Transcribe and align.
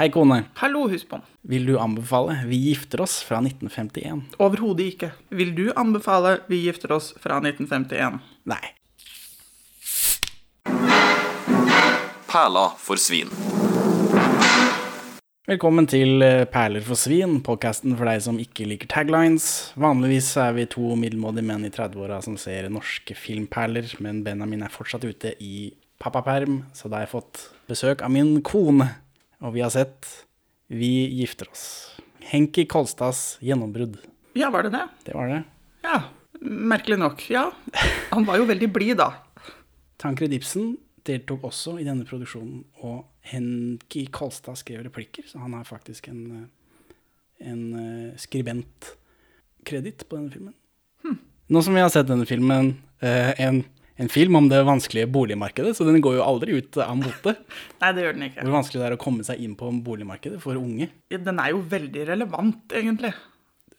Hei, 0.00 0.08
kone. 0.08 0.46
Hallo, 0.54 0.86
husbond. 0.88 1.26
Vil 1.44 1.66
du 1.68 1.74
anbefale 1.76 2.38
Vi 2.48 2.56
gifter 2.56 3.02
oss 3.04 3.18
fra 3.20 3.36
1951? 3.44 4.22
Overhodet 4.40 4.86
ikke. 4.94 5.10
Vil 5.28 5.50
du 5.52 5.66
anbefale 5.76 6.38
Vi 6.48 6.62
gifter 6.62 6.94
oss 6.96 7.10
fra 7.20 7.36
1951? 7.36 8.16
Nei. 8.48 8.62
Perla 12.30 12.62
for 12.80 12.96
svin. 12.96 13.28
Velkommen 15.52 15.90
til 15.92 16.24
eh, 16.24 16.46
Perler 16.48 16.80
for 16.88 16.96
svin, 16.96 17.36
podkasten 17.44 17.92
for 18.00 18.08
deg 18.08 18.24
som 18.24 18.40
ikke 18.40 18.70
liker 18.72 18.88
taglines. 18.88 19.50
Vanligvis 19.76 20.30
er 20.40 20.56
vi 20.56 20.64
to 20.78 20.94
middelmådige 20.96 21.44
menn 21.52 21.68
i 21.68 21.74
30-åra 21.76 22.22
som 22.24 22.40
ser 22.40 22.72
norske 22.72 23.18
filmperler, 23.20 23.92
men 24.00 24.24
Benjamin 24.24 24.64
er 24.64 24.72
fortsatt 24.72 25.04
ute 25.04 25.36
i 25.44 25.74
pappaperm, 26.00 26.62
så 26.72 26.88
da 26.88 27.02
har 27.02 27.08
jeg 27.10 27.16
fått 27.18 27.46
besøk 27.68 28.08
av 28.08 28.16
min 28.16 28.38
kone. 28.40 28.88
Og 29.40 29.54
vi 29.56 29.64
har 29.64 29.72
sett 29.72 30.08
Vi 30.70 31.08
gifter 31.18 31.48
oss. 31.50 31.64
Henki 32.30 32.66
Kolstads 32.70 33.40
gjennombrudd. 33.42 33.96
Ja, 34.38 34.52
var 34.54 34.62
det 34.62 34.70
det? 34.76 34.84
Det 35.08 35.16
var 35.16 35.26
det. 35.32 35.40
Ja. 35.82 35.96
Merkelig 36.40 37.00
nok. 37.00 37.24
Ja. 37.32 37.48
Han 38.12 38.28
var 38.28 38.38
jo 38.38 38.46
veldig 38.46 38.68
blid, 38.70 39.00
da. 39.00 39.08
Tankred 39.98 40.36
Ibsen 40.36 40.76
deltok 41.08 41.48
også 41.48 41.74
i 41.80 41.88
denne 41.88 42.06
produksjonen, 42.06 42.62
og 42.86 43.02
Henki 43.26 44.04
Kolstad 44.14 44.60
skrev 44.60 44.84
replikker, 44.86 45.26
så 45.26 45.42
han 45.42 45.56
har 45.58 45.66
faktisk 45.66 46.06
en, 46.12 46.46
en 47.42 47.62
eh, 47.80 48.16
skribentkreditt 48.20 50.06
på 50.06 50.20
denne 50.20 50.30
filmen. 50.30 50.54
Nå 51.50 51.64
som 51.66 51.74
vi 51.74 51.82
har 51.82 51.90
sett 51.90 52.06
denne 52.06 52.28
filmen, 52.30 52.76
eh, 53.02 53.32
en, 53.42 53.64
en 54.00 54.08
film 54.12 54.36
om 54.38 54.46
det 54.48 54.62
vanskelige 54.64 55.08
boligmarkedet, 55.12 55.74
så 55.76 55.84
den 55.88 56.00
går 56.04 56.16
jo 56.18 56.24
aldri 56.24 56.56
ut 56.58 56.78
av 56.80 56.94
mote. 56.98 57.34
Nei, 57.82 57.90
det 57.96 58.06
gjør 58.06 58.16
den 58.16 58.28
ikke. 58.30 58.44
Hvor 58.46 58.56
vanskelig 58.56 58.80
det 58.82 58.86
er 58.88 58.96
å 58.96 59.02
komme 59.02 59.26
seg 59.26 59.42
inn 59.44 59.56
på 59.60 59.68
boligmarkedet 59.84 60.40
for 60.42 60.56
unge. 60.60 60.88
Den 61.12 61.42
er 61.42 61.52
jo 61.52 61.60
veldig 61.68 62.06
relevant, 62.14 62.64
egentlig. 62.72 63.12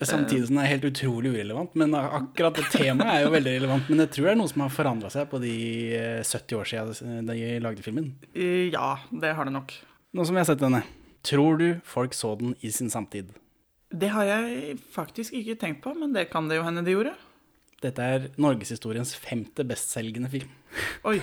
Samtidig 0.02 0.48
som 0.48 0.56
den 0.56 0.64
er 0.64 0.72
helt 0.72 0.86
utrolig 0.88 1.30
urelevant. 1.36 1.76
Men 1.78 1.94
akkurat 1.94 2.58
det 2.58 2.64
temaet 2.74 3.12
er 3.20 3.26
jo 3.28 3.34
veldig 3.36 3.52
relevant. 3.60 3.90
Men 3.92 4.02
jeg 4.02 4.14
tror 4.16 4.26
det 4.28 4.32
er 4.32 4.40
noe 4.40 4.50
som 4.50 4.64
har 4.66 4.72
forandra 4.74 5.12
seg 5.14 5.28
på 5.30 5.42
de 5.44 5.52
eh, 5.94 6.24
70 6.26 6.58
år 6.58 6.72
siden 6.72 7.28
de 7.30 7.38
lagde 7.62 7.86
filmen. 7.86 8.08
Eh, 8.34 8.72
Ja, 8.74 8.96
det 9.14 9.36
har 9.38 9.46
det 9.46 9.54
nok. 9.54 9.76
Nå 10.18 10.26
som 10.26 10.34
vi 10.38 10.42
har 10.42 10.50
sett 10.50 10.64
denne, 10.64 10.82
tror 11.22 11.62
du 11.62 11.68
folk 11.86 12.18
så 12.18 12.34
den 12.40 12.56
i 12.66 12.72
sin 12.74 12.90
samtid? 12.90 13.30
Det 13.92 14.10
har 14.10 14.26
jeg 14.26 14.80
faktisk 14.96 15.36
ikke 15.38 15.58
tenkt 15.60 15.84
på, 15.86 15.94
men 15.94 16.16
det 16.16 16.30
kan 16.32 16.50
det 16.50 16.58
jo 16.58 16.66
hende 16.66 16.82
de 16.88 16.96
gjorde. 16.96 17.14
Dette 17.82 18.06
er 18.06 18.28
norgeshistoriens 18.42 19.16
femte 19.18 19.64
bestselgende 19.66 20.30
film. 20.30 20.50
Oi. 21.10 21.18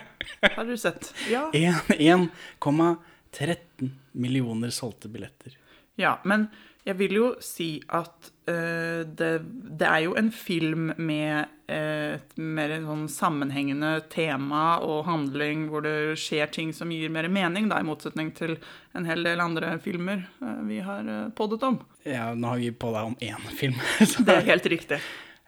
Har 0.56 0.64
du 0.68 0.76
sett? 0.76 1.14
Ja. 1.30 1.50
1,13 1.52 3.90
millioner 4.12 4.70
solgte 4.70 5.08
billetter. 5.08 5.56
Ja, 5.96 6.20
men 6.24 6.48
jeg 6.84 6.98
vil 7.00 7.14
jo 7.16 7.34
si 7.40 7.80
at 7.96 8.28
uh, 8.50 9.00
det, 9.08 9.40
det 9.80 9.88
er 9.88 10.02
jo 10.04 10.14
en 10.20 10.28
film 10.34 10.92
med 11.00 11.46
uh, 11.72 12.18
et 12.18 12.36
mer 12.36 12.74
sånn 12.84 13.08
sammenhengende 13.08 14.04
tema 14.12 14.84
og 14.84 15.06
handling, 15.08 15.72
hvor 15.72 15.80
det 15.86 16.18
skjer 16.20 16.52
ting 16.52 16.74
som 16.76 16.92
gir 16.92 17.08
mer 17.14 17.28
mening, 17.32 17.70
da, 17.72 17.80
i 17.80 17.88
motsetning 17.88 18.34
til 18.36 18.58
en 18.92 19.08
hel 19.08 19.24
del 19.24 19.40
andre 19.40 19.80
filmer 19.80 20.28
uh, 20.42 20.60
vi 20.68 20.84
har 20.84 21.32
poddet 21.38 21.64
om. 21.64 21.80
Ja, 22.04 22.34
nå 22.36 22.52
har 22.52 22.60
vi 22.60 22.68
podda 22.76 23.08
om 23.08 23.16
én 23.16 23.40
film. 23.56 23.80
Så. 24.04 24.20
Det 24.26 24.42
er 24.42 24.50
helt 24.52 24.68
riktig. 24.76 25.00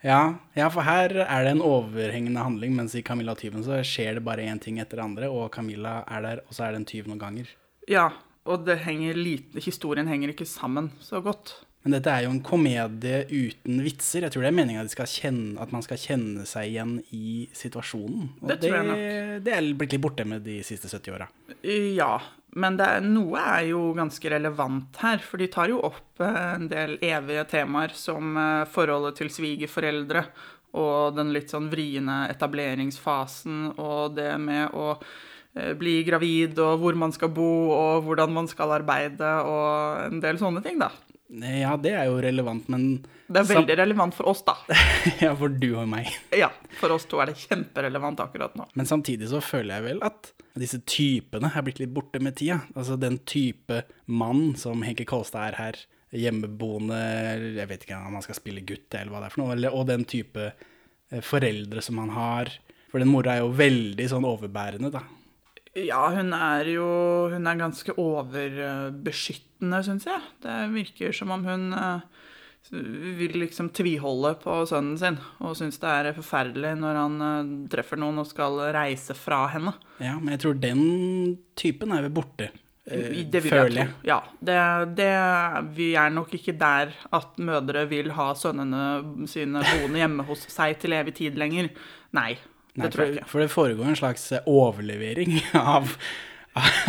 Ja, 0.05 0.37
ja, 0.53 0.67
for 0.69 0.85
her 0.85 1.13
er 1.23 1.45
det 1.47 1.55
en 1.55 1.63
overhengende 1.65 2.43
handling, 2.43 2.75
mens 2.77 2.93
i 2.95 3.01
Camilla 3.05 3.33
og 3.33 3.41
tyven 3.41 3.63
så 3.65 3.79
skjer 3.85 4.19
det 4.19 4.25
bare 4.27 4.45
én 4.45 4.61
ting 4.61 4.77
etter 4.81 4.99
det 4.99 5.05
andre, 5.07 5.29
og 5.33 5.49
Camilla 5.55 6.03
er 6.05 6.25
der, 6.25 6.41
og 6.45 6.53
så 6.53 6.67
er 6.67 6.75
det 6.75 6.83
en 6.83 6.89
tyv 6.89 7.09
noen 7.09 7.21
ganger. 7.21 7.49
Ja, 7.89 8.11
og 8.47 8.67
det 8.67 8.81
henger 8.85 9.17
lite, 9.17 9.63
historien 9.63 10.07
henger 10.07 10.35
ikke 10.35 10.47
sammen 10.47 10.91
så 11.03 11.21
godt. 11.25 11.55
Men 11.87 11.93
dette 11.95 12.11
er 12.11 12.25
jo 12.25 12.31
en 12.33 12.41
komedie 12.43 13.21
uten 13.31 13.77
vitser. 13.85 14.25
Jeg 14.25 14.33
tror 14.33 14.43
det 14.43 14.49
er 14.49 14.55
meningen 14.57 14.83
at, 14.83 15.61
at 15.63 15.71
man 15.71 15.85
skal 15.85 16.01
kjenne 16.01 16.43
seg 16.49 16.73
igjen 16.73 16.97
i 17.15 17.47
situasjonen. 17.55 18.25
Og 18.41 18.49
Det 18.51 18.57
tror 18.59 18.75
jeg 18.75 18.87
nok. 18.89 19.03
det 19.45 19.53
er 19.55 19.69
blitt 19.79 19.95
litt 19.95 20.03
borte 20.03 20.25
med 20.27 20.43
de 20.43 20.57
siste 20.67 20.89
70 20.91 21.15
åra. 21.15 21.29
Ja, 21.63 22.17
men 22.57 22.77
er, 22.81 23.05
noe 23.05 23.41
er 23.41 23.69
jo 23.71 23.91
ganske 23.97 24.31
relevant 24.33 24.99
her, 25.03 25.21
for 25.23 25.41
de 25.41 25.49
tar 25.53 25.71
jo 25.71 25.79
opp 25.85 26.21
eh, 26.23 26.43
en 26.55 26.67
del 26.71 26.97
evige 27.05 27.45
temaer 27.53 27.93
som 27.97 28.37
eh, 28.37 28.67
forholdet 28.73 29.19
til 29.21 29.31
svigerforeldre 29.33 30.25
og 30.77 31.17
den 31.17 31.31
litt 31.35 31.53
sånn 31.53 31.69
vriene 31.71 32.25
etableringsfasen 32.33 33.73
og 33.77 34.17
det 34.17 34.31
med 34.41 34.73
å 34.77 34.93
eh, 34.95 35.73
bli 35.77 35.99
gravid 36.07 36.57
og 36.63 36.81
hvor 36.81 36.97
man 36.99 37.13
skal 37.15 37.31
bo 37.33 37.51
og 37.75 38.07
hvordan 38.07 38.33
man 38.35 38.49
skal 38.51 38.75
arbeide 38.79 39.33
og 39.47 40.07
en 40.07 40.23
del 40.23 40.41
sånne 40.41 40.65
ting, 40.65 40.81
da. 40.81 40.91
Ja, 41.27 41.73
det 41.75 41.91
er 41.91 42.07
jo 42.07 42.21
relevant, 42.23 42.69
men 42.71 43.01
Det 43.27 43.41
er 43.41 43.47
veldig 43.49 43.75
relevant 43.81 44.15
for 44.15 44.31
oss, 44.31 44.45
da. 44.47 44.55
Ja, 45.25 45.33
for 45.35 45.51
du 45.51 45.73
og 45.75 45.87
meg. 45.91 46.09
Ja, 46.31 46.49
for 46.79 46.95
oss 46.95 47.07
to 47.09 47.19
er 47.19 47.33
det 47.33 47.41
kjemperelevant 47.41 48.21
akkurat 48.23 48.55
nå. 48.55 48.69
Men 48.79 48.87
samtidig 48.87 49.27
så 49.33 49.43
føler 49.43 49.77
jeg 49.77 49.89
vel 49.89 50.05
at 50.07 50.31
disse 50.61 50.79
typene 50.87 51.51
er 51.53 51.65
blitt 51.65 51.81
litt 51.81 51.93
borte 51.95 52.21
med 52.23 52.37
tida. 52.39 52.61
Altså 52.77 52.97
den 52.99 53.19
type 53.29 53.83
mann 54.05 54.55
som 54.59 54.83
Henke 54.85 55.05
Kolstad 55.07 55.51
er 55.51 55.59
her, 55.61 55.79
hjemmeboende, 56.15 56.97
jeg 57.57 57.67
vet 57.67 57.83
ikke 57.83 57.99
om 57.99 58.15
han 58.15 58.23
skal 58.23 58.37
spille 58.37 58.63
gutt 58.67 58.95
eller 58.95 59.11
hva 59.11 59.21
det 59.21 59.27
er 59.27 59.35
for 59.35 59.43
noe, 59.43 59.71
og 59.73 59.89
den 59.89 60.05
type 60.07 60.45
eh, 60.47 61.23
foreldre 61.25 61.83
som 61.83 61.99
han 61.99 62.13
har. 62.15 62.51
For 62.87 63.03
den 63.03 63.11
mora 63.11 63.35
er 63.35 63.43
jo 63.43 63.55
veldig 63.59 64.07
sånn 64.07 64.27
overbærende, 64.27 64.91
da. 64.93 65.03
Ja, 65.77 66.07
hun 66.15 66.31
er 66.33 66.65
jo 66.71 66.87
Hun 67.29 67.45
er 67.45 67.59
ganske 67.59 67.93
overbeskyttende, 68.01 69.81
syns 69.85 70.07
jeg. 70.07 70.23
Det 70.41 70.55
virker 70.73 71.13
som 71.13 71.33
om 71.35 71.43
hun 71.45 71.73
eh, 71.75 72.07
vil 72.69 73.37
liksom 73.39 73.69
tviholde 73.71 74.33
på 74.41 74.57
sønnen 74.67 74.97
sin, 74.99 75.17
og 75.39 75.55
syns 75.55 75.79
det 75.79 75.87
er 75.87 76.09
forferdelig 76.17 76.73
når 76.81 76.97
han 76.99 77.21
eh, 77.23 77.51
treffer 77.71 77.99
noen 78.01 78.19
og 78.23 78.27
skal 78.27 78.59
reise 78.75 79.15
fra 79.15 79.45
henne. 79.53 79.71
Ja, 80.03 80.17
men 80.19 80.33
jeg 80.35 80.43
tror 80.43 80.57
den 80.59 80.81
typen 81.55 81.93
er 81.95 82.03
vel 82.03 82.13
borte, 82.17 82.49
eh, 82.89 83.23
Det 83.23 83.43
vil 83.45 83.53
føler 83.55 83.79
jeg 83.79 83.93
tro. 83.93 84.03
Ja, 84.09 84.19
det, 84.49 84.59
det, 84.99 85.09
vi 85.79 85.93
er 85.95 86.11
nok 86.11 86.35
ikke 86.35 86.57
der 86.59 86.91
at 87.15 87.39
mødre 87.39 87.87
vil 87.87 88.11
ha 88.19 88.29
sønnene 88.35 89.27
sine 89.31 89.63
boende 89.63 90.03
hjemme 90.03 90.27
hos 90.27 90.43
seg 90.51 90.75
til 90.83 90.97
evig 90.99 91.15
tid 91.21 91.39
lenger. 91.39 91.71
Nei, 92.17 92.33
det 92.77 92.83
Nei, 92.83 92.89
tror 92.93 93.05
jeg 93.07 93.15
ikke. 93.17 93.29
for 93.31 93.41
det 93.45 93.51
foregår 93.55 93.93
en 93.93 94.01
slags 94.03 94.27
eh, 94.35 94.43
overlevering 94.51 95.39
av, 95.77 95.95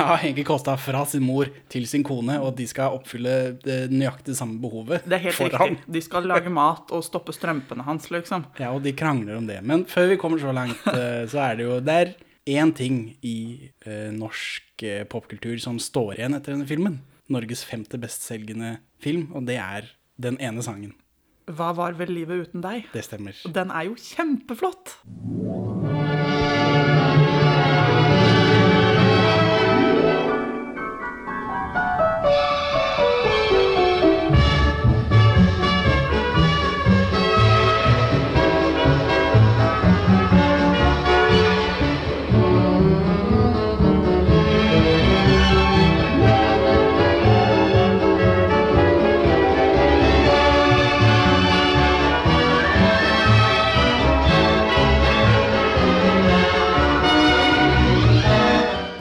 av 0.02 0.16
Henke 0.22 0.44
Kåstad 0.46 0.80
fra 0.82 1.04
sin 1.08 1.24
mor 1.26 1.50
til 1.72 1.86
sin 1.90 2.04
kone, 2.06 2.38
og 2.42 2.54
de 2.58 2.66
skal 2.70 2.96
oppfylle 2.98 3.34
det 3.64 3.78
nøyaktig 3.92 4.36
samme 4.38 4.58
behovet 4.62 5.06
Det 5.08 5.18
er 5.18 5.24
helt 5.28 5.38
for 5.38 5.58
ham. 5.60 5.76
De 5.86 6.02
skal 6.04 6.28
lage 6.28 6.52
mat 6.52 6.92
og 6.94 7.04
stoppe 7.06 7.34
strømpene 7.36 7.86
hans, 7.86 8.10
liksom. 8.14 8.46
Ja, 8.60 8.72
og 8.74 8.82
de 8.86 8.94
krangler 8.96 9.38
om 9.38 9.48
det. 9.48 9.60
Men 9.66 9.84
før 9.88 10.12
vi 10.12 10.20
kommer 10.20 10.42
så 10.42 10.54
langt, 10.54 10.80
eh, 10.94 11.24
så 11.30 11.44
er 11.50 11.58
det 11.58 11.68
jo 11.68 11.78
der 11.84 12.14
er 12.14 12.16
én 12.48 12.72
ting 12.72 13.18
i 13.22 13.70
eh, 13.84 14.08
norsk 14.14 14.84
eh, 14.86 15.04
popkultur 15.08 15.58
som 15.62 15.80
står 15.82 16.18
igjen 16.18 16.38
etter 16.38 16.56
denne 16.56 16.68
filmen. 16.68 17.02
Norges 17.28 17.64
femte 17.68 18.00
bestselgende 18.00 18.78
film, 19.04 19.28
og 19.36 19.44
det 19.50 19.58
er 19.60 19.90
den 20.16 20.40
ene 20.40 20.64
sangen. 20.64 20.96
Hva 21.48 21.72
var 21.76 21.96
vel 21.96 22.12
livet 22.12 22.48
uten 22.48 22.64
deg? 22.64 22.88
Det 22.92 23.04
stemmer. 23.04 23.36
Og 23.48 23.54
den 23.56 23.72
er 23.72 23.88
jo 23.88 23.96
kjempeflott! 24.00 24.98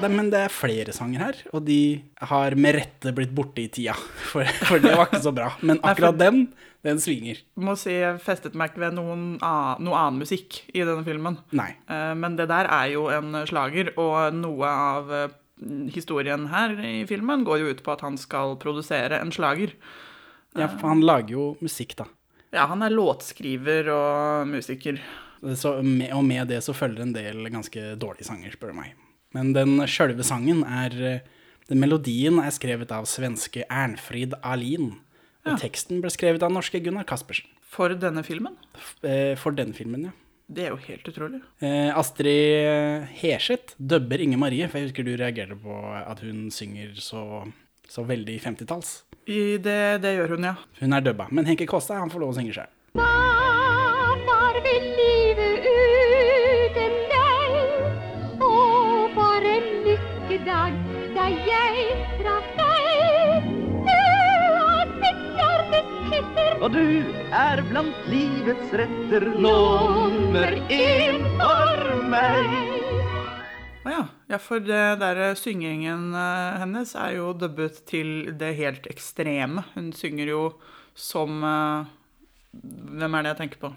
Det, 0.08 0.16
men 0.18 0.30
det 0.34 0.40
er 0.46 0.54
flere 0.54 0.94
sanger 0.96 1.20
her, 1.26 1.42
og 1.54 1.66
de 1.68 1.80
har 2.32 2.56
med 2.60 2.76
rette 2.78 3.14
blitt 3.16 3.34
borte 3.36 3.64
i 3.64 3.68
tida. 3.74 3.94
For, 4.32 4.48
for 4.68 4.82
det 4.84 4.96
var 4.96 5.08
ikke 5.10 5.22
så 5.24 5.34
bra. 5.36 5.52
Men 5.62 5.80
akkurat 5.86 6.18
den, 6.20 6.42
den 6.88 7.00
svinger. 7.04 7.40
Må 7.60 7.76
si 7.80 7.94
jeg 7.96 8.20
festet 8.24 8.56
meg 8.58 8.72
ikke 8.72 8.86
ved 8.88 8.98
noen 8.98 9.26
annen, 9.44 9.84
noe 9.88 9.98
annen 10.00 10.22
musikk 10.24 10.62
i 10.74 10.84
denne 10.84 11.04
filmen. 11.08 11.40
Nei. 11.58 11.72
Eh, 11.92 12.14
Men 12.20 12.36
det 12.40 12.48
der 12.52 12.70
er 12.72 12.92
jo 12.94 13.08
en 13.14 13.42
slager, 13.50 13.94
og 14.00 14.36
noe 14.38 14.72
av 14.72 15.14
eh, 15.14 15.38
historien 15.94 16.48
her 16.52 16.76
i 16.86 17.00
filmen 17.10 17.46
går 17.48 17.64
jo 17.64 17.72
ut 17.74 17.84
på 17.86 17.96
at 17.96 18.04
han 18.06 18.20
skal 18.22 18.56
produsere 18.62 19.20
en 19.22 19.32
slager. 19.34 19.74
Ja, 20.58 20.68
for 20.72 20.90
han 20.94 21.04
lager 21.06 21.36
jo 21.36 21.48
musikk, 21.62 21.96
da. 22.00 22.08
Ja, 22.56 22.66
han 22.72 22.82
er 22.86 22.94
låtskriver 22.94 23.90
og 23.94 24.48
musiker. 24.50 25.00
Så 25.58 25.76
med, 25.84 26.10
og 26.16 26.24
med 26.26 26.48
det 26.50 26.62
så 26.66 26.74
følger 26.74 27.04
en 27.04 27.14
del 27.14 27.44
ganske 27.54 27.92
dårlige 28.00 28.26
sanger, 28.30 28.56
spør 28.56 28.72
du 28.74 28.80
meg. 28.80 28.96
Men 29.38 29.54
den 29.54 29.78
sjølve 29.86 30.26
sangen 30.26 30.64
er 30.66 30.96
eh, 31.14 31.20
Den 31.70 31.82
melodien 31.84 32.38
er 32.40 32.50
skrevet 32.56 32.92
av 32.96 33.06
svenske 33.12 33.66
Ernfrid 33.70 34.34
Alin. 34.42 34.94
Og 35.48 35.60
teksten 35.62 36.02
ble 36.04 36.10
skrevet 36.12 36.44
av 36.44 36.52
norske 36.56 36.80
Gunnar 36.84 37.06
Caspersen. 37.08 37.48
For 37.68 37.92
denne 38.00 38.24
filmen. 38.24 38.56
F- 38.76 39.04
eh, 39.08 39.36
For 39.40 39.52
denne 39.56 39.76
filmen, 39.76 40.08
ja. 40.10 40.14
Det 40.48 40.64
er 40.64 40.70
jo 40.72 40.78
helt 40.80 41.08
utrolig. 41.12 41.42
Eh, 41.60 41.90
Astrid 42.00 43.10
Herseth 43.20 43.76
dubber 43.78 44.22
Inge 44.24 44.38
Marie, 44.40 44.68
for 44.72 44.80
jeg 44.80 44.88
husker 44.90 45.04
du 45.04 45.12
reagerte 45.20 45.58
på 45.60 45.76
at 46.00 46.22
hun 46.24 46.46
synger 46.56 46.94
så, 47.04 47.26
så 47.92 48.06
veldig 48.08 48.38
50-talls. 48.46 48.94
Det, 49.28 49.78
det 50.04 50.16
gjør 50.16 50.38
hun, 50.38 50.48
ja. 50.48 50.56
Hun 50.80 50.96
er 50.96 51.04
dubba. 51.04 51.28
Men 51.36 51.52
Henke 51.52 51.68
Kåstad 51.68 52.00
han 52.00 52.12
får 52.16 52.24
lov 52.24 52.32
å 52.32 52.40
synge 52.40 52.56
sjøl. 52.56 52.72
Og 66.58 66.72
du 66.74 67.04
er 67.38 67.60
blant 67.70 68.06
livets 68.10 68.72
retter 68.80 69.28
nummer 69.38 70.56
én 70.74 71.20
for 71.38 71.84
meg. 72.10 72.48
Å 73.86 73.94
ja. 73.94 74.02
ja, 74.34 74.40
for 74.42 74.64
det 74.66 74.82
der 75.04 75.22
syngingen 75.38 76.10
eh, 76.18 76.58
hennes 76.64 76.96
er 76.98 77.14
jo 77.20 77.30
dubbet 77.38 77.84
til 77.88 78.34
det 78.42 78.56
helt 78.58 78.90
ekstreme. 78.90 79.68
Hun 79.76 79.92
synger 79.96 80.34
jo 80.34 80.42
som 80.98 81.44
eh, 81.46 81.94
Hvem 82.58 83.20
er 83.20 83.28
det 83.28 83.36
jeg 83.36 83.42
tenker 83.44 83.62
på? 83.68 83.72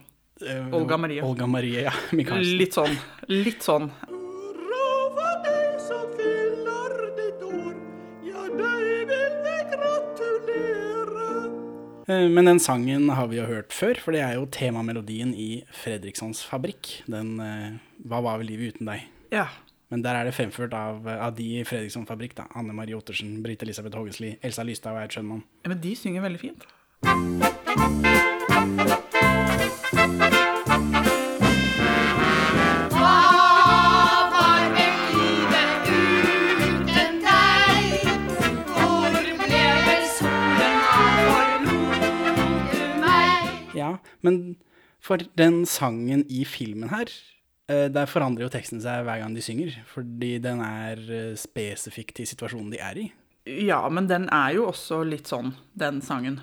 Olga 0.73 0.97
Marie. 0.97 1.21
Olga 1.21 1.47
Marie, 1.47 1.85
ja. 1.85 1.93
Michaelsen. 2.17 2.57
Litt 2.63 2.81
sånn. 2.81 2.97
Litt 3.29 3.67
sånn. 3.67 3.91
Men 12.11 12.49
den 12.49 12.61
sangen 12.63 13.09
har 13.15 13.29
vi 13.31 13.39
jo 13.39 13.47
hørt 13.47 13.75
før, 13.77 13.99
for 14.03 14.17
det 14.17 14.23
er 14.25 14.35
jo 14.39 14.47
temamelodien 14.51 15.35
i 15.37 15.63
Fredrikssons 15.83 16.43
Fabrikk. 16.49 17.03
Den 17.11 17.37
eh, 17.45 17.77
Hva 18.09 18.23
var 18.25 18.41
vel 18.41 18.51
livet 18.51 18.77
uten 18.77 18.91
deg? 18.91 19.05
Ja. 19.35 19.47
Men 19.91 20.03
der 20.07 20.15
er 20.15 20.25
det 20.29 20.35
fremført 20.37 20.75
av, 20.77 21.07
av 21.07 21.35
de 21.39 21.47
i 21.61 21.65
Fredriksson 21.67 22.07
Fabrikk, 22.07 22.37
da. 22.39 22.45
Anne 22.59 22.75
Marie 22.75 22.95
Ottersen, 22.99 23.43
Britt 23.43 23.63
Elisabeth 23.67 23.99
Hågesli, 23.99 24.37
Elsa 24.43 24.63
Lystad 24.67 24.95
og 24.95 25.03
Aud 25.03 25.17
Schønmann. 25.17 25.43
Ja, 25.65 25.69
Men 25.75 25.83
de 25.83 25.97
synger 25.99 26.23
veldig 26.27 26.41
fint. 26.47 26.63
Men 44.27 44.41
for 45.01 45.23
den 45.39 45.63
sangen 45.69 46.27
i 46.29 46.45
filmen 46.45 46.91
her, 46.93 47.09
eh, 47.71 47.89
der 47.93 48.11
forandrer 48.11 48.47
jo 48.47 48.53
teksten 48.53 48.83
seg 48.85 49.07
hver 49.07 49.23
gang 49.23 49.35
de 49.37 49.45
synger. 49.45 49.79
Fordi 49.89 50.35
den 50.45 50.61
er 50.65 51.01
eh, 51.09 51.35
spesifikk 51.41 52.13
til 52.17 52.29
situasjonen 52.29 52.73
de 52.75 52.83
er 52.85 53.01
i. 53.01 53.09
Ja, 53.65 53.83
men 53.89 54.07
den 54.11 54.29
er 54.29 54.55
jo 54.59 54.69
også 54.69 55.01
litt 55.09 55.31
sånn, 55.31 55.55
den 55.79 56.03
sangen. 56.05 56.43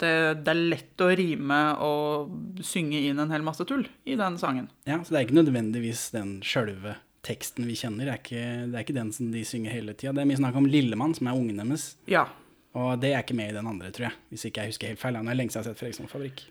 Det, 0.00 0.12
det 0.46 0.52
er 0.54 0.60
lett 0.70 1.02
å 1.04 1.10
rime 1.12 1.58
og 1.84 2.62
synge 2.64 3.02
inn 3.04 3.18
en 3.20 3.32
hel 3.34 3.42
masse 3.44 3.66
tull 3.68 3.82
i 4.08 4.14
den 4.16 4.38
sangen. 4.40 4.70
Ja, 4.88 5.02
Så 5.02 5.12
det 5.12 5.18
er 5.18 5.26
ikke 5.26 5.40
nødvendigvis 5.42 6.06
den 6.14 6.38
sjølve 6.46 6.94
teksten 7.26 7.66
vi 7.68 7.76
kjenner. 7.76 8.06
Det 8.08 8.14
er 8.14 8.22
ikke, 8.22 8.44
det 8.70 8.78
er 8.78 8.86
ikke 8.86 8.96
den 8.96 9.10
som 9.12 9.28
de 9.34 9.42
synger 9.44 9.74
hele 9.74 9.92
tida. 9.92 10.14
Det 10.16 10.22
er 10.22 10.30
mye 10.30 10.40
snakk 10.40 10.56
om 10.56 10.70
Lillemann, 10.70 11.12
som 11.18 11.28
er 11.28 11.36
ungen 11.36 11.60
deres. 11.60 11.90
Ja. 12.08 12.24
Og 12.78 13.02
det 13.02 13.12
er 13.14 13.24
ikke 13.24 13.34
med 13.34 13.50
i 13.50 13.56
den 13.56 13.66
andre, 13.66 13.90
tror 13.90 14.10
jeg. 14.10 14.12
Hvis 14.28 14.44
ikke 14.44 14.60
jeg 14.60 14.74
husker 14.74 14.86
helt 14.92 15.00
feil. 15.00 15.16
Han 15.16 15.28
er 15.28 15.34
lenge 15.34 15.50
siden 15.50 15.64
jeg 15.64 15.70
har 15.70 15.74
sett 15.74 15.80
Fredriksson 15.80 16.08
Fabrikk. 16.08 16.46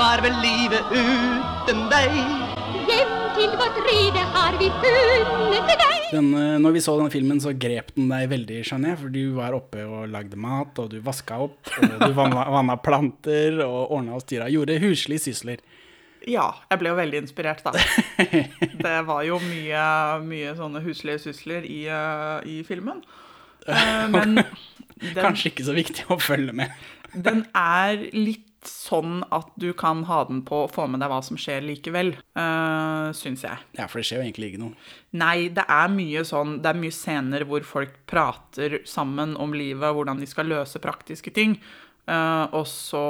var 0.00 0.22
vel 0.26 0.36
livet 0.44 0.94
uten 0.94 1.88
deg? 1.92 2.55
Hjem 2.86 3.12
til 3.36 3.54
vårt 3.58 3.78
rede 3.86 4.22
har 4.34 4.56
vi 4.60 4.68
funnet 4.82 5.70
deg. 5.72 5.94
Den, 6.12 6.28
eh, 6.38 6.56
når 6.62 6.74
vi 6.76 6.82
så 6.84 6.94
denne 6.98 7.10
filmen, 7.10 7.40
så 7.42 7.50
grep 7.58 7.90
den 7.96 8.08
deg 8.12 8.28
veldig, 8.30 8.60
skjønner 8.68 8.92
jeg. 8.92 9.00
For 9.00 9.14
du 9.14 9.22
var 9.36 9.56
oppe 9.56 9.82
og 9.86 10.06
lagde 10.12 10.38
mat, 10.40 10.78
og 10.82 10.92
du 10.92 11.00
vaska 11.04 11.38
opp, 11.48 11.58
og 11.80 11.96
du 12.04 12.14
vanna, 12.16 12.44
vanna 12.56 12.76
planter 12.78 13.58
og 13.66 13.96
ordna 13.98 14.16
og 14.18 14.22
styra. 14.24 14.48
Gjorde 14.52 14.78
huslige 14.84 15.24
sysler. 15.26 15.64
Ja, 16.26 16.46
jeg 16.70 16.80
ble 16.80 16.90
jo 16.90 16.98
veldig 16.98 17.20
inspirert, 17.24 17.62
da. 17.66 17.74
Det 18.86 18.96
var 19.06 19.22
jo 19.26 19.38
mye, 19.42 19.84
mye 20.26 20.54
sånne 20.58 20.82
huslige 20.86 21.22
sysler 21.28 21.66
i, 21.66 21.84
eh, 21.90 22.38
i 22.46 22.60
filmen. 22.66 23.02
Eh, 23.66 24.06
Men 24.14 24.38
den, 24.40 25.20
Kanskje 25.20 25.52
ikke 25.52 25.66
så 25.68 25.74
viktig 25.76 26.06
å 26.10 26.18
følge 26.22 26.54
med. 26.56 26.74
den 27.14 27.44
er 27.56 27.98
litt 28.14 28.45
sånn 28.70 29.20
at 29.34 29.48
du 29.60 29.70
kan 29.76 30.04
ha 30.08 30.22
den 30.28 30.42
på 30.46 30.64
og 30.66 30.72
få 30.74 30.86
med 30.90 31.02
deg 31.02 31.10
hva 31.12 31.20
som 31.24 31.38
skjer 31.40 31.64
likevel, 31.64 32.12
uh, 32.38 33.08
syns 33.16 33.44
jeg. 33.46 33.64
Ja, 33.78 33.88
for 33.88 34.00
det 34.00 34.08
skjer 34.08 34.20
jo 34.20 34.26
egentlig 34.26 34.52
ikke 34.52 34.62
noe. 34.64 34.86
Nei, 35.16 35.48
det 35.54 35.64
er 35.72 35.88
mye 35.92 36.22
sånn 36.28 36.58
Det 36.60 36.68
er 36.68 36.78
mye 36.78 36.94
scener 36.94 37.46
hvor 37.48 37.64
folk 37.66 37.94
prater 38.10 38.80
sammen 38.88 39.34
om 39.40 39.54
livet, 39.56 39.94
hvordan 39.96 40.20
de 40.20 40.28
skal 40.28 40.50
løse 40.50 40.82
praktiske 40.82 41.32
ting. 41.34 41.56
Uh, 42.06 42.46
og 42.54 42.66
så 42.70 43.06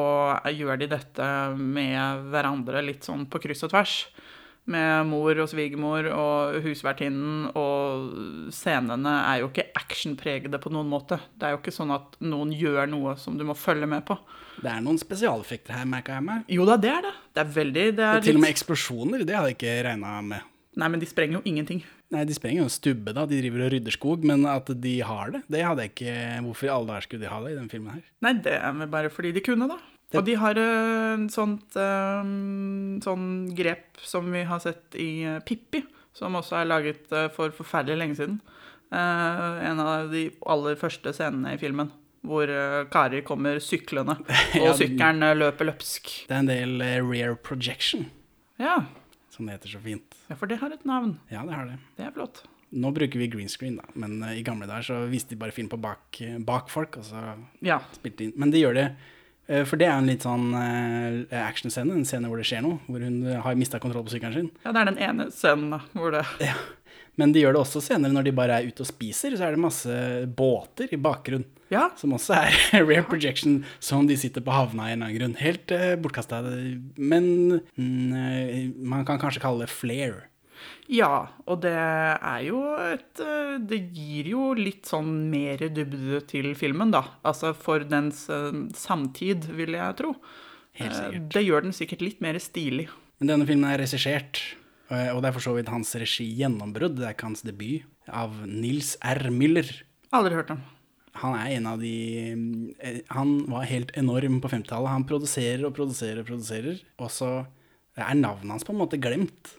gjør 0.56 0.80
de 0.80 0.88
dette 0.94 1.26
med 1.60 2.30
hverandre 2.32 2.80
litt 2.84 3.04
sånn 3.04 3.26
på 3.28 3.42
kryss 3.42 3.66
og 3.66 3.74
tvers. 3.74 3.98
Med 4.66 5.06
mor 5.06 5.38
og 5.38 5.46
svigermor 5.46 6.08
og 6.10 6.56
husvertinnen, 6.64 7.52
og 7.54 8.50
scenene 8.54 9.12
er 9.28 9.44
jo 9.44 9.50
ikke 9.52 9.68
actionpregede 9.78 10.58
på 10.58 10.72
noen 10.74 10.90
måte. 10.90 11.20
Det 11.38 11.46
er 11.46 11.54
jo 11.54 11.60
ikke 11.60 11.74
sånn 11.76 11.94
at 11.94 12.18
noen 12.26 12.50
gjør 12.50 12.90
noe 12.90 13.14
som 13.22 13.38
du 13.38 13.44
må 13.46 13.54
følge 13.54 13.86
med 13.86 14.02
på. 14.08 14.18
Det 14.58 14.72
er 14.72 14.82
noen 14.82 14.98
spesialeffekter 14.98 15.76
her, 15.78 15.86
merka 15.86 16.16
jeg 16.16 16.26
meg. 16.26 16.50
Jo 16.50 16.66
da, 16.66 16.78
det 16.82 16.90
er 16.90 17.06
det. 17.06 17.14
Det 17.36 17.44
er 17.44 17.54
veldig 17.60 17.86
det 18.00 18.10
er 18.10 18.26
Til 18.26 18.40
og 18.40 18.42
med 18.42 18.54
eksplosjoner, 18.56 19.22
det 19.22 19.38
hadde 19.38 19.54
jeg 19.54 19.60
ikke 19.60 19.78
regna 19.86 20.18
med. 20.34 20.52
Nei, 20.76 20.90
men 20.92 21.00
de 21.00 21.08
sprenger 21.08 21.38
jo 21.38 21.48
ingenting. 21.48 21.78
Nei, 22.12 22.22
de 22.28 22.34
sprenger 22.36 22.60
jo 22.60 22.66
en 22.68 22.74
stubbe, 22.74 23.14
da. 23.16 23.24
De 23.26 23.38
driver 23.40 23.64
og 23.64 23.70
rydder 23.72 23.94
skog. 23.94 24.24
Men 24.28 24.44
at 24.50 24.68
de 24.82 24.94
har 25.08 25.32
det, 25.32 25.40
det 25.50 25.62
hadde 25.64 25.86
jeg 25.86 25.94
ikke 25.94 26.16
Hvorfor 26.44 26.68
i 26.68 26.72
alle 26.74 26.90
dager 26.90 27.06
skulle 27.06 27.24
de 27.24 27.30
ha 27.32 27.38
det 27.42 27.54
i 27.54 27.56
den 27.56 27.70
filmen 27.72 27.96
her? 27.96 28.02
Nei, 28.26 28.34
det 28.44 28.58
er 28.58 28.74
vel 28.76 28.90
bare 28.92 29.12
fordi 29.12 29.32
de 29.32 29.42
kunne, 29.46 29.70
da. 29.70 29.78
Og 30.14 30.22
de 30.24 30.34
har 30.38 30.54
et 30.60 31.26
sånt 31.34 31.74
um, 31.74 32.98
sånn 33.02 33.24
grep 33.58 33.98
som 34.06 34.28
vi 34.32 34.44
har 34.46 34.60
sett 34.62 34.94
i 35.02 35.24
eh, 35.26 35.40
Pippi, 35.42 35.80
som 36.16 36.36
også 36.38 36.60
er 36.60 36.68
laget 36.70 37.10
eh, 37.12 37.26
for 37.34 37.50
forferdelig 37.56 37.98
lenge 37.98 38.18
siden. 38.20 38.36
Uh, 38.86 39.58
en 39.66 39.80
av 39.82 40.12
de 40.12 40.28
aller 40.46 40.76
første 40.78 41.10
scenene 41.16 41.56
i 41.56 41.58
filmen, 41.58 41.90
hvor 42.26 42.46
eh, 42.50 42.84
Kari 42.90 43.24
kommer 43.26 43.58
syklende, 43.62 44.14
og 44.60 44.68
Ja, 44.68 44.74
sykkelen 44.78 45.26
eh, 45.26 45.34
løper 45.42 45.68
løpsk. 45.72 46.12
Det 46.30 46.36
er 46.36 46.44
en 46.44 46.52
del 46.52 46.76
rare 46.84 47.02
rear 47.10 47.34
projection, 47.34 48.06
Ja. 48.62 48.84
som 49.34 49.46
det 49.50 49.58
heter 49.58 49.74
så 49.74 49.82
fint. 49.82 50.14
ja, 50.30 50.38
for 50.38 50.46
det 50.46 50.60
har 50.62 50.70
et 50.72 50.86
navn. 50.86 51.16
Ja, 51.34 51.42
det 51.44 51.58
har 51.58 51.66
det. 51.72 51.80
Det 51.98 52.06
er 52.06 52.14
flott. 52.14 52.44
Nå 52.76 52.90
bruker 52.94 53.18
vi 53.20 53.28
green 53.30 53.50
screen, 53.50 53.76
da. 53.82 53.84
Men 53.98 54.20
eh, 54.22 54.38
i 54.38 54.46
gamle 54.46 54.70
dager 54.70 54.86
så 54.86 55.02
viste 55.10 55.34
de 55.34 55.42
bare 55.42 55.54
film 55.54 55.68
på 55.70 55.78
bak, 55.82 56.22
bak 56.46 56.70
folk, 56.72 57.02
og 57.02 57.10
så 57.10 57.26
Ja. 57.66 57.82
spilte 57.98 58.22
de 58.22 58.30
inn. 58.30 58.38
Men 58.38 58.54
de 58.54 58.62
gjør 58.62 58.78
det 58.78 58.86
eh, 58.94 59.12
For 59.46 59.78
det 59.78 59.86
er 59.86 59.94
en 59.94 60.08
litt 60.10 60.24
sånn 60.26 60.48
eh, 60.58 61.36
actionscene, 61.38 61.94
en 61.94 62.06
scene 62.08 62.30
hvor 62.30 62.40
det 62.40 62.48
skjer 62.48 62.64
noe. 62.66 62.80
Hvor 62.88 63.02
hun 63.02 63.20
eh, 63.26 63.38
har 63.44 63.58
mista 63.58 63.78
kontroll 63.82 64.06
på 64.06 64.16
sykkelen 64.16 64.34
sin. 64.34 64.48
ja, 64.64 64.72
det 64.72 64.82
er 64.82 64.90
den 64.90 65.02
ene 65.06 65.28
scenen 65.34 65.76
da, 65.76 65.82
hvor 65.94 66.16
det 66.16 66.24
Men 67.16 67.32
de 67.32 67.40
gjør 67.44 67.54
det 67.56 67.60
også 67.62 67.80
senere 67.84 68.12
når 68.12 68.26
de 68.26 68.34
bare 68.36 68.58
er 68.58 68.66
ute 68.68 68.82
og 68.84 68.90
spiser. 68.90 69.36
Så 69.38 69.46
er 69.46 69.54
det 69.54 69.62
masse 69.62 70.00
båter 70.36 70.90
i 70.92 71.00
bakgrunnen. 71.00 71.48
Ja, 71.72 71.88
Som 71.98 72.14
også 72.14 72.36
er 72.36 72.84
rear 72.88 73.06
projection, 73.08 73.64
som 73.82 74.06
de 74.06 74.14
sitter 74.18 74.44
på 74.44 74.54
havna 74.54 74.86
i 74.86 74.92
en 74.94 75.00
eller 75.00 75.08
annen 75.08 75.18
grunn. 75.18 75.38
Helt 75.40 75.72
uh, 75.74 75.94
bortkasta. 75.98 76.42
Men 76.94 77.26
mm, 77.74 78.12
eh, 78.14 78.60
man 78.76 79.06
kan 79.08 79.18
kanskje 79.22 79.42
kalle 79.42 79.64
det 79.64 79.72
flair. 79.74 80.26
Ja, 80.92 81.28
og 81.46 81.60
det 81.64 81.72
er 81.74 82.42
jo 82.46 82.60
et 82.78 83.20
eh, 83.22 83.56
Det 83.58 83.78
gir 83.96 84.28
jo 84.30 84.50
litt 84.58 84.86
sånn 84.86 85.30
mer 85.32 85.58
dybde 85.74 86.20
til 86.30 86.52
filmen, 86.58 86.92
da. 86.94 87.02
Altså 87.26 87.52
for 87.56 87.82
dens 87.86 88.26
eh, 88.32 88.52
samtid, 88.78 89.48
vil 89.58 89.74
jeg 89.78 89.96
tro. 90.02 90.14
Helt 90.76 90.92
Eh, 90.92 91.00
sikkert. 91.00 91.28
Det 91.34 91.42
gjør 91.46 91.66
den 91.66 91.74
sikkert 91.76 92.04
litt 92.04 92.22
mer 92.24 92.38
stilig. 92.42 92.86
Men 93.18 93.32
denne 93.32 93.48
filmen 93.48 93.70
er 93.70 93.80
regissert, 93.80 94.42
og 94.92 95.22
det 95.24 95.28
er 95.30 95.34
for 95.34 95.40
så 95.42 95.54
vidt 95.56 95.70
hans 95.72 95.94
regi-gjennombrudd. 95.96 96.98
Det 96.98 97.06
er 97.08 97.14
ikke 97.16 97.30
hans 97.30 97.42
debut. 97.46 97.86
Av 98.12 98.34
Nils 98.46 98.94
R. 99.02 99.30
Müller. 99.34 99.70
Aldri 100.14 100.36
hørt 100.36 100.52
om. 100.52 100.60
Han 101.16 101.32
er 101.38 101.54
en 101.56 101.66
av 101.72 101.80
de 101.80 101.94
Han 103.16 103.30
var 103.48 103.64
helt 103.70 103.90
enorm 103.96 104.36
på 104.44 104.50
50-tallet. 104.52 104.92
Han 104.92 105.06
produserer 105.08 105.64
og 105.64 105.72
produserer 105.78 106.20
og 106.20 106.28
produserer, 106.28 106.82
og 107.00 107.08
så 107.10 107.30
er 107.96 108.18
navnet 108.20 108.52
hans 108.52 108.66
på 108.68 108.74
en 108.74 108.82
måte 108.82 109.00
glemt. 109.00 109.54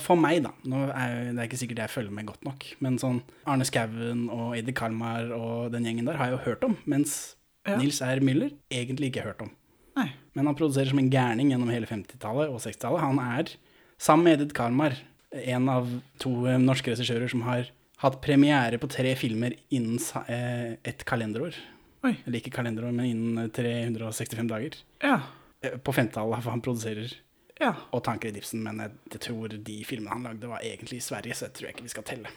For 0.00 0.16
meg, 0.16 0.42
da. 0.46 0.52
Nå 0.70 0.86
er 0.88 1.32
det 1.34 1.38
er 1.42 1.48
ikke 1.48 1.58
sikkert 1.60 1.82
jeg 1.84 1.92
følger 1.92 2.14
med 2.16 2.28
godt 2.30 2.44
nok. 2.46 2.64
Men 2.84 2.96
sånn 3.02 3.18
Arne 3.50 3.66
Skouen 3.68 4.26
og 4.32 4.54
Eddie 4.56 4.72
Kalmar 4.76 5.28
og 5.36 5.72
den 5.74 5.84
gjengen 5.84 6.08
der 6.08 6.16
har 6.20 6.30
jeg 6.30 6.38
jo 6.38 6.44
hørt 6.50 6.64
om. 6.64 6.78
Mens 6.88 7.34
Ja. 7.64 7.78
Nils 7.80 8.02
R. 8.04 8.20
Müller 8.20 8.50
egentlig 8.72 9.08
ikke 9.08 9.22
hørt 9.24 9.40
om. 9.40 9.50
Nei. 9.96 10.10
Men 10.36 10.46
han 10.50 10.56
produserer 10.58 10.90
som 10.90 10.98
en 11.00 11.08
gærning 11.08 11.48
gjennom 11.52 11.70
hele 11.72 11.86
50-tallet 11.88 12.50
og 12.52 12.58
60-tallet. 12.60 13.00
Han 13.00 13.20
er, 13.22 13.52
sammen 13.96 14.24
med 14.26 14.40
Edith 14.40 14.52
Kalmar, 14.58 14.98
en 15.32 15.68
av 15.72 15.88
to 16.20 16.32
eh, 16.46 16.58
norske 16.60 16.92
regissører 16.92 17.30
som 17.32 17.40
har 17.46 17.70
hatt 18.02 18.18
premiere 18.20 18.76
på 18.82 18.90
tre 18.92 19.14
filmer 19.16 19.54
innen 19.72 19.96
eh, 20.28 20.74
et 20.84 21.04
kalenderår. 21.08 21.56
Oi. 22.04 22.12
Eller 22.26 22.36
ikke 22.42 22.52
kalenderår, 22.52 22.92
men 22.92 23.06
innen 23.08 23.48
365 23.56 24.50
dager. 24.50 24.76
Ja. 25.00 25.16
Eh, 25.64 25.78
På 25.80 25.94
50-tallet, 25.96 26.42
for 26.44 26.52
han 26.52 26.60
produserer 26.64 27.16
Ja. 27.64 27.72
og 27.96 28.24
i 28.24 28.32
Ibsen, 28.36 28.60
men 28.64 28.82
jeg, 28.82 28.92
jeg 29.14 29.20
tror 29.24 29.54
de 29.56 29.76
filmene 29.88 30.12
han 30.12 30.26
lagde 30.28 30.50
var 30.50 30.60
egentlig 30.60 30.98
i 31.00 31.04
Sverige, 31.04 31.36
så 31.38 31.46
jeg 31.48 31.56
tror 31.56 31.68
jeg 31.68 31.76
ikke 31.76 31.86
vi 31.86 31.94
skal 31.94 32.06
telle. 32.08 32.32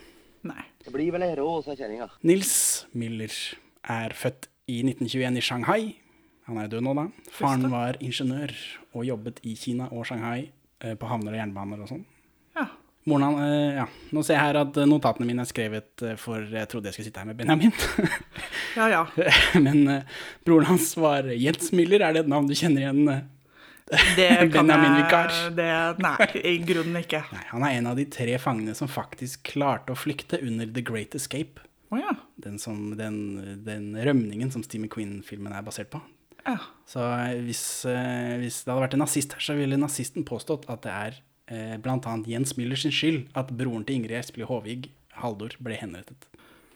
Nei. 0.48 0.64
Det 0.84 0.94
blir 0.94 1.12
vel 1.12 1.26
ei 1.26 1.34
rå, 1.36 1.48
kjerringa. 1.66 2.08
Nils 2.28 2.54
Müller 2.96 3.34
er 3.84 4.16
født 4.16 4.48
i 4.72 4.82
1921 4.86 5.40
i 5.40 5.44
Shanghai. 5.44 5.82
Han 6.48 6.60
er 6.62 6.70
død 6.72 6.86
nå, 6.86 6.94
da. 6.96 7.08
Faren 7.34 7.68
var 7.72 8.00
ingeniør 8.04 8.54
og 8.94 9.08
jobbet 9.08 9.42
i 9.48 9.56
Kina 9.60 9.90
og 9.92 10.08
Shanghai 10.08 10.46
eh, 10.84 10.94
på 10.96 11.10
havner 11.10 11.36
og 11.36 11.42
jernbaner 11.42 11.82
og 11.84 11.92
sånn. 11.92 12.06
Ja. 12.56 12.70
Moren 13.08 13.26
han, 13.28 13.40
eh, 13.44 13.80
ja. 13.82 13.88
Nå 14.16 14.24
ser 14.24 14.38
jeg 14.38 14.46
her 14.46 14.62
at 14.62 14.80
eh, 14.80 14.88
notatene 14.88 15.28
mine 15.28 15.44
er 15.44 15.50
skrevet 15.50 16.06
for 16.22 16.48
jeg 16.48 16.72
trodde 16.72 16.88
jeg 16.88 16.96
skulle 16.96 17.10
sitte 17.10 17.24
her 17.24 17.28
med 17.28 17.40
Benjamin. 17.42 17.76
Ja, 18.78 18.88
ja. 18.94 19.04
Men 19.66 20.04
broren 20.46 20.70
hans 20.70 20.92
var 21.00 21.28
Jens 21.34 21.72
Müller. 21.76 22.04
Er 22.06 22.14
det 22.16 22.28
et 22.28 22.32
navn 22.32 22.48
du 22.48 22.54
kjenner 22.56 22.84
igjen? 22.86 23.28
Det 23.88 24.28
kan 24.54 24.68
jeg 24.68 24.92
Vikar. 24.98 25.32
det, 25.56 25.70
Nei, 26.04 26.28
i 26.44 26.58
grunnen 26.60 27.00
ikke. 27.00 27.22
Nei, 27.32 27.46
han 27.54 27.64
er 27.64 27.78
en 27.78 27.90
av 27.94 28.00
de 28.00 28.08
tre 28.12 28.36
fangene 28.42 28.76
som 28.76 28.90
faktisk 28.92 29.46
klarte 29.54 29.94
å 29.94 30.00
flykte 30.00 30.42
under 30.44 30.68
The 30.68 30.84
Great 30.86 31.16
Escape. 31.16 31.64
Oh, 31.90 32.00
ja. 32.02 32.18
Den, 32.36 32.60
som, 32.60 32.92
den, 33.00 33.20
den 33.64 33.94
rømningen 33.96 34.52
som 34.52 34.64
Steve 34.66 34.84
McQueen-filmen 34.84 35.56
er 35.56 35.64
basert 35.64 35.92
på. 35.94 36.02
ja. 36.44 36.60
Så 36.88 37.04
eh, 37.04 37.40
hvis, 37.44 37.64
eh, 37.88 38.36
hvis 38.42 38.62
det 38.66 38.74
hadde 38.74 38.84
vært 38.84 38.98
en 38.98 39.04
nazist 39.06 39.36
her, 39.36 39.44
så 39.44 39.56
ville 39.56 39.80
nazisten 39.80 40.28
påstått 40.28 40.68
at 40.72 40.84
det 40.84 40.94
er 40.94 41.20
eh, 41.52 41.76
annet 41.80 42.28
Jens 42.32 42.58
Müller 42.60 42.80
sin 42.80 42.96
skyld 42.96 43.32
at 43.40 43.52
broren 43.56 43.88
til 43.88 44.02
Ingrid 44.02 44.20
Espelid 44.20 44.52
Håvig, 44.52 44.90
Haldor, 45.22 45.56
ble 45.64 45.80
henrettet. 45.80 46.28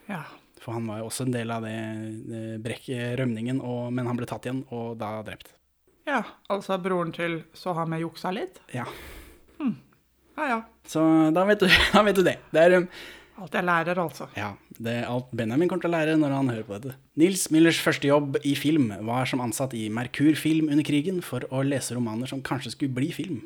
Ja. 0.07 0.23
For 0.61 0.75
han 0.77 0.87
var 0.87 1.01
jo 1.01 1.09
også 1.09 1.27
en 1.27 1.35
del 1.35 1.51
av 1.51 1.65
det, 1.65 1.77
det 2.29 2.43
brekket, 2.63 3.17
rømningen, 3.19 3.59
og, 3.65 3.89
men 3.95 4.07
han 4.07 4.19
ble 4.19 4.27
tatt 4.29 4.47
igjen, 4.47 4.63
og 4.71 4.95
da 5.01 5.17
drept. 5.25 5.55
Ja. 6.11 6.21
Altså 6.51 6.77
broren 6.81 7.13
til 7.15 7.41
så 7.57 7.73
har 7.77 7.89
vi 7.91 8.01
juksa 8.03 8.33
litt? 8.35 8.61
Ja, 8.75 8.85
Ja 10.37 10.45
ja. 10.47 10.59
så 10.87 11.01
da 11.35 11.43
vet 11.45 11.59
du, 11.61 11.67
da 11.93 12.01
vet 12.07 12.17
du 12.17 12.23
det. 12.25 12.37
Det 12.53 12.61
er, 12.63 12.77
um, 12.81 12.87
Alt 13.41 13.55
jeg 13.57 13.65
lærer, 13.65 13.97
altså. 13.99 14.27
ja, 14.37 14.51
det 14.77 14.93
er 15.01 15.07
alt 15.09 15.31
Benjamin 15.33 15.69
kommer 15.69 15.85
til 15.85 15.89
å 15.91 15.95
lære 15.95 16.17
når 16.19 16.33
han 16.35 16.51
hører 16.51 16.65
på 16.67 16.77
dette. 16.77 16.97
Nils 17.17 17.47
Millers 17.53 17.79
første 17.81 18.09
jobb 18.09 18.37
i 18.47 18.53
film 18.59 18.91
var 19.07 19.29
som 19.29 19.41
ansatt 19.43 19.73
i 19.77 19.87
Merkur 19.93 20.35
Film 20.37 20.69
under 20.69 20.85
krigen 20.85 21.21
for 21.25 21.45
å 21.49 21.63
lese 21.65 21.97
romaner 21.97 22.29
som 22.29 22.43
kanskje 22.45 22.75
skulle 22.75 22.93
bli 22.95 23.09
film. 23.15 23.41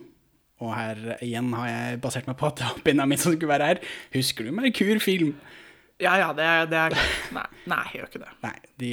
Og 0.64 0.72
her 0.72 1.18
igjen 1.24 1.52
har 1.56 1.68
jeg 1.68 2.02
basert 2.04 2.28
meg 2.30 2.38
på 2.40 2.48
at 2.48 2.60
det 2.60 2.68
var 2.70 2.84
Benjamin 2.86 3.20
som 3.20 3.36
skulle 3.36 3.52
være 3.52 3.72
her. 3.74 3.82
Husker 4.16 4.48
du 4.48 4.56
Merkur 4.56 5.00
Film? 5.04 5.36
Ja 6.04 6.18
ja, 6.20 6.32
det, 6.36 6.48
det 6.72 6.80
er. 6.80 6.96
Nei, 7.36 7.46
nei, 7.72 7.84
jeg 7.88 8.02
gjør 8.02 8.10
ikke 8.10 8.24
det. 8.26 8.32
Nei, 8.44 8.56
de 8.82 8.90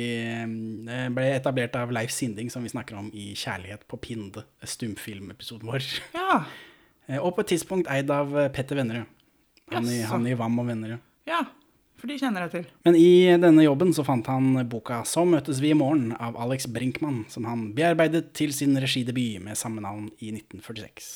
eh, 0.86 1.08
ble 1.10 1.24
etablert 1.34 1.74
av 1.80 1.90
Leif 1.94 2.12
Sinding, 2.14 2.50
som 2.52 2.62
vi 2.62 2.70
snakker 2.70 2.98
om 3.00 3.08
i 3.10 3.32
Kjærlighet 3.38 3.88
på 3.90 3.98
Pinde, 4.04 4.44
stumfilmepisoden 4.62 5.66
vår. 5.72 5.88
Ja. 6.14 6.44
Eh, 7.08 7.18
Og 7.18 7.34
på 7.34 7.42
et 7.42 7.50
tidspunkt 7.56 7.90
eid 7.90 8.12
av 8.14 8.30
eh, 8.38 8.52
Petter 8.54 8.78
Vennerød. 8.78 9.10
Han, 9.72 9.88
yes. 9.90 10.06
Han 10.12 10.28
i 10.30 10.36
Vam 10.38 10.62
og 10.62 10.70
Vennerød. 10.70 11.02
Ja. 11.26 11.42
For 11.98 12.10
de 12.10 12.16
kjenner 12.18 12.46
jeg 12.46 12.50
til. 12.54 12.70
Men 12.86 12.96
i 12.98 13.10
denne 13.38 13.62
jobben 13.62 13.92
så 13.94 14.02
fant 14.06 14.26
han 14.26 14.56
boka 14.70 15.04
'Så 15.06 15.22
møtes 15.26 15.60
vi 15.62 15.70
i 15.70 15.78
morgen' 15.78 16.16
av 16.18 16.34
Alex 16.38 16.66
Brinkmann, 16.66 17.24
som 17.30 17.44
han 17.46 17.72
bearbeidet 17.74 18.32
til 18.34 18.52
sin 18.52 18.74
regidebut 18.74 19.42
med 19.42 19.58
samme 19.58 19.82
navn 19.82 20.10
i 20.18 20.32
1946. 20.34 21.10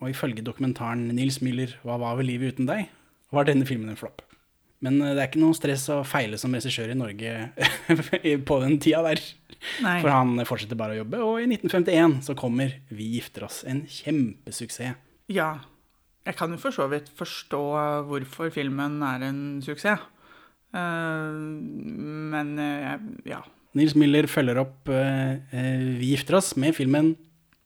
Og 0.00 0.10
ifølge 0.10 0.44
dokumentaren 0.44 1.10
'Nils 1.12 1.40
Müller 1.44 1.76
hva 1.84 1.98
var 2.00 2.16
vel 2.16 2.26
livet 2.32 2.54
uten 2.54 2.66
deg?' 2.66 2.88
var 3.32 3.44
denne 3.44 3.66
filmen 3.68 3.90
en 3.90 3.96
flopp. 4.00 4.22
Men 4.84 5.00
eh, 5.02 5.14
det 5.14 5.22
er 5.22 5.28
ikke 5.30 5.42
noe 5.42 5.56
stress 5.56 5.86
å 5.92 6.00
feile 6.08 6.38
som 6.40 6.54
regissør 6.56 6.92
i 6.92 6.98
Norge 6.98 7.34
på 8.48 8.60
den 8.64 8.78
tida 8.82 9.02
der. 9.06 9.22
Nei. 9.84 9.98
For 10.00 10.12
han 10.12 10.40
fortsetter 10.48 10.78
bare 10.78 10.96
å 10.96 11.02
jobbe, 11.02 11.20
og 11.20 11.42
i 11.42 11.48
1951 11.50 12.20
så 12.30 12.36
kommer 12.38 12.78
'Vi 12.88 13.10
gifter 13.18 13.44
oss', 13.44 13.64
en 13.68 13.84
kjempesuksess. 13.84 14.96
Ja. 15.28 15.52
Jeg 16.24 16.36
kan 16.36 16.52
jo 16.52 16.60
for 16.60 16.72
så 16.72 16.86
vidt 16.88 17.08
forstå 17.16 17.60
hvorfor 18.08 18.50
filmen 18.52 19.00
er 19.02 19.24
en 19.24 19.60
suksess. 19.64 20.00
Eh, 20.70 21.38
men 22.34 22.58
eh, 22.58 22.98
ja. 23.26 23.40
Nils 23.78 23.94
Müller 23.98 24.26
følger 24.30 24.58
opp 24.64 24.88
eh, 24.90 25.40
eh, 25.52 25.82
'Vi 25.98 26.14
gifter 26.14 26.38
oss' 26.38 26.56
med 26.56 26.74
filmen 26.74 27.16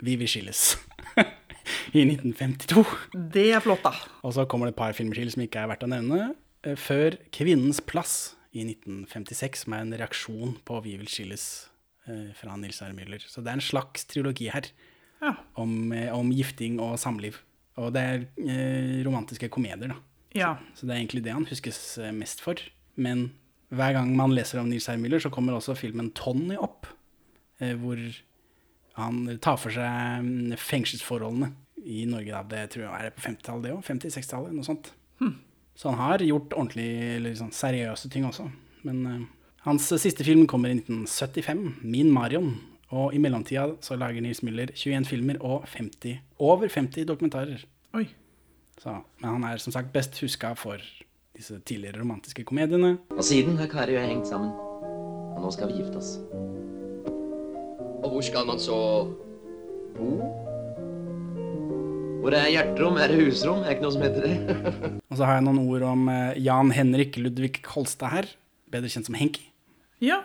'Vi 0.03 0.17
vil 0.21 0.29
skilles' 0.29 0.77
i 1.97 2.05
1952. 2.05 2.85
Det 3.15 3.51
er 3.55 3.61
flott, 3.65 3.85
da. 3.85 3.95
Og 4.23 4.35
så 4.37 4.45
kommer 4.49 4.69
det 4.69 4.75
et 4.75 4.83
par 4.83 4.97
filmer 4.97 5.15
til 5.17 5.31
som 5.33 5.45
ikke 5.45 5.63
er 5.63 5.71
verdt 5.71 5.87
å 5.87 5.91
nevne, 5.91 6.21
eh, 6.21 6.35
før 6.77 7.17
'Kvinnens 7.31 7.81
plass' 7.85 8.35
i 8.55 8.65
1956, 8.65 9.65
som 9.65 9.73
er 9.75 9.81
en 9.85 9.93
reaksjon 9.99 10.57
på 10.65 10.81
'Vi 10.83 10.97
vil 10.97 11.07
skilles' 11.11 11.69
eh, 12.09 12.33
fra 12.35 12.57
Nils 12.57 12.81
R. 12.83 12.93
Müller. 12.93 13.21
Så 13.21 13.43
det 13.43 13.49
er 13.49 13.59
en 13.59 13.61
slags 13.61 14.05
trilogi 14.05 14.51
her 14.51 14.71
Ja. 15.23 15.35
om, 15.57 15.93
eh, 15.93 16.13
om 16.13 16.31
gifting 16.31 16.79
og 16.81 16.99
samliv. 16.99 17.37
Og 17.77 17.93
det 17.93 18.03
er 18.03 18.27
eh, 18.39 19.05
romantiske 19.05 19.49
komedier, 19.51 19.89
da. 19.89 19.97
ja. 20.35 20.57
Så 20.75 20.87
det 20.87 20.91
er 20.95 21.01
egentlig 21.01 21.25
det 21.25 21.33
han 21.33 21.47
huskes 21.47 21.99
eh, 21.99 22.13
mest 22.13 22.41
for. 22.41 22.55
Men 22.97 23.33
hver 23.73 23.93
gang 23.95 24.15
man 24.17 24.31
leser 24.31 24.61
om 24.61 24.69
Nils 24.69 24.89
R. 24.89 24.97
Müller, 24.97 25.19
så 25.21 25.31
kommer 25.31 25.53
også 25.55 25.75
filmen 25.77 26.13
'Tony' 26.13 26.57
opp, 26.59 26.87
eh, 27.61 27.75
hvor 27.75 27.99
han 28.95 29.39
tar 29.39 29.57
for 29.59 29.71
seg 29.71 30.23
mm, 30.23 30.57
fengselsforholdene 30.57 31.53
i 31.85 32.05
Norge. 32.05 32.31
Da. 32.31 32.43
Det 32.43 32.71
tror 32.71 32.83
jeg 32.85 33.07
er 33.07 33.11
på 33.11 33.23
50-tallet, 33.23 33.63
det 33.65 33.73
òg. 33.73 33.83
50-60-tallet, 33.83 34.53
noe 34.55 34.63
sånt. 34.65 34.93
Så 35.75 35.91
han 35.91 35.99
har 35.99 36.23
gjort 36.23 36.55
ordentlig 36.55 36.91
eller 37.17 37.35
sånn 37.39 37.55
seriøse 37.55 38.11
ting 38.13 38.27
også. 38.29 38.47
Men 38.87 39.01
uh, 39.07 39.25
hans 39.67 39.89
siste 40.01 40.27
film 40.27 40.47
kommer 40.51 40.71
i 40.71 40.79
1975, 40.79 41.83
'Min 41.83 42.13
Marion'. 42.15 42.55
Og 42.95 43.15
i 43.15 43.19
mellomtida 43.19 43.73
så 43.83 43.97
lager 43.99 44.23
Nils 44.23 44.43
Müller 44.45 44.71
21 44.71 45.09
filmer 45.09 45.41
og 45.43 45.65
50, 45.67 46.21
over 46.39 46.69
50 46.69 47.09
dokumentarer. 47.09 47.65
Oi. 47.95 48.05
Så, 48.79 48.93
men 49.19 49.31
han 49.31 49.45
er 49.49 49.59
som 49.59 49.73
sagt 49.75 49.91
best 49.93 50.21
huska 50.21 50.53
for 50.55 50.79
disse 51.35 51.59
tidligere 51.67 52.01
romantiske 52.01 52.45
komediene. 52.45 52.99
Og 53.11 53.25
siden 53.25 53.57
har 53.59 53.67
Kari 53.67 53.97
og 53.97 54.03
jeg 54.03 54.13
hengt 54.13 54.29
sammen. 54.29 54.51
Og 55.35 55.43
nå 55.43 55.51
skal 55.51 55.73
vi 55.73 55.81
gifte 55.81 55.99
oss. 55.99 56.19
Og 58.05 58.11
hvor 58.13 58.21
skal 58.21 58.47
man 58.47 58.61
så 58.63 58.79
bo? 59.97 60.44
Hvor 62.25 62.33
er 62.33 62.47
hjerterom? 62.49 62.95
Er 62.97 63.11
det 63.13 63.19
husrom? 63.21 63.59
Er 63.61 63.67
det 63.69 63.73
ikke 63.75 63.85
noe 63.85 63.93
som 63.93 64.03
heter 64.07 64.23
det? 64.25 64.61
Og 65.13 65.19
så 65.19 65.27
har 65.29 65.35
jeg 65.37 65.45
noen 65.45 65.59
ord 65.61 65.83
om 65.85 66.07
eh, 66.09 66.39
Jan 66.41 66.71
Henrik 66.73 67.19
Ludvig 67.21 67.59
Kolstad 67.67 68.15
her, 68.15 68.29
bedre 68.73 68.89
kjent 68.89 69.11
som 69.11 69.19
Henki. 69.19 69.43
Ja. 70.01 70.23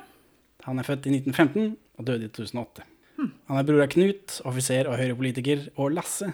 Han 0.64 0.80
er 0.80 0.88
født 0.88 1.10
i 1.10 1.18
1915 1.18 1.74
og 2.00 2.08
døde 2.08 2.30
i 2.30 2.32
2008. 2.32 2.86
Han 3.20 3.60
er 3.60 3.68
bror 3.68 3.84
av 3.84 3.92
Knut, 3.92 4.38
offiser 4.48 4.88
og 4.88 4.96
høyrepolitiker, 4.96 5.68
og 5.76 5.92
Lasse. 5.98 6.32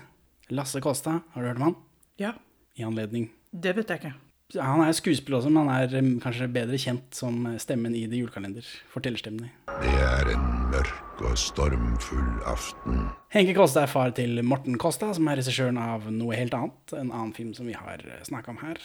Lasse 0.53 0.83
Kolstad, 0.85 1.25
har 1.33 1.41
du 1.41 1.49
hørt 1.49 1.63
om 1.63 1.67
han? 1.71 1.75
Ja. 2.21 2.35
I 2.77 2.85
anledning. 2.85 3.31
Det 3.49 3.73
vet 3.73 3.89
jeg 3.89 4.03
ikke. 4.03 4.13
Han 4.53 4.83
er 4.85 4.93
skuespiller 4.93 5.39
også, 5.39 5.49
men 5.49 5.65
han 5.65 5.87
er 5.87 5.95
eh, 5.97 6.09
kanskje 6.21 6.47
bedre 6.53 6.77
kjent 6.77 7.17
som 7.17 7.47
stemmen 7.61 7.95
i 7.97 8.03
The 8.05 8.19
Julekalender. 8.21 8.67
Fortellerstemmen 8.93 9.47
i. 9.47 9.53
Det 9.81 9.93
er 10.05 10.29
en 10.35 10.43
mørk 10.69 11.23
og 11.25 11.33
stormfull 11.39 12.43
aften. 12.51 13.07
Henke 13.33 13.55
Kåstad 13.57 13.87
er 13.87 13.91
far 13.91 14.13
til 14.15 14.37
Morten 14.45 14.77
Kåstad, 14.81 15.15
som 15.17 15.31
er 15.31 15.41
regissøren 15.41 15.79
av 15.81 16.05
noe 16.13 16.37
helt 16.37 16.53
annet. 16.53 16.93
En 16.93 17.09
annen 17.09 17.33
film 17.33 17.55
som 17.57 17.65
vi 17.65 17.73
har 17.73 18.05
snakka 18.29 18.53
om 18.53 18.61
her 18.61 18.77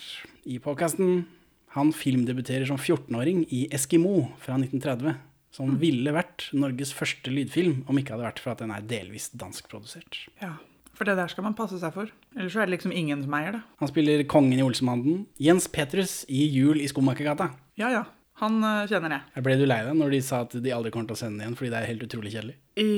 i 0.49 0.57
podkasten. 0.65 1.27
Han 1.77 1.93
filmdebuterer 1.95 2.65
som 2.67 2.81
14-åring 2.81 3.45
i 3.53 3.67
Eskimo 3.75 4.31
fra 4.43 4.57
1930. 4.57 5.21
Som 5.55 5.77
ville 5.83 6.15
vært 6.15 6.47
Norges 6.55 6.93
første 6.95 7.31
lydfilm, 7.35 7.83
om 7.91 7.99
ikke 7.99 8.15
hadde 8.15 8.27
vært 8.29 8.43
for 8.43 8.55
at 8.55 8.63
den 8.63 8.73
er 8.75 8.87
delvis 8.87 9.29
danskprodusert. 9.35 10.25
Ja. 10.41 10.55
For 11.01 11.09
det 11.09 11.17
der 11.17 11.31
skal 11.33 11.47
man 11.47 11.55
passe 11.57 11.79
seg 11.81 11.95
for. 11.95 12.11
Ellers 12.37 12.53
så 12.53 12.61
er 12.61 12.69
det 12.69 12.75
liksom 12.75 12.93
ingen 12.93 13.23
som 13.25 13.33
eier 13.39 13.55
det. 13.57 13.61
Han 13.81 13.89
spiller 13.89 14.21
kongen 14.29 14.59
i 14.61 14.65
Olsenbanden. 14.67 15.23
Jens 15.41 15.65
Petrus 15.73 16.27
i 16.29 16.43
Jul 16.53 16.77
i 16.77 16.89
Skomakergata. 16.93 17.47
Ja 17.81 17.89
ja. 17.95 18.03
Han 18.43 18.59
eh, 18.61 18.85
kjenner 18.91 19.15
jeg. 19.17 19.45
Ble 19.47 19.55
du 19.57 19.65
lei 19.65 19.79
deg 19.87 19.97
når 19.97 20.13
de 20.13 20.21
sa 20.25 20.43
at 20.45 20.59
de 20.61 20.75
aldri 20.77 20.93
kommer 20.93 21.09
til 21.09 21.17
å 21.17 21.21
sende 21.23 21.41
den 21.41 21.47
igjen 21.47 21.57
fordi 21.57 21.71
det 21.73 21.79
er 21.81 21.89
helt 21.89 22.05
utrolig 22.05 22.35
kjedelig? 22.35 22.57
I, 22.85 22.91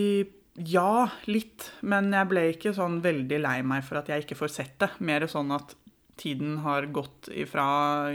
ja, 0.72 1.04
litt. 1.30 1.68
Men 1.86 2.10
jeg 2.10 2.30
ble 2.32 2.44
ikke 2.56 2.74
sånn 2.74 2.98
veldig 3.06 3.38
lei 3.44 3.54
meg 3.70 3.86
for 3.86 4.02
at 4.02 4.10
jeg 4.10 4.26
ikke 4.26 4.40
får 4.42 4.52
sett 4.56 4.74
det. 4.82 4.90
Mer 4.98 5.28
sånn 5.30 5.54
at 5.54 5.76
tiden 6.18 6.58
har 6.66 6.90
gått 6.94 7.30
ifra 7.30 7.64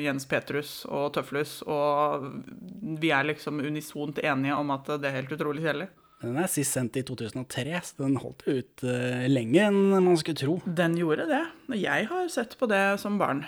Jens 0.03 0.27
Petrus 0.29 0.81
og 0.91 1.13
Tøflus, 1.15 1.61
og 1.63 2.27
vi 3.01 3.09
er 3.15 3.31
liksom 3.31 3.63
unisont 3.63 4.19
enige 4.19 4.59
om 4.59 4.75
at 4.75 4.91
det 4.99 5.09
er 5.09 5.17
helt 5.21 5.33
utrolig 5.33 5.63
kjedelig. 5.63 5.89
Den 6.23 6.37
er 6.41 6.49
sist 6.49 6.73
sendt 6.73 6.97
i 6.97 7.03
2003, 7.05 7.79
så 7.85 7.99
den 7.99 8.17
holdt 8.21 8.41
ut 8.47 8.85
uh, 8.87 9.27
lenger 9.29 9.67
enn 9.69 9.81
man 9.93 10.17
skulle 10.17 10.39
tro. 10.39 10.55
Den 10.65 10.97
gjorde 10.97 11.27
det. 11.29 11.43
Jeg 11.77 12.07
har 12.09 12.31
sett 12.33 12.57
på 12.57 12.69
det 12.71 12.81
som 13.01 13.19
barn. 13.21 13.43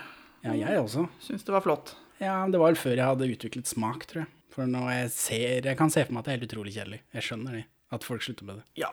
Ja, 0.46 0.54
jeg 0.54 0.84
også. 0.84 1.08
Syns 1.24 1.48
det 1.48 1.56
var 1.56 1.66
flott. 1.66 1.96
Ja, 2.22 2.44
det 2.52 2.60
var 2.60 2.72
vel 2.72 2.80
før 2.80 2.96
jeg 2.96 3.08
hadde 3.08 3.32
utviklet 3.34 3.70
smak, 3.70 4.06
tror 4.10 4.24
jeg. 4.26 4.32
For 4.54 4.70
når 4.70 4.88
jeg 4.92 5.10
ser 5.14 5.68
Jeg 5.70 5.78
kan 5.80 5.92
se 5.94 6.04
for 6.04 6.16
meg 6.16 6.24
at 6.24 6.28
det 6.28 6.32
er 6.32 6.40
helt 6.40 6.52
utrolig 6.52 6.76
kjedelig. 6.76 7.02
Jeg 7.16 7.26
skjønner 7.26 7.60
det. 7.60 7.66
At 7.96 8.06
folk 8.06 8.22
slutter 8.22 8.46
med 8.46 8.60
det. 8.60 8.66
Ja, 8.84 8.92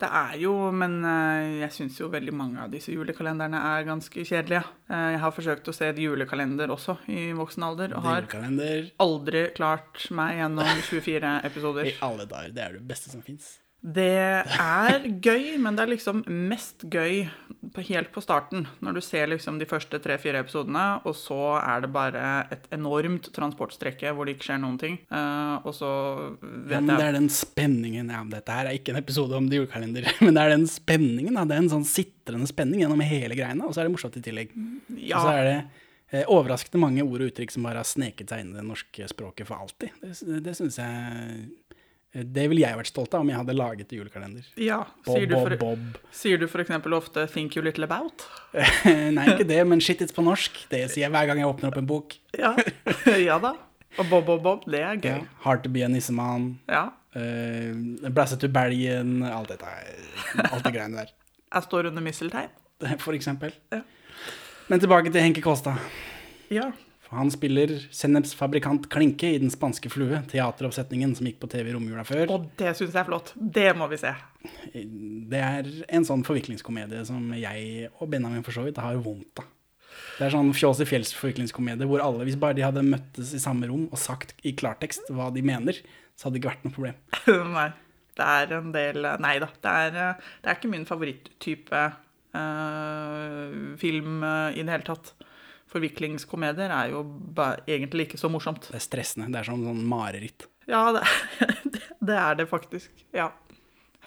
det 0.00 0.08
er 0.10 0.36
jo 0.42 0.52
Men 0.74 0.96
eh, 1.06 1.60
jeg 1.62 1.72
syns 1.76 1.98
jo 2.00 2.08
veldig 2.12 2.34
mange 2.34 2.62
av 2.64 2.70
disse 2.72 2.92
julekalenderne 2.94 3.60
er 3.72 3.86
ganske 3.88 4.24
kjedelige. 4.26 4.64
Eh, 4.90 5.10
Jeg 5.14 5.20
har 5.22 5.34
forsøkt 5.36 5.68
å 5.70 5.74
se 5.76 5.88
et 5.92 6.00
julekalender 6.02 6.72
også 6.74 6.96
i 7.08 7.32
voksen 7.36 7.62
alder, 7.66 7.94
og 7.96 8.02
har 8.08 8.26
aldri 8.98 9.44
klart 9.56 10.08
meg 10.10 10.38
gjennom 10.40 10.72
24 10.90 11.34
episoder. 11.50 11.88
i 11.92 11.94
alle 12.02 12.26
dager. 12.26 12.50
Det 12.56 12.64
er 12.66 12.78
det 12.78 12.86
beste 12.88 13.12
som 13.14 13.22
fins. 13.22 13.54
Det 13.84 14.08
er 14.48 15.02
gøy, 15.20 15.58
men 15.60 15.76
det 15.76 15.82
er 15.84 15.90
liksom 15.92 16.22
mest 16.48 16.86
gøy 16.88 17.26
helt 17.82 18.12
på 18.14 18.22
starten. 18.22 18.68
Når 18.84 18.98
du 18.98 19.00
ser 19.02 19.26
liksom 19.32 19.58
de 19.58 19.66
første 19.66 19.98
tre-fire 20.02 20.44
episodene, 20.44 20.84
og 21.02 21.16
så 21.18 21.56
er 21.58 21.82
det 21.82 21.90
bare 21.94 22.24
et 22.54 22.68
enormt 22.74 23.30
transportstrekke 23.34 24.12
hvor 24.14 24.28
det 24.28 24.36
ikke 24.36 24.50
skjer 24.50 24.60
noen 24.62 24.78
ting. 24.80 24.98
Uh, 25.10 25.58
og 25.66 25.74
så 25.74 25.90
vet 26.40 26.84
men 26.84 26.92
det 26.92 27.08
er 27.08 27.16
den 27.18 27.30
spenningen 27.32 28.12
ja, 28.14 28.22
Dette 28.30 28.58
her 28.58 28.70
er 28.70 28.78
ikke 28.78 28.94
en 28.94 29.00
episode 29.00 29.38
om 29.38 29.48
julekalender, 29.50 30.06
men 30.24 30.36
det 30.36 30.44
er 30.44 30.54
den 30.54 30.68
spenningen. 30.70 31.34
Da. 31.34 31.46
Det 31.50 31.56
er 31.56 31.64
en 31.64 31.72
sånn 31.72 31.88
sitrende 31.88 32.50
spenning 32.50 32.84
gjennom 32.84 33.02
hele 33.04 33.38
greiene, 33.38 33.66
og 33.66 33.74
så 33.74 33.82
er 33.82 33.88
det 33.88 33.96
morsomt 33.96 34.20
i 34.20 34.24
tillegg. 34.24 34.54
Ja. 34.94 35.18
Og 35.18 35.26
så 35.26 35.34
er 35.34 35.48
det 35.48 35.56
eh, 36.12 36.24
overraskende 36.28 36.82
mange 36.84 37.06
ord 37.06 37.24
og 37.24 37.32
uttrykk 37.32 37.56
som 37.56 37.66
bare 37.66 37.82
har 37.82 37.88
sneket 37.88 38.30
seg 38.30 38.44
inn 38.44 38.54
i 38.54 38.60
det 38.60 38.68
norske 38.68 39.10
språket 39.10 39.50
for 39.50 39.64
alltid. 39.64 39.98
Det, 40.04 40.42
det 40.46 40.56
synes 40.60 40.78
jeg 40.78 41.48
Det 42.14 42.44
ville 42.50 42.62
jeg 42.62 42.78
vært 42.78 42.86
stolt 42.92 43.14
av 43.16 43.24
om 43.24 43.30
jeg 43.32 43.36
hadde 43.40 43.54
laget 43.58 43.90
en 43.92 43.98
julekalender. 43.98 44.44
Ja, 44.60 44.84
Bob, 45.04 45.16
sier 45.16 45.26
du, 45.26 45.34
for, 45.34 45.56
Bob, 45.58 45.78
Bob. 45.82 45.98
sier 46.14 46.38
du 46.38 46.46
for 46.46 46.62
eksempel 46.62 46.94
ofte 46.94 47.26
'think 47.26 47.56
you 47.56 47.62
little 47.64 47.86
about'? 47.88 48.26
Nei, 49.16 49.24
ikke 49.34 49.48
det, 49.48 49.66
men 49.66 49.80
shit, 49.80 50.00
it's 50.00 50.14
på 50.14 50.22
norsk. 50.22 50.60
Det 50.70 50.84
sier 50.92 51.08
jeg 51.08 51.10
hver 51.10 51.26
gang 51.26 51.38
jeg 51.42 51.48
åpner 51.50 51.72
opp 51.72 51.78
en 51.82 51.86
bok. 51.90 52.14
Ja, 52.38 52.54
ja 53.28 53.38
da. 53.42 53.54
Og 53.98 54.06
Bob, 54.10 54.26
Bob, 54.26 54.42
Bob, 54.42 54.64
det 54.70 54.80
er 54.80 54.94
Ja. 54.94 55.18
gøy. 55.18 55.26
Hard 55.42 55.64
to 55.64 55.70
be 55.70 55.82
a 55.84 55.88
nissemann. 55.88 56.58
Ja. 56.68 56.90
Uh, 57.14 58.10
Blæsse 58.10 58.36
to 58.38 58.48
belgen. 58.48 59.22
Alt 59.22 59.48
dette. 59.48 59.66
Alt 60.50 60.64
det 60.64 60.72
greiene 60.74 60.96
der. 60.96 61.10
Jeg 61.54 61.62
står 61.62 61.86
under 61.86 62.02
misteltein. 62.02 62.48
For 62.98 63.12
eksempel. 63.14 63.52
Ja. 63.72 63.80
Men 64.68 64.80
tilbake 64.80 65.12
til 65.12 65.20
Henke 65.22 65.40
Kåstad. 65.42 65.78
Ja. 66.50 66.70
Han 67.12 67.30
spiller 67.30 67.72
sennepsfabrikant 67.94 68.88
Klinke 68.92 69.28
i 69.34 69.40
Den 69.42 69.52
spanske 69.52 69.90
flue, 69.92 70.22
teateroppsetningen 70.30 71.12
som 71.14 71.28
gikk 71.28 71.40
på 71.42 71.50
TV 71.52 71.70
i 71.70 71.74
romjula 71.76 72.04
før. 72.08 72.30
Og 72.34 72.46
det 72.58 72.72
syns 72.78 72.94
jeg 72.94 73.02
er 73.02 73.08
flott. 73.08 73.34
Det 73.36 73.68
må 73.78 73.88
vi 73.92 74.00
se. 74.00 74.14
Det 74.72 75.42
er 75.42 75.68
en 75.94 76.06
sånn 76.08 76.24
forviklingskomedie 76.26 77.04
som 77.08 77.28
jeg 77.38 77.90
og 77.98 78.08
Benjamin 78.12 78.46
for 78.46 78.56
så 78.56 78.64
vidt 78.66 78.80
har 78.82 78.98
vondt 79.04 79.44
av. 79.44 79.50
Det 80.14 80.26
er 80.26 80.34
sånn 80.34 80.50
Fjås 80.54 80.80
i 80.82 80.86
fjells 80.88 81.12
forviklingskomedie 81.14 81.86
hvor 81.90 82.02
alle, 82.02 82.26
hvis 82.26 82.38
bare 82.40 82.56
de 82.58 82.64
hadde 82.66 82.82
møttes 82.86 83.32
i 83.34 83.42
samme 83.42 83.68
rom 83.70 83.86
og 83.90 84.00
sagt 84.00 84.34
i 84.46 84.54
klartekst 84.58 85.10
hva 85.14 85.30
de 85.34 85.42
mener, 85.46 85.78
så 86.14 86.28
hadde 86.28 86.38
det 86.38 86.42
ikke 86.42 86.52
vært 86.52 86.66
noe 86.66 86.76
problem. 86.76 87.00
Nei. 87.58 87.70
Det 88.14 88.26
er 88.30 88.52
en 88.54 88.70
del 88.74 89.06
Nei 89.22 89.36
da. 89.42 89.48
Det 89.58 89.70
er, 89.86 89.96
eh, 89.98 90.26
det 90.42 90.50
er 90.50 90.58
ikke 90.58 90.70
min 90.70 90.86
favoritttype 90.86 91.80
uh, 92.38 93.54
film 93.80 94.22
uh, 94.22 94.54
i 94.54 94.62
det 94.62 94.70
hele 94.70 94.86
tatt. 94.86 95.10
Forviklingskomedier 95.74 96.70
er 96.70 96.92
jo 96.94 97.02
egentlig 97.66 98.08
ikke 98.08 98.20
så 98.20 98.30
morsomt. 98.30 98.68
Det 98.70 98.78
er 98.78 98.84
stressende. 98.84 99.26
Det 99.34 99.40
er 99.42 99.48
sånn, 99.50 99.64
sånn 99.66 99.82
mareritt. 99.90 100.46
Ja, 100.70 100.86
det, 100.96 101.02
det, 102.00 102.14
er 102.16 102.38
det 102.38 102.46
faktisk. 102.50 103.04
Ja. 103.14 103.32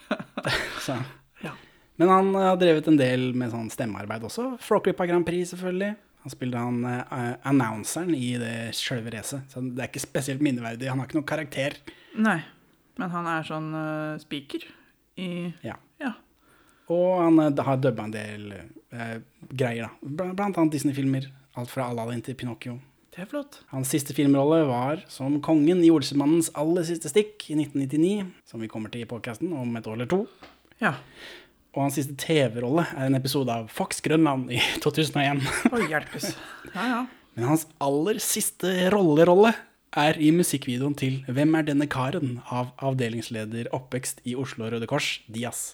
Så. 0.86 0.96
Ja. 1.44 1.52
Men 2.00 2.10
han 2.14 2.34
har 2.40 2.58
drevet 2.62 2.88
en 2.88 2.98
del 3.00 3.30
med 3.38 3.52
sånn 3.54 3.68
stemmearbeid 3.74 4.24
også. 4.30 4.54
Flåklypa 4.64 5.08
Grand 5.10 5.28
Prix, 5.28 5.52
selvfølgelig. 5.52 5.96
Han 6.24 6.34
spilte 6.34 6.60
han 6.60 6.80
uh, 6.84 7.36
annonseren 7.48 8.16
i 8.18 8.34
det 8.42 8.56
sjølve 8.76 9.14
racet. 9.14 9.46
Så 9.54 9.62
det 9.64 9.84
er 9.84 9.92
ikke 9.92 10.04
spesielt 10.04 10.42
minneverdig. 10.44 10.90
Han 10.92 11.00
har 11.04 11.08
ikke 11.10 11.20
noen 11.20 11.30
karakter. 11.30 11.78
Nei. 12.18 12.40
Men 12.98 13.12
han 13.14 13.28
er 13.30 13.46
sånn 13.48 13.70
uh, 13.76 14.18
speaker 14.24 14.64
i 15.22 15.30
Ja. 15.66 15.78
Ja. 16.02 16.16
Og 16.94 17.18
han 17.20 17.40
eh, 17.44 17.64
har 17.68 17.80
dubba 17.84 18.06
en 18.08 18.14
del 18.14 18.44
eh, 18.56 19.18
greier, 19.50 19.90
da. 19.90 20.08
Bl- 20.08 20.34
Blant 20.38 20.56
annet 20.62 20.72
Disney-filmer. 20.78 21.26
Alt 21.58 21.72
fra 21.74 21.88
Aladdin 21.90 22.22
til 22.22 22.38
Pinocchio. 22.38 22.78
Det 23.14 23.24
er 23.24 23.30
flott. 23.32 23.56
Hans 23.72 23.90
siste 23.90 24.14
filmrolle 24.14 24.60
var 24.70 25.00
som 25.10 25.40
kongen 25.42 25.80
i 25.82 25.90
Olsemannens 25.90 26.52
aller 26.54 26.86
siste 26.86 27.10
stikk 27.10 27.48
i 27.50 27.56
1999, 27.58 28.28
som 28.46 28.62
vi 28.62 28.70
kommer 28.70 28.94
til 28.94 29.02
i 29.02 29.10
podkasten 29.10 29.56
om 29.58 29.72
et 29.80 29.88
år 29.90 29.98
eller 29.98 30.12
to. 30.12 30.20
Ja. 30.84 30.94
Og 31.74 31.88
hans 31.88 31.98
siste 31.98 32.14
TV-rolle 32.22 32.86
er 32.94 33.08
en 33.10 33.18
episode 33.18 33.50
av 33.54 33.72
Fox 33.74 34.04
Grønland 34.06 34.52
i 34.54 34.62
2001. 34.86 35.42
Å 35.74 35.82
hjelpes. 35.90 36.30
Ja, 36.76 36.86
ja. 36.92 37.02
Men 37.38 37.50
hans 37.52 37.66
aller 37.82 38.22
siste 38.22 38.76
rollerolle 38.94 39.56
er 39.98 40.18
i 40.22 40.30
musikkvideoen 40.36 40.94
til 40.98 41.24
'Hvem 41.26 41.58
er 41.58 41.68
denne 41.72 41.88
karen?' 41.90 42.42
av 42.52 42.74
avdelingsleder 42.78 43.70
oppvekst 43.74 44.22
i 44.26 44.36
Oslo 44.38 44.70
Røde 44.70 44.86
Kors, 44.86 45.22
Dias. 45.26 45.74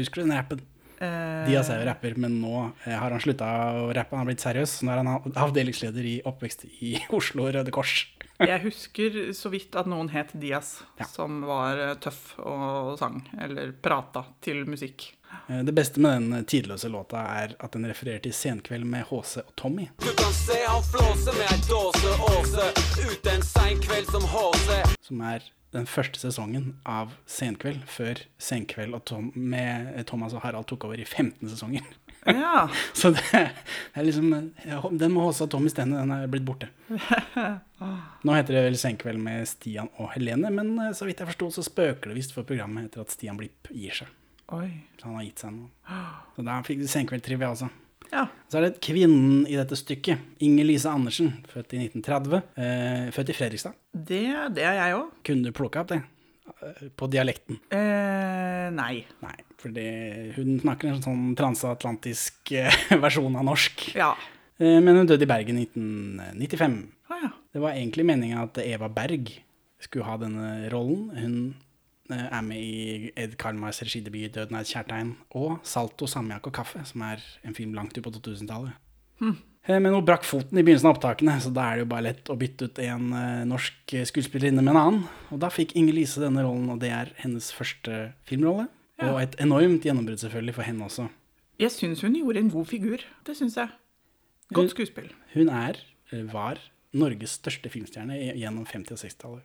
Husker 0.00 0.22
du 0.22 0.28
den 0.28 0.36
rappen? 0.38 0.62
Uh, 1.00 1.46
Diaz 1.48 1.70
er 1.72 1.78
jo 1.80 1.86
rapper, 1.88 2.12
men 2.20 2.34
nå 2.42 2.54
eh, 2.84 2.92
har 2.92 3.08
han 3.14 3.22
slutta 3.24 3.46
å 3.80 3.86
rappe. 3.96 4.12
Han 4.12 4.20
har 4.26 4.28
blitt 4.28 4.42
seriøs. 4.44 4.74
Nå 4.84 4.92
er 4.92 5.00
han 5.00 5.32
avdelingsleder 5.46 6.04
i 6.04 6.16
oppvekst 6.28 6.66
i 6.84 6.96
Oslo 7.16 7.46
Røde 7.48 7.72
Kors. 7.72 8.02
Jeg 8.40 8.60
husker 8.64 9.16
så 9.36 9.50
vidt 9.52 9.74
at 9.76 9.88
noen 9.88 10.08
het 10.12 10.30
Diaz, 10.40 10.78
Ja. 11.00 11.08
som 11.08 11.40
var 11.48 11.80
eh, 11.80 11.94
tøff 12.00 12.34
og 12.44 12.98
sang, 13.00 13.22
eller 13.40 13.72
prata 13.84 14.26
til 14.44 14.62
musikk. 14.68 15.10
Eh, 15.48 15.62
Det 15.64 15.72
beste 15.74 16.00
med 16.00 16.22
den 16.22 16.44
tidløse 16.44 16.88
låta 16.88 17.22
er 17.42 17.54
at 17.60 17.72
den 17.72 17.86
refererer 17.86 18.22
til 18.24 18.32
Senkveld 18.34 18.84
med 18.84 19.04
HC 19.10 19.36
og 19.44 19.54
Tommy. 19.56 19.88
Du 19.98 20.12
kan 20.18 20.32
se 20.34 20.58
han 20.66 20.82
flåse 20.82 21.36
med 21.38 21.46
ei 21.52 21.62
dåse 21.68 22.12
åse 22.32 22.68
ut 23.06 23.32
en 23.34 23.42
sein 23.42 23.80
kveld 23.82 24.10
som 24.10 24.22
HC. 24.22 24.82
som 25.02 25.20
er 25.20 25.40
den 25.70 25.86
første 25.86 26.18
sesongen 26.18 26.72
av 26.84 27.12
Senkveld, 27.30 27.84
før 27.86 28.18
Senkveld 28.42 28.94
og 28.94 29.04
Tom, 29.06 29.30
med 29.34 30.04
Thomas 30.06 30.34
og 30.34 30.42
Harald 30.42 30.66
tok 30.66 30.84
over 30.88 30.98
i 30.98 31.04
15 31.06 31.48
sesonger. 31.48 31.86
Ja. 32.26 32.68
Så 32.92 33.12
det, 33.14 33.22
det 33.32 34.00
er 34.02 34.04
liksom 34.04 34.30
Den 34.98 35.14
med 35.14 35.22
HC 35.22 35.40
og 35.46 35.50
Tommy 35.54 35.70
i 35.70 35.76
den 35.78 36.10
er 36.12 36.26
blitt 36.30 36.44
borte. 36.44 36.68
Nå 38.26 38.34
heter 38.34 38.58
det 38.58 38.64
vel 38.66 38.78
Senkveld 38.78 39.22
med 39.22 39.46
Stian 39.48 39.88
og 39.96 40.10
Helene, 40.16 40.50
men 40.52 40.74
eh, 40.78 40.92
så 40.96 41.06
vidt 41.08 41.22
jeg 41.22 41.30
forsto, 41.30 41.50
så 41.54 41.64
spøker 41.64 42.10
det 42.10 42.18
visst 42.18 42.34
for 42.36 42.44
programmet 42.48 42.90
etter 42.90 43.04
at 43.06 43.14
Stian 43.14 43.38
Blipp 43.40 43.70
gir 43.70 44.02
seg. 44.02 44.10
Oi. 44.56 44.68
Så 44.98 45.06
han 45.08 45.16
har 45.18 45.24
gitt 45.28 45.42
seg 45.44 45.52
nå. 45.54 45.68
Så 46.36 46.44
da 46.46 46.56
fikk 46.66 46.80
du 46.82 46.88
Senkveld-trivia 46.90 47.50
også. 47.52 47.68
Ja. 48.10 48.24
Så 48.50 48.58
er 48.58 48.64
det 48.66 48.80
kvinnen 48.82 49.44
i 49.46 49.54
dette 49.54 49.76
stykket, 49.78 50.18
Inger 50.42 50.66
Lise 50.66 50.90
Andersen, 50.90 51.28
født 51.52 51.76
i 51.76 51.84
1930, 51.84 52.40
eh, 52.58 53.04
født 53.14 53.30
i 53.30 53.36
Fredrikstad. 53.38 53.76
Det, 53.94 54.24
det 54.56 54.64
er 54.66 54.80
jeg 54.80 54.96
òg. 54.98 55.12
Kunne 55.28 55.46
du 55.46 55.54
plukka 55.54 55.84
opp 55.84 55.92
det? 55.92 56.00
Eh, 56.50 56.88
På 56.98 57.06
dialekten? 57.12 57.60
Eh, 57.70 58.66
nei. 58.74 59.04
Nei, 59.22 59.36
for 59.62 59.78
hun 60.40 60.56
snakker 60.64 60.90
en 60.90 61.02
sånn 61.06 61.30
transatlantisk 61.38 62.50
eh, 62.58 62.74
versjon 63.04 63.38
av 63.38 63.46
norsk. 63.46 63.86
Ja. 63.94 64.10
Eh, 64.58 64.80
Men 64.82 64.98
hun 65.04 65.06
døde 65.12 65.22
i 65.28 65.30
Bergen 65.30 65.62
i 65.62 65.68
1995. 65.70 66.80
Ah, 67.14 67.22
ja. 67.28 67.32
Det 67.54 67.62
var 67.62 67.78
egentlig 67.78 68.08
meninga 68.10 68.42
at 68.48 68.58
Eva 68.66 68.90
Berg 68.90 69.30
skulle 69.80 70.04
ha 70.10 70.18
denne 70.20 70.50
rollen. 70.74 71.06
Hun 71.14 71.38
er 72.12 72.42
med 72.42 72.58
i 72.58 73.10
Ed 73.16 73.36
Karlmars 73.40 73.82
regidebut 73.82 74.32
'Døden 74.32 74.56
er 74.56 74.64
et 74.64 74.72
kjærtegn' 74.72 75.14
og 75.30 75.60
'Salto, 75.62 76.06
samjakk 76.06 76.46
og 76.46 76.52
kaffe', 76.52 76.84
som 76.84 77.02
er 77.02 77.22
en 77.44 77.54
film 77.54 77.74
langt 77.74 77.96
ut 77.96 78.04
på 78.04 78.10
2000-tallet. 78.10 78.72
Hm. 79.20 79.36
Eh, 79.68 79.78
Men 79.78 79.92
hun 79.92 80.04
brakk 80.04 80.24
foten 80.24 80.58
i 80.58 80.62
begynnelsen 80.62 80.88
av 80.88 80.96
opptakene, 80.96 81.36
så 81.40 81.52
da 81.52 81.68
er 81.68 81.74
det 81.76 81.84
jo 81.84 81.90
bare 81.92 82.06
lett 82.08 82.30
å 82.32 82.36
bytte 82.36 82.64
ut 82.64 82.78
en 82.78 83.12
eh, 83.12 83.44
norsk 83.44 83.94
skuespillerinne 84.08 84.62
med 84.62 84.74
en 84.74 84.80
annen. 84.80 85.04
Og 85.30 85.40
da 85.42 85.50
fikk 85.52 85.76
Inger 85.76 85.94
Lise 85.94 86.22
denne 86.22 86.42
rollen, 86.46 86.70
og 86.72 86.80
det 86.80 86.90
er 86.90 87.12
hennes 87.20 87.52
første 87.52 88.12
filmrolle. 88.28 88.68
Ja. 89.00 89.12
Og 89.12 89.20
et 89.22 89.36
enormt 89.40 89.84
gjennombrudd 89.84 90.20
selvfølgelig 90.20 90.56
for 90.56 90.68
henne 90.68 90.84
også. 90.84 91.08
Jeg 91.60 91.72
syns 91.74 92.00
hun 92.00 92.16
gjorde 92.16 92.40
en 92.40 92.50
god 92.52 92.66
figur. 92.66 93.04
Det 93.26 93.36
syns 93.36 93.56
jeg. 93.60 93.68
Godt 94.56 94.72
skuespill. 94.72 95.10
Hun 95.34 95.48
er, 95.48 95.76
eh, 96.12 96.24
var, 96.32 96.58
Norges 96.92 97.36
største 97.38 97.70
filmstjerne 97.70 98.16
gjennom 98.34 98.66
50- 98.66 98.96
og 98.96 98.98
60-tallet. 98.98 99.42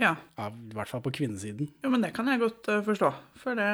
Ja. 0.00 0.16
ja. 0.38 0.48
I 0.50 0.74
hvert 0.74 0.90
fall 0.90 1.04
på 1.04 1.12
kvinnesiden. 1.14 1.70
Jo, 1.84 1.92
men 1.92 2.02
det 2.02 2.14
kan 2.16 2.28
jeg 2.30 2.42
godt 2.42 2.70
uh, 2.72 2.80
forstå. 2.86 3.12
For 3.40 3.58
det, 3.58 3.68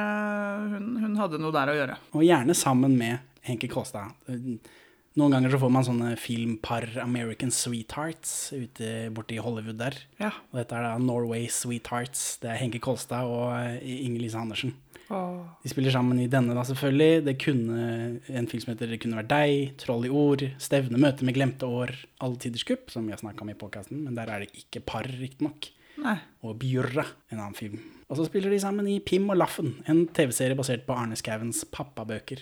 hun, 0.75 0.93
hun 1.01 1.17
hadde 1.21 1.41
noe 1.41 1.55
der 1.55 1.73
å 1.73 1.79
gjøre. 1.79 1.97
Og 2.13 2.27
gjerne 2.27 2.57
sammen 2.59 2.99
med 3.01 3.25
Henke 3.47 3.71
Kolstad. 3.73 4.13
Noen 5.19 5.35
ganger 5.35 5.51
så 5.51 5.59
får 5.59 5.73
man 5.75 5.87
sånne 5.87 6.11
filmpar 6.21 6.85
American 7.03 7.51
Sweethearts 7.51 8.53
ute 8.55 9.09
borti 9.15 9.41
Hollywood 9.43 9.81
der. 9.81 9.97
Ja. 10.21 10.31
Og 10.53 10.61
dette 10.61 10.77
er 10.77 10.87
da 10.87 10.93
Norway 11.03 11.49
Sweethearts. 11.51 12.37
Det 12.43 12.53
er 12.53 12.61
Henke 12.61 12.79
Kolstad 12.83 13.27
og 13.27 13.51
eh, 13.57 13.81
Inger-Lise 14.07 14.39
Andersen. 14.39 14.77
Åh. 15.11 15.41
De 15.65 15.73
spiller 15.73 15.91
sammen 15.91 16.21
i 16.23 16.29
denne, 16.31 16.55
da, 16.55 16.63
selvfølgelig. 16.69 17.25
Det 17.27 17.35
kunne 17.43 17.81
en 18.31 18.47
film 18.53 18.63
som 18.63 18.71
heter 18.71 18.93
Det 18.93 19.01
kunne 19.03 19.19
vært 19.19 19.33
deg, 19.33 19.75
Troll 19.83 20.07
i 20.07 20.13
ord, 20.15 20.47
Stevne, 20.63 21.01
møte 21.03 21.27
med 21.27 21.35
glemte 21.35 21.67
år, 21.67 21.91
Alle 22.23 22.39
tiders 22.39 22.65
kupp, 22.69 22.93
som 22.95 23.09
vi 23.09 23.17
har 23.17 23.23
snakka 23.23 23.43
om 23.43 23.51
i 23.51 23.59
podkasten, 23.59 24.05
men 24.07 24.15
der 24.15 24.31
er 24.31 24.45
det 24.45 24.63
ikke 24.63 24.85
par, 24.87 25.11
riktignok. 25.11 25.73
Nei. 26.01 26.17
Og 26.47 26.57
Bjørra, 26.61 27.05
en 27.31 27.39
annen 27.41 27.57
film. 27.59 27.81
Og 28.11 28.17
så 28.19 28.25
spiller 28.27 28.51
de 28.51 28.59
sammen 28.63 28.89
i 28.91 28.99
Pim 29.05 29.29
og 29.31 29.37
Laffen, 29.39 29.75
en 29.91 30.07
TV-serie 30.17 30.57
basert 30.59 30.87
på 30.87 30.97
Arne 30.97 31.19
Skauvens 31.19 31.65
pappabøker. 31.71 32.41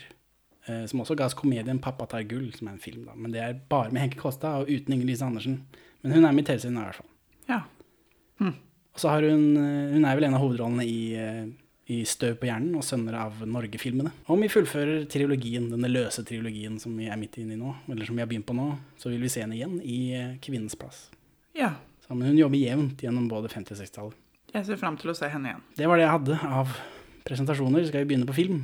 eh, 0.69 0.85
Som 0.87 1.01
også 1.01 1.17
ga 1.17 1.25
oss 1.27 1.35
komedien 1.35 1.81
'Pappa 1.81 2.07
tar 2.09 2.23
gull', 2.29 2.55
som 2.57 2.69
er 2.69 2.73
en 2.73 2.79
film, 2.79 3.05
da. 3.07 3.13
Men 3.15 3.33
det 3.33 3.41
er 3.41 3.61
bare 3.69 3.91
med 3.91 4.03
Henke 4.03 4.19
Kåstad 4.19 4.61
og 4.63 4.69
uten 4.69 4.95
Inger-Lise 4.95 5.25
Andersen. 5.27 5.63
Men 6.03 6.13
hun 6.13 6.25
er 6.25 6.33
med 6.33 6.45
i 6.49 6.53
TV-serien 6.53 6.77
i 6.79 6.85
hvert 6.85 6.95
fall. 6.95 7.07
Ja. 7.49 7.61
Og 8.99 9.01
så 9.01 9.09
har 9.11 9.23
hun 9.23 9.57
eh, 9.57 9.93
Hun 9.95 10.05
er 10.05 10.15
vel 10.17 10.25
en 10.25 10.35
av 10.35 10.41
hovedrollene 10.43 10.85
i, 10.85 11.15
eh, 11.15 11.47
i 11.89 12.05
Støv 12.05 12.37
på 12.41 12.47
hjernen 12.49 12.75
og 12.77 12.83
Sønner 12.83 13.15
av 13.15 13.33
Norge-filmene. 13.47 14.11
Om 14.29 14.41
vi 14.41 14.49
fullfører 14.49 15.07
trilogien, 15.09 15.71
denne 15.71 15.89
løse 15.89 16.25
trilogien 16.27 16.79
som 16.81 16.97
vi 16.97 17.07
er 17.07 17.17
midt 17.17 17.39
inne 17.39 17.55
i 17.55 17.57
nå, 17.61 17.75
eller 17.89 18.05
som 18.05 18.17
vi 18.17 18.21
har 18.23 18.29
begynt 18.29 18.47
på 18.47 18.57
nå, 18.57 18.77
så 18.99 19.09
vil 19.11 19.21
vi 19.21 19.29
se 19.29 19.41
henne 19.41 19.55
igjen 19.55 19.81
i 19.83 20.13
eh, 20.15 20.37
Kvinnens 20.43 20.75
plass. 20.77 21.11
ja. 21.55 21.75
Så, 22.09 22.17
men 22.17 22.31
hun 22.31 22.41
jobber 22.41 22.57
jevnt 22.57 23.03
gjennom 23.05 23.29
både 23.29 23.51
50- 23.53 23.75
og 23.75 23.81
60-tallet. 23.83 24.21
Jeg 24.55 24.65
ser 24.65 24.79
fram 24.81 24.97
til 24.97 25.13
å 25.13 25.17
se 25.17 25.29
henne 25.29 25.51
igjen. 25.51 25.65
Det 25.77 25.89
var 25.91 26.01
det 26.01 26.07
jeg 26.07 26.15
hadde 26.15 26.37
av 26.57 26.71
presentasjoner. 27.29 27.85
Skal 27.85 28.05
vi 28.05 28.09
begynne 28.15 28.29
på 28.29 28.37
film? 28.39 28.63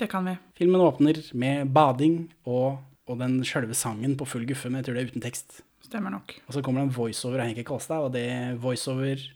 Det 0.00 0.08
kan 0.08 0.24
vi. 0.24 0.32
Filmen 0.56 0.80
åpner 0.80 1.20
med 1.36 1.68
bading 1.76 2.22
og, 2.48 2.78
og 3.04 3.18
den 3.20 3.42
sjølve 3.44 3.76
sangen 3.76 4.16
på 4.16 4.28
full 4.28 4.46
guffe, 4.48 4.70
men 4.72 4.80
jeg 4.80 4.88
tror 4.88 4.96
det 4.96 5.02
er 5.02 5.10
uten 5.12 5.24
tekst. 5.26 5.60
Stemmer 5.84 6.14
nok. 6.14 6.32
Og 6.46 6.56
så 6.56 6.62
kommer 6.64 6.80
det 6.80 6.88
en 6.88 6.96
voiceover 6.96 7.42
av 7.42 7.50
Henke 7.50 7.66
Kolstad, 7.68 8.06
og 8.06 8.14
det 8.16 8.24
voiceover 8.62 9.26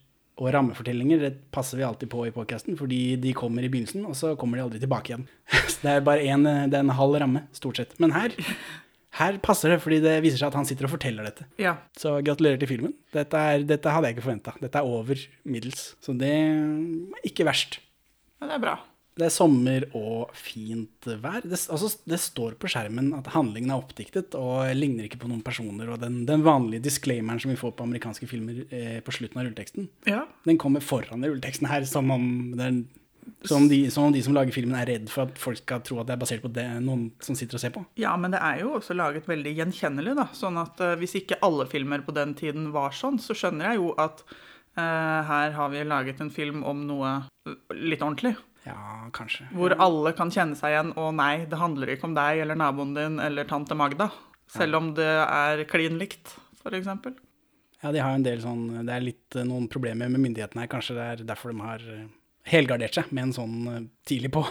og 0.41 0.49
rammefortellinger 0.51 1.21
det 1.21 1.33
passer 1.55 1.79
vi 1.79 1.85
alltid 1.87 2.11
på 2.11 2.25
i 2.27 2.33
podcasten, 2.35 2.79
fordi 2.81 3.19
de 3.23 3.35
kommer 3.37 3.63
i 3.63 3.69
begynnelsen, 3.71 4.07
og 4.09 4.17
så 4.19 4.33
kommer 4.41 4.59
de 4.59 4.65
aldri 4.65 4.81
tilbake 4.83 5.13
igjen. 5.13 5.29
Så 5.71 5.85
det 5.85 5.93
er 5.93 6.07
bare 6.09 6.25
en, 6.33 6.49
det 6.73 6.79
er 6.79 6.83
en 6.83 6.97
halv 6.97 7.21
ramme, 7.21 7.45
stort 7.55 7.79
sett. 7.79 7.93
Men 8.03 8.17
her, 8.17 8.35
her 9.19 9.37
passer 9.45 9.71
det, 9.71 9.81
fordi 9.85 10.01
det 10.03 10.17
viser 10.25 10.41
seg 10.41 10.49
at 10.51 10.57
han 10.59 10.67
sitter 10.67 10.89
og 10.89 10.95
forteller 10.97 11.27
dette. 11.29 11.45
Ja. 11.63 11.77
Så 11.99 12.17
gratulerer 12.27 12.59
til 12.59 12.71
filmen. 12.73 12.95
Dette, 13.15 13.39
er, 13.39 13.63
dette 13.69 13.93
hadde 13.95 14.09
jeg 14.11 14.17
ikke 14.17 14.25
forventa. 14.27 14.55
Dette 14.63 14.81
er 14.81 14.89
over 14.91 15.21
middels. 15.47 15.93
Så 16.03 16.17
det 16.19 16.33
er 16.35 17.23
ikke 17.31 17.47
verst. 17.47 17.79
ja, 18.41 18.49
det 18.51 18.57
er 18.59 18.65
bra. 18.67 18.75
Det 19.15 19.29
er 19.29 19.31
sommer 19.31 19.85
og 19.95 20.33
fint 20.35 21.07
vær. 21.23 21.45
Det, 21.47 21.55
altså, 21.71 21.93
det 22.11 22.19
står 22.19 22.57
på 22.59 22.67
skjermen 22.73 23.13
at 23.15 23.29
handlingen 23.31 23.71
er 23.71 23.79
oppdiktet 23.79 24.35
og 24.35 24.65
ligner 24.75 25.07
ikke 25.07 25.21
på 25.23 25.29
noen 25.31 25.45
personer. 25.47 25.93
Og 25.95 26.01
den, 26.03 26.25
den 26.27 26.43
vanlige 26.43 26.83
disclaimeren 26.89 27.39
som 27.39 27.53
vi 27.53 27.59
får 27.61 27.77
på 27.79 27.87
amerikanske 27.87 28.27
filmer 28.27 28.65
eh, 28.75 28.99
på 29.07 29.15
slutten 29.15 29.39
av 29.39 29.47
rulleteksten, 29.47 29.87
Ja. 30.11 30.25
den 30.51 30.59
kommer 30.59 30.83
foran 30.83 31.23
i 31.23 31.31
rulleteksten 31.31 31.71
her, 31.71 31.87
som 31.87 32.11
om, 32.11 32.27
er, 32.59 32.81
som, 33.45 33.63
om 33.63 33.69
de, 33.69 33.91
som 33.91 34.13
de 34.13 34.23
som 34.25 34.35
lager 34.37 34.55
filmen 34.55 34.77
er 34.79 34.89
redd 34.89 35.11
for 35.13 35.27
at 35.27 35.39
folk 35.41 35.61
skal 35.61 35.83
tro 35.85 35.99
at 36.01 36.09
det 36.09 36.15
er 36.17 36.23
basert 36.23 36.45
på 36.45 36.51
det 36.55 36.65
noen 36.85 37.07
som 37.25 37.37
sitter 37.39 37.59
og 37.59 37.63
ser 37.63 37.75
på. 37.75 37.85
Ja, 38.01 38.15
men 38.21 38.35
det 38.35 38.41
er 38.45 38.63
jo 38.63 38.75
også 38.79 38.97
laget 38.97 39.29
veldig 39.29 39.53
gjenkjennelig, 39.59 40.17
da. 40.19 40.27
Sånn 40.37 40.59
at 40.61 40.81
uh, 40.83 40.95
hvis 41.01 41.17
ikke 41.21 41.41
alle 41.45 41.69
filmer 41.71 42.05
på 42.07 42.15
den 42.17 42.35
tiden 42.39 42.71
var 42.75 42.97
sånn, 42.97 43.21
så 43.23 43.37
skjønner 43.37 43.73
jeg 43.73 43.83
jo 43.83 43.93
at 44.01 44.25
uh, 44.31 45.21
her 45.29 45.55
har 45.59 45.73
vi 45.75 45.85
laget 45.89 46.25
en 46.25 46.33
film 46.35 46.65
om 46.67 46.87
noe 46.89 47.15
eh, 47.49 47.57
litt 47.77 48.05
ordentlig. 48.05 48.35
Ja, 48.65 49.11
kanskje. 49.13 49.51
Hvor 49.53 49.77
alle 49.77 50.15
kan 50.17 50.33
kjenne 50.33 50.57
seg 50.57 50.73
igjen. 50.73 50.95
Og 50.97 51.13
nei, 51.19 51.45
det 51.51 51.61
handler 51.61 51.93
ikke 51.93 52.09
om 52.09 52.17
deg 52.17 52.41
eller 52.47 52.57
naboen 52.57 52.97
din 52.97 53.21
eller 53.21 53.49
tante 53.49 53.77
Magda. 53.77 54.09
Selv 54.55 54.81
om 54.81 54.93
det 54.97 55.13
er 55.25 55.67
klin 55.69 55.99
likt, 56.01 56.37
f.eks. 56.63 56.89
Ja, 57.85 57.93
de 57.93 58.01
har 58.01 58.15
en 58.17 58.25
del 58.25 58.41
sånn 58.41 58.87
Det 58.87 58.93
er 58.95 59.03
litt 59.05 59.37
noen 59.45 59.67
problemer 59.69 60.09
med 60.09 60.23
myndighetene 60.23 60.65
her. 60.65 60.71
Kanskje 60.73 60.97
det 60.97 61.09
er 61.11 61.25
derfor 61.29 61.53
de 61.53 61.61
har 61.61 61.85
helgardert 62.49 62.99
seg 62.99 63.13
med 63.15 63.29
en 63.29 63.37
sånn 63.37 63.59
eh, 63.71 63.85
tidlig 64.09 64.33
på. 64.35 64.45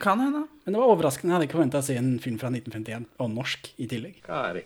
Kan 0.00 0.22
hende. 0.22 0.46
Men 0.64 0.74
det 0.74 0.80
var 0.80 0.92
overraskende. 0.94 1.32
Jeg 1.32 1.36
hadde 1.36 1.48
ikke 1.48 1.58
forventa 1.58 1.82
å 1.82 1.86
se 1.86 1.96
en 2.00 2.14
film 2.22 2.38
fra 2.40 2.52
1951, 2.52 3.08
og 3.20 3.32
norsk 3.34 3.72
i 3.76 3.88
tillegg. 3.90 4.22
Kari. 4.24 4.64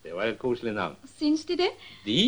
Det 0.00 0.14
var 0.16 0.30
et 0.30 0.38
koselig 0.40 0.72
navn. 0.76 0.96
Syns 1.18 1.44
de 1.48 1.58
det? 1.60 1.68
De? 2.06 2.20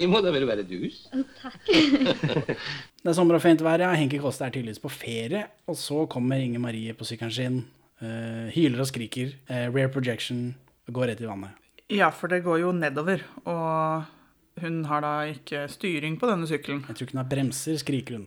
De 0.00 0.08
må 0.10 0.22
da 0.24 0.32
vel 0.34 0.46
være 0.48 0.64
dus? 0.66 1.04
Takk. 1.42 1.60
Det 3.06 3.12
er 3.12 3.14
sommer 3.14 3.36
og 3.36 3.42
fint 3.44 3.60
vær, 3.62 3.84
ja. 3.84 3.92
Henke 3.94 4.18
Kåste 4.18 4.48
er 4.48 4.54
tydeligvis 4.54 4.80
på 4.82 4.90
ferie. 4.90 5.44
Og 5.70 5.76
så 5.78 6.06
kommer 6.10 6.40
Inger 6.42 6.62
Marie 6.64 6.94
på 6.96 7.06
sykkelen 7.06 7.34
sin, 7.36 7.60
uh, 8.00 8.48
hyler 8.50 8.82
og 8.82 8.88
skriker, 8.90 9.36
uh, 9.46 9.68
rare 9.68 9.92
projection, 9.94 10.48
og 10.88 10.96
går 10.96 11.12
rett 11.12 11.22
i 11.22 11.28
vannet. 11.28 11.62
Ja, 11.94 12.08
for 12.10 12.32
det 12.32 12.40
går 12.42 12.64
jo 12.64 12.72
nedover. 12.74 13.22
Og 13.46 14.64
hun 14.64 14.80
har 14.90 15.04
da 15.06 15.12
ikke 15.30 15.68
styring 15.70 16.16
på 16.18 16.32
denne 16.32 16.48
sykkelen. 16.50 16.82
Jeg 16.88 16.96
tror 16.96 17.06
ikke 17.06 17.14
hun 17.14 17.22
har 17.22 17.30
bremser, 17.30 17.78
skriker 17.78 18.18
hun 18.18 18.26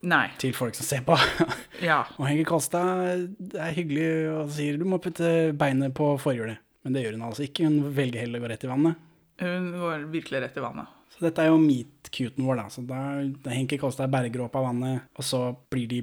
Nei. 0.00 0.30
til 0.40 0.54
folk 0.56 0.76
som 0.78 0.86
ser 0.86 1.04
på. 1.06 1.18
Ja. 1.80 2.02
og 2.18 2.26
Henke 2.28 2.44
Kolstad 2.48 3.56
er 3.56 3.72
hyggelig 3.72 4.08
og 4.34 4.50
sier 4.52 4.76
du 4.76 4.84
må 4.88 4.98
putte 5.00 5.50
beinet 5.56 5.94
på 5.96 6.12
forhjulet. 6.20 6.60
Men 6.84 6.96
det 6.96 7.04
gjør 7.04 7.16
hun 7.16 7.26
altså 7.28 7.44
ikke. 7.46 7.68
Hun 7.68 7.92
velger 7.96 8.24
heller 8.24 8.40
å 8.40 8.44
gå 8.44 8.50
rett 8.52 8.64
i 8.64 8.70
vannet. 8.70 9.06
Hun 9.40 9.68
går 9.80 10.06
virkelig 10.12 10.42
rett 10.44 10.56
i 10.60 10.64
vannet. 10.64 10.96
Så 11.12 11.24
dette 11.26 11.44
er 11.44 11.50
jo 11.50 11.60
meet-cuten 11.60 12.46
vår, 12.46 12.60
da. 12.60 12.66
Så 12.72 12.84
da, 12.88 13.00
da 13.44 13.52
Henke 13.52 13.76
Kolstad 13.80 14.12
berger 14.12 14.44
opp 14.46 14.56
av 14.60 14.68
vannet, 14.70 15.08
og 15.16 15.26
så 15.26 15.42
blir 15.72 15.88
de 15.90 16.02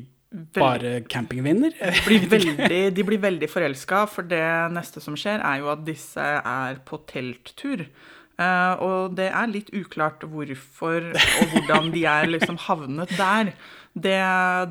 bare 0.57 0.99
campingvenner. 1.09 1.73
De 2.93 3.05
blir 3.07 3.21
veldig 3.23 3.49
forelska, 3.49 4.03
for 4.11 4.27
det 4.27 4.43
neste 4.75 5.01
som 5.01 5.17
skjer, 5.17 5.41
er 5.41 5.63
jo 5.63 5.71
at 5.73 5.85
disse 5.87 6.27
er 6.41 6.81
på 6.85 6.99
telttur. 7.09 7.85
Eh, 8.37 8.73
og 8.85 9.15
det 9.17 9.31
er 9.33 9.49
litt 9.49 9.71
uklart 9.73 10.21
hvorfor 10.29 11.07
og 11.15 11.53
hvordan 11.55 11.89
de 11.95 12.03
er 12.05 12.29
liksom 12.29 12.59
havnet 12.67 13.13
der. 13.17 13.53
Det, 13.97 14.17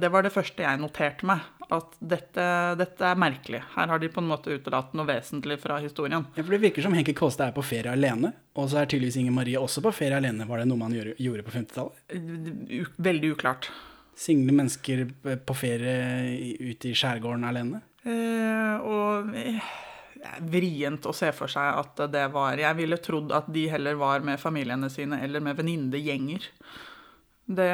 det 0.00 0.10
var 0.12 0.26
det 0.26 0.32
første 0.34 0.62
jeg 0.62 0.80
noterte 0.80 1.26
meg. 1.28 1.44
At 1.66 1.96
dette, 1.98 2.42
dette 2.78 3.08
er 3.08 3.18
merkelig. 3.18 3.58
Her 3.72 3.90
har 3.90 3.98
de 3.98 4.10
på 4.12 4.22
en 4.22 4.28
måte 4.30 4.54
utelatt 4.54 4.92
noe 4.94 5.08
vesentlig 5.08 5.56
fra 5.58 5.80
historien. 5.82 6.28
Ja, 6.36 6.44
for 6.44 6.54
Det 6.54 6.60
virker 6.62 6.86
som 6.86 6.94
Henke 6.94 7.14
Kolstad 7.16 7.50
er 7.50 7.56
på 7.56 7.64
ferie 7.66 7.90
alene, 7.90 8.30
og 8.54 8.70
så 8.70 8.82
er 8.82 8.90
tydeligvis 8.92 9.18
Inger 9.18 9.34
Marie 9.34 9.58
også 9.58 9.82
på 9.82 9.90
ferie 9.96 10.20
alene. 10.20 10.46
Var 10.46 10.62
det 10.62 10.68
noe 10.70 10.78
man 10.84 10.94
gjorde, 10.94 11.16
gjorde 11.18 11.46
på 11.48 11.56
50-tallet? 11.56 12.94
Veldig 13.08 13.32
uklart. 13.34 13.70
Single 14.16 14.54
mennesker 14.56 15.02
på 15.44 15.58
ferie 15.58 16.54
ute 16.62 16.92
i 16.92 16.94
skjærgården 16.96 17.50
alene? 17.50 17.82
Eh, 18.06 18.86
og 18.86 19.34
eh, 19.34 19.74
vrient 20.46 21.06
å 21.10 21.14
se 21.16 21.32
for 21.34 21.50
seg 21.50 21.80
at 21.82 22.06
det 22.12 22.28
var 22.34 22.58
Jeg 22.60 22.78
ville 22.78 22.98
trodd 23.02 23.34
at 23.34 23.50
de 23.52 23.66
heller 23.72 23.98
var 23.98 24.22
med 24.24 24.38
familiene 24.40 24.90
sine 24.92 25.18
eller 25.26 25.42
med 25.42 25.58
venninnegjenger. 25.58 26.46
Det 27.46 27.72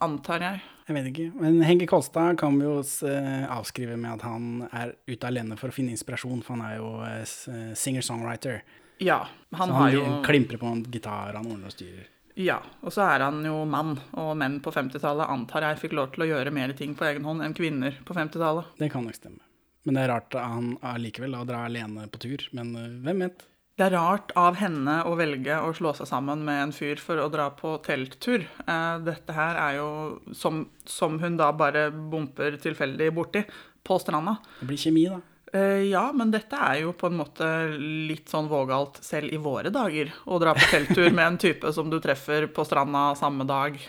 antar 0.00 0.40
jeg. 0.40 0.60
Jeg 0.88 0.96
vet 0.96 1.08
ikke. 1.10 1.26
Men 1.38 1.60
Henke 1.64 1.86
Kolstad 1.88 2.38
kan 2.40 2.56
vi 2.58 2.64
jo 2.66 2.78
eh, 3.08 3.44
avskrive 3.52 3.98
med 4.00 4.16
at 4.16 4.24
han 4.26 4.64
er 4.72 4.94
ute 5.06 5.28
alene 5.28 5.58
for 5.60 5.70
å 5.70 5.76
finne 5.76 5.94
inspirasjon, 5.94 6.40
for 6.44 6.56
han 6.56 6.64
er 6.66 6.78
jo 6.80 6.88
eh, 7.06 7.20
eh, 7.52 7.68
singer-songwriter. 7.78 8.62
Ja, 9.02 9.20
han 9.52 9.68
så 9.68 9.76
har 9.76 9.86
han 9.90 9.94
jo 9.94 10.18
klimprer 10.26 10.60
på 10.60 10.72
en 10.72 10.82
gitar, 10.88 11.36
han 11.36 11.46
ordner 11.46 11.70
og 11.70 11.76
styrer. 11.76 12.08
Ja, 12.40 12.58
og 12.80 12.94
så 12.94 13.04
er 13.04 13.26
han 13.26 13.42
jo 13.44 13.58
mann, 13.68 13.98
og 14.16 14.32
menn 14.40 14.56
på 14.64 14.72
50-tallet 14.72 15.28
antar 15.28 15.68
jeg 15.68 15.82
fikk 15.82 15.96
lov 15.98 16.14
til 16.14 16.24
å 16.24 16.30
gjøre 16.32 16.54
mer 16.54 16.72
ting 16.76 16.96
på 16.96 17.04
egen 17.10 17.28
hånd 17.28 17.44
enn 17.44 17.56
kvinner 17.56 17.98
på 18.08 18.16
50-tallet. 18.16 18.72
Det 18.80 18.88
kan 18.94 19.04
nok 19.04 19.18
stemme. 19.20 19.44
Men 19.84 19.98
det 19.98 20.04
er 20.04 20.12
rart 20.14 20.36
han 20.38 20.76
allikevel 20.86 21.36
drar 21.44 21.66
alene 21.66 22.06
på 22.08 22.22
tur. 22.22 22.46
Men 22.56 22.72
hvem 23.04 23.26
vet? 23.26 23.44
Det 23.72 23.86
er 23.86 23.94
rart 23.96 24.32
av 24.36 24.58
henne 24.60 24.98
å 25.08 25.14
velge 25.16 25.56
å 25.64 25.70
slå 25.72 25.94
seg 25.96 26.08
sammen 26.10 26.42
med 26.44 26.58
en 26.66 26.74
fyr 26.76 27.00
for 27.00 27.16
å 27.22 27.30
dra 27.32 27.48
på 27.56 27.78
telttur. 27.84 28.44
Eh, 28.66 28.96
dette 29.06 29.32
her 29.32 29.56
er 29.62 29.78
jo 29.78 29.88
som, 30.36 30.66
som 30.84 31.16
hun 31.22 31.38
da 31.40 31.48
bare 31.56 31.86
bumper 31.90 32.58
tilfeldig 32.60 33.08
borti 33.16 33.46
på 33.82 33.96
stranda. 34.02 34.36
Det 34.60 34.68
blir 34.68 34.82
kjemi, 34.82 35.06
da. 35.08 35.22
Eh, 35.52 35.86
ja, 35.88 36.04
men 36.16 36.30
dette 36.32 36.56
er 36.56 36.82
jo 36.82 36.92
på 36.96 37.08
en 37.08 37.18
måte 37.18 37.46
litt 37.76 38.28
sånn 38.32 38.48
vågalt 38.52 39.00
selv 39.04 39.32
i 39.32 39.40
våre 39.40 39.72
dager. 39.72 40.12
Å 40.24 40.40
dra 40.40 40.52
på 40.56 40.68
telttur 40.68 41.08
med 41.08 41.26
en 41.26 41.40
type 41.40 41.72
som 41.76 41.88
du 41.92 41.98
treffer 42.00 42.48
på 42.52 42.68
stranda 42.68 43.10
samme 43.16 43.48
dag. 43.48 43.80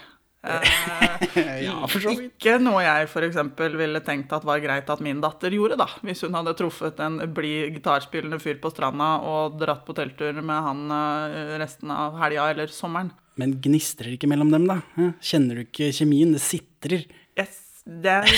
Eh, 0.43 1.63
Ja, 1.63 1.75
for 1.87 2.03
så 2.03 2.11
vidt. 2.17 2.33
Ikke 2.35 2.57
noe 2.61 2.81
jeg 2.83 3.07
f.eks. 3.07 3.37
ville 3.79 4.01
tenkt 4.05 4.33
at 4.35 4.43
var 4.45 4.59
greit 4.63 4.89
at 4.91 4.99
min 5.05 5.21
datter 5.23 5.53
gjorde, 5.55 5.77
da. 5.79 5.87
Hvis 6.03 6.23
hun 6.27 6.35
hadde 6.37 6.53
truffet 6.59 6.99
en 7.03 7.21
blid 7.33 7.71
gitarspillende 7.77 8.39
fyr 8.43 8.59
på 8.61 8.71
stranda 8.73 9.13
og 9.23 9.55
dratt 9.61 9.85
på 9.87 9.95
telttur 9.97 10.35
med 10.43 10.67
han 10.67 10.83
eh, 10.91 11.55
resten 11.63 11.93
av 11.95 12.19
helga 12.21 12.49
eller 12.53 12.67
sommeren. 12.73 13.13
Men 13.39 13.55
gnistrer 13.63 14.11
ikke 14.13 14.27
mellom 14.29 14.51
dem, 14.53 14.67
da? 14.69 14.75
Kjenner 15.23 15.57
du 15.57 15.63
ikke 15.65 15.87
kjemien? 15.95 16.35
Det 16.35 16.41
sitrer. 16.43 17.07
Jeg, 17.33 17.47
s- 17.49 17.62
det, 17.62 17.62
jeg 17.85 18.29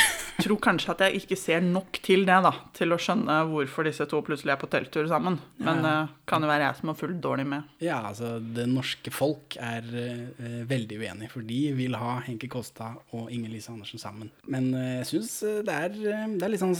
tror 0.42 0.58
kanskje 0.64 0.90
at 0.96 1.02
jeg 1.06 1.20
ikke 1.22 1.36
ser 1.38 1.62
nok 1.62 2.00
til 2.04 2.24
det, 2.26 2.38
da. 2.42 2.52
Til 2.74 2.96
å 2.96 2.98
skjønne 2.98 3.36
hvorfor 3.52 3.86
disse 3.86 4.08
to 4.10 4.22
plutselig 4.26 4.56
er 4.56 4.60
på 4.62 4.70
telttur 4.74 5.06
sammen. 5.12 5.38
Men 5.62 5.84
Ja. 5.86 5.92
uh, 6.04 6.14
kan 6.26 6.42
jo 6.42 6.50
være 6.50 6.66
jeg 6.66 6.80
som 6.80 6.90
har 6.90 6.98
fulgt 6.98 7.22
dårlig 7.22 7.46
med. 7.52 7.64
Ja, 7.84 8.00
altså, 8.10 8.40
det 8.42 8.66
norske 8.72 9.14
folk 9.14 9.56
er 9.62 9.86
uh, 9.86 10.64
veldig 10.66 10.98
uenig, 10.98 11.30
for 11.30 11.46
de 11.46 11.60
vil 11.78 11.94
ha 12.02 12.16
Henke 12.26 12.50
Kåstad 12.50 12.98
og 13.14 13.30
Inger-Lise 13.30 13.70
Andersen 13.76 14.02
sammen. 14.02 14.32
Men 14.50 14.72
uh, 14.74 14.82
jeg 15.04 15.06
syns 15.14 15.36
det, 15.70 15.78
er, 15.78 15.94
det 15.94 16.42
er 16.42 16.50
litt 16.56 16.64
sånn 16.66 16.76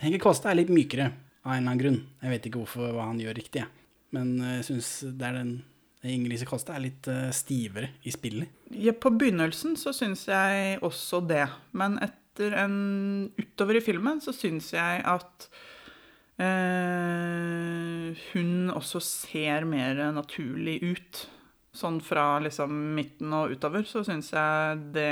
Henke 0.00 0.22
Kåstad 0.24 0.54
er 0.54 0.62
litt 0.62 0.72
mykere. 0.72 1.10
av 1.44 1.52
en 1.52 1.58
eller 1.58 1.70
annen 1.74 1.82
grunn. 1.84 2.00
Jeg 2.24 2.30
vet 2.32 2.46
ikke 2.48 2.64
hvorfor 2.64 2.94
hva 2.96 3.10
han 3.12 3.20
gjør 3.20 3.36
riktig, 3.36 3.60
jeg. 3.60 3.68
Men 4.16 4.38
jeg 4.40 4.64
syns 4.70 4.88
det 5.18 5.26
er 5.28 5.36
den 5.42 5.54
Inger-Lise 6.12 6.46
Kåss 6.48 6.66
er 6.72 6.82
litt 6.84 7.08
eh, 7.10 7.30
stivere 7.34 7.92
i 8.04 8.12
spillet. 8.14 8.50
Ja, 8.74 8.92
på 8.92 9.12
begynnelsen 9.14 9.78
så 9.80 9.94
syns 9.96 10.26
jeg 10.28 10.78
også 10.84 11.22
det. 11.28 11.46
Men 11.76 11.98
etter 12.04 12.56
en 12.64 12.76
Utover 13.38 13.78
i 13.78 13.84
filmen 13.84 14.20
så 14.24 14.34
syns 14.36 14.72
jeg 14.74 15.02
at 15.06 15.48
eh, 16.42 18.24
hun 18.32 18.72
også 18.74 19.02
ser 19.04 19.66
mer 19.70 20.02
naturlig 20.16 20.80
ut. 20.82 21.24
Sånn 21.74 21.98
fra 22.04 22.38
liksom 22.42 22.70
midten 22.94 23.32
og 23.34 23.56
utover 23.56 23.82
så 23.88 24.04
syns 24.06 24.30
jeg 24.30 24.82
det 24.94 25.10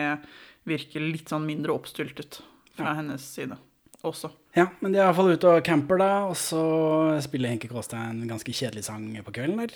virker 0.69 1.03
litt 1.03 1.33
sånn 1.33 1.43
mindre 1.43 1.75
oppstyltet 1.75 2.39
fra 2.77 2.95
hennes 3.01 3.25
side 3.35 3.59
også. 4.07 4.31
Ja, 4.57 4.69
men 4.81 4.93
de 4.93 5.01
er 5.01 5.07
iallfall 5.07 5.33
ute 5.33 5.51
og 5.57 5.65
camper, 5.67 6.01
da, 6.03 6.11
og 6.29 6.37
så 6.39 6.63
spiller 7.25 7.55
Henke 7.55 7.71
Kåstad 7.71 8.11
en 8.11 8.27
ganske 8.31 8.55
kjedelig 8.55 8.87
sang 8.89 9.07
på 9.25 9.35
kvelden 9.35 9.63
der. 9.63 9.75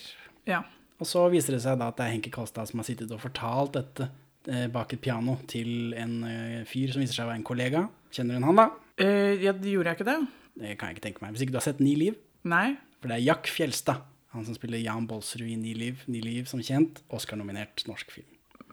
Ja. 0.48 0.62
Og 0.96 1.08
så 1.08 1.26
viser 1.32 1.56
det 1.56 1.62
seg 1.64 1.76
da 1.80 1.90
at 1.92 1.98
det 1.98 2.06
er 2.06 2.14
Henke 2.14 2.32
Kolstad 2.32 2.70
som 2.70 2.80
har 2.80 2.88
sittet 2.88 3.12
og 3.12 3.20
fortalt 3.20 3.76
dette 3.76 4.08
eh, 4.48 4.66
bak 4.72 4.94
et 4.96 5.02
piano 5.02 5.36
til 5.50 5.92
en 5.98 6.18
eh, 6.28 6.64
fyr 6.68 6.94
som 6.94 7.04
viser 7.04 7.18
seg 7.18 7.26
å 7.26 7.30
være 7.32 7.42
en 7.42 7.48
kollega. 7.50 7.84
Kjenner 8.14 8.38
hun 8.40 8.48
han, 8.48 8.60
da? 8.62 8.66
Eh, 8.96 9.36
ja, 9.44 9.52
gjorde 9.52 9.92
jeg 9.92 10.00
ikke 10.00 10.08
det? 10.08 10.18
Det 10.56 10.76
kan 10.80 10.88
jeg 10.88 10.96
ikke 10.96 11.06
tenke 11.10 11.24
meg. 11.24 11.34
Hvis 11.36 11.44
ikke 11.44 11.56
du 11.56 11.60
har 11.60 11.66
sett 11.66 11.82
Ni 11.84 11.96
liv. 12.00 12.16
Nei. 12.48 12.68
For 13.02 13.12
det 13.12 13.18
er 13.18 13.26
Jack 13.26 13.50
Fjelstad, 13.52 14.06
han 14.32 14.46
som 14.46 14.56
spiller 14.56 14.80
Jan 14.80 15.08
Bolsrud 15.10 15.48
i 15.50 15.58
Ni 15.60 15.74
liv. 15.76 16.00
Ni 16.08 16.22
liv, 16.24 16.46
som 16.48 16.62
kjent, 16.64 17.02
Oscar-nominert 17.12 17.84
norsk 17.90 18.14
film. 18.16 18.30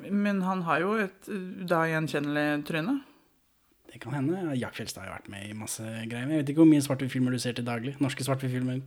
Men 0.08 0.42
han 0.48 0.64
har 0.68 0.84
jo 0.84 0.94
et 1.04 1.28
eh, 1.32 1.66
da 1.70 1.84
gjenkjennelig 1.92 2.64
tryne. 2.70 3.02
Det 3.94 4.00
kan 4.02 4.16
hende. 4.16 4.56
Jack 4.58 4.80
Fjelstad 4.80 5.04
har 5.04 5.12
jo 5.12 5.18
vært 5.20 5.30
med 5.30 5.50
i 5.52 5.58
masse 5.58 5.84
greier. 5.84 6.32
Jeg 6.32 6.42
vet 6.42 6.50
ikke 6.50 6.64
hvor 6.64 6.72
mye 6.72 6.82
svart-hvitt-filmer 6.82 7.36
du 7.36 7.42
ser 7.42 7.54
til 7.60 7.68
daglig. 7.68 7.94
Norske 8.02 8.26
svart-hvitt-filmer. 8.26 8.80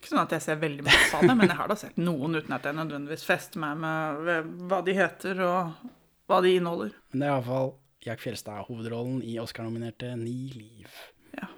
Ikke 0.00 0.14
sånn 0.14 0.22
at 0.22 0.32
jeg 0.32 0.44
ser 0.46 0.56
veldig 0.62 0.84
masse 0.86 1.12
av 1.18 1.26
det, 1.28 1.34
men 1.36 1.50
jeg 1.50 1.58
har 1.58 1.68
da 1.68 1.76
sett 1.76 1.98
noen 2.00 2.38
uten 2.38 2.54
at 2.56 2.64
jeg 2.64 2.76
nødvendigvis 2.78 3.24
fester 3.28 3.60
meg 3.60 3.82
med 3.82 4.52
hva 4.70 4.80
de 4.86 4.94
heter 4.96 5.42
og 5.44 5.88
hva 6.30 6.38
de 6.40 6.54
inneholder. 6.56 6.94
Men 7.12 7.20
det 7.20 7.28
er 7.28 7.34
iallfall 7.34 7.72
Jack 8.00 8.22
Fjelstad 8.24 8.64
hovedrollen 8.70 9.18
i 9.28 9.34
Oscar-nominerte 9.42 10.14
Ni 10.16 10.38
liv. 10.56 10.94
Ja. 11.36 11.50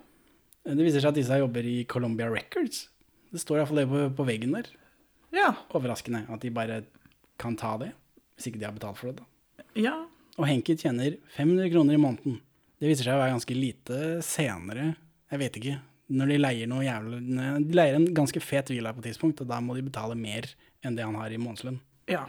Det 0.67 0.83
viser 0.83 1.05
seg 1.05 1.13
at 1.13 1.21
disse 1.21 1.39
jobber 1.39 1.69
i 1.71 1.77
Columbia 1.87 2.27
Records. 2.33 2.89
Det 3.31 3.39
står 3.41 3.61
iallfall 3.63 3.83
det 3.85 3.87
på, 3.93 4.03
på 4.19 4.27
veggen 4.27 4.57
der. 4.59 4.73
Ja. 5.33 5.53
Overraskende 5.71 6.25
at 6.27 6.43
de 6.43 6.51
bare 6.53 6.81
kan 7.41 7.55
ta 7.59 7.77
det, 7.81 7.93
hvis 8.35 8.51
ikke 8.51 8.59
de 8.59 8.67
har 8.67 8.75
betalt 8.75 8.99
for 8.99 9.13
det. 9.13 9.23
da. 9.23 9.65
Ja. 9.79 9.95
Og 10.41 10.49
Henki 10.49 10.75
tjener 10.81 11.15
500 11.37 11.71
kroner 11.73 11.95
i 11.95 12.03
måneden. 12.03 12.41
Det 12.83 12.91
viser 12.91 13.07
seg 13.07 13.15
å 13.15 13.23
være 13.23 13.37
ganske 13.37 13.55
lite 13.55 13.99
senere. 14.27 14.91
Jeg 15.31 15.41
vet 15.47 15.59
ikke. 15.63 15.79
Når 16.13 16.29
de 16.33 16.37
leier 16.41 16.69
noe 16.69 16.85
jævlig 16.85 17.19
De 17.65 17.77
leier 17.77 17.97
en 17.97 18.07
ganske 18.13 18.41
fet 18.45 18.69
villa 18.73 18.93
på 18.93 19.01
et 19.01 19.11
tidspunkt, 19.11 19.41
og 19.41 19.49
da 19.49 19.61
må 19.65 19.77
de 19.79 19.85
betale 19.87 20.17
mer 20.19 20.49
enn 20.85 20.99
det 20.99 21.07
han 21.07 21.17
har 21.17 21.33
i 21.33 21.41
månedslønn. 21.41 21.81
ja. 22.11 22.27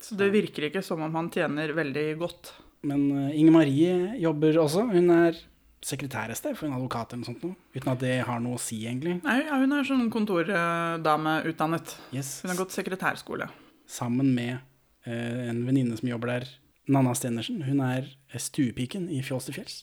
Så 0.00 0.14
det 0.14 0.28
virker 0.30 0.68
ikke 0.68 0.82
som 0.86 1.00
om 1.02 1.14
han 1.18 1.26
tjener 1.34 1.72
veldig 1.74 2.04
godt. 2.20 2.52
Men 2.86 3.00
uh, 3.10 3.30
Inger 3.34 3.54
Marie 3.54 3.94
jobber 4.22 4.60
også. 4.62 4.84
Hun 4.92 5.10
er 5.10 5.40
sekretær 5.84 6.30
et 6.30 6.38
sted 6.38 6.56
for 6.58 6.68
en 6.68 6.76
advokat 6.76 7.12
eller 7.12 7.24
noe 7.24 7.30
sånt. 7.32 7.42
Noe, 7.42 7.58
uten 7.74 7.92
at 7.92 8.02
det 8.02 8.12
har 8.28 8.38
noe 8.42 8.58
å 8.58 8.62
si, 8.62 8.80
egentlig. 8.86 9.16
Nei, 9.24 9.40
ja, 9.44 9.58
hun 9.58 9.74
er 9.74 9.86
sånn 9.86 10.06
kontordame 10.14 11.34
utdannet. 11.50 11.96
Yes. 12.14 12.36
Hun 12.44 12.52
har 12.54 12.60
gått 12.60 12.74
sekretærskole. 12.76 13.50
Sammen 13.90 14.32
med 14.36 14.60
uh, 15.08 15.48
en 15.48 15.64
venninne 15.66 15.98
som 15.98 16.10
jobber 16.10 16.36
der, 16.36 16.48
Nanna 16.88 17.12
Stenersen. 17.18 17.62
Hun 17.66 17.82
er 17.84 18.08
stuepiken 18.38 19.10
i 19.12 19.20
Fjås 19.26 19.48
til 19.48 19.58
fjells. 19.58 19.82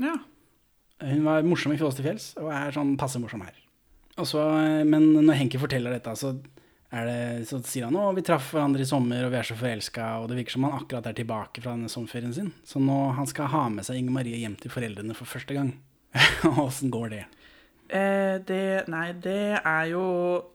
Ja. 0.00 0.18
Hun 1.02 1.24
var 1.26 1.46
morsom 1.46 1.74
i 1.74 1.78
Fjås 1.80 1.96
til 1.98 2.06
fjells, 2.06 2.32
og 2.38 2.50
er 2.54 2.74
sånn 2.74 2.94
passe 3.00 3.20
morsom 3.22 3.42
her. 3.44 3.56
Så, 4.22 4.38
eh, 4.38 4.84
men 4.86 5.08
når 5.16 5.40
Henki 5.40 5.58
forteller 5.58 5.96
dette, 5.96 6.14
så, 6.16 6.30
det, 6.34 7.46
så 7.50 7.58
sier 7.66 7.88
han 7.88 7.98
at 7.98 8.18
vi 8.18 8.22
traff 8.26 8.52
hverandre 8.54 8.84
i 8.84 8.88
sommer, 8.88 9.24
og 9.26 9.32
vi 9.34 9.40
er 9.40 9.48
så 9.48 9.58
forelska, 9.58 10.10
og 10.22 10.28
det 10.30 10.38
virker 10.38 10.56
som 10.56 10.68
han 10.68 10.76
akkurat 10.78 11.08
er 11.10 11.18
tilbake 11.18 11.64
fra 11.64 11.74
denne 11.74 11.90
sommerferien 11.90 12.34
sin. 12.36 12.52
Så 12.66 12.82
nå 12.82 12.98
han 13.18 13.30
skal 13.30 13.50
ha 13.50 13.66
med 13.74 13.86
seg 13.86 13.98
Inger 13.98 14.18
Marie 14.20 14.38
hjem 14.44 14.54
til 14.60 14.72
foreldrene 14.74 15.16
for 15.18 15.30
første 15.30 15.56
gang. 15.56 15.74
Åssen 16.66 16.94
går 16.94 17.10
det? 17.16 17.24
Eh, 17.90 18.36
det 18.46 18.86
Nei, 18.88 19.08
det 19.20 19.58
er 19.60 19.88
jo 19.90 20.04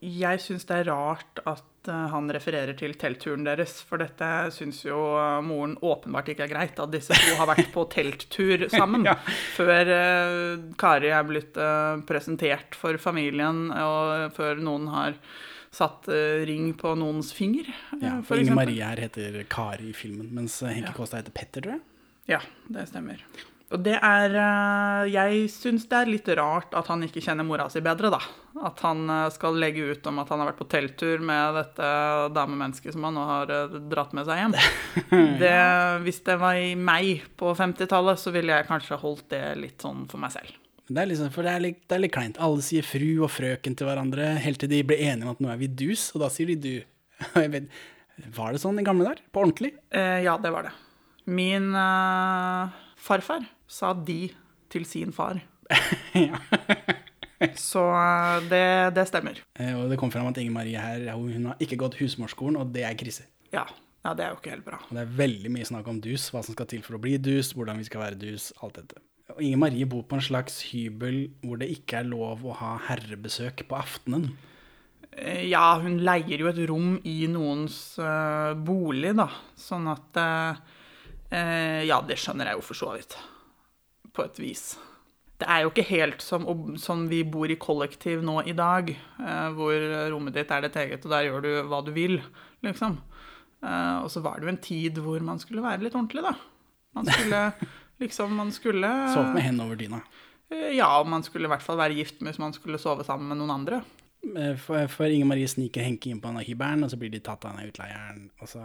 Jeg 0.01 0.39
syns 0.41 0.63
det 0.65 0.79
er 0.79 0.87
rart 0.89 1.41
at 1.45 1.65
eh, 1.89 2.05
han 2.13 2.29
refererer 2.31 2.77
til 2.79 2.93
teltturen 2.99 3.43
deres, 3.47 3.79
for 3.85 3.99
dette 4.01 4.29
syns 4.55 4.79
jo 4.85 4.97
eh, 5.19 5.39
moren 5.45 5.75
åpenbart 5.81 6.29
ikke 6.33 6.45
er 6.47 6.53
greit. 6.53 6.79
At 6.79 6.93
disse 6.93 7.17
to 7.17 7.35
har 7.41 7.49
vært 7.51 7.71
på 7.73 7.83
telttur 7.91 8.67
sammen 8.79 9.03
Ja. 9.09 9.17
før 9.57 9.91
eh, 9.97 10.55
Kari 10.79 11.11
er 11.11 11.27
blitt 11.27 11.59
presentert 12.07 12.77
for 12.79 12.97
familien, 13.01 13.67
og 13.75 14.31
før 14.37 14.61
noen 14.63 14.87
har 14.93 15.17
satt 15.69 16.07
ring 16.49 16.71
på 16.73 16.95
noens 16.97 17.29
finger, 17.35 17.67
Ja, 18.01 18.15
for 18.23 18.31
for 18.33 18.41
Inger. 18.41 18.55
Marie 18.57 18.81
her 18.81 18.97
heter 19.03 19.43
Kari 19.51 19.91
i 19.91 19.93
filmen, 19.93 20.31
mens 20.33 20.61
Henke 20.65 20.89
Ja. 20.89 20.95
Kåstad 20.97 21.21
heter 21.21 21.35
Petter, 21.35 21.61
tror 21.61 21.75
jeg. 21.77 21.85
Ja, 22.29 22.39
det 22.69 22.87
stemmer. 22.89 23.21
Og 23.69 23.81
det 23.85 23.95
er 24.01 24.33
eh, 24.33 25.09
Jeg 25.13 25.49
syns 25.53 25.85
det 25.89 25.97
er 25.97 26.09
litt 26.09 26.29
rart 26.39 26.73
at 26.77 26.87
han 26.89 27.03
ikke 27.05 27.21
kjenner 27.21 27.45
mora 27.45 27.67
si 27.69 27.81
bedre, 27.85 28.09
da. 28.13 28.19
At 28.65 28.81
han 28.85 29.03
eh, 29.13 29.27
skal 29.35 29.59
legge 29.61 29.91
ut 29.91 30.07
om 30.09 30.21
at 30.23 30.31
han 30.33 30.41
har 30.41 30.49
vært 30.49 30.61
på 30.63 30.69
telttur 30.71 31.21
med 31.25 31.57
dette 31.59 31.89
damemennesket 32.33 32.95
som 32.95 33.05
han 33.05 33.17
nå 33.19 33.25
har 33.29 33.53
eh, 33.53 33.75
dratt 33.91 34.15
med 34.17 34.25
seg 34.29 34.41
hjem. 34.41 34.57
Det, 35.41 35.53
hvis 36.03 36.23
det 36.25 36.39
var 36.41 36.57
i 36.57 36.73
meg 36.75 37.27
på 37.39 37.53
50-tallet, 37.55 38.19
så 38.19 38.33
ville 38.33 38.55
jeg 38.55 38.67
kanskje 38.67 38.97
holdt 38.99 39.29
det 39.31 39.43
litt 39.61 39.85
sånn 39.85 40.03
for 40.09 40.21
meg 40.21 40.33
selv. 40.33 40.57
Det 40.89 41.03
er, 41.03 41.11
liksom, 41.11 41.29
det 41.29 41.51
er, 41.51 41.61
litt, 41.61 41.79
det 41.85 41.95
er 41.95 42.01
litt 42.01 42.15
kleint. 42.15 42.41
Alle 42.41 42.65
sier 42.65 42.85
fru 42.85 43.21
og 43.21 43.29
frøken 43.29 43.77
til 43.77 43.85
hverandre, 43.85 44.31
helt 44.41 44.57
til 44.63 44.71
de 44.71 44.81
blir 44.89 45.03
enige 45.05 45.27
om 45.27 45.35
at 45.35 45.43
nå 45.45 45.51
er 45.53 45.61
vi 45.61 45.69
dus, 45.69 46.07
og 46.15 46.23
da 46.25 46.31
sier 46.33 46.49
de 46.49 46.57
du. 46.57 46.73
Vet, 47.53 47.69
var 48.33 48.55
det 48.55 48.63
sånn 48.63 48.81
i 48.81 48.87
gamle 48.87 49.11
der? 49.11 49.21
På 49.29 49.45
ordentlig? 49.45 49.75
Eh, 49.93 50.25
ja, 50.25 50.33
det 50.41 50.49
var 50.55 50.65
det. 50.65 50.73
Min 51.29 51.69
uh, 51.77 52.73
farfar 52.97 53.45
sa 53.69 53.93
de 53.93 54.31
til 54.73 54.85
sin 54.89 55.13
far. 55.15 55.39
Så 57.55 57.81
eh, 57.95 58.37
det, 58.51 58.63
det 58.97 59.05
stemmer. 59.07 59.37
Eh, 59.59 59.75
Og 59.79 59.87
det 59.91 59.97
kom 60.01 60.11
fram 60.11 60.27
at 60.27 60.37
Inger 60.41 60.55
Marie 60.57 60.79
her 60.81 61.05
hun 61.15 61.45
har 61.51 61.61
ikke 61.63 61.77
gått 61.79 61.95
husmorskolen, 62.01 62.57
og 62.59 62.73
det 62.75 62.83
er 62.87 62.97
krise. 62.99 63.23
Ja. 63.53 63.63
ja, 64.05 64.11
det 64.17 64.25
er 64.25 64.33
jo 64.33 64.39
ikke 64.41 64.51
helt 64.57 64.65
bra. 64.67 64.79
Og 64.89 64.97
det 64.97 65.05
er 65.05 65.13
veldig 65.21 65.51
mye 65.55 65.67
snakk 65.69 65.87
om 65.89 66.01
dus, 66.03 66.27
hva 66.33 66.41
som 66.45 66.57
skal 66.57 66.67
til 66.69 66.83
for 66.85 66.97
å 66.97 67.01
bli 67.01 67.15
dus, 67.23 67.53
hvordan 67.55 67.79
vi 67.79 67.87
skal 67.87 68.03
være 68.03 68.19
dus, 68.21 68.49
alt 68.65 68.75
dette. 68.81 68.99
Og 69.31 69.39
Inger 69.45 69.61
Marie 69.61 69.87
bor 69.89 70.03
på 70.09 70.17
en 70.17 70.25
slags 70.25 70.59
hybel 70.73 71.27
hvor 71.45 71.61
det 71.61 71.69
ikke 71.77 72.01
er 72.01 72.09
lov 72.11 72.43
å 72.49 72.57
ha 72.59 72.73
herrebesøk 72.89 73.63
på 73.69 73.77
aftenen. 73.79 74.31
Eh, 75.15 75.45
Ja, 75.53 75.77
hun 75.81 75.99
leier 76.03 76.43
jo 76.43 76.49
et 76.51 76.59
rom 76.69 76.97
i 77.07 77.21
noens 77.31 77.79
bolig, 78.67 79.15
da. 79.17 79.29
Sånn 79.57 79.87
at 79.95 80.19
Ja, 81.29 81.99
det 82.09 82.17
skjønner 82.17 82.49
jeg 82.51 82.57
jo 82.59 82.63
for 82.65 82.77
så 82.77 82.91
vidt. 82.97 83.13
På 84.19 84.27
et 84.27 84.39
vis. 84.41 84.63
Det 85.39 85.47
er 85.47 85.63
jo 85.63 85.69
ikke 85.71 85.85
helt 85.87 86.23
som, 86.23 86.43
som 86.81 87.05
vi 87.07 87.21
bor 87.23 87.47
i 87.47 87.55
kollektiv 87.59 88.19
nå 88.27 88.41
i 88.43 88.55
dag, 88.57 88.89
eh, 88.91 89.45
hvor 89.55 89.75
rommet 90.11 90.35
ditt 90.35 90.49
er 90.51 90.65
ditt 90.65 90.75
eget, 90.81 91.05
og 91.07 91.13
der 91.13 91.29
gjør 91.29 91.45
du 91.45 91.51
hva 91.71 91.79
du 91.87 91.93
vil, 91.95 92.17
liksom. 92.65 92.97
Eh, 93.63 93.97
og 94.03 94.09
så 94.11 94.19
var 94.23 94.39
det 94.39 94.49
jo 94.49 94.51
en 94.53 94.63
tid 94.63 94.99
hvor 95.03 95.23
man 95.23 95.39
skulle 95.39 95.63
være 95.63 95.85
litt 95.85 95.95
ordentlig, 95.95 96.25
da. 96.27 96.33
Man 96.97 97.07
skulle 97.07 97.41
liksom 98.03 98.35
Man 98.35 98.51
skulle 98.55 98.91
Sove 99.13 99.31
med 99.35 99.45
hendene 99.47 99.69
over 99.69 99.79
dyna. 99.79 100.01
Eh, 100.51 100.75
Ja, 100.75 100.91
og 100.99 101.07
man 101.07 101.23
skulle 101.23 101.47
i 101.47 101.53
hvert 101.53 101.63
fall 101.63 101.79
være 101.79 101.95
gift 101.95 102.19
hvis 102.25 102.39
man 102.41 102.55
skulle 102.55 102.79
sove 102.81 103.07
sammen 103.07 103.31
med 103.31 103.39
noen 103.39 103.55
andre. 103.61 103.81
For, 104.59 104.83
for 104.91 105.07
Inger 105.07 105.29
Marie 105.29 105.47
sniker 105.47 105.85
Henke 105.85 106.09
inn 106.11 106.19
på 106.19 106.31
hybelen, 106.43 106.83
og 106.83 106.91
så 106.91 106.97
blir 106.99 107.11
de 107.13 107.21
tatt 107.23 107.45
av 107.47 107.53
denne 107.55 107.69
utleieren. 107.71 108.25
Og 108.43 108.49
så 108.51 108.63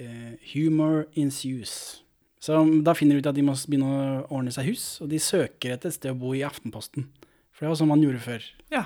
eh, 0.00 0.38
Humor 0.54 1.04
ensues. 1.12 2.00
Så 2.40 2.60
da 2.86 2.94
finner 2.94 3.16
de 3.18 3.22
ut 3.24 3.26
at 3.26 3.34
de 3.34 3.42
må 3.42 3.54
begynne 3.66 3.88
å 3.88 4.26
ordne 4.30 4.52
seg 4.54 4.68
hus, 4.70 5.00
og 5.02 5.08
de 5.10 5.18
søker 5.18 5.74
etter 5.74 5.88
et 5.90 5.94
sted 5.98 6.12
å 6.14 6.18
bo 6.18 6.34
i 6.38 6.44
Aftenposten. 6.46 7.08
For 7.50 7.66
det 7.66 7.72
var 7.72 7.80
sånn 7.80 7.88
man 7.90 8.02
gjorde 8.04 8.20
før, 8.22 8.42
Ja. 8.70 8.84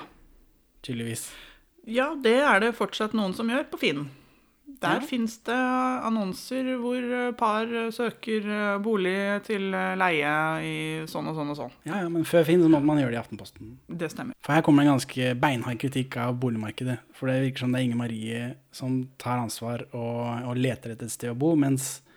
tydeligvis. 0.83 1.31
Ja, 1.87 2.15
det 2.15 2.39
er 2.41 2.61
det 2.63 2.75
fortsatt 2.79 3.13
noen 3.13 3.35
som 3.35 3.49
gjør 3.51 3.65
på 3.71 3.79
Finn. 3.83 4.09
Der 4.81 5.01
Ja. 5.01 5.01
finnes 5.01 5.37
det 5.45 5.53
annonser 6.07 6.65
hvor 6.81 6.97
eh, 6.97 7.33
par 7.33 7.67
søker 7.93 8.47
eh, 8.47 8.79
bolig 8.83 9.43
til 9.45 9.75
eh, 9.75 9.95
leie 9.97 10.33
i 10.63 11.07
sånn 11.07 11.29
og 11.29 11.37
sånn 11.37 11.51
og 11.51 11.57
sånn. 11.59 11.73
Ja, 11.85 12.01
ja, 12.03 12.09
men 12.09 12.25
før 12.25 12.45
Finn 12.47 12.63
så 12.63 12.71
måtte 12.71 12.85
man 12.89 12.97
gjøre 12.99 13.11
det 13.13 13.19
i 13.19 13.23
Aftenposten. 13.23 13.77
Det 13.91 14.11
stemmer. 14.11 14.33
For 14.41 14.55
her 14.55 14.63
kommer 14.63 14.83
det 14.83 14.89
en 14.89 14.97
ganske 14.99 15.35
beinhard 15.39 15.79
kritikk 15.79 16.17
av 16.17 16.39
boligmarkedet. 16.41 16.99
For 17.13 17.27
det 17.29 17.43
virker 17.53 17.59
som 17.67 17.73
det 17.73 17.81
er 17.83 17.85
Inger 17.91 17.97
Marie 18.01 18.55
som 18.73 19.09
tar 19.19 19.39
ansvar 19.43 19.85
og, 19.93 20.49
og 20.49 20.57
leter 20.57 20.93
etter 20.97 21.05
et 21.05 21.11
sted 21.15 21.31
å 21.31 21.39
bo, 21.39 21.55
mens 21.55 22.01
eh, 22.01 22.12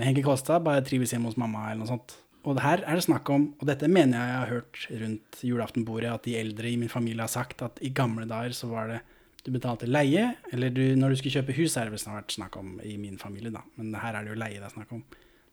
Henke 0.00 0.24
Kåstad 0.24 0.64
bare 0.64 0.84
trives 0.86 1.12
hjemme 1.12 1.28
hos 1.28 1.38
mamma 1.40 1.68
eller 1.68 1.82
noe 1.82 1.90
sånt. 1.90 2.14
Og 2.42 2.58
her 2.58 2.82
er 2.82 2.98
det 2.98 3.04
snakk 3.04 3.28
om, 3.30 3.52
og 3.60 3.68
dette 3.68 3.86
mener 3.90 4.18
jeg 4.18 4.30
jeg 4.30 4.38
har 4.40 4.50
hørt 4.50 4.84
rundt 5.02 5.42
julaftenbordet, 5.46 6.10
at 6.10 6.24
de 6.26 6.38
eldre 6.40 6.70
i 6.72 6.78
min 6.80 6.90
familie 6.90 7.22
har 7.22 7.30
sagt 7.30 7.62
at 7.62 7.78
i 7.84 7.92
gamle 7.94 8.26
dager 8.26 8.56
så 8.56 8.70
var 8.72 8.90
det 8.90 9.02
du 9.42 9.50
betalte 9.54 9.88
leie, 9.90 10.28
eller 10.54 10.70
du, 10.70 10.82
når 10.98 11.12
du 11.12 11.18
skulle 11.18 11.40
kjøpe 11.40 11.54
hus, 11.56 11.74
er 11.76 11.86
det 11.86 11.96
vel 11.96 12.02
snart 12.02 12.34
snakk 12.34 12.56
om 12.58 12.76
i 12.86 12.94
min 12.98 13.18
familie, 13.18 13.50
da. 13.54 13.62
Men 13.78 13.94
her 13.98 14.14
er 14.14 14.26
det 14.26 14.34
jo 14.34 14.38
leie 14.38 14.58
det 14.58 14.68
er 14.68 14.74
snakk 14.74 14.92
om. 14.94 15.02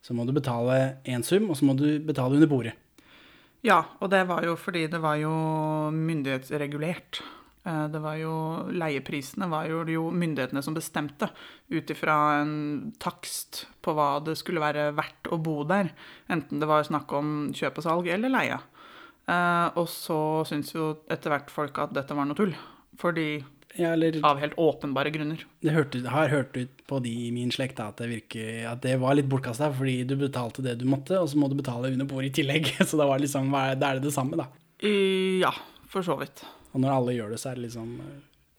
Så 0.06 0.14
må 0.16 0.26
du 0.26 0.34
betale 0.34 1.00
én 1.10 1.26
sum, 1.26 1.50
og 1.50 1.58
så 1.58 1.66
må 1.66 1.76
du 1.78 1.88
betale 2.06 2.38
under 2.38 2.50
bordet. 2.50 2.76
Ja, 3.66 3.82
og 4.00 4.12
det 4.14 4.22
var 4.30 4.46
jo 4.46 4.54
fordi 4.56 4.86
det 4.88 5.02
var 5.04 5.18
jo 5.20 5.32
myndighetsregulert. 5.92 7.20
Eh, 7.66 7.88
Det 7.92 8.00
var 8.00 8.16
jo, 8.16 8.34
Leieprisene 8.72 9.50
var 9.52 9.68
jo, 9.68 9.84
det 9.84 9.94
jo 9.98 10.10
myndighetene 10.12 10.64
som 10.64 10.74
bestemte, 10.78 11.30
ut 11.70 11.90
ifra 11.92 12.42
en 12.42 12.92
takst 13.00 13.66
på 13.84 13.94
hva 13.98 14.24
det 14.24 14.38
skulle 14.40 14.62
være 14.64 14.92
verdt 14.96 15.30
å 15.34 15.38
bo 15.44 15.64
der. 15.68 15.92
Enten 16.30 16.60
det 16.62 16.68
var 16.70 16.84
snakk 16.88 17.12
om 17.14 17.52
kjøp 17.54 17.78
og 17.82 17.84
salg 17.84 18.08
eller 18.08 18.30
leie. 18.30 18.60
Eh, 19.30 19.68
og 19.78 19.88
så 19.92 20.20
syns 20.50 20.74
jo 20.74 20.96
etter 21.12 21.30
hvert 21.36 21.52
folk 21.54 21.78
at 21.84 21.94
dette 21.94 22.16
var 22.18 22.26
noe 22.26 22.36
tull. 22.40 22.56
Fordi 22.98 23.44
Ja, 23.78 23.92
eller 23.94 24.18
Av 24.26 24.40
helt 24.42 24.56
åpenbare 24.58 25.12
grunner. 25.14 25.44
det 25.62 25.72
hørte, 25.72 26.02
har 26.10 26.28
hørt 26.30 26.58
ut 26.58 26.72
på 26.88 26.98
de 27.04 27.12
i 27.28 27.32
min 27.32 27.52
slekt 27.52 27.80
at 27.80 27.98
det, 28.02 28.08
virker, 28.10 28.66
at 28.72 28.82
det 28.82 28.96
var 29.00 29.14
litt 29.14 29.30
bortkasta, 29.30 29.70
fordi 29.72 30.08
du 30.10 30.16
betalte 30.18 30.64
det 30.66 30.80
du 30.80 30.86
måtte, 30.90 31.20
og 31.22 31.30
så 31.30 31.38
må 31.38 31.48
du 31.52 31.56
betale 31.56 31.92
under 31.94 32.06
bordet 32.10 32.32
i 32.32 32.42
tillegg. 32.42 32.66
Så 32.90 32.98
da, 32.98 33.06
var 33.06 33.20
det 33.20 33.28
liksom, 33.28 33.52
da 33.54 33.92
er 33.92 34.00
det 34.00 34.08
det 34.08 34.14
samme, 34.16 34.36
da. 34.42 34.48
Ja, 34.82 35.52
for 35.88 36.02
så 36.02 36.18
vidt. 36.18 36.42
Og 36.74 36.84
når 36.84 36.96
alle 36.96 37.16
gjør 37.18 37.34
det, 37.34 37.40
så 37.42 37.52
er 37.52 37.60
det 37.60 37.68
liksom 37.68 37.96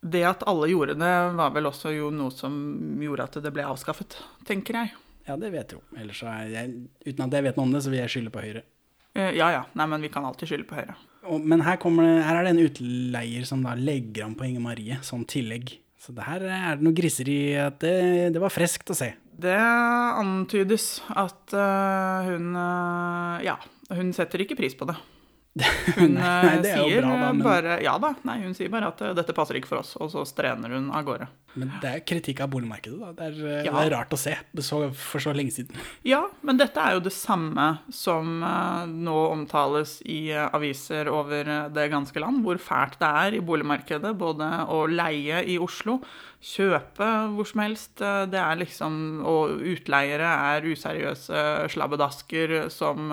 Det 0.01 0.25
at 0.27 0.43
alle 0.49 0.71
gjorde 0.71 0.97
det, 0.99 1.15
var 1.39 1.55
vel 1.55 1.69
også 1.71 1.93
jo 1.95 2.11
noe 2.15 2.33
som 2.35 2.55
gjorde 3.03 3.29
at 3.29 3.39
det 3.45 3.53
ble 3.55 3.67
avskaffet, 3.69 4.17
tenker 4.49 4.81
jeg. 4.81 4.95
Ja, 5.29 5.37
det 5.37 5.53
vet 5.53 5.71
jeg 5.73 5.79
jo. 5.79 5.99
Ellers 6.01 6.23
er 6.27 6.49
jeg, 6.51 6.77
uten 7.07 7.27
at 7.27 7.37
jeg 7.37 7.47
vet 7.47 7.59
noe 7.59 7.69
om 7.69 7.75
det, 7.75 7.83
så 7.85 7.93
vil 7.93 8.01
jeg 8.01 8.15
skylde 8.15 8.33
på 8.35 8.43
Høyre. 8.43 8.65
Eh, 9.15 9.35
Ja 9.37 9.51
ja, 9.53 9.63
nei, 9.79 9.87
men 9.93 10.03
vi 10.03 10.11
kan 10.13 10.25
alltid 10.27 10.51
skylde 10.51 10.69
på 10.71 10.79
Høyre. 10.81 10.97
Og, 11.29 11.45
men 11.45 11.61
her, 11.67 11.77
det, 11.77 12.11
her 12.25 12.39
er 12.39 12.47
det 12.47 12.55
en 12.55 12.65
utleier 12.65 13.47
som 13.47 13.63
da 13.67 13.77
legger 13.77 14.25
an 14.25 14.37
på 14.39 14.49
Inge 14.49 14.63
Marie 14.65 14.97
som 15.07 15.27
tillegg. 15.29 15.77
Så 16.01 16.15
det 16.17 16.25
her 16.25 16.47
er 16.49 16.79
det 16.79 16.87
noe 16.87 16.97
griseri 16.97 17.53
at 17.61 17.77
det, 17.85 18.33
det 18.33 18.41
var 18.41 18.53
freskt 18.55 18.89
å 18.91 18.97
se. 18.97 19.13
Det 19.41 19.57
antydes 19.57 21.03
at 21.13 21.53
uh, 21.57 22.27
hun 22.29 22.57
uh, 22.57 23.37
Ja, 23.45 23.59
hun 23.93 24.13
setter 24.17 24.43
ikke 24.45 24.57
pris 24.59 24.77
på 24.77 24.89
det. 24.89 24.97
Hun 25.97 26.15
Nei, 26.15 26.23
eh, 26.47 26.59
er 26.61 26.63
sier 26.63 27.03
bra, 27.03 27.11
da, 27.19 27.33
men- 27.33 27.43
bare 27.43 27.79
Ja 27.83 27.97
da, 27.99 28.13
nei, 28.23 28.37
hun 28.45 28.55
sier 28.55 28.71
bare 28.71 28.93
at 28.93 29.01
eh, 29.03 29.15
dette 29.19 29.35
passer 29.35 29.59
ikke 29.59 29.71
for 29.73 29.83
oss, 29.83 29.97
og 29.99 30.13
så 30.13 30.23
strener 30.29 30.71
hun 30.77 30.91
av 30.95 31.03
gårde. 31.09 31.27
Men 31.59 31.73
det 31.83 31.89
er 31.91 32.03
kritikk 32.07 32.41
av 32.45 32.51
boligmarkedet, 32.53 32.99
da. 33.01 33.11
Det 33.19 33.25
er, 33.27 33.39
eh, 33.49 33.65
Ja. 33.67 33.73
det 33.73 33.93
er 33.93 33.97
rart 33.97 34.13
å 34.15 34.19
se 34.19 34.37
så, 34.63 34.95
for 34.95 35.19
så 35.19 35.33
lenge 35.35 35.51
siden. 35.51 35.75
Ja, 36.07 36.29
men 36.47 36.57
dette 36.57 36.77
er 36.79 36.95
jo 36.95 37.01
det 37.01 37.13
samme 37.13 37.81
som 37.91 38.43
eh, 38.47 38.87
nå 38.87 39.17
omtales 39.33 39.97
i 40.07 40.31
eh, 40.31 40.49
aviser 40.55 41.09
over 41.11 41.43
det 41.75 41.91
ganske 41.91 42.21
land, 42.23 42.45
hvor 42.45 42.55
fælt 42.63 42.99
det 43.01 43.11
er 43.11 43.35
i 43.35 43.41
boligmarkedet, 43.41 44.17
både 44.17 44.47
å 44.71 44.85
leie 44.89 45.43
i 45.45 45.59
Oslo, 45.59 45.99
kjøpe 46.41 47.09
hvor 47.35 47.47
som 47.51 47.61
helst. 47.61 47.97
Det 47.99 48.39
er 48.41 48.57
liksom 48.57 49.21
Og 49.27 49.59
utleiere 49.61 50.31
er 50.57 50.63
useriøse 50.63 51.69
slabbedasker 51.69 52.71
som 52.71 53.11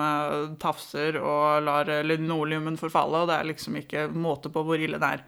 tafser 0.58 1.18
og 1.20 1.62
lar 1.66 1.84
linoleumen 2.04 2.78
forfalle, 2.78 3.24
og 3.24 3.28
det 3.28 3.36
er 3.40 3.50
liksom 3.52 3.76
ikke 3.82 4.08
måte 4.14 4.48
på 4.48 4.62
hvor 4.64 4.78
ille 4.80 4.98
det 4.98 5.10
er. 5.18 5.24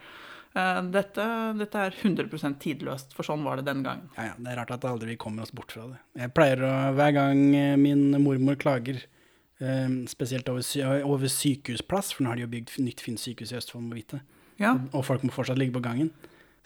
Eh, 0.51 0.81
Dette, 0.91 1.25
dette 1.55 1.79
er 1.87 1.93
100 1.95 2.57
tidløst, 2.59 3.13
for 3.15 3.23
sånn 3.23 3.43
var 3.45 3.61
det 3.61 3.65
den 3.69 3.83
gangen. 3.85 4.09
Ja, 4.17 4.31
ja, 4.31 4.33
det 4.37 4.51
er 4.51 4.57
rart 4.59 4.73
at 4.75 4.83
aldri 4.89 5.13
vi 5.13 5.19
kommer 5.21 5.45
oss 5.45 5.53
bort 5.55 5.71
fra 5.71 5.85
det. 5.93 5.99
Jeg 6.19 6.33
pleier 6.35 6.63
å, 6.67 6.71
hver 6.97 7.13
gang 7.15 7.43
eh, 7.55 7.77
min 7.79 8.09
mormor 8.23 8.57
klager, 8.59 8.99
eh, 9.63 9.87
spesielt 10.11 10.49
over, 10.51 10.65
over 11.07 11.31
sykehusplass, 11.31 12.11
for 12.17 12.25
nå 12.25 12.33
har 12.33 12.41
de 12.41 12.47
jo 12.47 12.51
bygd 12.57 12.75
nytt 12.83 12.99
fint 13.05 13.21
sykehus 13.21 13.53
i 13.55 13.59
Østfold, 13.61 13.87
må 13.87 13.95
vite, 14.01 14.19
Ja. 14.59 14.75
og 14.91 15.05
folk 15.07 15.23
må 15.23 15.31
fortsatt 15.33 15.57
ligge 15.57 15.73
på 15.77 15.81
gangen, 15.87 16.11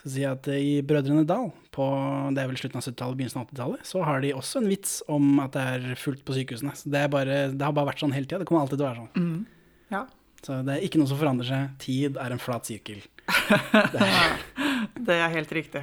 så 0.02 0.10
sier 0.12 0.26
jeg 0.26 0.34
at 0.40 0.48
i 0.54 0.82
Brødrene 0.86 1.24
Dal, 1.26 1.52
på, 1.74 1.86
det 2.36 2.42
er 2.42 2.50
vel 2.50 2.58
slutten 2.60 2.78
av 2.82 2.84
70-tallet, 2.90 3.18
begynnelsen 3.22 3.40
av 3.42 3.48
80-tallet, 3.54 3.86
så 3.90 4.02
har 4.06 4.20
de 4.26 4.34
også 4.38 4.60
en 4.64 4.68
vits 4.70 4.98
om 5.14 5.40
at 5.46 5.54
det 5.56 5.64
er 5.78 5.96
fullt 6.02 6.26
på 6.28 6.36
sykehusene. 6.36 6.74
Så 6.78 6.90
det, 6.94 7.06
bare, 7.14 7.38
det 7.54 7.66
har 7.66 7.74
bare 7.74 7.90
vært 7.94 8.02
sånn 8.04 8.14
hele 8.18 8.26
tida, 8.28 8.42
det 8.44 8.50
kommer 8.50 8.66
alltid 8.66 8.82
til 8.82 8.86
å 8.86 8.90
være 8.92 9.06
sånn. 9.14 9.46
Ja. 9.94 10.04
Så 10.46 10.60
det 10.68 10.76
er 10.76 10.84
ikke 10.86 11.00
noe 11.02 11.10
som 11.10 11.18
forandrer 11.22 11.48
seg. 11.50 11.72
Tid 11.82 12.18
er 12.22 12.34
en 12.36 12.42
flat 12.42 12.68
sirkel. 12.70 13.00
Det 15.06 15.16
er 15.18 15.32
helt 15.34 15.52
riktig. 15.56 15.82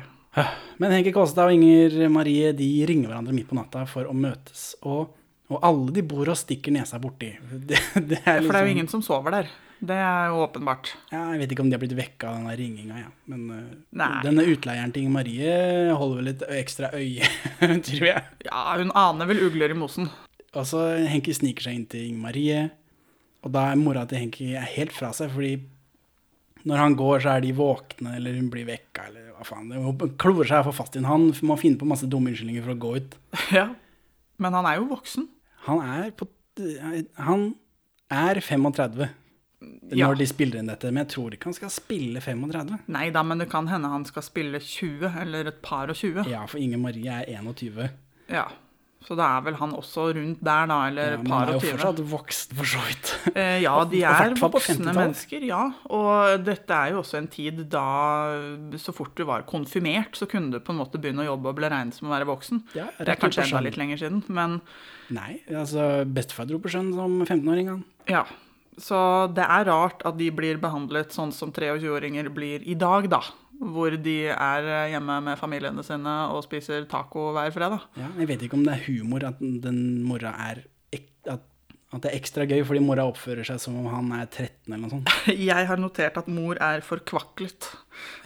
Men 0.81 0.95
Henke 0.95 1.13
Kåstad 1.15 1.51
og 1.51 1.57
Inger 1.57 2.09
Marie 2.13 2.53
de 2.57 2.69
ringer 2.89 3.11
hverandre 3.11 3.35
midt 3.37 3.51
på 3.51 3.57
natta 3.59 3.83
for 3.91 4.09
å 4.09 4.15
møtes. 4.17 4.73
Og, 4.89 5.11
og 5.53 5.59
alle 5.67 5.93
de 5.99 6.05
bor 6.09 6.31
og 6.33 6.39
stikker 6.41 6.73
nesa 6.75 7.01
borti. 7.03 7.35
Det, 7.53 7.81
det 8.09 8.23
er 8.25 8.41
For 8.41 8.41
det 8.41 8.41
er 8.41 8.41
jo 8.41 8.49
liksom- 8.49 8.73
ingen 8.77 8.89
som 8.95 9.05
sover 9.05 9.37
der. 9.41 9.51
Det 9.83 9.97
er 9.99 10.29
jo 10.31 10.37
åpenbart. 10.45 10.93
ja, 11.11 11.33
Jeg 11.33 11.41
vet 11.41 11.53
ikke 11.53 11.63
om 11.65 11.71
de 11.71 11.75
har 11.75 11.81
blitt 11.83 11.97
vekka 11.99 12.29
av 12.31 12.37
denne 12.39 12.53
ringinga, 12.57 12.99
ja. 13.01 13.09
Men 13.27 13.41
uh, 13.51 13.73
Nei. 13.99 14.11
denne 14.23 14.45
utleieren 14.47 14.93
til 14.95 15.03
Inger 15.03 15.17
Marie 15.17 15.57
holder 15.99 16.21
vel 16.21 16.31
et 16.31 16.45
ekstra 16.61 16.93
øye, 16.95 17.27
tror 17.89 18.07
jeg. 18.07 18.23
Ja, 18.47 18.61
hun 18.79 18.93
aner 18.95 19.27
vel 19.27 19.43
ugler 19.49 19.75
i 19.75 19.79
mosen. 19.81 20.07
Og 20.55 20.69
så 20.71 20.85
Henki 21.11 21.35
sniker 21.35 21.67
seg 21.67 21.75
inn 21.81 21.89
til 21.91 22.07
Inger 22.13 22.23
Marie, 22.29 22.61
og 23.43 23.51
da 23.57 23.73
er 23.73 23.81
mora 23.83 24.07
til 24.07 24.23
Henki 24.23 24.53
helt 24.55 24.95
fra 24.95 25.11
seg, 25.19 25.35
fordi 25.35 25.57
når 26.69 26.77
han 26.83 26.95
går, 26.99 27.21
så 27.25 27.37
er 27.37 27.41
de 27.45 27.53
våkne, 27.57 28.17
eller 28.17 28.35
hun 28.39 28.51
blir 28.53 28.67
vekka, 28.69 29.09
eller 29.11 29.31
hva 29.37 29.45
faen. 29.49 29.71
Hun 29.73 30.15
klorer 30.21 30.49
seg 30.49 30.65
for 30.69 30.73
fast 30.77 30.97
i 30.97 31.03
Han 31.07 31.31
må 31.43 31.57
finne 31.61 31.79
på 31.81 31.89
masse 31.89 32.07
dumme 32.11 32.31
unnskyldninger 32.33 32.63
for 32.67 32.75
å 32.77 32.81
gå 32.87 32.93
ut. 33.01 33.17
Ja. 33.59 33.69
Men 34.43 34.55
han 34.59 34.67
er 34.67 34.79
jo 34.81 34.89
voksen. 34.91 35.29
Han 35.69 35.83
er 35.87 36.11
på 36.19 36.27
Han 37.23 37.53
er 38.13 38.41
35 38.45 39.09
når 39.63 39.95
Ja. 39.97 40.09
de 40.19 40.27
spiller 40.27 40.59
inn 40.59 40.67
dette, 40.67 40.91
men 40.91 41.05
jeg 41.05 41.13
tror 41.15 41.35
ikke 41.37 41.47
han 41.47 41.55
skal 41.55 41.71
spille 41.71 42.19
35. 42.21 42.81
Nei 42.91 43.05
da, 43.15 43.23
men 43.23 43.39
det 43.39 43.47
kan 43.53 43.69
hende 43.71 43.89
han 43.93 44.05
skal 44.09 44.25
spille 44.27 44.59
20, 44.59 45.07
eller 45.23 45.47
et 45.53 45.61
par 45.63 45.87
og 45.93 45.95
20. 45.95 46.27
Ja, 46.29 46.41
for 46.51 46.59
Inger 46.59 46.81
Marie 46.83 47.07
er 47.23 47.29
21. 47.31 47.87
Ja. 48.33 48.49
Så 49.03 49.17
da 49.19 49.27
er 49.37 49.43
vel 49.49 49.57
han 49.59 49.73
også 49.75 50.05
rundt 50.15 50.41
der, 50.45 50.67
da, 50.71 50.77
eller 50.89 51.15
Ja, 51.15 51.17
et 51.17 51.23
men 51.25 51.31
par 51.33 51.41
han 51.41 51.49
er 51.49 51.57
og 51.59 51.65
jo 51.65 51.73
fortsatt 51.73 52.03
voksen, 52.13 52.57
for 52.59 52.71
så 52.73 52.83
vidt. 52.87 53.09
Eh, 53.43 53.59
ja, 53.65 53.73
de 53.89 54.03
er 54.05 54.35
voksne 54.39 54.93
mennesker, 54.95 55.45
ja. 55.49 55.63
Og 55.91 56.45
dette 56.47 56.77
er 56.77 56.93
jo 56.93 57.01
også 57.01 57.19
en 57.19 57.29
tid 57.33 57.65
da 57.73 57.85
så 58.79 58.93
fort 58.95 59.15
du 59.19 59.25
var 59.29 59.43
konfirmert, 59.49 60.15
så 60.19 60.29
kunne 60.31 60.53
du 60.53 60.61
på 60.63 60.75
en 60.75 60.81
måte 60.83 61.01
begynne 61.03 61.25
å 61.25 61.31
jobbe 61.33 61.51
og 61.53 61.59
bli 61.59 61.71
regnet 61.73 61.97
som 61.97 62.09
å 62.11 62.15
være 62.15 62.29
voksen. 62.31 62.63
Ja, 62.79 62.87
det 62.99 63.09
er 63.17 63.21
kanskje 63.23 63.47
enda 63.49 63.63
litt 63.67 63.79
lenger 63.81 64.01
siden, 64.05 64.23
men 64.29 64.61
Nei, 65.13 65.41
altså 65.51 66.05
bestefar 66.09 66.47
dro 66.49 66.61
på 66.63 66.71
sjøen 66.73 66.93
som 66.97 67.19
15-åring, 67.27 67.69
han. 67.75 67.85
ja. 68.11 68.25
Så 68.81 68.97
det 69.37 69.45
er 69.45 69.67
rart 69.69 70.01
at 70.09 70.17
de 70.17 70.31
blir 70.33 70.57
behandlet 70.57 71.13
sånn 71.13 71.29
som 71.37 71.51
23-åringer 71.53 72.31
blir 72.33 72.63
i 72.65 72.73
dag, 72.81 73.05
da. 73.13 73.19
Hvor 73.63 73.95
de 73.95 74.17
er 74.35 74.69
hjemme 74.91 75.21
med 75.23 75.39
familiene 75.39 75.85
sine 75.87 76.17
og 76.35 76.43
spiser 76.47 76.85
taco 76.91 77.31
hver 77.37 77.53
fredag. 77.55 77.87
Ja, 78.01 78.11
jeg 78.19 78.31
vet 78.33 78.45
ikke 78.47 78.59
om 78.59 78.67
det 78.67 78.75
er 78.75 78.87
humor 78.89 79.27
at 79.29 79.39
den 79.39 80.03
mora 80.07 80.35
er 80.51 80.65
at, 81.31 81.49
at 81.93 82.03
det 82.03 82.11
er 82.11 82.19
ekstra 82.19 82.47
gøy 82.49 82.63
fordi 82.67 82.83
mora 82.83 83.05
oppfører 83.09 83.47
seg 83.47 83.61
som 83.63 83.77
om 83.79 83.89
han 83.93 84.11
er 84.17 84.27
13 84.27 84.73
eller 84.73 84.83
noe 84.85 84.93
sånt. 84.95 85.13
Jeg 85.53 85.69
har 85.69 85.81
notert 85.81 86.19
at 86.19 86.31
mor 86.31 86.59
er 86.59 86.85
forkvaklet. 86.87 87.69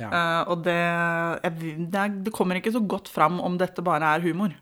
Ja. 0.00 0.08
Uh, 0.08 0.42
og 0.54 0.62
det, 0.64 0.76
jeg, 0.76 1.72
det, 1.90 2.04
det 2.28 2.32
kommer 2.34 2.60
ikke 2.60 2.72
så 2.74 2.80
godt 2.80 3.10
fram 3.12 3.40
om 3.42 3.58
dette 3.60 3.84
bare 3.84 4.14
er 4.16 4.24
humor. 4.24 4.54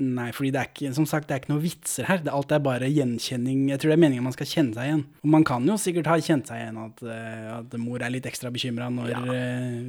Nei, 0.00 0.30
fordi 0.34 0.50
det 0.54 0.58
er 0.58 0.68
ikke, 0.70 0.90
som 0.96 1.04
sagt, 1.06 1.28
det 1.28 1.34
er 1.34 1.42
ikke 1.42 1.50
noen 1.52 1.62
vitser 1.62 2.06
her. 2.08 2.22
Det, 2.24 2.32
alt 2.32 2.52
er 2.54 2.62
bare 2.64 2.88
gjenkjenning. 2.88 3.66
Jeg 3.70 3.78
tror 3.78 3.92
det 3.92 3.96
er 3.98 4.00
meningen 4.02 4.24
man 4.24 4.34
skal 4.34 4.48
kjenne 4.48 4.74
seg 4.74 4.88
igjen. 4.88 5.02
Og 5.20 5.32
man 5.34 5.44
kan 5.46 5.66
jo 5.68 5.76
sikkert 5.78 6.08
ha 6.10 6.16
kjent 6.16 6.48
seg 6.48 6.62
igjen 6.62 6.78
at, 6.80 7.02
eh, 7.04 7.50
at 7.58 7.76
mor 7.78 8.02
er 8.02 8.14
litt 8.14 8.26
ekstra 8.26 8.50
bekymra 8.54 8.88
når, 8.90 9.12
ja. 9.12 9.20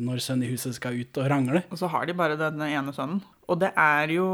når 0.04 0.22
sønnen 0.22 0.46
i 0.46 0.52
huset 0.52 0.76
skal 0.78 1.00
ut 1.00 1.22
og 1.22 1.30
rangle. 1.32 1.64
Og 1.72 1.80
så 1.80 1.90
har 1.94 2.06
de 2.10 2.18
bare 2.20 2.38
den 2.38 2.62
ene 2.68 2.94
sønnen. 2.94 3.24
Og 3.48 3.60
det 3.60 3.74
er 3.80 4.12
jo 4.16 4.28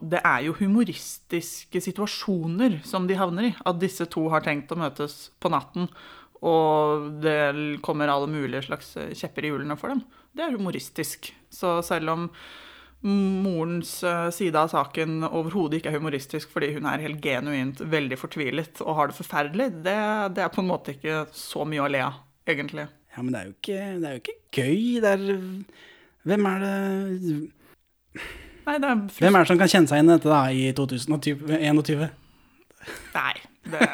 Det 0.00 0.20
er 0.24 0.44
jo 0.46 0.54
humoristiske 0.58 1.80
situasjoner 1.84 2.80
som 2.86 3.08
de 3.08 3.18
havner 3.18 3.50
i. 3.50 3.54
At 3.64 3.80
disse 3.80 4.06
to 4.12 4.28
har 4.32 4.44
tenkt 4.44 4.72
å 4.74 4.78
møtes 4.78 5.32
på 5.40 5.50
natten, 5.52 5.88
og 6.44 7.22
det 7.24 7.80
kommer 7.84 8.10
alle 8.12 8.28
mulige 8.28 8.66
slags 8.66 8.92
kjepper 9.16 9.46
i 9.46 9.52
hjulene 9.52 9.78
for 9.80 9.94
dem. 9.94 10.04
Det 10.36 10.44
er 10.44 10.52
humoristisk. 10.52 11.30
Så 11.48 11.78
selv 11.86 12.12
om 12.12 12.28
morens 13.04 13.98
eh, 14.06 14.28
side 14.32 14.56
av 14.56 14.70
saken 14.72 15.26
overhodet 15.26 15.80
ikke 15.80 15.90
er 15.92 15.98
humoristisk 15.98 16.52
fordi 16.54 16.72
hun 16.78 16.86
er 16.88 17.02
helt 17.04 17.20
genuint 17.24 17.82
veldig 17.92 18.16
fortvilet 18.16 18.80
og 18.84 18.96
har 18.98 19.10
det 19.10 19.18
forferdelig, 19.18 19.70
det, 19.84 19.96
det 20.36 20.44
er 20.44 20.52
på 20.54 20.62
en 20.62 20.70
måte 20.70 20.94
ikke 20.94 21.24
så 21.36 21.66
mye 21.68 21.84
å 21.84 21.90
le 21.92 22.00
av, 22.06 22.22
egentlig. 22.48 22.86
Ja, 23.14 23.22
men 23.22 23.34
det 23.34 23.40
er 23.40 23.50
jo 23.50 23.54
ikke, 23.58 23.82
det 24.00 24.08
er 24.08 24.16
jo 24.16 24.22
ikke 24.22 24.38
gøy. 24.56 24.80
Det 25.04 25.12
er 25.12 25.26
Hvem 26.24 26.46
er 26.48 26.62
det 26.62 26.74
Nei, 28.64 28.78
det 28.80 28.88
er 28.88 29.00
Hvem 29.20 29.36
er 29.36 29.44
det 29.44 29.50
som 29.50 29.60
kan 29.60 29.70
kjenne 29.70 29.90
seg 29.90 30.00
igjen 30.00 30.08
i 30.08 30.14
dette 30.14 30.30
da, 30.32 30.40
i 30.48 30.64
2021? 30.72 32.06
Nei, 33.14 33.34
det 33.68 33.88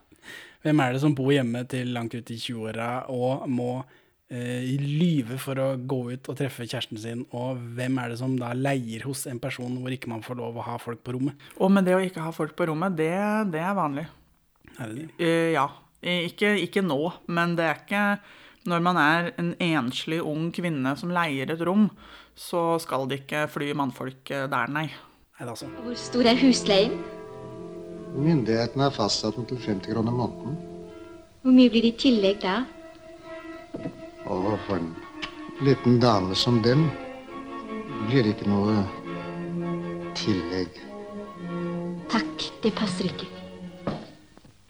Hvem 0.64 0.82
er 0.84 0.92
det 0.92 1.00
som 1.00 1.16
bor 1.16 1.32
hjemme 1.32 1.64
til 1.72 1.94
langt 1.96 2.12
ut 2.12 2.30
i 2.30 2.36
20-åra 2.36 2.90
og 3.08 3.46
må 3.48 3.78
lyve 4.30 5.34
for 5.42 5.58
å 5.58 5.72
gå 5.74 5.98
ut 6.12 6.28
og 6.30 6.36
treffe 6.38 6.62
kjæresten 6.62 7.00
sin, 7.02 7.24
og 7.34 7.58
hvem 7.74 7.98
er 7.98 8.12
det 8.12 8.18
som 8.20 8.36
da 8.38 8.52
leier 8.54 9.02
hos 9.08 9.24
en 9.26 9.40
person 9.42 9.80
hvor 9.82 9.90
ikke 9.90 10.10
man 10.12 10.22
får 10.22 10.38
lov 10.38 10.60
å 10.60 10.66
ha 10.68 10.76
folk 10.78 11.02
på 11.02 11.16
rommet? 11.16 11.34
Og 11.58 11.72
med 11.74 11.88
det 11.88 11.96
å 11.96 12.02
ikke 12.04 12.22
ha 12.22 12.30
folk 12.34 12.54
på 12.58 12.68
rommet, 12.70 12.94
det, 12.98 13.10
det 13.50 13.62
er 13.64 13.74
vanlig. 13.74 14.06
Er 14.76 14.92
det 14.92 15.00
det? 15.00 15.08
Uh, 15.18 15.48
ja. 15.56 15.66
Eh, 16.00 16.30
Ikke, 16.30 16.54
ikke 16.62 16.80
nå, 16.80 17.10
men 17.28 17.52
det 17.58 17.66
er 17.66 17.80
ikke 17.82 18.04
Når 18.70 18.80
man 18.84 18.96
er 18.96 19.26
en 19.40 19.50
enslig 19.60 20.20
ung 20.24 20.46
kvinne 20.52 20.94
som 20.96 21.12
leier 21.12 21.50
et 21.52 21.60
rom, 21.64 21.86
så 22.36 22.78
skal 22.80 23.06
det 23.08 23.22
ikke 23.22 23.46
fly 23.48 23.70
mannfolk 23.76 24.30
eh, 24.36 24.46
der, 24.52 24.68
nei. 24.68 24.86
Nei, 24.92 25.46
det 25.46 25.54
altså. 25.54 25.68
Hvor 25.80 25.96
stor 25.96 26.28
er 26.28 26.36
husleien? 26.40 26.98
Myndighetene 28.16 28.84
har 28.84 28.92
fastsatt 28.92 29.38
den 29.38 29.48
til 29.48 29.60
50 29.64 29.94
kroner 29.94 30.12
måneden. 30.12 30.58
Hvor 31.40 31.56
mye 31.56 31.72
blir 31.72 31.88
det 31.88 31.94
i 31.94 31.98
tillegg 32.04 32.44
da? 32.44 32.58
Og 34.28 34.58
for 34.66 34.76
en 34.76 34.94
liten 35.64 36.00
dame 36.00 36.34
som 36.38 36.60
dem 36.64 36.88
blir 38.08 38.24
det 38.24 38.34
ikke 38.34 38.48
noe 38.50 38.82
tillegg. 40.18 40.80
Takk, 42.10 42.48
det 42.64 42.72
passer 42.76 43.10
ikke. 43.10 43.28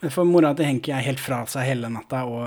For 0.09 0.25
mora 0.25 0.53
til 0.57 0.69
Henki 0.69 0.93
er 0.97 1.05
helt 1.05 1.21
fra 1.21 1.43
seg 1.51 1.67
hele 1.69 1.91
natta, 1.93 2.23
og, 2.25 2.47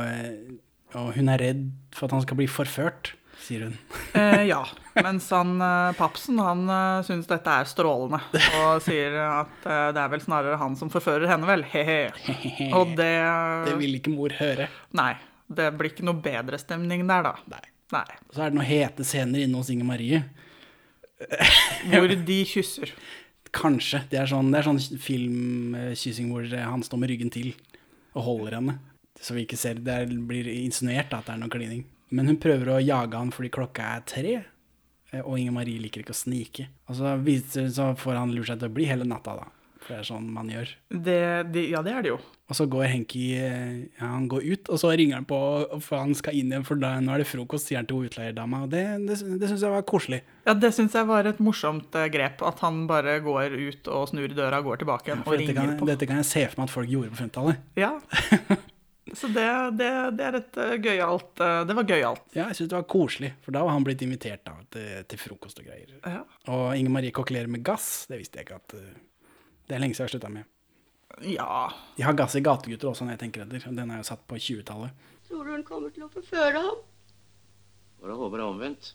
og 0.98 1.12
hun 1.18 1.30
er 1.30 1.42
redd 1.42 1.68
for 1.94 2.08
at 2.08 2.16
han 2.18 2.24
skal 2.26 2.40
bli 2.40 2.48
forført, 2.50 3.12
sier 3.44 3.68
hun. 3.68 3.76
Eh, 4.18 4.46
ja, 4.50 4.62
mens 4.98 5.28
han 5.36 5.58
eh, 5.62 5.92
papsen 5.98 6.40
han 6.42 6.64
eh, 6.72 7.04
syns 7.06 7.30
dette 7.30 7.58
er 7.62 7.70
strålende, 7.70 8.22
og 8.62 8.82
sier 8.88 9.20
at 9.28 9.68
eh, 9.68 9.90
det 9.94 10.02
er 10.02 10.14
vel 10.16 10.24
snarere 10.24 10.58
han 10.62 10.78
som 10.80 10.90
forfører 10.94 11.30
henne, 11.30 11.50
vel. 11.50 11.66
He-he. 11.74 12.00
Og 12.74 12.96
det 12.98 13.14
Det 13.68 13.78
vil 13.84 14.00
ikke 14.00 14.16
mor 14.16 14.34
høre. 14.40 14.70
Nei. 14.98 15.14
Det 15.48 15.70
blir 15.78 15.92
ikke 15.92 16.06
noe 16.08 16.22
bedre 16.24 16.60
stemning 16.62 17.06
der, 17.10 17.28
da. 17.28 17.36
Nei. 17.52 17.64
Nei. 17.94 18.06
Så 18.34 18.42
er 18.42 18.50
det 18.50 18.58
noen 18.58 18.70
hete 18.70 19.06
scener 19.06 19.44
inne 19.44 19.60
hos 19.60 19.70
Inger 19.74 19.88
Marie. 19.88 20.24
Hvor 21.92 22.16
de 22.28 22.40
kysser. 22.50 22.94
Kanskje. 23.54 24.02
Det 24.10 24.18
er 24.24 24.30
sånn, 24.32 24.50
det 24.54 24.62
er 24.62 24.66
sånn 24.66 24.82
filmkyssing 24.82 26.32
hvor 26.34 26.48
han 26.58 26.82
står 26.82 27.04
med 27.04 27.12
ryggen 27.12 27.30
til 27.34 27.52
og 28.18 28.26
holder 28.26 28.58
henne. 28.58 28.80
Så 29.22 29.36
vi 29.36 29.44
ikke 29.46 29.60
ser 29.60 29.78
Det 29.86 29.98
blir 30.10 30.50
insinuert 30.50 31.14
at 31.14 31.28
det 31.28 31.36
er 31.36 31.44
noe 31.44 31.54
klining. 31.54 31.84
Men 32.14 32.30
hun 32.30 32.40
prøver 32.42 32.74
å 32.74 32.82
jage 32.82 33.18
han 33.18 33.32
fordi 33.34 33.52
klokka 33.54 33.86
er 33.96 34.08
tre, 34.10 34.34
eh, 35.12 35.22
og 35.22 35.38
Inger 35.40 35.56
Marie 35.56 35.82
liker 35.82 36.04
ikke 36.04 36.14
å 36.14 36.18
snike. 36.18 36.68
Og 36.90 36.98
så, 36.98 37.14
viser, 37.26 37.70
så 37.74 37.92
får 37.98 38.20
han 38.20 38.34
lurt 38.36 38.52
seg 38.52 38.62
til 38.62 38.70
å 38.70 38.76
bli 38.76 38.90
hele 38.90 39.08
natta, 39.10 39.38
da. 39.40 39.48
For 39.84 39.96
det 39.96 40.00
er 40.00 40.10
sånn 40.12 40.28
man 40.34 40.52
gjør. 40.52 40.74
Det, 40.90 41.22
de, 41.54 41.68
ja, 41.74 41.82
det 41.86 41.94
er 41.94 42.06
det 42.06 42.14
jo. 42.14 42.20
Og 42.54 42.58
så 42.60 42.68
går 42.70 42.84
Henki 42.86 43.22
eh, 43.42 43.78
ja, 43.98 44.12
han 44.12 44.28
går 44.30 44.44
ut, 44.46 44.70
og 44.70 44.78
så 44.78 44.92
ringer 44.94 45.18
han 45.18 45.26
på 45.26 45.38
for 45.82 45.98
han 45.98 46.12
skal 46.14 46.36
inn 46.38 46.52
igjen, 46.52 46.66
for 46.68 46.78
da, 46.78 46.92
nå 47.02 47.16
er 47.16 47.24
det 47.24 47.26
frokost, 47.26 47.66
sier 47.66 47.80
han 47.80 47.88
til 47.90 48.04
utleierdama. 48.06 48.60
Og 48.68 48.70
det, 48.70 48.84
det, 49.08 49.16
det 49.42 49.50
syns 49.50 49.64
jeg 49.66 49.74
var 49.74 49.86
koselig. 49.90 50.20
Ja, 50.46 50.54
Det 50.54 50.70
syns 50.78 50.94
jeg 50.94 51.10
var 51.10 51.26
et 51.26 51.42
morsomt 51.42 51.98
eh, 51.98 52.12
grep. 52.14 52.44
At 52.46 52.62
han 52.62 52.84
bare 52.92 53.16
går 53.26 53.58
ut 53.58 53.90
og 53.90 54.06
snur 54.12 54.28
i 54.30 54.38
døra, 54.38 54.62
går 54.62 54.84
tilbake 54.84 55.10
igjen 55.10 55.24
ja, 55.24 55.26
og 55.26 55.40
ringer 55.42 55.58
kan, 55.58 55.74
på. 55.82 55.90
dette 55.90 56.12
kan 56.12 56.22
jeg 56.22 56.30
se 56.30 56.46
for 56.52 56.62
meg 56.62 56.70
at 56.70 56.76
folk 56.76 56.94
gjorde 56.94 57.10
på 57.16 57.20
50-tallet. 57.24 57.66
Ja. 57.82 57.92
Så 59.18 59.34
det, 59.34 59.50
det, 59.82 59.90
det 60.22 60.30
er 60.30 60.40
et 60.44 60.62
eh, 60.62 60.78
gøyalt 60.82 61.42
Det 61.68 61.74
var 61.82 61.90
gøyalt. 61.90 62.24
Ja, 62.38 62.52
jeg 62.52 62.62
syns 62.62 62.70
det 62.70 62.78
var 62.78 62.88
koselig, 62.94 63.34
for 63.42 63.58
da 63.58 63.66
var 63.66 63.74
han 63.74 63.90
blitt 63.90 64.06
invitert 64.06 64.46
da, 64.46 64.60
til, 64.78 64.94
til 65.10 65.26
frokost 65.26 65.58
og 65.66 65.72
greier. 65.72 65.98
Ja. 66.06 66.22
Og 66.54 66.70
Inger 66.78 67.00
Marie 67.00 67.18
kokkelerer 67.18 67.50
med 67.50 67.66
gass, 67.66 68.04
det 68.14 68.22
visste 68.22 68.44
jeg 68.44 68.52
ikke 68.52 68.62
at 68.62 68.78
Det 68.78 69.74
er 69.74 69.82
lenge 69.82 69.98
siden 69.98 70.06
jeg 70.06 70.12
har 70.12 70.20
slutta 70.20 70.38
med. 70.38 70.53
Ja. 71.22 71.72
De 71.98 72.04
har 72.04 72.14
gass 72.18 72.36
i 72.36 72.42
Gategutter 72.42 72.90
også, 72.90 73.06
når 73.06 73.18
jeg 73.18 73.24
tenker 73.28 73.46
etter. 73.46 73.70
Den 73.78 73.92
er 73.94 74.02
jo 74.02 74.08
satt 74.08 74.24
på 74.28 74.36
20-tallet. 74.42 74.92
Tror 75.30 75.46
du 75.46 75.52
hun 75.54 75.64
kommer 75.68 75.94
til 75.94 76.04
å 76.08 76.12
forføre 76.12 76.62
ham? 76.66 76.82
Bare 78.04 78.18
håper 78.20 78.38
det 78.42 78.44
er 78.46 78.50
omvendt. 78.52 78.94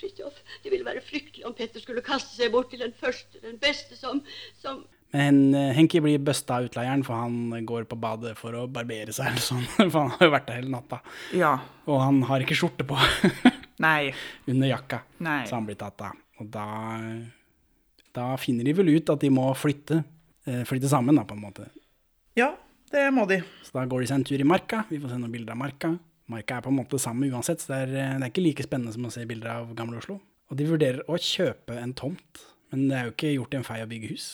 Fridtjof, 0.00 0.34
det 0.64 0.72
ville 0.72 0.82
være 0.88 0.98
fryktelig 1.06 1.44
om 1.46 1.52
Petter 1.54 1.78
skulle 1.78 2.02
kaste 2.02 2.34
seg 2.34 2.50
bort 2.50 2.72
til 2.72 2.80
den 2.82 2.90
første, 2.98 3.38
den 3.44 3.60
beste 3.62 3.94
som, 3.94 4.18
som 4.58 4.80
Men 5.14 5.54
eh, 5.54 5.68
Henki 5.76 6.00
blir 6.02 6.18
busta 6.18 6.56
av 6.58 6.66
utleieren, 6.66 7.04
for 7.06 7.14
han 7.14 7.62
går 7.68 7.86
på 7.86 7.94
badet 8.02 8.32
for 8.40 8.56
å 8.58 8.64
barbere 8.66 9.14
seg. 9.14 9.30
eller 9.30 9.44
sånn, 9.44 9.62
For 9.92 10.00
han 10.00 10.10
har 10.16 10.26
jo 10.26 10.32
vært 10.34 10.48
der 10.50 10.58
hele 10.58 10.72
natta. 10.74 10.98
ja. 11.36 11.52
Og 11.86 12.02
han 12.02 12.18
har 12.26 12.42
ikke 12.42 12.58
skjorte 12.58 12.84
på 12.90 12.98
Nei. 13.86 14.10
under 14.50 14.68
jakka, 14.72 14.98
Nei. 15.22 15.44
så 15.46 15.54
han 15.60 15.68
blir 15.70 15.78
tatt 15.78 16.02
av. 16.08 16.18
Og 16.42 16.50
da, 16.52 16.66
da 18.18 18.32
finner 18.42 18.66
de 18.66 18.74
vel 18.80 18.90
ut 18.98 19.14
at 19.14 19.22
de 19.22 19.30
må 19.32 19.46
flytte. 19.56 20.02
Eh, 20.48 20.64
Flytte 20.68 20.90
sammen, 20.90 21.18
da, 21.18 21.24
på 21.28 21.36
en 21.36 21.44
måte. 21.44 21.68
Ja, 22.38 22.52
det 22.92 23.04
må 23.14 23.26
de. 23.28 23.42
Så 23.66 23.76
da 23.76 23.86
går 23.88 24.02
de 24.02 24.10
seg 24.10 24.20
en 24.20 24.28
tur 24.28 24.40
i 24.40 24.48
marka. 24.48 24.84
Vi 24.90 25.00
får 25.00 25.12
se 25.12 25.20
noen 25.20 25.34
bilder 25.34 25.54
av 25.54 25.60
marka. 25.60 25.94
Marka 26.28 26.58
er 26.58 26.64
på 26.64 26.72
en 26.72 26.78
måte 26.80 26.96
det 26.96 27.04
samme 27.04 27.28
uansett, 27.32 27.62
så 27.64 27.72
det 27.72 27.80
er, 27.86 27.96
eh, 27.96 28.14
det 28.18 28.26
er 28.26 28.32
ikke 28.32 28.44
like 28.44 28.66
spennende 28.66 28.92
som 28.96 29.08
å 29.08 29.12
se 29.12 29.24
bilder 29.28 29.54
av 29.54 29.74
gamle 29.76 30.00
Oslo. 30.00 30.18
Og 30.48 30.56
de 30.56 30.68
vurderer 30.68 31.04
å 31.08 31.16
kjøpe 31.20 31.76
en 31.76 31.94
tomt, 31.96 32.44
men 32.72 32.88
det 32.88 32.96
er 32.96 33.08
jo 33.08 33.14
ikke 33.16 33.34
gjort 33.34 33.54
i 33.54 33.60
en 33.60 33.68
fei 33.68 33.82
å 33.84 33.88
bygge 33.90 34.12
hus. 34.12 34.28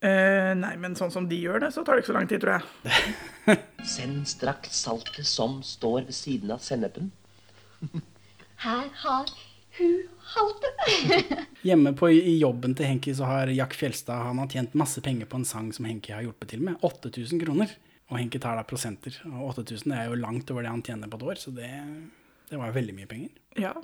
Eh, 0.00 0.54
nei, 0.56 0.72
men 0.80 0.94
sånn 0.96 1.12
som 1.12 1.26
de 1.28 1.36
gjør 1.36 1.60
det, 1.66 1.74
så 1.74 1.84
tar 1.84 1.96
det 1.96 2.04
ikke 2.04 2.12
så 2.12 2.16
lang 2.16 2.28
tid, 2.30 2.40
tror 2.40 2.56
jeg. 2.56 3.58
Send 3.94 4.28
straks 4.30 4.78
saltet 4.86 5.28
som 5.28 5.58
står 5.66 6.06
ved 6.08 6.16
siden 6.16 6.54
av 6.54 6.62
sennepen. 6.64 7.10
Her 8.64 8.88
har 9.02 9.28
hun 9.80 9.98
haltet. 10.30 11.46
Hjemme 11.66 11.92
på, 11.98 12.08
i 12.14 12.36
jobben 12.38 12.74
til 12.78 12.86
Henki 12.86 13.12
så 13.16 13.26
har 13.28 13.50
Jack 13.52 13.74
Fjelstad 13.76 14.22
han 14.28 14.38
har 14.38 14.50
tjent 14.52 14.76
masse 14.78 15.02
penger 15.04 15.26
på 15.30 15.40
en 15.40 15.46
sang 15.48 15.72
som 15.74 15.88
Henki 15.88 16.12
har 16.14 16.22
hjulpet 16.26 16.52
til 16.54 16.62
med. 16.68 16.78
8000 16.86 17.40
kroner. 17.42 17.72
Og 18.10 18.18
Henki 18.18 18.40
tar 18.42 18.56
da 18.58 18.64
prosenter. 18.66 19.14
Og 19.30 19.52
8000 19.56 19.92
er 19.94 20.08
jo 20.10 20.16
langt 20.18 20.48
over 20.50 20.64
det 20.66 20.70
han 20.72 20.82
tjener 20.86 21.10
på 21.10 21.18
et 21.20 21.26
år, 21.30 21.38
så 21.38 21.52
det, 21.54 21.68
det 22.50 22.58
var 22.58 22.70
jo 22.72 22.78
veldig 22.78 22.94
mye 22.96 23.10
penger. 23.10 23.34
Ja. 23.62 23.74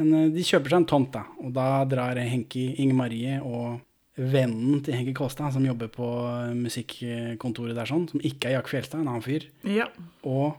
Men 0.00 0.10
eh, 0.18 0.26
de 0.34 0.44
kjøper 0.44 0.72
seg 0.74 0.82
en 0.82 0.88
tomt, 0.90 1.12
da. 1.14 1.22
Og 1.40 1.54
da 1.56 1.68
drar 1.88 2.20
Henki, 2.20 2.66
Inge 2.84 2.96
Marie 2.98 3.38
og 3.40 3.80
vennen 4.16 4.82
til 4.84 4.92
Henki 4.98 5.14
Kolstad, 5.16 5.54
som 5.54 5.64
jobber 5.64 5.88
på 5.92 6.08
eh, 6.28 6.52
musikkontoret 6.58 7.76
der, 7.78 7.88
sånn, 7.88 8.04
som 8.12 8.20
ikke 8.24 8.50
er 8.50 8.58
Jack 8.58 8.68
Fjelstad, 8.72 9.00
en 9.04 9.08
annen 9.12 9.24
fyr, 9.24 9.46
Ja. 9.68 9.86
og 10.28 10.58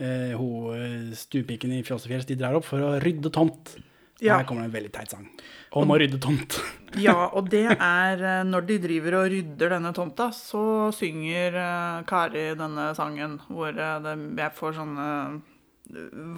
eh, 0.00 0.34
hun 0.36 0.74
eh, 0.76 1.14
stuepiken 1.16 1.72
i 1.78 1.82
Fjåsefjells, 1.86 2.28
de 2.28 2.36
drar 2.40 2.56
opp 2.60 2.68
for 2.68 2.84
å 2.84 2.94
rydde 3.04 3.32
tomt. 3.32 3.76
Og 4.14 4.22
Ja. 4.22 4.36
her 4.38 4.46
kommer 4.46 4.62
det 4.62 4.70
en 4.70 4.76
veldig 4.76 4.92
teit 4.94 5.10
sang 5.10 5.26
om 5.74 5.90
å 5.90 5.98
rydde 5.98 6.20
tomt. 6.22 6.60
Ja, 6.94 7.26
og 7.34 7.48
det 7.50 7.64
er 7.74 8.20
eh, 8.22 8.44
når 8.46 8.66
de 8.68 8.76
driver 8.78 9.16
og 9.18 9.32
rydder 9.32 9.72
denne 9.74 9.90
tomta, 9.90 10.28
så 10.30 10.92
synger 10.94 11.56
eh, 11.58 12.04
Kari 12.06 12.44
denne 12.54 12.84
sangen 12.94 13.40
hvor 13.48 13.74
eh, 13.74 13.96
det, 14.04 14.12
jeg 14.38 14.54
får 14.54 14.76
sånne 14.76 15.08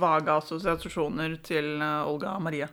vage 0.00 0.32
assosiasjoner 0.32 1.36
til 1.44 1.76
Olga 1.76 2.08
Olga 2.08 2.38
Marie. 2.40 2.70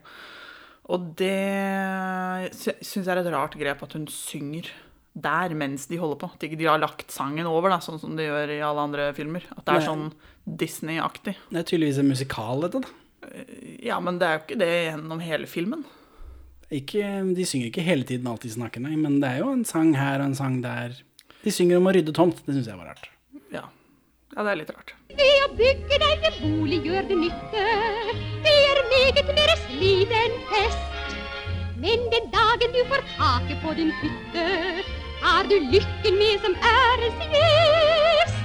Og 0.95 1.12
det 1.20 2.56
syns 2.56 3.04
jeg 3.04 3.12
er 3.12 3.22
et 3.22 3.32
rart 3.36 3.60
grep 3.60 3.84
at 3.84 3.93
hun 3.95 4.08
synger 4.08 4.72
der 5.14 5.54
mens 5.56 5.86
de 5.91 5.99
holder 6.01 6.20
på. 6.24 6.32
At 6.34 6.43
ikke 6.47 6.58
de 6.60 6.68
har 6.72 6.82
lagt 6.82 7.14
sangen 7.14 7.47
over, 7.49 7.70
da, 7.76 7.80
sånn 7.84 8.01
som 8.01 8.16
de 8.18 8.26
gjør 8.26 8.56
i 8.56 8.64
alle 8.66 8.88
andre 8.88 9.12
filmer. 9.16 9.45
At 9.54 9.68
det 9.68 9.78
er 9.78 9.86
sånn 9.86 10.08
Disney-aktig. 10.43 11.36
Det 11.51 11.62
er 11.62 11.68
tydeligvis 11.70 12.01
en 12.01 12.10
musikal, 12.10 12.66
dette, 12.66 12.82
da. 12.84 13.03
Ja, 13.84 13.99
men 14.03 14.19
det 14.19 14.28
er 14.28 14.38
jo 14.38 14.43
ikke 14.43 14.59
det 14.61 14.71
gjennom 14.71 15.21
hele 15.24 15.49
filmen. 15.49 15.84
Ikke, 16.74 17.05
de 17.38 17.45
synger 17.45 17.69
ikke 17.69 17.86
hele 17.86 18.05
tiden 18.07 18.28
alltid 18.30 18.55
snakker, 18.55 18.82
nei, 18.82 18.95
men 18.97 19.19
det 19.21 19.30
er 19.30 19.43
jo 19.43 19.51
en 19.53 19.65
sang 19.67 19.91
her 19.97 20.24
og 20.24 20.32
en 20.32 20.38
sang 20.38 20.61
der. 20.63 20.95
De 21.43 21.51
synger 21.53 21.78
om 21.78 21.89
å 21.89 21.93
rydde 21.93 22.15
tomt, 22.15 22.39
det 22.47 22.55
syns 22.55 22.69
jeg 22.71 22.80
var 22.80 22.93
rart. 22.93 23.09
Ja. 23.53 23.67
ja, 24.34 24.39
det 24.39 24.49
er 24.53 24.59
litt 24.61 24.74
rart. 24.74 24.95
Ved 25.13 25.36
å 25.43 25.49
bygge 25.59 25.99
deg 26.01 26.28
en 26.30 26.39
bolig 26.41 26.80
gjør 26.88 27.09
det 27.11 27.19
nytte. 27.19 27.65
Det 28.47 28.55
er 28.71 28.82
meget 28.95 29.32
mer 29.38 29.53
slit 29.67 30.15
enn 30.24 30.39
fest. 30.53 31.17
Men 31.84 32.07
den 32.13 32.30
dagen 32.34 32.74
du 32.74 32.82
får 32.89 33.03
taket 33.17 33.59
på 33.61 33.76
din 33.78 33.91
hytte, 33.99 34.47
har 35.24 35.51
du 35.51 35.57
lykken 35.67 36.17
med 36.19 36.47
som 36.47 36.55
æresgjest. 36.74 38.43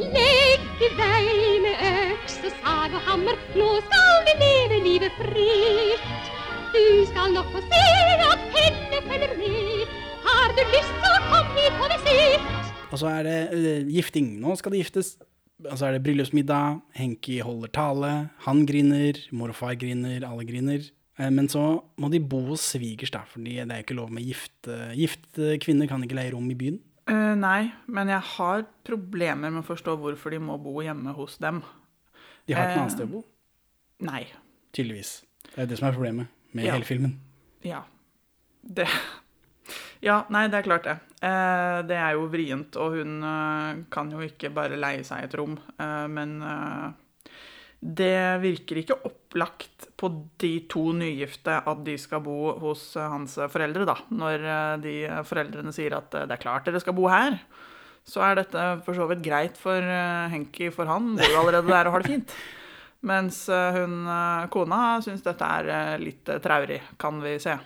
Legg 0.00 0.62
til 0.80 0.92
vei 0.96 1.58
med 1.60 1.80
øks 1.84 2.38
og 2.48 2.52
sag 2.62 2.94
og 2.96 3.02
hammer, 3.04 3.36
nå 3.52 3.68
skal 3.84 4.22
vi 4.24 4.34
leve 4.40 4.78
livet 4.86 5.16
fritt. 5.18 6.30
Du 6.72 6.84
skal 7.10 7.34
nok 7.34 7.50
få 7.52 7.60
se 7.66 7.80
at 8.24 8.46
pengene 8.54 9.00
følger 9.04 9.34
med. 9.36 9.92
Har 10.24 10.54
du 10.56 10.62
lyst, 10.72 10.94
så 11.04 11.12
kom 11.28 11.52
hit 11.58 11.76
på 11.76 11.90
visitt. 11.92 12.72
Og 12.90 13.02
så 13.02 13.10
er 13.12 13.28
det 13.28 13.38
uh, 13.52 13.90
gifting. 13.92 14.32
Nå 14.40 14.56
skal 14.56 14.72
de 14.72 14.80
giftes. 14.80 15.18
Og 15.68 15.76
så 15.76 15.90
er 15.90 15.98
det 15.98 16.04
bryllupsmiddag. 16.06 16.80
Henki 16.96 17.42
holder 17.44 17.68
tale. 17.76 18.14
Han 18.46 18.64
griner. 18.66 19.20
Mor 19.36 19.52
og 19.52 19.58
far 19.58 19.76
griner. 19.78 20.24
Alle 20.24 20.48
griner. 20.48 20.88
Eh, 21.20 21.28
Men 21.30 21.48
så 21.52 21.82
må 22.00 22.08
de 22.08 22.22
bo 22.24 22.40
hos 22.48 22.64
svigers, 22.72 23.12
da, 23.12 23.26
fordi 23.28 23.58
det 23.60 23.68
er 23.68 23.84
ikke 23.84 23.98
lov 23.98 24.08
med 24.14 24.24
gifte 24.24 24.78
Gifte 24.96 25.58
kvinner 25.60 25.90
kan 25.90 26.02
ikke 26.06 26.16
leie 26.16 26.32
rom 26.32 26.48
i 26.48 26.56
byen. 26.56 26.80
Eh, 27.10 27.34
nei, 27.38 27.72
men 27.90 28.10
jeg 28.12 28.22
har 28.36 28.64
problemer 28.86 29.50
med 29.50 29.64
å 29.64 29.66
forstå 29.66 29.96
hvorfor 29.98 30.30
de 30.34 30.38
må 30.42 30.58
bo 30.62 30.76
hjemme 30.84 31.14
hos 31.16 31.38
dem. 31.42 31.62
De 32.46 32.54
har 32.54 32.68
ikke 32.68 32.76
noe 32.76 32.76
Eh, 32.76 32.82
annet 32.84 32.94
sted 32.94 33.08
å 33.08 33.12
bo, 33.16 33.24
Nei. 34.06 34.22
tydeligvis. 34.76 35.24
Det 35.50 35.58
er 35.64 35.66
det 35.66 35.78
som 35.80 35.88
er 35.88 35.96
problemet 35.96 36.28
med 36.54 36.64
Ja. 36.68 36.72
hele 36.76 36.84
filmen. 36.86 37.18
Ja. 37.66 37.82
Det 38.62 38.86
Ja, 40.02 40.24
nei, 40.32 40.46
det 40.48 40.56
er 40.58 40.62
klart 40.64 40.84
det. 40.84 40.94
Uh, 41.22 41.82
det 41.84 41.96
er 42.00 42.14
jo 42.16 42.22
vrient, 42.32 42.74
og 42.80 42.94
hun 42.96 43.18
uh, 43.22 43.82
kan 43.92 44.08
jo 44.10 44.22
ikke 44.24 44.48
bare 44.54 44.78
leie 44.80 45.02
seg 45.04 45.24
et 45.26 45.34
rom. 45.36 45.58
Men 45.78 46.40
det 47.80 48.40
virker 48.42 48.82
ikke 48.82 48.98
opplagt 49.08 49.86
på 50.00 50.10
de 50.40 50.52
to 50.68 50.90
nygifte 50.96 51.54
at 51.64 51.80
de 51.86 51.94
skal 52.00 52.20
bo 52.24 52.52
hos 52.60 52.90
eh, 53.00 53.08
hans 53.08 53.38
foreldre, 53.52 53.86
da. 53.88 53.96
Når 54.12 54.44
eh, 54.44 54.76
de 54.84 54.94
foreldrene 55.28 55.72
sier 55.72 55.96
at 55.96 56.12
eh, 56.16 56.26
det 56.28 56.36
er 56.36 56.42
klart 56.42 56.68
dere 56.68 56.82
skal 56.82 56.96
bo 56.96 57.08
her. 57.08 57.38
Så 58.04 58.20
er 58.24 58.36
dette 58.40 58.66
for 58.84 58.96
så 58.96 59.06
vidt 59.08 59.24
greit 59.24 59.56
for 59.60 59.80
eh, 59.80 60.28
Henki, 60.32 60.68
for 60.74 60.88
han 60.92 61.14
bor 61.16 61.24
jo 61.32 61.40
allerede 61.40 61.72
der 61.72 61.88
og 61.88 61.96
har 61.96 62.04
det 62.04 62.12
fint. 62.14 62.34
Mens 63.10 63.42
eh, 63.48 63.78
hun, 63.80 64.02
eh, 64.12 64.48
kona 64.52 64.80
syns 65.04 65.24
dette 65.24 65.48
er 65.60 65.72
eh, 65.72 65.94
litt 66.04 66.28
eh, 66.28 66.40
traurig, 66.44 66.82
kan 67.00 67.20
vi 67.24 67.38
se. 67.40 67.56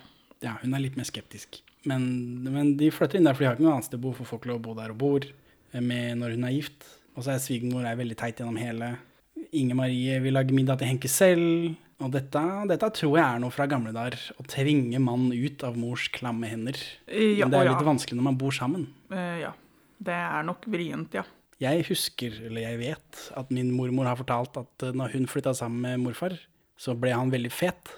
Ja, 0.45 0.55
hun 0.61 0.75
er 0.75 0.83
litt 0.85 0.95
mer 0.99 1.07
skeptisk. 1.07 1.59
Men, 1.85 2.05
men 2.47 2.75
de 2.79 2.87
flytter 2.93 3.19
inn 3.19 3.27
der, 3.27 3.35
for 3.35 3.43
de 3.43 3.49
har 3.51 3.57
ikke 3.59 3.67
noe 3.67 3.75
annet 3.75 3.89
sted 3.89 3.99
å 3.99 4.05
bo, 4.07 4.13
for 4.15 4.31
folk 4.31 4.47
lov 4.49 4.61
å 4.61 4.65
bo 4.69 4.77
der 4.79 4.95
og 4.95 5.01
bor 5.03 5.27
eh, 5.27 5.83
med 5.83 6.21
når 6.21 6.37
hun 6.37 6.47
er 6.47 6.55
gift. 6.55 6.87
Og 7.15 7.23
så 7.27 7.35
er 7.35 7.43
svigermor 7.43 7.83
er 7.87 7.99
veldig 7.99 8.17
teit 8.19 8.39
gjennom 8.39 8.59
hele. 8.59 8.95
Inger 9.55 9.77
Marie 9.77 10.19
vil 10.23 10.35
lage 10.35 10.55
middag 10.55 10.79
til 10.81 10.91
Henke 10.93 11.11
selv. 11.11 11.75
Og 12.03 12.11
dette, 12.11 12.41
dette 12.67 12.89
tror 12.97 13.13
jeg 13.15 13.23
er 13.23 13.39
noe 13.39 13.53
fra 13.55 13.67
gamle 13.71 13.93
dager. 13.95 14.19
Å 14.35 14.43
tvinge 14.51 14.99
mann 14.99 15.29
ut 15.31 15.63
av 15.63 15.77
mors 15.79 16.09
klamme 16.15 16.49
hender. 16.51 16.79
Ja, 17.07 17.45
men 17.45 17.53
det 17.53 17.61
er 17.61 17.69
litt 17.69 17.85
ja. 17.85 17.87
vanskelig 17.87 18.19
når 18.19 18.27
man 18.27 18.39
bor 18.41 18.55
sammen. 18.55 18.89
Uh, 19.13 19.37
ja. 19.45 19.53
Det 20.05 20.15
er 20.15 20.43
nok 20.47 20.67
vrient, 20.71 21.15
ja. 21.15 21.23
Jeg 21.63 21.85
husker, 21.87 22.35
eller 22.49 22.65
jeg 22.65 22.79
vet, 22.81 23.19
at 23.39 23.51
min 23.55 23.69
mormor 23.71 24.09
har 24.09 24.19
fortalt 24.19 24.57
at 24.59 24.83
eh, 24.83 24.91
når 24.91 25.13
hun 25.15 25.29
flytta 25.31 25.53
sammen 25.55 25.85
med 25.85 26.01
morfar, 26.03 26.35
så 26.75 26.97
ble 26.99 27.13
han 27.15 27.31
veldig 27.31 27.51
fet. 27.53 27.93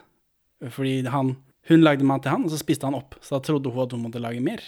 Fordi 0.61 0.99
han, 1.09 1.33
hun 1.71 1.81
lagde 1.81 2.05
mat 2.05 2.21
til 2.25 2.35
han, 2.35 2.45
og 2.45 2.53
så 2.53 2.59
spiste 2.61 2.85
han 2.85 2.97
opp. 2.97 3.17
Så 3.17 3.33
da 3.33 3.41
trodde 3.47 3.73
hun 3.73 3.81
at 3.81 3.95
hun 3.97 4.03
måtte 4.05 4.21
lage 4.21 4.43
mer. 4.45 4.61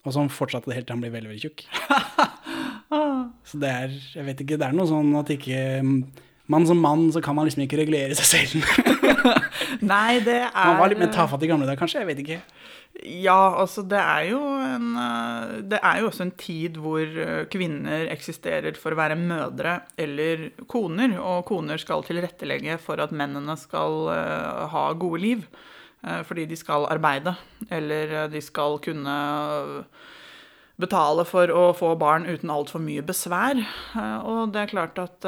Og 0.00 0.14
sånn 0.16 0.32
fortsatte 0.32 0.70
det 0.70 0.78
helt 0.78 0.88
til 0.88 0.96
han 0.96 1.04
ble 1.04 1.12
veldig, 1.12 1.34
veldig 1.34 1.44
tjukk. 1.44 1.66
Så 3.50 3.60
det 3.60 3.70
er, 3.70 3.94
jeg 4.16 4.26
vet 4.26 4.42
ikke, 4.42 4.58
det 4.60 4.66
er 4.66 4.74
noe 4.76 4.88
sånn 4.88 5.12
at 5.20 5.30
ikke 5.34 5.60
Mann 6.50 6.66
som 6.66 6.80
mann, 6.82 7.12
så 7.14 7.20
kan 7.22 7.36
man 7.38 7.46
liksom 7.46 7.62
ikke 7.62 7.78
regulere 7.78 8.16
seg 8.18 8.26
selv. 8.26 8.64
Nei, 9.92 10.18
det 10.24 10.40
er 10.48 10.64
Man 10.72 10.80
var 10.80 10.90
litt 10.90 10.98
mer 10.98 11.12
tafatt 11.14 11.44
i 11.46 11.50
gamle 11.50 11.68
dager, 11.68 11.78
kanskje? 11.78 12.02
Jeg 12.02 12.08
vet 12.08 12.22
ikke. 12.24 12.38
Ja, 13.06 13.54
altså 13.62 13.84
det 13.86 14.00
er 14.02 14.24
jo 14.32 14.40
en 14.60 14.96
eh, 14.98 15.52
Det 15.70 15.78
er 15.78 16.00
jo 16.00 16.08
også 16.08 16.24
en 16.26 16.32
tid 16.36 16.80
hvor 16.82 17.04
eh, 17.06 17.44
kvinner 17.52 18.10
eksisterer 18.10 18.74
for 18.76 18.92
å 18.92 18.98
være 18.98 19.16
mødre 19.20 19.76
eller 19.94 20.48
koner, 20.68 21.14
og 21.22 21.46
koner 21.48 21.78
skal 21.80 22.02
tilrettelegge 22.04 22.80
for 22.82 23.00
at 23.00 23.14
mennene 23.14 23.54
skal 23.60 24.10
eh, 24.16 24.64
ha 24.74 24.84
gode 24.98 25.22
liv. 25.22 25.46
Eh, 26.06 26.22
fordi 26.26 26.46
de 26.50 26.58
skal 26.58 26.86
arbeide, 26.90 27.34
eller 27.70 28.14
eh, 28.24 28.28
de 28.32 28.42
skal 28.44 28.78
kunne 28.84 29.16
betale 30.80 31.26
for 31.28 31.50
å 31.52 31.64
få 31.76 31.90
barn 32.00 32.24
uten 32.24 32.52
altfor 32.52 32.80
mye 32.80 33.04
besvær. 33.04 33.60
Eh, 33.60 34.30
Og 34.30 34.54
det 34.54 34.62
er 34.62 34.72
klart 34.72 35.00
at 35.02 35.26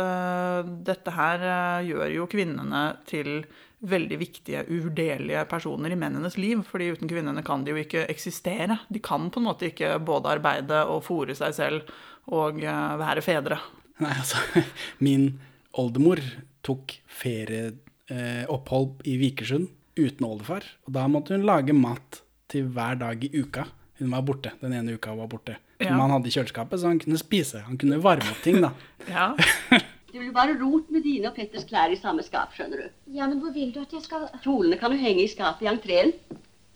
dette 0.86 1.12
her 1.16 1.44
gjør 1.84 2.08
jo 2.14 2.30
kvinnene 2.32 2.86
til 3.08 3.42
veldig 3.82 4.16
viktige, 4.20 4.62
uvurderlige 4.70 5.42
personer 5.50 5.90
i 5.90 5.98
mennenes 5.98 6.36
liv. 6.38 6.62
fordi 6.62 6.92
uten 6.94 7.10
kvinnene 7.10 7.42
kan 7.42 7.64
de 7.64 7.72
jo 7.74 7.82
ikke 7.82 8.06
eksistere. 8.08 8.78
De 8.88 9.00
kan 9.02 9.28
på 9.30 9.40
en 9.40 9.48
måte 9.50 9.72
ikke 9.72 9.98
både 9.98 10.38
arbeide 10.38 10.84
og 10.86 11.02
fòre 11.02 11.34
seg 11.34 11.54
selv 11.54 11.90
og 12.30 12.62
være 12.62 13.20
fedre. 13.26 13.58
Nei, 13.98 14.14
altså, 14.14 14.38
min 15.06 15.40
oldemor 15.74 16.22
tok 16.62 16.94
ferieopphold 17.10 19.02
i 19.10 19.16
Vikersund 19.18 19.68
uten 19.98 20.26
oldefar. 20.26 20.64
Og 20.86 20.92
da 20.96 21.06
måtte 21.08 21.34
hun 21.36 21.46
lage 21.46 21.72
mat 21.76 22.22
til 22.52 22.68
hver 22.72 22.98
dag 23.00 23.24
i 23.24 23.30
uka. 23.42 23.64
Hun 24.00 24.10
var 24.10 24.22
borte. 24.26 24.52
Den 24.60 24.72
ene 24.76 24.94
uka 24.96 25.10
hun 25.12 25.20
var 25.22 25.28
borte. 25.32 25.56
Som 25.82 25.86
Ja. 25.96 26.00
han 26.00 26.10
hadde 26.10 26.28
i 26.28 26.34
kjøleskapet, 26.34 26.78
så 26.80 26.86
han 26.88 26.98
kunne 27.02 27.18
spise. 27.18 27.60
Han 27.66 27.78
kunne 27.78 27.98
varme 28.02 28.30
opp 28.30 28.42
ting, 28.42 28.60
da. 28.62 28.72
Ja. 29.08 29.32
Det 30.12 30.20
blir 30.20 30.32
bare 30.36 30.52
rot 30.60 30.90
med 30.92 31.02
dine 31.06 31.30
og 31.30 31.34
Petters 31.38 31.64
klær 31.64 31.88
i 31.88 31.96
samme 31.96 32.20
skap, 32.22 32.50
skjønner 32.52 32.82
du. 32.82 32.88
Ja, 33.16 33.24
men 33.26 33.38
hvor 33.40 33.52
vil 33.54 33.70
du 33.72 33.78
at 33.80 33.92
jeg 33.96 34.02
skal 34.04 34.26
Kjolene 34.44 34.76
kan 34.78 34.92
du 34.92 34.98
henge 35.00 35.22
i 35.24 35.28
skapet 35.32 35.64
i 35.64 35.70
entreen. 35.70 36.12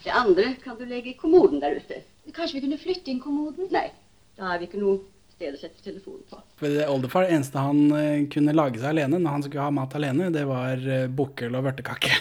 Det 0.02 0.08
andre 0.12 0.54
kan 0.62 0.78
du 0.78 0.86
legge 0.88 1.10
i 1.12 1.18
kommoden 1.20 1.60
der 1.60 1.76
ute. 1.76 1.98
Kanskje 2.32 2.56
vi 2.56 2.62
kunne 2.64 2.78
flytte 2.80 3.12
inn 3.12 3.20
kommoden? 3.20 3.68
Nei, 3.70 3.90
da 4.38 4.48
har 4.54 4.58
vi 4.58 4.64
ikke 4.70 4.80
noe 4.80 5.02
sted 5.36 5.54
å 5.54 5.60
sette 5.60 5.82
telefonen 5.84 6.24
på. 6.30 6.38
Det 6.64 6.86
oldefar, 6.88 7.26
det 7.26 7.36
eneste 7.36 7.60
han 7.60 7.80
eh, 7.92 8.22
kunne 8.32 8.54
lage 8.56 8.80
seg 8.80 8.94
alene 8.94 9.20
når 9.20 9.34
han 9.36 9.44
skulle 9.44 9.66
ha 9.66 9.72
mat 9.76 9.96
alene, 9.98 10.30
det 10.32 10.46
var 10.48 10.80
uh, 10.80 11.06
bukkel 11.12 11.54
og 11.58 11.66
vørtekake. 11.68 12.12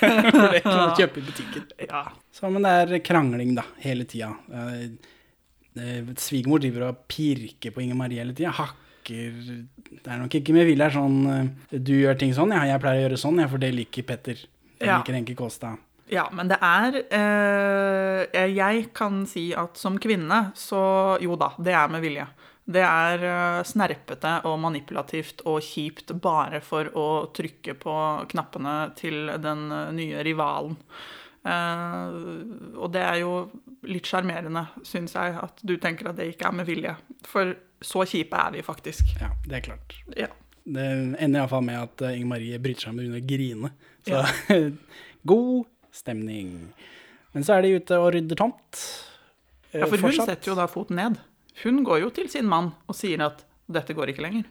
For 0.00 0.48
det 0.56 0.62
kunne 0.64 0.80
man 0.80 0.96
kjøpe 0.98 1.22
i 1.22 1.26
butikken. 1.28 1.68
Ja. 1.88 2.04
Så, 2.34 2.48
men 2.50 2.64
det 2.66 2.72
er 2.82 2.98
krangling, 3.06 3.52
da, 3.54 3.62
hele 3.84 4.06
tida. 4.10 4.32
Eh, 4.50 4.82
eh, 5.78 6.10
Svigermor 6.18 6.62
driver 6.64 6.88
og 6.88 7.04
pirker 7.10 7.74
på 7.74 7.84
Inger 7.84 7.98
Marie 7.98 8.22
hele 8.22 8.34
tida. 8.34 8.50
Hakker 8.58 9.38
Det 9.94 10.10
er 10.10 10.18
nok 10.22 10.34
ikke 10.40 10.54
med 10.56 10.66
vilje. 10.66 10.88
er 10.88 10.94
Sånn 10.96 11.18
eh, 11.30 11.78
Du 11.78 11.92
gjør 11.94 12.18
ting 12.18 12.34
sånn, 12.34 12.54
ja, 12.56 12.64
jeg 12.72 12.82
pleier 12.82 13.04
å 13.04 13.06
gjøre 13.08 13.20
sånn, 13.20 13.38
ja, 13.44 13.50
for 13.52 13.62
det 13.62 13.70
liker 13.76 14.06
Petter. 14.08 14.40
Det 14.80 14.88
Ja. 14.90 14.98
liker 14.98 15.14
Henke 15.14 15.36
Kåstad. 15.38 15.78
Ja, 16.10 16.26
men 16.34 16.50
det 16.50 16.58
er 16.60 16.98
eh, 17.16 18.48
Jeg 18.52 18.88
kan 18.96 19.22
si 19.30 19.52
at 19.56 19.78
som 19.80 19.96
kvinne, 20.02 20.50
så 20.58 21.16
jo 21.22 21.36
da, 21.40 21.52
det 21.58 21.72
er 21.72 21.88
med 21.92 22.02
vilje. 22.04 22.26
Det 22.64 22.80
er 22.80 23.24
eh, 23.28 23.58
snerpete 23.68 24.38
og 24.48 24.54
manipulativt 24.62 25.42
og 25.50 25.58
kjipt 25.66 26.14
bare 26.24 26.62
for 26.64 26.88
å 26.96 27.08
trykke 27.36 27.74
på 27.76 27.96
knappene 28.32 28.76
til 28.96 29.28
den 29.44 29.66
eh, 29.68 29.90
nye 29.92 30.22
rivalen. 30.24 30.78
Eh, 31.44 32.14
og 32.80 32.88
det 32.94 33.02
er 33.04 33.18
jo 33.20 33.34
litt 33.84 34.08
sjarmerende, 34.08 34.62
syns 34.88 35.12
jeg, 35.18 35.34
at 35.36 35.60
du 35.60 35.74
tenker 35.76 36.08
at 36.08 36.16
det 36.16 36.30
ikke 36.32 36.48
er 36.48 36.56
med 36.62 36.68
vilje. 36.70 36.94
For 37.28 37.52
så 37.84 38.06
kjipe 38.08 38.40
er 38.40 38.56
vi 38.56 38.64
faktisk. 38.64 39.12
Ja, 39.20 39.28
det 39.44 39.58
er 39.60 39.66
klart. 39.68 39.98
Ja. 40.16 40.30
Det 40.64 40.86
ender 41.20 41.42
iallfall 41.42 41.66
med 41.66 41.76
at 41.82 42.06
Inger 42.14 42.30
Marie 42.30 42.56
bryter 42.64 42.86
sammen 42.88 43.10
under 43.10 43.20
å 43.20 43.26
grine. 43.28 43.74
Så 44.08 44.22
god 45.34 45.66
stemning. 45.92 46.54
Men 47.36 47.44
så 47.44 47.58
er 47.58 47.66
de 47.66 47.74
ute 47.76 47.98
og 48.00 48.08
rydder 48.16 48.40
tomt. 48.40 48.80
eh, 49.74 49.82
Ja, 49.82 49.90
for 49.90 50.00
hun 50.00 50.16
setter 50.16 50.54
jo 50.54 50.56
da 50.56 50.64
foten 50.72 50.96
ned. 50.96 51.20
Hun 51.62 51.84
går 51.86 52.00
jo 52.02 52.10
til 52.16 52.28
sin 52.32 52.48
mann 52.50 52.72
og 52.90 52.96
sier 52.98 53.22
at 53.28 53.44
dette 53.70 53.94
går 53.94 54.10
ikke 54.12 54.24
lenger. 54.26 54.48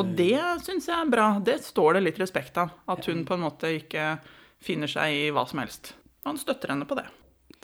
Og 0.00 0.14
det 0.16 0.38
syns 0.64 0.86
jeg 0.88 0.96
er 0.96 1.10
bra. 1.12 1.26
Det 1.44 1.58
står 1.66 1.98
det 1.98 2.04
litt 2.06 2.20
respekt 2.22 2.56
av. 2.62 2.70
At 2.88 3.04
hun 3.10 3.24
på 3.28 3.34
en 3.36 3.42
måte 3.44 3.68
ikke 3.80 4.14
finner 4.64 4.88
seg 4.88 5.12
i 5.12 5.26
hva 5.34 5.42
som 5.50 5.60
helst. 5.60 5.92
Han 6.24 6.38
støtter 6.40 6.72
henne 6.72 6.86
på 6.88 6.96
det. 6.96 7.04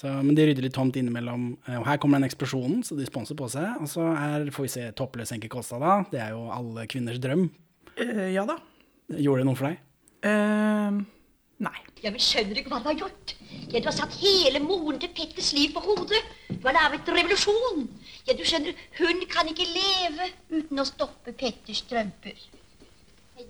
Så, 0.00 0.10
men 0.24 0.34
de 0.36 0.44
rydder 0.48 0.64
litt 0.66 0.74
tomt 0.76 0.96
innimellom. 0.96 1.46
eh, 1.68 1.78
Og 1.80 1.86
her 1.86 1.96
kommer 2.00 2.20
den 2.20 2.28
eksplosjonen, 2.28 2.82
så 2.84 2.96
de 2.98 3.06
sponser 3.08 3.36
på 3.36 3.48
seg. 3.52 3.78
Og 3.80 3.88
så 3.88 4.04
er, 4.16 4.46
får 4.52 4.66
vi 4.66 4.72
se 4.74 4.84
toppløs 4.96 5.32
Henke 5.32 5.48
Kåstad 5.52 5.80
da. 5.84 5.94
Det 6.12 6.20
er 6.20 6.34
jo 6.36 6.46
alle 6.52 6.84
kvinners 6.88 7.20
drøm. 7.20 7.46
Eh, 7.96 8.30
ja 8.34 8.44
da. 8.48 8.58
Gjorde 9.16 9.42
det 9.42 9.48
noe 9.48 9.58
for 9.58 9.70
deg? 9.70 9.80
Eh, 10.28 11.00
nei. 11.60 11.76
Ja, 12.00 12.10
men 12.14 12.22
skjønner 12.24 12.56
du 12.56 12.60
ikke 12.62 12.72
hva 12.72 12.80
du 12.82 12.88
har 12.90 12.98
gjort? 13.02 13.34
Ja, 13.70 13.80
du 13.82 13.88
har 13.90 13.96
satt 13.96 14.14
hele 14.22 14.60
moren 14.64 14.98
til 15.02 15.10
Petters 15.14 15.50
liv 15.56 15.74
på 15.76 15.82
hodet. 15.84 16.20
Du 16.48 16.64
har 16.66 16.74
laget 16.76 17.08
revolusjon. 17.12 17.84
Ja, 18.28 18.34
du 18.38 18.44
skjønner, 18.48 18.72
hun 18.98 19.20
kan 19.30 19.48
ikke 19.50 19.66
leve 19.68 20.30
uten 20.56 20.80
å 20.80 20.86
stoppe 20.88 21.34
Petters 21.36 21.82
strømper. 21.84 22.38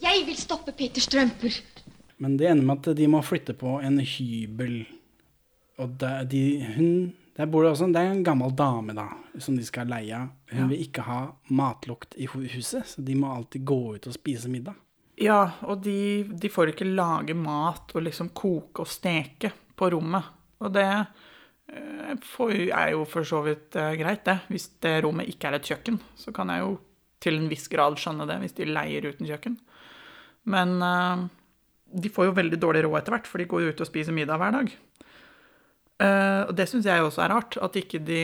Jeg 0.02 0.24
vil 0.26 0.36
stoppe 0.38 0.72
Petters 0.76 1.06
strømper. 1.08 1.60
Men 2.20 2.36
det 2.36 2.50
ender 2.50 2.66
med 2.68 2.88
at 2.90 2.96
de 2.98 3.06
må 3.08 3.22
flytte 3.24 3.54
på 3.56 3.78
en 3.84 3.98
hybel. 4.02 4.82
Og 5.80 5.94
der, 6.02 6.26
de, 6.28 6.42
hun, 6.76 6.90
der 7.38 7.48
bor 7.48 7.64
det 7.64 7.70
også 7.72 7.86
det 7.88 8.02
er 8.02 8.10
en 8.12 8.24
gammel 8.26 8.52
dame 8.58 8.92
da, 8.98 9.06
som 9.40 9.56
de 9.56 9.64
skal 9.64 9.88
leie. 9.88 10.18
Hun 10.52 10.60
Ja. 10.60 10.66
vil 10.68 10.82
ikke 10.84 11.06
ha 11.06 11.20
matlukt 11.48 12.14
i 12.20 12.26
huset, 12.28 12.84
så 12.86 13.00
de 13.02 13.14
må 13.16 13.30
alltid 13.32 13.64
gå 13.64 13.78
ut 13.96 14.06
og 14.10 14.14
spise 14.18 14.50
middag. 14.52 14.74
Ja, 15.20 15.40
og 15.68 15.82
de, 15.84 16.24
de 16.24 16.48
får 16.48 16.72
ikke 16.72 16.88
lage 16.88 17.36
mat 17.36 17.92
og 17.92 18.06
liksom 18.06 18.30
koke 18.36 18.86
og 18.86 18.88
steke 18.88 19.52
på 19.76 19.90
rommet. 19.92 20.30
Og 20.64 20.72
det 20.72 20.86
eh, 20.88 22.14
er 22.16 22.92
jo 22.94 23.04
for 23.08 23.28
så 23.28 23.42
vidt 23.44 23.76
eh, 23.76 23.98
greit, 24.00 24.24
det. 24.24 24.38
Hvis 24.48 24.70
det 24.80 25.02
rommet 25.04 25.28
ikke 25.28 25.50
er 25.50 25.58
et 25.58 25.68
kjøkken, 25.68 26.00
så 26.16 26.32
kan 26.36 26.52
jeg 26.52 26.64
jo 26.64 26.78
til 27.20 27.36
en 27.36 27.50
viss 27.52 27.68
grad 27.68 28.00
skjønne 28.00 28.24
det, 28.30 28.38
hvis 28.40 28.56
de 28.56 28.70
leier 28.70 29.10
uten 29.10 29.28
kjøkken. 29.28 29.58
Men 30.48 30.78
eh, 30.88 31.26
de 32.00 32.12
får 32.12 32.30
jo 32.30 32.38
veldig 32.40 32.60
dårlig 32.62 32.86
råd 32.86 33.02
etter 33.02 33.18
hvert, 33.18 33.28
for 33.28 33.42
de 33.42 33.48
går 33.50 33.66
jo 33.66 33.74
ut 33.74 33.84
og 33.84 33.90
spiser 33.90 34.16
middag 34.16 34.40
hver 34.40 34.56
dag. 34.56 34.76
Og 36.00 36.54
det 36.56 36.64
syns 36.70 36.86
jeg 36.88 37.02
også 37.04 37.20
er 37.20 37.28
rart, 37.28 37.58
at, 37.60 37.74
de, 37.76 38.20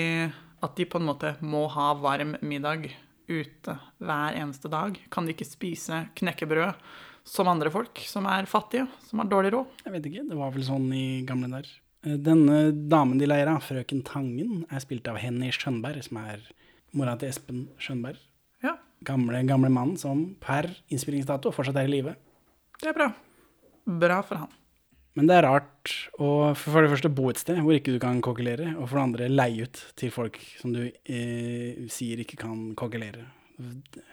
at 0.65 0.79
de 0.79 0.85
på 0.89 0.97
en 0.97 1.05
måte 1.11 1.35
må 1.45 1.67
ha 1.75 1.91
varm 2.01 2.31
middag 2.41 2.87
ute 3.29 3.74
hver 3.99 4.37
eneste 4.39 4.70
dag. 4.72 4.99
Kan 5.12 5.27
de 5.27 5.35
ikke 5.35 5.47
spise 5.49 6.05
knekkebrød 6.18 6.74
som 7.27 7.49
andre 7.51 7.72
folk 7.74 7.99
som 8.07 8.27
er 8.31 8.47
fattige, 8.51 8.87
som 9.09 9.22
har 9.22 9.31
dårlig 9.31 9.53
råd? 9.55 9.81
Jeg 9.85 9.95
vet 9.97 10.09
ikke, 10.11 10.27
det 10.31 10.39
var 10.39 10.53
vel 10.55 10.66
sånn 10.66 10.87
i 10.95 11.07
gamle 11.27 11.51
der. 11.51 11.70
Eh, 12.07 12.16
Denne 12.22 12.61
damen 12.91 13.18
de 13.18 13.27
leier 13.27 13.51
av, 13.51 13.62
frøken 13.66 14.05
Tangen, 14.07 14.64
er 14.70 14.83
spilt 14.85 15.09
av 15.11 15.18
Henny 15.22 15.51
Skjønberg, 15.55 16.05
som 16.07 16.20
er 16.22 16.45
mora 16.97 17.16
til 17.18 17.33
Espen 17.33 17.66
Skjønberg. 17.83 18.20
Ja. 18.62 18.77
Gamle, 19.07 19.43
gamle 19.49 19.68
mannen 19.72 19.99
som 20.01 20.29
per 20.41 20.70
innspillingsdato 20.89 21.51
fortsatt 21.53 21.77
er 21.83 21.91
i 21.91 21.97
live. 21.99 22.14
Det 22.81 22.93
er 22.93 22.97
bra. 22.97 23.11
Bra 23.87 24.20
for 24.27 24.45
han. 24.45 24.55
Men 25.17 25.31
det 25.31 25.39
er 25.39 25.47
rart 25.49 25.95
å 26.21 26.53
for 26.59 26.85
det 26.85 26.93
første 26.93 27.11
bo 27.17 27.31
et 27.33 27.41
sted 27.41 27.62
hvor 27.64 27.77
ikke 27.77 27.95
du 27.95 28.01
kan 28.03 28.21
kokkelere, 28.25 28.75
og 28.77 28.85
for 28.85 28.99
det 28.99 29.07
andre 29.07 29.31
leie 29.33 29.64
ut 29.64 29.81
til 29.97 30.12
folk 30.12 30.37
som 30.61 30.75
du 30.77 30.83
eh, 30.85 31.87
sier 31.93 32.21
ikke 32.21 32.39
kan 32.43 32.69
kokkelere. 32.77 33.25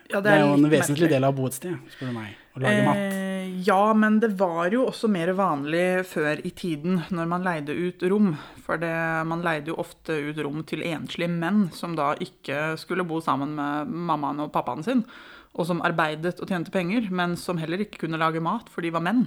Ja, 0.08 0.22
det, 0.24 0.30
er 0.30 0.40
jo 0.40 0.54
en 0.54 0.64
vesentlig 0.72 1.04
merkelig. 1.04 1.10
del 1.12 1.26
av 1.26 1.34
å 1.34 1.36
bo 1.36 1.48
et 1.50 1.56
sted, 1.58 1.74
spør 1.92 2.08
du 2.08 2.14
meg. 2.16 2.30
Å 2.56 2.62
lage 2.64 2.84
mat. 2.86 3.00
Eh, 3.02 3.50
ja, 3.66 3.82
men 3.92 4.16
det 4.22 4.30
var 4.40 4.72
jo 4.72 4.86
også 4.88 5.10
mer 5.12 5.34
vanlig 5.36 6.06
før 6.08 6.40
i 6.40 6.52
tiden 6.56 7.02
når 7.12 7.28
man 7.28 7.44
leide 7.44 7.76
ut 7.76 8.06
rom. 8.08 8.32
For 8.64 8.80
det, 8.80 8.94
man 9.28 9.44
leide 9.44 9.74
jo 9.74 9.78
ofte 9.84 10.16
ut 10.30 10.40
rom 10.40 10.64
til 10.64 10.86
enslige 10.88 11.28
menn 11.28 11.66
som 11.76 11.92
da 11.98 12.14
ikke 12.24 12.78
skulle 12.80 13.04
bo 13.04 13.20
sammen 13.24 13.52
med 13.58 13.92
mammaen 13.92 14.40
og 14.46 14.52
pappaen 14.54 14.86
sin, 14.86 15.04
og 15.52 15.68
som 15.68 15.84
arbeidet 15.84 16.38
og 16.40 16.48
tjente 16.48 16.72
penger, 16.72 17.12
men 17.12 17.36
som 17.36 17.60
heller 17.60 17.84
ikke 17.84 18.06
kunne 18.06 18.20
lage 18.20 18.40
mat, 18.42 18.72
for 18.72 18.80
de 18.80 18.94
var 18.96 19.04
menn. 19.04 19.26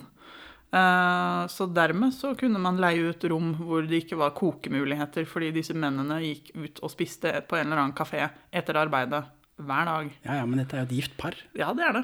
Eh, 0.74 1.48
Så 1.48 1.66
dermed 1.74 2.12
så 2.14 2.34
kunne 2.38 2.60
man 2.60 2.78
leie 2.82 3.10
ut 3.14 3.24
rom 3.32 3.54
hvor 3.62 3.86
det 3.88 4.04
ikke 4.04 4.18
var 4.20 4.34
kokemuligheter, 4.36 5.26
fordi 5.26 5.54
disse 5.56 5.74
mennene 5.74 6.20
gikk 6.26 6.52
ut 6.56 6.80
og 6.84 6.92
spiste 6.92 7.32
på 7.48 7.56
en 7.60 7.68
eller 7.70 7.86
annen 7.86 7.96
kafé 7.96 8.26
etter 8.52 8.76
arbeidet 8.76 9.24
hver 9.58 9.86
dag. 9.88 10.12
Ja, 10.26 10.36
ja, 10.42 10.46
men 10.46 10.60
dette 10.60 10.76
er 10.76 10.84
jo 10.84 10.90
et 10.92 10.98
gift 11.00 11.16
par. 11.18 11.34
Ja, 11.58 11.72
det 11.74 11.86
er 11.88 11.94
det. 12.02 12.04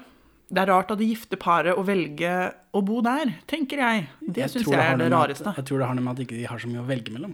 Det 0.53 0.61
er 0.61 0.69
rart 0.69 0.91
av 0.93 0.97
det 0.99 1.07
gifte 1.09 1.37
paret 1.39 1.75
å 1.77 1.83
velge 1.85 2.31
å 2.73 2.81
bo 2.85 3.01
der, 3.01 3.31
tenker 3.49 3.79
jeg. 3.81 4.07
Det 4.21 4.47
syns 4.51 4.67
jeg 4.69 4.79
er 4.79 4.97
det, 4.97 5.07
det 5.09 5.13
rareste. 5.15 5.47
at-. 5.49 5.57
Jeg 5.57 5.65
tror 5.65 5.79
det 5.81 5.87
har 5.89 5.95
noe 5.97 6.03
med 6.05 6.13
at 6.13 6.23
ikke 6.25 6.35
de 6.37 6.41
ikke 6.43 6.51
har 6.53 6.63
så 6.63 6.69
mye 6.71 6.83
å 6.83 6.87
velge 6.89 7.13
mellom. 7.15 7.33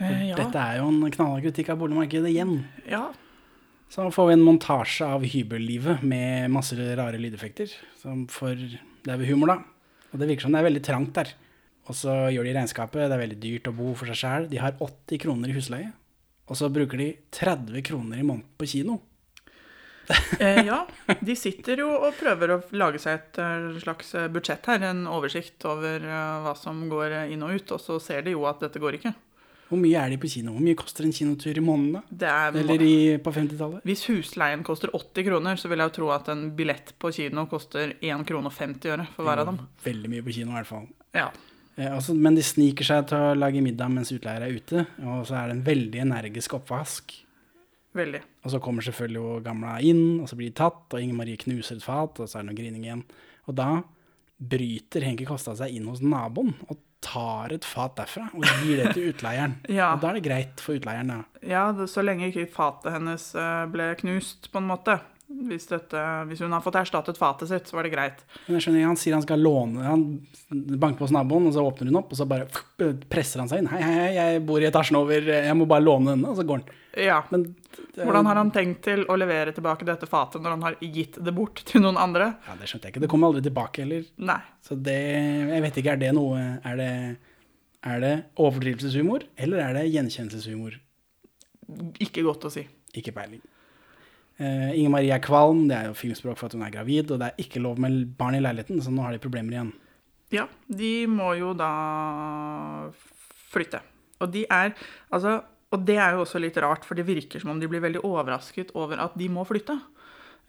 Eh, 0.00 0.22
ja. 0.30 0.36
Dette 0.36 0.58
er 0.58 0.78
jo 0.80 0.88
en 0.88 1.10
knallhard 1.12 1.44
kritikk 1.46 1.68
av 1.74 1.78
boligmarkedet 1.82 2.32
igjen. 2.32 2.54
Ja. 2.88 3.04
Så 3.92 4.08
får 4.10 4.30
vi 4.30 4.32
en 4.38 4.44
montasje 4.46 5.06
av 5.06 5.22
hybellivet 5.28 6.02
med 6.02 6.50
masse 6.50 6.74
rare 6.76 7.20
lydeffekter. 7.20 7.70
Som 8.00 8.26
for 8.32 8.54
Det 8.56 9.10
er 9.10 9.18
vel 9.18 9.26
humor, 9.34 9.46
da. 9.52 9.58
Og 10.12 10.20
det 10.20 10.28
virker 10.28 10.46
som 10.46 10.54
det 10.54 10.60
er 10.60 10.68
veldig 10.68 10.84
trangt 10.84 11.14
der. 11.16 11.32
Og 11.90 11.96
så 11.98 12.14
gjør 12.30 12.46
de 12.46 12.54
regnskapet. 12.56 13.00
Det 13.08 13.16
er 13.16 13.24
veldig 13.24 13.40
dyrt 13.42 13.70
å 13.70 13.76
bo 13.76 13.92
for 13.98 14.10
seg 14.10 14.20
sjæl. 14.20 14.50
De 14.52 14.60
har 14.62 14.76
80 14.78 15.22
kroner 15.24 15.50
i 15.50 15.56
husleie. 15.56 15.90
Og 16.50 16.58
så 16.58 16.68
bruker 16.72 17.00
de 17.00 17.08
30 17.34 17.84
kroner 17.86 18.20
i 18.20 18.26
måneden 18.26 18.52
på 18.60 18.68
kino. 18.74 19.00
Eh, 20.42 20.64
ja, 20.66 20.80
de 21.22 21.34
sitter 21.38 21.78
jo 21.78 21.86
og 21.94 22.16
prøver 22.18 22.50
å 22.50 22.56
lage 22.74 22.98
seg 23.00 23.20
et 23.20 23.38
eh, 23.40 23.76
slags 23.80 24.10
budsjett 24.34 24.66
her, 24.68 24.82
en 24.88 25.04
oversikt 25.08 25.62
over 25.70 26.02
eh, 26.02 26.40
hva 26.42 26.52
som 26.58 26.80
går 26.90 27.14
inn 27.32 27.44
og 27.46 27.54
ut, 27.54 27.74
og 27.76 27.80
så 27.80 28.00
ser 28.02 28.26
de 28.26 28.34
jo 28.34 28.42
at 28.50 28.60
dette 28.64 28.82
går 28.82 28.98
ikke. 28.98 29.12
Hvor 29.72 29.80
mye 29.80 29.96
er 29.96 30.12
de 30.12 30.18
på 30.20 30.28
kino? 30.28 30.52
Hvor 30.52 30.64
mye 30.66 30.76
koster 30.76 31.06
en 31.08 31.14
kinotur 31.16 31.56
i 31.56 31.62
måneden, 31.64 31.94
da? 31.96 32.16
Det 32.22 32.28
er, 32.28 32.56
Eller 32.60 32.82
i, 32.84 32.96
på 33.24 33.32
50-tallet? 33.32 33.80
Hvis 33.88 34.02
husleien 34.10 34.60
koster 34.66 34.92
80 34.92 35.24
kroner, 35.30 35.56
så 35.56 35.70
vil 35.72 35.80
jeg 35.80 35.88
jo 35.88 35.94
tro 35.96 36.10
at 36.12 36.28
en 36.28 36.42
billett 36.58 36.92
på 37.00 37.08
kino 37.16 37.46
koster 37.48 37.94
1 37.96 38.26
krone 38.28 38.52
og 38.52 38.52
50 38.52 38.92
øre 38.92 39.06
for 39.14 39.24
hver 39.24 39.40
av 39.40 39.48
dem. 39.48 39.62
Veldig 39.86 40.12
mye 40.12 40.26
på 40.26 40.34
kino, 40.36 40.52
i 40.52 40.58
hvert 40.58 40.68
fall. 40.68 40.84
Ja. 41.16 41.30
Eh, 41.78 41.88
altså, 41.88 42.12
men 42.12 42.36
de 42.36 42.44
sniker 42.44 42.90
seg 42.90 43.08
til 43.08 43.24
å 43.30 43.32
lage 43.38 43.64
middag 43.64 43.88
mens 43.94 44.12
utleier 44.12 44.44
er 44.44 44.60
ute, 44.60 44.84
og 45.06 45.24
så 45.30 45.40
er 45.40 45.48
det 45.48 45.56
en 45.56 45.64
veldig 45.70 46.04
energisk 46.04 46.58
oppvask. 46.60 47.16
Veldig. 47.96 48.22
Og 48.44 48.52
så 48.52 48.60
kommer 48.60 48.84
selvfølgelig 48.84 49.20
jo 49.20 49.40
gamla 49.48 49.78
inn, 49.88 50.20
og 50.20 50.28
så 50.28 50.36
blir 50.36 50.52
de 50.52 50.58
tatt, 50.60 50.84
og 50.92 51.00
Inger 51.00 51.16
Marie 51.16 51.40
knuser 51.40 51.80
et 51.80 51.88
fat, 51.88 52.20
og 52.20 52.28
så 52.28 52.38
er 52.38 52.44
det 52.44 52.52
noe 52.52 52.60
grining 52.60 52.84
igjen. 52.84 53.04
Og 53.48 53.56
da 53.56 53.70
bryter 54.52 55.08
Henki 55.08 55.24
Kosta 55.28 55.56
seg 55.56 55.72
inn 55.76 55.88
hos 55.88 56.04
naboen 56.04 56.52
og 56.68 56.76
tar 57.02 57.52
et 57.54 57.66
fat 57.66 57.96
derfra 57.98 58.28
og 58.32 58.44
gir 58.62 58.82
det 58.82 58.94
til 58.96 59.10
utleieren. 59.12 59.58
Ja. 59.72 59.92
Og 59.94 60.02
da 60.02 60.12
er 60.12 60.18
det 60.18 60.24
greit 60.26 60.62
for 60.62 60.78
utleieren, 60.78 61.10
da. 61.12 61.20
Ja, 61.46 61.64
det, 61.76 61.88
så 61.90 62.04
lenge 62.04 62.28
ikke 62.28 62.46
fatet 62.52 62.92
hennes 62.94 63.30
eh, 63.38 63.64
ble 63.72 63.92
knust, 63.98 64.50
på 64.52 64.60
en 64.62 64.68
måte. 64.70 64.98
Hvis, 65.48 65.64
dette, 65.70 66.00
hvis 66.28 66.42
hun 66.44 66.52
har 66.54 66.62
fått 66.64 66.76
erstattet 66.80 67.18
fatet 67.18 67.48
sitt, 67.50 67.70
så 67.70 67.78
var 67.78 67.86
det 67.86 67.92
greit. 67.94 68.20
Men 68.46 68.58
jeg 68.58 68.66
skjønner, 68.66 68.84
Han 68.86 68.98
sier 69.00 69.16
han 69.16 69.24
skal 69.24 69.40
låne 69.42 69.82
Han 69.86 70.04
banker 70.50 71.00
på 71.00 71.06
hos 71.06 71.14
naboen, 71.14 71.48
og 71.48 71.56
så 71.56 71.64
åpner 71.64 71.90
hun 71.90 71.98
opp, 72.02 72.12
og 72.12 72.20
så 72.20 72.26
bare 72.28 72.46
presser 73.10 73.42
han 73.42 73.50
seg 73.50 73.62
inn. 73.62 73.70
'Hei, 73.72 73.80
hei, 73.82 74.12
jeg 74.18 74.44
bor 74.46 74.62
i 74.62 74.68
etasjen 74.68 75.00
over, 75.00 75.32
jeg 75.32 75.56
må 75.58 75.66
bare 75.70 75.84
låne 75.84 76.14
denne.' 76.14 76.30
Og 76.30 76.38
så 76.38 76.46
går 76.46 76.60
han. 76.62 76.78
Ja. 77.00 77.22
Hvordan 77.96 78.26
har 78.28 78.36
han 78.36 78.50
tenkt 78.52 78.82
til 78.84 79.04
å 79.08 79.16
levere 79.16 79.54
tilbake 79.56 79.86
dette 79.88 80.08
fatet 80.08 80.42
når 80.44 80.56
han 80.56 80.64
har 80.66 80.76
gitt 80.80 81.16
det 81.24 81.32
bort 81.34 81.62
til 81.64 81.80
noen 81.84 81.96
andre? 81.96 82.34
Ja, 82.46 82.56
Det 82.60 82.68
skjønte 82.68 82.88
jeg 82.88 82.94
ikke. 82.94 83.04
Det 83.04 83.10
kommer 83.12 83.32
aldri 83.32 83.44
tilbake 83.48 83.84
heller. 83.84 84.04
Nei. 84.16 84.40
Så 84.60 84.76
det 84.76 84.98
Jeg 85.02 85.62
vet 85.64 85.80
ikke, 85.80 85.92
er 85.96 86.02
det 86.02 86.12
noe 86.16 86.60
Er 86.64 86.76
det, 86.76 86.92
er 87.82 88.00
det 88.00 88.14
overdrivelseshumor, 88.36 89.24
eller 89.36 89.58
er 89.58 89.72
det 89.80 89.88
gjenkjennelseshumor? 89.92 90.76
Ikke 92.04 92.22
godt 92.22 92.44
å 92.44 92.52
si. 92.52 92.66
Ikke 92.94 93.14
peiling. 93.16 93.40
Eh, 94.40 94.72
Inger 94.78 94.90
Marie 94.90 95.12
er 95.14 95.20
kvalm, 95.22 95.66
det 95.68 95.76
er 95.76 95.90
jo 95.90 95.94
filmspråk 95.98 96.38
for 96.40 96.46
at 96.48 96.56
hun 96.56 96.62
er 96.66 96.72
gravid, 96.74 97.10
og 97.12 97.18
det 97.20 97.28
er 97.32 97.42
ikke 97.44 97.60
lov 97.62 97.78
med 97.78 98.16
barn 98.18 98.34
i 98.34 98.40
leiligheten, 98.42 98.80
så 98.82 98.90
nå 98.90 99.02
har 99.04 99.12
de 99.12 99.18
problemer 99.22 99.52
igjen. 99.58 99.72
Ja, 100.32 100.46
de 100.72 100.92
må 101.06 101.34
jo 101.38 101.52
da 101.54 101.68
flytte. 103.52 103.82
Og 104.22 104.30
de 104.32 104.44
er 104.48 104.72
Altså, 105.12 105.40
og 105.72 105.86
det 105.88 105.96
er 105.96 106.12
jo 106.16 106.22
også 106.24 106.40
litt 106.40 106.56
rart, 106.60 106.84
for 106.84 106.94
det 106.98 107.06
virker 107.08 107.40
som 107.40 107.50
om 107.54 107.60
de 107.60 107.68
blir 107.68 107.80
veldig 107.84 108.02
overrasket 108.04 108.72
over 108.76 109.00
at 109.00 109.14
de 109.18 109.28
må 109.32 109.44
flytte. 109.48 109.78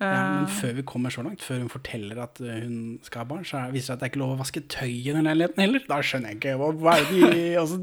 Ja, 0.01 0.09
men 0.09 0.45
Eh, 0.47 0.49
før 0.59 0.73
vi 0.75 0.84
kommer 0.84 1.09
så 1.13 1.21
langt, 1.23 1.39
før 1.45 1.59
hun 1.61 1.69
forteller 1.69 2.17
at 2.23 2.39
eh, 2.41 2.63
hun 2.65 2.99
skal 3.05 3.21
ha 3.21 3.25
barn, 3.29 3.43
så 3.45 3.57
er- 3.61 3.71
viser 3.71 3.93
det 3.93 3.93
at 3.93 3.99
det 3.99 4.07
er 4.07 4.11
ikke 4.11 4.23
lov 4.23 4.34
å 4.36 4.41
vaske 4.41 4.63
tøy 4.67 4.89
i 4.89 5.13
den 5.13 5.23
leiligheten 5.23 5.61
heller. 5.63 5.84
Da 5.88 5.99
skjønner 6.01 6.29
jeg 6.34 6.39
ikke 6.41 6.55
hva, 6.59 6.71
hva 6.81 6.95
er 6.97 7.05
det 7.11 7.29
de 7.36 7.43
altså, 7.61 7.77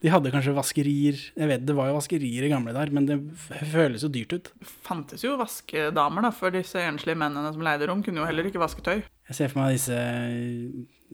De 0.00 0.08
hadde 0.08 0.30
kanskje 0.32 0.54
vaskerier 0.56 1.18
Jeg 1.36 1.48
vet 1.50 1.64
det 1.68 1.74
var 1.76 1.90
jo 1.90 1.98
vaskerier 1.98 2.46
i 2.46 2.48
gamle 2.52 2.72
dager, 2.72 2.92
men 2.96 3.04
det 3.06 3.18
føles 3.72 4.02
jo 4.06 4.08
dyrt 4.08 4.32
ut. 4.32 4.48
fantes 4.86 5.22
jo 5.26 5.34
vaskedamer, 5.36 6.22
da, 6.24 6.30
for 6.32 6.50
disse 6.54 6.80
enslige 6.80 7.18
mennene 7.20 7.52
som 7.52 7.60
leide 7.66 7.86
rom, 7.90 8.02
kunne 8.02 8.22
jo 8.22 8.28
heller 8.28 8.48
ikke 8.48 8.62
vaske 8.62 8.80
tøy. 8.86 9.02
Jeg 9.30 9.36
ser 9.36 9.48
for 9.52 9.60
meg 9.62 9.76
disse 9.76 9.98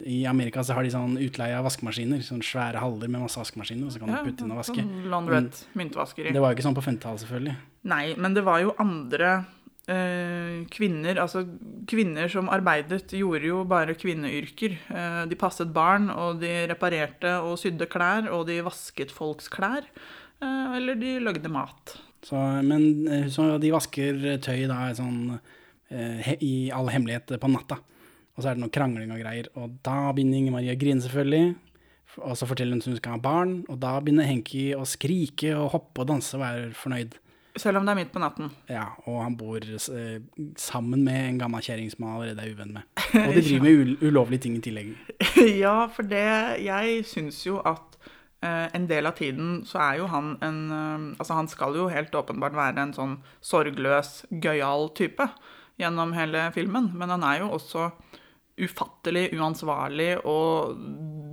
I 0.07 0.23
Amerika 0.29 0.61
så 0.63 0.73
har 0.77 0.85
de 0.85 0.91
sånn 0.93 1.17
utleie 1.19 1.57
av 1.57 1.65
vaskemaskiner. 1.67 2.21
Sånn 2.25 2.43
svære 2.45 2.77
haller 2.81 3.09
med 3.09 3.23
masse 3.25 3.39
vaskemaskiner, 3.41 3.87
og 3.89 3.93
så 3.95 3.99
kan 4.01 4.09
Ja, 4.13 4.21
du 4.23 4.29
putte 4.31 4.45
inn 4.45 4.51
og 4.53 4.59
vaske. 4.61 4.75
sånn 4.77 5.09
laundrette, 5.09 5.65
myntvaskeri. 5.77 6.31
Det 6.33 6.41
var 6.41 6.53
jo 6.53 6.57
ikke 6.57 6.67
sånn 6.67 6.77
på 6.77 6.85
50-tallet, 6.85 7.23
selvfølgelig. 7.25 7.55
Nei, 7.91 8.15
men 8.17 8.33
det 8.37 8.43
var 8.45 8.61
jo 8.61 8.75
andre 8.79 9.45
kvinner, 9.87 11.15
altså 11.23 11.45
kvinner 11.87 12.27
som 12.27 12.49
arbeidet, 12.51 13.13
gjorde 13.15 13.47
jo 13.47 13.61
bare 13.63 13.95
kvinneyrker. 13.95 14.75
Eh, 14.91 15.21
de 15.31 15.37
passet 15.39 15.71
barn, 15.71 16.09
og 16.11 16.41
de 16.41 16.65
reparerte 16.67 17.37
og 17.39 17.55
sydde 17.61 17.87
klær, 17.87 18.27
og 18.35 18.49
de 18.49 18.59
vasket 18.65 19.13
folks 19.15 19.47
klær. 19.53 19.87
Eh, 20.41 20.77
eller 20.77 20.99
de 20.99 21.17
lagde 21.23 21.49
mat. 21.49 21.95
Så, 22.25 22.37
men 22.65 23.07
eh, 23.07 23.29
så 23.31 23.55
de 23.61 23.73
vasker 23.73 24.19
tøy 24.43 24.65
da 24.69 24.89
sånn 24.97 25.37
eh, 25.89 26.33
i 26.43 26.69
all 26.73 26.91
hemmelighet 26.93 27.37
på 27.39 27.51
natta. 27.51 27.79
Og 28.37 28.43
så 28.43 28.51
er 28.51 28.57
det 28.57 28.65
noe 28.65 28.73
krangling 28.73 29.13
og 29.13 29.21
greier. 29.23 29.49
Og 29.57 29.79
da 29.85 30.11
begynner 30.13 30.41
Inger 30.41 30.57
Marie 30.59 30.75
å 30.75 30.79
grine, 30.79 31.01
selvfølgelig. 31.01 31.55
Og 32.17 32.35
så 32.37 32.49
forteller 32.49 32.75
hun 32.75 32.83
at 32.83 32.89
hun 32.89 32.99
skal 32.99 33.17
ha 33.17 33.21
barn, 33.21 33.55
og 33.69 33.79
da 33.81 33.95
begynner 34.01 34.27
Henki 34.29 34.71
å 34.77 34.85
skrike 34.89 35.51
og 35.57 35.71
hoppe 35.75 36.03
og 36.03 36.11
danse 36.11 36.33
og 36.37 36.43
være 36.43 36.69
fornøyd. 36.77 37.17
Selv 37.61 37.79
om 37.79 37.87
det 37.87 37.93
er 37.93 37.99
midt 37.99 38.13
på 38.13 38.21
natten. 38.21 38.51
Ja, 38.69 38.85
og 39.05 39.21
han 39.23 39.37
bor 39.39 39.63
eh, 39.63 40.19
sammen 40.59 41.03
med 41.05 41.19
en 41.23 41.41
gammel 41.41 41.65
kjerring 41.65 41.89
som 41.93 42.05
han 42.07 42.15
allerede 42.17 42.45
er 42.45 42.53
uvenn 42.53 42.75
med. 42.77 42.87
Og 43.25 43.33
de 43.35 43.43
driver 43.43 43.65
med 43.65 44.03
ulovlige 44.03 44.45
ting 44.45 44.57
i 44.59 44.63
tillegg. 44.63 44.93
ja, 45.63 45.77
for 45.93 46.07
det 46.07 46.25
Jeg 46.63 47.03
syns 47.09 47.41
jo 47.45 47.59
at 47.65 47.97
eh, 48.45 48.67
en 48.77 48.87
del 48.89 49.09
av 49.09 49.17
tiden 49.17 49.61
så 49.67 49.81
er 49.89 50.01
jo 50.01 50.09
han 50.13 50.35
en 50.45 50.59
eh, 50.69 51.07
Altså, 51.17 51.33
han 51.37 51.49
skal 51.51 51.77
jo 51.77 51.89
helt 51.93 52.15
åpenbart 52.15 52.57
være 52.57 52.87
en 52.87 52.95
sånn 52.97 53.17
sorgløs, 53.41 54.21
gøyal 54.31 54.91
type 54.97 55.29
gjennom 55.77 56.15
hele 56.17 56.47
filmen, 56.55 56.91
men 56.97 57.11
han 57.13 57.25
er 57.25 57.43
jo 57.43 57.51
også 57.53 57.91
ufattelig 58.57 59.27
uansvarlig 59.37 60.15
og 60.25 60.77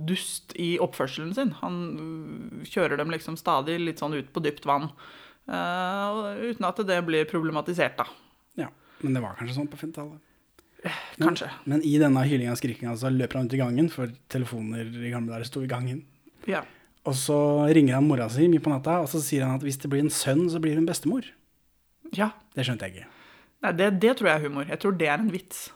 dust 0.05 0.53
i 0.61 0.75
oppførselen 0.81 1.33
sin. 1.33 1.55
Han 1.63 1.77
øh, 1.97 2.65
kjører 2.69 3.01
dem 3.01 3.13
liksom 3.13 3.37
stadig 3.39 3.79
litt 3.81 4.01
sånn 4.01 4.13
ut 4.17 4.29
på 4.33 4.43
dypt 4.45 4.67
vann, 4.69 4.91
eh, 5.49 6.05
og 6.11 6.45
uten 6.51 6.69
at 6.69 6.81
det 6.89 7.01
blir 7.07 7.27
problematisert, 7.29 7.97
da. 7.99 8.07
Ja, 8.65 8.69
men 9.01 9.17
det 9.17 9.23
var 9.23 9.37
kanskje 9.39 9.57
sånn 9.59 9.69
på 9.71 9.79
50-tallet. 9.81 10.23
Kanskje. 11.17 11.49
Men 11.65 11.81
i 11.85 11.95
denne 12.01 12.21
hylinga 12.27 12.53
og 12.53 12.59
skrikinga 12.59 12.93
så 12.99 13.09
løper 13.09 13.39
han 13.39 13.49
ut 13.49 13.55
i 13.57 13.61
gangen, 13.61 13.87
for 13.93 14.11
telefoner 14.31 14.85
i 14.85 15.13
gamle 15.13 15.33
dager 15.33 15.49
sto 15.49 15.63
i 15.65 15.69
gangen. 15.69 16.03
Ja. 16.49 16.61
Og 17.05 17.15
så 17.17 17.37
ringer 17.73 17.97
han 17.97 18.07
mora 18.09 18.27
si 18.33 18.47
mye 18.49 18.61
på 18.63 18.73
natta, 18.73 18.99
og 19.03 19.09
så 19.09 19.21
sier 19.23 19.45
han 19.45 19.57
at 19.59 19.65
hvis 19.65 19.79
det 19.81 19.89
blir 19.91 20.03
en 20.05 20.13
sønn, 20.13 20.45
så 20.51 20.61
blir 20.61 20.77
hun 20.77 20.87
bestemor. 20.89 21.25
Ja. 22.17 22.31
Det 22.57 22.65
skjønte 22.67 22.87
jeg 22.87 22.99
ikke. 22.99 23.09
Nei, 23.65 23.73
det, 23.79 23.89
det 24.03 24.13
tror 24.17 24.29
jeg 24.29 24.39
er 24.39 24.45
humor. 24.45 24.69
Jeg 24.69 24.81
tror 24.81 24.95
det 24.99 25.09
er 25.09 25.21
en 25.21 25.33
vits. 25.33 25.67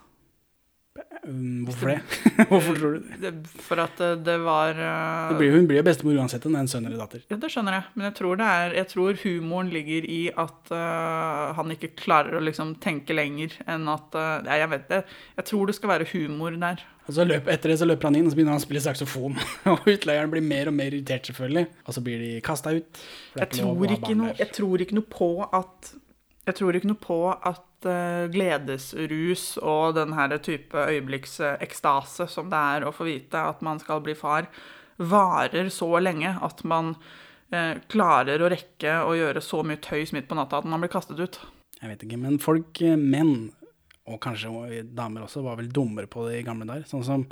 Um, 1.30 1.66
hvorfor 1.68 1.92
det? 1.92 2.00
hvorfor 2.50 2.78
tror 2.78 2.96
du 2.96 3.10
det? 3.22 3.32
For 3.62 3.82
at 3.84 4.00
eh, 4.02 4.16
det 4.26 4.38
var 4.42 4.74
eh, 4.74 5.30
det 5.30 5.38
blir, 5.38 5.54
hun 5.54 5.68
blir 5.70 5.82
jo 5.82 5.86
bestemor 5.86 6.18
uansett 6.18 6.46
om 6.48 6.56
det 6.56 6.62
er 6.62 6.66
en 6.66 6.72
sønn 6.72 6.88
eller 6.90 7.02
datter. 7.04 7.22
Ja, 7.30 7.38
det 7.38 7.52
skjønner 7.54 7.78
jeg. 7.78 7.88
Men 7.94 8.10
jeg 8.10 8.16
tror, 8.18 8.40
det 8.40 8.48
er, 8.50 8.78
jeg 8.80 8.90
tror 8.94 9.20
humoren 9.24 9.70
ligger 9.74 10.08
i 10.10 10.22
at 10.34 10.72
uh, 10.74 11.52
han 11.60 11.76
ikke 11.76 11.92
klarer 12.00 12.40
å 12.40 12.44
liksom 12.44 12.76
tenke 12.82 13.14
lenger 13.14 13.54
enn 13.70 13.86
at 13.92 14.18
uh, 14.18 14.40
Nei, 14.48 14.58
jeg 14.64 14.72
vet 14.74 14.90
det. 14.90 15.04
Jeg 15.38 15.50
tror 15.52 15.70
det 15.70 15.78
skal 15.78 15.94
være 15.94 16.10
humor 16.16 16.58
der. 16.58 16.84
Og 17.10 17.16
så 17.18 17.26
løp, 17.26 17.48
Etter 17.50 17.74
det 17.74 17.80
så 17.82 17.88
løper 17.90 18.10
han 18.10 18.20
inn 18.20 18.28
og 18.30 18.34
så 18.34 18.38
begynner 18.38 18.56
han 18.56 18.62
å 18.62 18.66
spille 18.66 18.84
saksofon. 18.86 19.38
og 19.72 19.88
utleieren 19.90 20.34
blir 20.34 20.46
mer 20.46 20.70
og 20.72 20.78
mer 20.78 20.94
irritert, 20.94 21.30
selvfølgelig. 21.30 21.66
Og 21.86 21.98
så 21.98 22.06
blir 22.06 22.22
de 22.26 22.36
kasta 22.46 22.74
ut. 22.78 23.02
Jeg 23.38 23.54
tror 23.60 23.74
noe, 24.24 24.36
jeg 24.38 24.54
tror 24.56 24.86
ikke 24.86 24.98
noe 24.98 25.10
på 25.14 25.34
at 25.46 25.94
Jeg 26.50 26.58
tror 26.58 26.74
ikke 26.74 26.90
noe 26.90 27.02
på 27.02 27.20
at 27.30 27.86
eh, 27.86 28.26
gledesrus 28.34 29.60
og 29.62 29.94
den 30.00 30.16
her 30.18 30.34
type 30.42 30.74
øyeblikksekstase 30.74 32.26
som 32.32 32.50
det 32.50 32.62
er 32.74 32.86
å 32.88 32.94
få 32.96 33.06
vite 33.06 33.44
at 33.52 33.62
man 33.66 33.82
skal 33.82 34.02
bli 34.06 34.16
far, 34.18 34.50
varer 34.98 35.70
så 35.74 35.92
lenge 36.02 36.32
at 36.42 36.64
man 36.68 36.96
eh, 37.54 37.78
klarer 37.92 38.42
å 38.42 38.50
rekke 38.50 38.98
å 39.06 39.14
gjøre 39.20 39.44
så 39.46 39.62
mye 39.62 39.82
tøys 39.84 40.16
midt 40.16 40.30
på 40.32 40.40
natta 40.40 40.64
at 40.64 40.70
man 40.70 40.82
blir 40.82 40.92
kastet 40.92 41.22
ut. 41.22 41.38
Jeg 41.80 41.94
vet 41.94 42.08
ikke, 42.08 42.20
men 42.26 42.42
folk, 42.42 42.82
eh, 42.82 42.98
menn, 42.98 43.52
og 44.10 44.18
kanskje 44.26 44.82
damer 44.98 45.28
også, 45.28 45.46
var 45.46 45.62
vel 45.62 45.70
dummere 45.70 46.10
på 46.10 46.26
det 46.26 46.40
i 46.40 46.48
gamle 46.48 46.66
dager. 46.66 46.90
Sånn 46.90 47.06
som, 47.06 47.28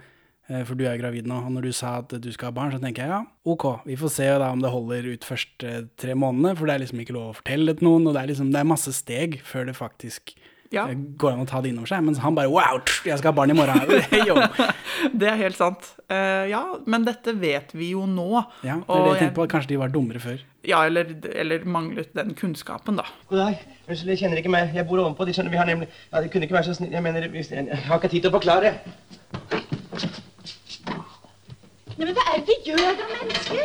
for 0.48 0.80
du 0.80 0.86
er 0.86 0.96
jo 0.96 1.04
gravid 1.04 1.28
nå, 1.28 1.42
og 1.44 1.52
når 1.58 1.68
du 1.68 1.74
sa 1.76 1.98
at 2.00 2.14
du 2.24 2.30
skal 2.32 2.52
ha 2.52 2.56
barn, 2.56 2.72
så 2.72 2.80
tenker 2.80 3.04
jeg 3.04 3.12
ja, 3.12 3.22
ok, 3.48 3.66
vi 3.88 3.98
får 4.00 4.14
se 4.16 4.28
da 4.40 4.52
om 4.56 4.62
det 4.64 4.72
holder 4.72 5.10
ut 5.12 5.28
første 5.28 5.74
tre 6.00 6.16
månedene, 6.16 6.56
for 6.56 6.70
det 6.70 6.78
er 6.78 6.86
liksom 6.86 7.02
ikke 7.04 7.16
lov 7.18 7.32
å 7.34 7.40
fortelle 7.42 7.72
det 7.74 7.82
til 7.82 7.90
noen, 7.90 8.08
og 8.08 8.16
det 8.16 8.22
er 8.22 8.32
liksom, 8.32 8.54
det 8.56 8.62
er 8.62 8.70
masse 8.76 8.94
steg 8.96 9.42
før 9.48 9.68
det 9.72 9.76
faktisk 9.80 10.38
Ja. 10.68 10.84
Går 10.92 11.32
an 11.32 11.46
å 11.46 11.48
ta 11.48 11.62
det 11.64 11.70
innover 11.72 11.88
seg, 11.88 12.02
mens 12.04 12.18
han 12.20 12.36
bare 12.36 12.52
wow, 12.52 12.82
jeg 13.08 13.16
skal 13.22 13.32
ha 13.32 13.36
barn 13.38 13.54
i 13.54 13.56
morgen. 13.56 13.88
Det 15.22 15.30
er 15.30 15.38
helt 15.40 15.56
sant. 15.56 15.86
Uh, 16.12 16.44
ja, 16.50 16.62
men 16.90 17.06
dette 17.08 17.34
vet 17.40 17.72
vi 17.78 17.92
jo 17.94 18.04
nå. 18.10 18.42
Ja, 18.66 18.80
det 18.82 18.84
er 18.84 18.92
Og 18.92 19.06
det 19.06 19.14
jeg 19.14 19.22
tenkte 19.22 19.38
på. 19.38 19.48
Kanskje 19.54 19.72
de 19.74 19.80
var 19.80 19.94
dummere 19.94 20.20
før. 20.24 20.42
Ja, 20.68 20.82
eller, 20.90 21.14
eller 21.32 21.64
manglet 21.70 22.12
den 22.18 22.34
kunnskapen, 22.36 23.00
da. 23.00 23.06
God 23.30 23.44
dag. 23.44 23.62
Unnskyld, 23.88 24.12
jeg 24.12 24.24
kjenner 24.24 24.42
ikke 24.42 24.52
meg. 24.52 24.76
Jeg 24.76 24.88
bor 24.90 25.04
ovenpå. 25.04 25.28
De 25.28 25.38
skjønner, 25.38 25.54
vi 25.54 25.62
har 25.62 25.70
nemlig 25.70 25.88
Ja, 25.88 26.20
de 26.20 26.34
kunne 26.34 26.50
ikke 26.50 26.60
være 26.60 26.72
så 26.72 26.76
snill. 26.80 26.92
Jeg 26.98 27.06
mener, 27.06 27.30
jeg 27.32 27.82
har 27.88 28.02
ikke 28.02 28.12
tid 28.12 28.28
til 28.28 28.34
å 28.34 28.38
forklare. 28.40 28.76
Nei, 31.98 32.06
men 32.06 32.14
hva 32.14 32.26
er 32.30 32.44
det 32.46 32.48
vi 32.48 32.72
gjør 32.72 32.98
da, 33.00 33.06
menneske? 33.10 33.64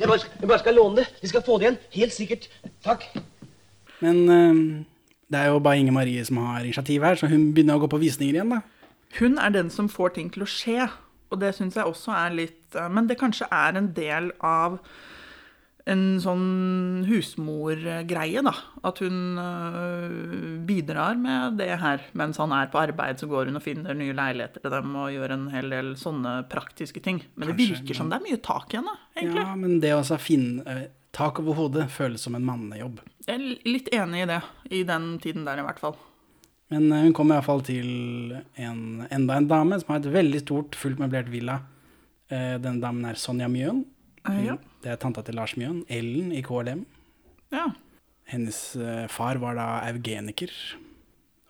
Jeg 0.00 0.08
bare, 0.08 0.30
jeg 0.40 0.48
bare 0.48 0.60
skal 0.62 0.78
låne 0.78 1.02
det. 1.02 1.06
Vi 1.20 1.28
skal 1.28 1.42
få 1.44 1.58
det 1.60 1.66
igjen. 1.66 1.78
Helt 1.98 2.14
sikkert. 2.16 2.46
Takk. 2.84 3.04
Men 4.00 4.22
eh, 4.32 4.62
det 5.28 5.42
er 5.42 5.50
jo 5.52 5.60
bare 5.60 5.82
Inger 5.82 5.92
Marie 5.92 6.24
som 6.24 6.40
har 6.40 6.64
initiativ 6.64 7.04
her, 7.04 7.20
så 7.20 7.28
hun 7.28 7.50
begynner 7.54 7.76
å 7.76 7.84
gå 7.84 7.90
på 7.92 8.00
visninger 8.00 8.38
igjen, 8.38 8.54
da. 8.56 8.62
Hun 9.18 9.36
er 9.42 9.52
den 9.52 9.68
som 9.74 9.90
får 9.90 10.14
ting 10.16 10.30
til 10.32 10.46
å 10.46 10.48
skje, 10.48 10.88
og 11.30 11.42
det 11.42 11.52
syns 11.56 11.76
jeg 11.76 11.86
også 11.86 12.14
er 12.14 12.34
litt 12.34 12.78
eh, 12.78 12.88
Men 12.90 13.10
det 13.10 13.18
kanskje 13.20 13.50
er 13.52 13.76
en 13.78 13.92
del 13.94 14.32
av 14.40 14.80
en 15.88 16.02
sånn 16.20 17.04
husmorgreie, 17.08 18.42
da. 18.44 18.52
At 18.86 19.00
hun 19.04 19.38
øh, 19.40 20.58
bidrar 20.68 21.18
med 21.20 21.56
det 21.60 21.70
her. 21.80 22.04
Mens 22.18 22.40
han 22.42 22.52
er 22.56 22.70
på 22.72 22.82
arbeid, 22.82 23.20
så 23.20 23.28
går 23.30 23.48
hun 23.48 23.60
og 23.60 23.64
finner 23.64 23.96
nye 23.96 24.16
leiligheter 24.16 24.62
til 24.64 24.74
dem 24.74 24.92
og 25.00 25.12
gjør 25.14 25.36
en 25.36 25.46
hel 25.54 25.72
del 25.72 25.92
sånne 26.00 26.34
praktiske 26.52 27.02
ting. 27.04 27.22
Men 27.34 27.50
det 27.50 27.56
Kanskje, 27.56 27.80
virker 27.80 28.00
som 28.00 28.12
det 28.12 28.20
er 28.20 28.26
mye 28.28 28.42
tak 28.44 28.74
igjen, 28.74 28.90
da, 28.90 28.96
egentlig. 29.16 29.46
Ja, 29.46 29.56
men 29.62 29.80
det 29.84 29.94
å 29.96 30.20
finne 30.20 30.66
eh, 30.68 30.84
tak 31.16 31.40
over 31.42 31.58
hodet 31.58 31.88
føles 31.94 32.22
som 32.26 32.36
en 32.38 32.46
mannejobb. 32.46 33.00
Jeg 33.26 33.36
er 33.38 33.68
litt 33.68 33.90
enig 33.96 34.24
i 34.24 34.30
det. 34.30 34.40
I 34.70 34.84
den 34.88 35.12
tiden 35.22 35.48
der, 35.48 35.62
i 35.62 35.66
hvert 35.66 35.80
fall. 35.82 35.96
Men 36.70 36.90
eh, 36.92 37.06
hun 37.06 37.16
kommer 37.16 37.38
iallfall 37.38 37.64
til 37.66 38.36
en, 38.60 39.06
enda 39.08 39.40
en 39.40 39.48
dame 39.50 39.80
som 39.80 39.94
har 39.94 40.04
et 40.04 40.12
veldig 40.12 40.44
stort, 40.44 40.78
fullt 40.78 41.00
møblert 41.02 41.32
villa. 41.32 41.62
Denne 42.30 42.78
damen 42.78 43.08
er 43.10 43.16
Sonja 43.18 43.48
Mjøen. 43.50 43.80
Eh, 44.28 44.42
ja. 44.46 44.56
Det 44.82 44.92
er 44.92 45.00
tanta 45.00 45.24
til 45.24 45.38
Lars 45.38 45.56
Mjøen. 45.58 45.84
Ellen 45.92 46.32
i 46.36 46.42
KLM. 46.44 46.84
Ja. 47.54 47.70
Hennes 48.30 48.58
eh, 48.76 49.06
far 49.10 49.40
var 49.42 49.56
da 49.58 49.68
eugeniker 49.88 50.52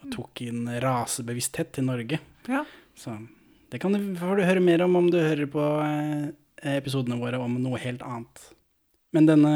og 0.00 0.14
tok 0.14 0.42
inn 0.46 0.64
rasebevissthet 0.80 1.74
til 1.76 1.88
Norge. 1.90 2.20
Ja. 2.48 2.64
Så 2.96 3.18
det 3.70 3.82
kan 3.82 3.94
du, 3.94 4.00
får 4.18 4.40
du 4.40 4.46
høre 4.48 4.62
mer 4.64 4.84
om 4.86 4.96
om 4.98 5.10
du 5.12 5.18
hører 5.20 5.50
på 5.50 5.66
eh, 5.84 6.30
episodene 6.76 7.20
våre 7.20 7.40
om 7.40 7.58
noe 7.60 7.80
helt 7.82 8.02
annet. 8.06 8.46
Men 9.14 9.26
denne, 9.26 9.52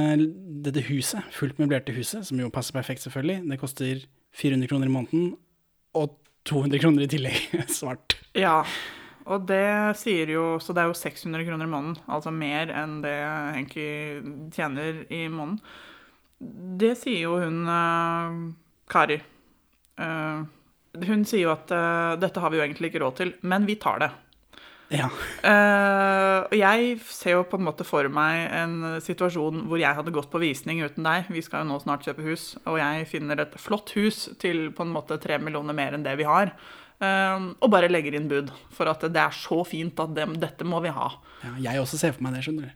dette 0.67 0.83
huset, 0.89 1.23
fullt 1.35 1.61
møblerte 1.62 1.95
huset, 1.95 2.27
som 2.27 2.41
jo 2.41 2.51
passer 2.53 2.75
perfekt 2.75 3.05
selvfølgelig, 3.05 3.45
det 3.51 3.61
koster 3.61 4.05
400 4.35 4.71
kroner 4.71 4.91
i 4.91 4.95
måneden 4.95 5.27
og 5.95 6.17
200 6.51 6.83
kroner 6.83 7.07
i 7.07 7.11
tillegg 7.11 7.55
svart. 7.79 8.19
Ja, 8.37 8.62
og 9.25 9.47
det 9.49 9.97
sier 10.01 10.35
jo 10.35 10.45
Så 10.62 10.75
det 10.77 10.83
er 10.83 10.91
jo 10.91 10.99
600 10.99 11.47
kroner 11.49 11.66
i 11.66 11.70
måneden, 11.70 12.01
altså 12.07 12.33
mer 12.35 12.72
enn 12.75 12.99
det 13.05 13.16
Henki 13.57 13.87
tjener 14.55 15.05
i 15.09 15.25
måneden. 15.33 15.62
Det 16.81 16.93
sier 17.01 17.25
jo 17.25 17.39
hun 17.41 17.62
uh, 17.68 18.35
Kari. 18.91 19.20
Uh, 19.97 20.45
hun 21.07 21.25
sier 21.27 21.47
jo 21.47 21.55
at 21.55 21.72
uh, 21.72 22.18
dette 22.20 22.43
har 22.43 22.53
vi 22.53 22.61
jo 22.61 22.66
egentlig 22.66 22.91
ikke 22.91 23.03
råd 23.05 23.16
til, 23.22 23.33
men 23.49 23.64
vi 23.68 23.79
tar 23.81 24.03
det. 24.03 24.11
Ja. 24.93 25.09
Uh, 25.41 26.53
jeg 26.55 26.99
ser 27.09 27.39
jo 27.39 27.47
på 27.49 27.57
en 27.59 27.64
måte 27.66 27.87
for 27.89 28.07
meg 28.12 28.45
en 28.53 29.01
situasjon 29.03 29.64
hvor 29.70 29.81
jeg 29.81 29.97
hadde 29.97 30.12
gått 30.14 30.31
på 30.31 30.43
visning 30.43 30.83
uten 30.85 31.07
deg. 31.07 31.31
Vi 31.33 31.43
skal 31.43 31.64
jo 31.64 31.70
nå 31.72 31.81
snart 31.83 32.05
kjøpe 32.05 32.27
hus, 32.27 32.53
og 32.68 32.79
jeg 32.83 33.09
finner 33.11 33.41
et 33.43 33.57
flott 33.61 33.95
hus 33.97 34.27
til 34.43 34.68
på 34.77 34.85
en 34.85 34.93
måte 34.95 35.18
tre 35.22 35.41
millioner 35.41 35.77
mer 35.77 35.97
enn 35.97 36.05
det 36.05 36.18
vi 36.20 36.29
har. 36.29 36.53
Eh, 37.03 37.47
og 37.59 37.71
bare 37.73 37.91
legger 37.91 38.17
inn 38.19 38.29
bud 38.31 38.53
for 38.75 38.91
at 38.91 39.07
det 39.09 39.21
er 39.21 39.35
så 39.37 39.63
fint 39.67 39.99
at 40.03 40.15
det, 40.17 40.29
dette 40.43 40.67
må 40.69 40.81
vi 40.85 40.93
ha. 40.95 41.09
Ja, 41.45 41.55
jeg 41.69 41.83
også 41.83 42.01
ser 42.01 42.15
for 42.17 42.25
meg 42.27 42.37
det, 42.37 42.45
skjønner 42.47 42.71
du. 42.71 42.75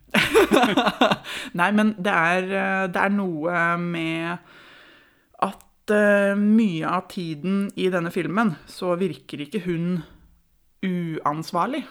Nei, 1.61 1.71
men 1.77 1.95
det 1.97 2.15
er, 2.15 2.49
eh, 2.49 2.87
det 2.93 3.05
er 3.05 3.15
noe 3.15 3.63
med 3.83 4.57
at 5.45 5.95
eh, 5.95 6.35
mye 6.39 6.97
av 6.99 7.07
tiden 7.13 7.69
i 7.79 7.89
denne 7.93 8.13
filmen 8.15 8.57
så 8.71 8.97
virker 9.01 9.47
ikke 9.47 9.63
hun 9.69 10.03
uansvarlig. 10.85 11.85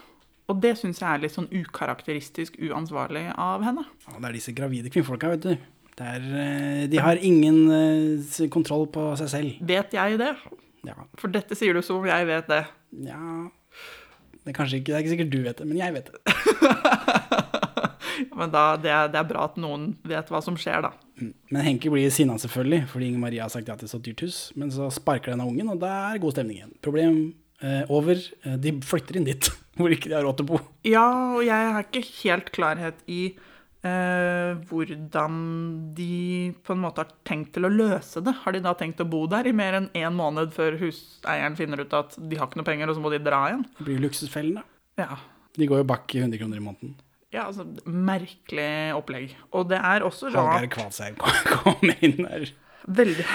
Og 0.47 0.61
det 0.63 0.77
syns 0.79 1.01
jeg 1.01 1.09
er 1.09 1.23
litt 1.25 1.33
sånn 1.35 1.49
ukarakteristisk 1.51 2.55
uansvarlig 2.69 3.25
av 3.33 3.65
henne. 3.67 3.83
Ja, 4.05 4.15
det 4.21 4.29
er 4.29 4.37
disse 4.37 4.53
gravide 4.55 4.91
kvinnfolka, 4.93 5.33
vet 5.33 5.43
du. 5.43 5.65
Det 5.97 6.05
er, 6.05 6.29
eh, 6.43 6.85
de 6.87 7.01
har 7.01 7.17
ingen 7.25 7.65
kontroll 8.53 8.85
på 8.93 9.09
seg 9.19 9.33
selv. 9.33 9.59
Vet 9.65 9.97
jeg 9.97 10.21
det? 10.21 10.31
Ja. 10.87 10.95
For 11.19 11.33
dette 11.33 11.57
sier 11.59 11.75
du 11.77 11.83
som 11.85 11.99
om 12.01 12.07
jeg 12.09 12.27
vet 12.29 12.47
det. 12.51 12.63
Ja 13.05 13.19
Det 14.47 14.53
er 14.55 14.75
ikke, 14.77 14.87
det 14.87 14.95
er 14.95 15.03
ikke 15.03 15.13
sikkert 15.15 15.33
du 15.33 15.41
vet 15.43 15.59
det, 15.59 15.67
men 15.67 15.81
jeg 15.81 15.95
vet 15.97 16.11
det. 16.13 16.21
Men 18.37 18.51
da, 18.53 18.63
det, 18.81 18.89
er, 18.89 19.09
det 19.13 19.19
er 19.19 19.27
bra 19.29 19.45
at 19.49 19.57
noen 19.61 19.91
vet 20.07 20.29
hva 20.33 20.39
som 20.41 20.55
skjer, 20.57 20.85
da. 20.85 20.91
Men 21.53 21.65
Henke 21.65 21.89
blir 21.93 22.09
sinna 22.13 22.37
selvfølgelig, 22.41 22.87
fordi 22.91 23.09
Inger 23.11 23.21
Maria 23.23 23.45
har 23.45 23.53
sagt 23.53 23.69
ja 23.69 23.75
til 23.77 23.89
så 23.91 23.99
dyrt 24.03 24.23
hus. 24.25 24.37
Men 24.57 24.71
så 24.73 24.89
sparker 24.93 25.33
denne 25.33 25.45
ungen, 25.49 25.69
og 25.73 25.81
da 25.81 25.91
er 26.11 26.21
god 26.23 26.35
stemning 26.35 26.59
igjen. 26.61 26.73
Problem 26.85 27.19
eh, 27.61 27.83
over. 27.93 28.21
Eh, 28.45 28.57
De 28.63 28.73
flytter 28.85 29.19
inn 29.19 29.27
dit, 29.27 29.49
hvor 29.77 29.93
ikke 29.93 30.11
de 30.11 30.17
har 30.17 30.25
råd 30.25 30.39
til 30.39 30.47
å 30.47 30.51
bo. 30.53 30.61
Ja, 30.87 31.05
og 31.37 31.43
jeg 31.45 31.73
har 31.77 31.85
ikke 31.89 32.05
helt 32.23 32.51
klarhet 32.57 33.01
i 33.09 33.21
eh, 33.85 34.57
hvordan 34.69 35.39
de 35.97 36.53
på 36.65 36.75
en 36.75 36.83
måte 36.83 37.03
har 37.03 37.13
tenkt 37.27 37.53
til 37.57 37.67
å 37.67 37.73
løse 37.73 38.23
det. 38.25 38.33
Har 38.43 38.55
de 38.55 38.63
da 38.65 38.73
tenkt 38.77 39.03
å 39.03 39.09
bo 39.09 39.25
der 39.29 39.49
i 39.49 39.55
mer 39.55 39.79
enn 39.79 39.89
én 39.97 40.15
måned 40.17 40.53
før 40.55 40.79
huseieren 40.81 41.57
finner 41.59 41.83
ut 41.83 41.97
at 41.97 42.17
de 42.17 42.39
har 42.39 42.49
ikke 42.49 42.61
noe 42.61 42.69
penger, 42.69 42.89
og 42.89 42.97
så 42.97 43.03
må 43.03 43.13
de 43.13 43.21
dra 43.23 43.43
igjen? 43.49 43.65
Det 43.77 43.87
blir 43.87 43.99
jo 43.99 44.05
luksusfellen, 44.07 44.61
da. 44.61 44.63
Ja. 44.97 45.19
De 45.57 45.67
går 45.69 45.83
jo 45.83 45.89
bakk 45.89 46.15
i 46.15 46.23
100 46.23 46.41
kroner 46.41 46.61
i 46.61 46.63
måneden. 46.63 46.95
Ja, 47.33 47.49
altså, 47.49 47.65
merkelig 47.85 48.95
opplegg. 48.95 49.35
Og 49.51 49.67
det 49.71 49.81
er 49.83 50.05
også 50.07 50.31
rart 50.31 50.55
Hallgeir 50.55 50.71
Kvalsheim 50.77 51.19
kommer 51.59 51.99
inn 52.05 52.21
der. 52.21 52.47
Veldig, 52.87 53.25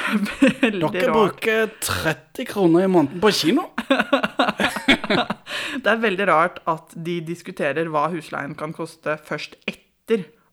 veldig 0.62 0.86
rart. 0.86 0.94
Dere 0.96 1.12
bruker 1.12 1.72
30 1.84 2.46
kroner 2.48 2.86
i 2.86 2.88
måneden 2.88 3.20
på 3.20 3.32
kino. 3.36 3.66
Det 5.82 5.88
er 5.88 6.00
veldig 6.00 6.26
rart 6.28 6.58
at 6.68 6.92
de 6.96 7.18
diskuterer 7.26 7.90
hva 7.92 8.06
husleien 8.12 8.54
kan 8.56 8.72
koste 8.76 9.18
først 9.26 9.58
etter 9.66 9.81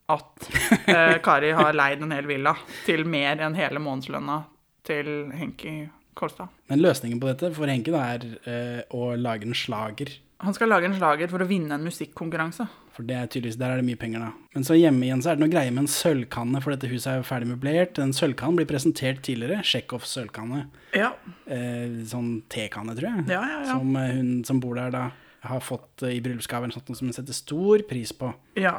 at 0.09 0.49
eh, 0.89 1.17
Kari 1.21 1.51
har 1.57 1.73
leid 1.77 2.01
en 2.03 2.13
hel 2.15 2.27
villa 2.29 2.55
til 2.85 3.05
mer 3.05 3.41
enn 3.45 3.57
hele 3.57 3.81
månedslønna 3.83 4.41
til 4.87 5.29
Henki 5.37 5.73
Kolstad. 6.17 6.49
Men 6.71 6.81
løsningen 6.81 7.21
på 7.21 7.29
dette 7.29 7.51
for 7.55 7.69
Henke 7.69 7.93
er 7.93 8.25
eh, 8.49 8.81
å 8.95 9.13
lage 9.19 9.47
en 9.47 9.57
slager. 9.57 10.17
Han 10.39 10.55
skal 10.55 10.71
lage 10.71 10.87
en 10.87 10.95
slager 10.95 11.27
for 11.31 11.43
å 11.43 11.47
vinne 11.47 11.75
en 11.75 11.83
musikkonkurranse. 11.83 12.65
For 12.95 13.07
det 13.07 13.15
er 13.15 13.27
tydeligvis, 13.31 13.57
der 13.59 13.73
er 13.73 13.79
det 13.79 13.87
mye 13.87 13.99
penger, 13.99 14.23
da. 14.23 14.47
Men 14.55 14.65
så 14.67 14.75
hjemme 14.75 15.05
igjen 15.07 15.21
så 15.23 15.31
er 15.31 15.37
det 15.37 15.43
noe 15.43 15.51
greie 15.51 15.71
med 15.71 15.85
en 15.85 15.91
sølvkanne, 15.91 16.59
for 16.63 16.75
dette 16.75 16.89
huset 16.91 17.11
er 17.11 17.21
jo 17.21 17.27
ferdig 17.27 17.47
møblert. 17.51 17.99
En 18.03 18.11
sølvkanne 18.15 18.59
blir 18.59 18.67
presentert 18.67 19.21
tidligere. 19.27 19.61
Tsjekhovs 19.67 20.15
sølvkanne. 20.15 20.65
Ja. 20.95 21.13
Eh, 21.47 22.01
sånn 22.07 22.37
tekanne, 22.51 22.95
tror 22.97 23.11
jeg. 23.11 23.25
Ja, 23.31 23.43
ja, 23.43 23.59
ja. 23.67 23.75
Som 23.75 23.95
eh, 23.99 24.13
hun 24.15 24.31
som 24.47 24.59
bor 24.63 24.79
der, 24.79 24.95
da 24.95 25.05
har 25.47 25.63
fått 25.63 26.03
eh, 26.07 26.17
i 26.17 26.21
bryllupsgave, 26.23 26.71
sånt, 26.75 26.91
noe 26.91 26.99
som 26.99 27.11
hun 27.11 27.15
setter 27.15 27.35
stor 27.35 27.83
pris 27.87 28.15
på. 28.15 28.31
Ja. 28.59 28.77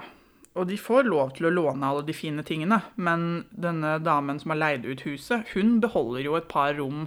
Og 0.59 0.67
de 0.67 0.77
får 0.81 1.07
lov 1.07 1.37
til 1.37 1.47
å 1.47 1.53
låne 1.55 1.87
alle 1.87 2.03
de 2.07 2.15
fine 2.17 2.43
tingene, 2.47 2.81
men 2.99 3.45
denne 3.51 3.99
damen 4.03 4.41
som 4.43 4.51
har 4.55 4.59
leid 4.59 4.89
ut 4.89 5.05
huset, 5.07 5.47
hun 5.55 5.79
beholder 5.83 6.25
jo 6.25 6.35
et 6.39 6.49
par 6.51 6.75
rom 6.81 7.07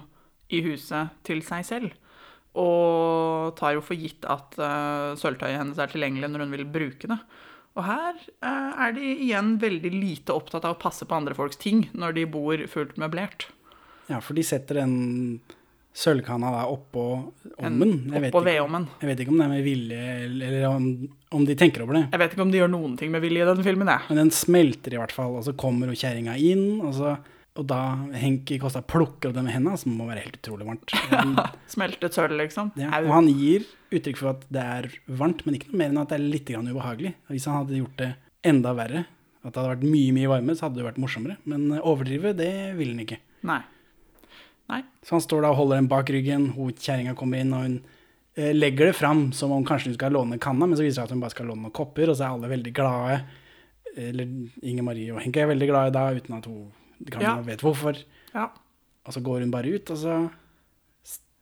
i 0.53 0.61
huset 0.63 1.11
til 1.27 1.43
seg 1.43 1.65
selv. 1.67 1.97
Og 2.59 3.51
tar 3.59 3.75
jo 3.75 3.83
for 3.83 3.99
gitt 3.99 4.23
at 4.29 4.55
uh, 4.61 5.17
sølvtøyet 5.19 5.59
hennes 5.59 5.81
er 5.81 5.91
tilgjengelig 5.91 6.29
når 6.31 6.45
hun 6.45 6.55
vil 6.55 6.69
bruke 6.69 7.09
det. 7.09 7.19
Og 7.73 7.87
her 7.87 8.13
uh, 8.45 8.71
er 8.85 8.95
de 8.95 9.11
igjen 9.25 9.57
veldig 9.59 9.91
lite 9.91 10.35
opptatt 10.37 10.67
av 10.69 10.77
å 10.77 10.79
passe 10.79 11.07
på 11.09 11.17
andre 11.17 11.35
folks 11.35 11.59
ting 11.59 11.87
når 11.97 12.19
de 12.19 12.27
bor 12.29 12.63
fullt 12.69 12.95
møblert. 13.01 13.49
Ja, 14.11 14.21
for 14.21 14.37
de 14.37 14.45
setter 14.45 14.83
den 14.83 15.41
sølvkanna 15.93 16.49
da 16.55 16.63
oppå 16.73 17.03
ommen. 17.61 17.93
Jeg 18.09 18.31
oppå 18.31 18.41
vedommen. 18.45 18.87
Jeg 19.01 19.11
vet 19.11 19.21
ikke 19.23 19.33
om 19.33 19.37
det 19.39 19.45
er 19.45 19.51
med 19.51 19.65
vilje, 19.65 20.07
eller 20.25 20.55
om, 20.71 20.87
om 21.37 21.45
de 21.45 21.55
tenker 21.59 21.85
over 21.85 21.99
det. 21.99 22.03
Jeg 22.15 22.21
vet 22.23 22.33
ikke 22.33 22.45
om 22.47 22.53
de 22.53 22.59
gjør 22.63 22.73
noen 22.73 22.95
ting 22.99 23.13
med 23.13 23.21
vilje 23.23 23.45
i 23.45 23.47
denne 23.49 23.65
filmen, 23.65 23.91
jeg. 23.93 24.09
Men 24.09 24.21
den 24.23 24.33
smelter 24.33 24.95
i 24.95 24.99
hvert 25.01 25.13
fall, 25.13 25.37
og 25.37 25.45
så 25.45 25.53
kommer 25.57 25.91
jo 25.91 25.97
kjerringa 26.01 26.35
inn, 26.41 26.65
og, 26.81 26.95
så, 26.97 27.13
og 27.61 27.67
da 27.69 27.79
Henki 28.17 28.57
Kosta 28.61 28.81
plukker 28.81 29.29
opp 29.29 29.37
det 29.37 29.45
med 29.45 29.53
hendene, 29.53 29.77
som 29.79 29.93
må 29.97 30.09
være 30.09 30.25
helt 30.25 30.39
utrolig 30.41 30.69
varmt. 30.71 30.95
Um, 31.13 31.35
Smeltet 31.69 32.15
sølv, 32.17 32.33
liksom. 32.41 32.71
ja, 32.79 32.89
og 33.03 33.11
han 33.13 33.29
gir 33.29 33.67
uttrykk 33.93 34.17
for 34.17 34.33
at 34.33 34.47
det 34.53 34.63
er 34.63 34.87
varmt, 35.21 35.43
men 35.45 35.59
ikke 35.59 35.69
noe 35.69 35.81
mer 35.83 35.93
enn 35.93 36.01
at 36.01 36.09
det 36.09 36.17
er 36.17 36.25
litt 36.25 36.49
grann 36.49 36.71
ubehagelig. 36.73 37.13
Hvis 37.29 37.45
han 37.49 37.59
hadde 37.61 37.77
gjort 37.83 37.99
det 38.01 38.09
enda 38.49 38.73
verre, 38.75 39.05
at 39.43 39.51
det 39.51 39.59
hadde 39.59 39.75
vært 39.75 39.85
mye, 39.85 40.15
mye 40.15 40.31
varme, 40.31 40.55
så 40.57 40.65
hadde 40.65 40.79
det 40.81 40.87
vært 40.87 40.99
morsommere. 41.03 41.37
Men 41.49 41.69
overdrive, 41.83 42.33
det 42.37 42.51
vil 42.79 42.95
han 42.95 43.03
ikke. 43.05 43.19
Nei. 43.45 43.59
Nei. 44.71 44.81
Så 45.03 45.17
han 45.17 45.21
står 45.25 45.41
da 45.43 45.49
og 45.51 45.57
holder 45.59 45.81
den 45.81 45.89
bak 45.91 46.09
ryggen, 46.13 46.49
kjerringa 46.55 47.15
kommer 47.19 47.41
inn, 47.43 47.53
og 47.53 47.65
hun 47.65 47.75
eh, 48.35 48.53
legger 48.55 48.89
det 48.91 48.95
fram 48.97 49.25
som 49.35 49.51
om 49.51 49.65
kanskje 49.67 49.91
hun 49.91 49.97
skal 49.97 50.13
låne 50.15 50.39
kanna, 50.41 50.65
men 50.69 50.77
så 50.79 50.85
viser 50.85 50.95
det 50.95 50.99
seg 51.01 51.09
at 51.09 51.15
hun 51.17 51.23
bare 51.23 51.35
skal 51.35 51.49
låne 51.51 51.65
noen 51.67 51.75
kopper, 51.75 52.09
og 52.09 52.15
så 52.17 52.25
er 52.27 52.37
alle 52.37 52.51
veldig 52.53 52.73
glade. 52.77 53.17
Eller 53.99 54.31
Inger 54.65 54.83
Marie 54.87 55.11
og 55.13 55.19
Henke 55.21 55.43
er 55.43 55.51
veldig 55.51 55.67
glade 55.69 55.93
da, 55.93 56.05
uten 56.15 56.37
at 56.39 56.47
hun 56.49 56.71
kan 57.11 57.21
Ja. 57.21 57.35
vet 57.45 57.61
hvorfor. 57.61 57.99
Ja. 58.33 58.47
Og 59.05 59.13
så 59.13 59.21
går 59.21 59.41
hun 59.43 59.51
bare 59.51 59.73
ut, 59.75 59.89
og 59.91 59.97
så 59.97 60.21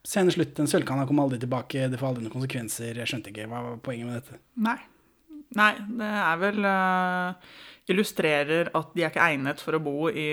Scenen 0.01 0.34
slutt, 0.34 0.55
den 0.57 0.65
sølvkanna 0.65 1.03
kommer 1.05 1.28
aldri 1.28 1.38
tilbake, 1.43 1.84
det 1.91 1.99
får 2.01 2.07
aldri 2.07 2.24
noen 2.26 2.34
konsekvenser. 2.34 2.97
Jeg 2.97 3.05
skjønte 3.05 3.30
ikke 3.30 3.43
hva 3.51 3.59
var 3.67 3.76
poenget 3.86 4.07
med 4.09 4.15
dette. 4.17 4.39
Nei. 4.57 4.80
Nei, 5.53 5.74
det 5.99 6.07
er 6.24 6.39
vel 6.41 6.65
eh, 6.65 7.51
Illustrerer 7.89 8.69
at 8.77 8.91
de 8.93 9.03
er 9.03 9.09
ikke 9.09 9.23
egnet 9.25 9.61
for 9.63 9.75
å 9.75 9.82
bo 9.84 10.09
i 10.09 10.27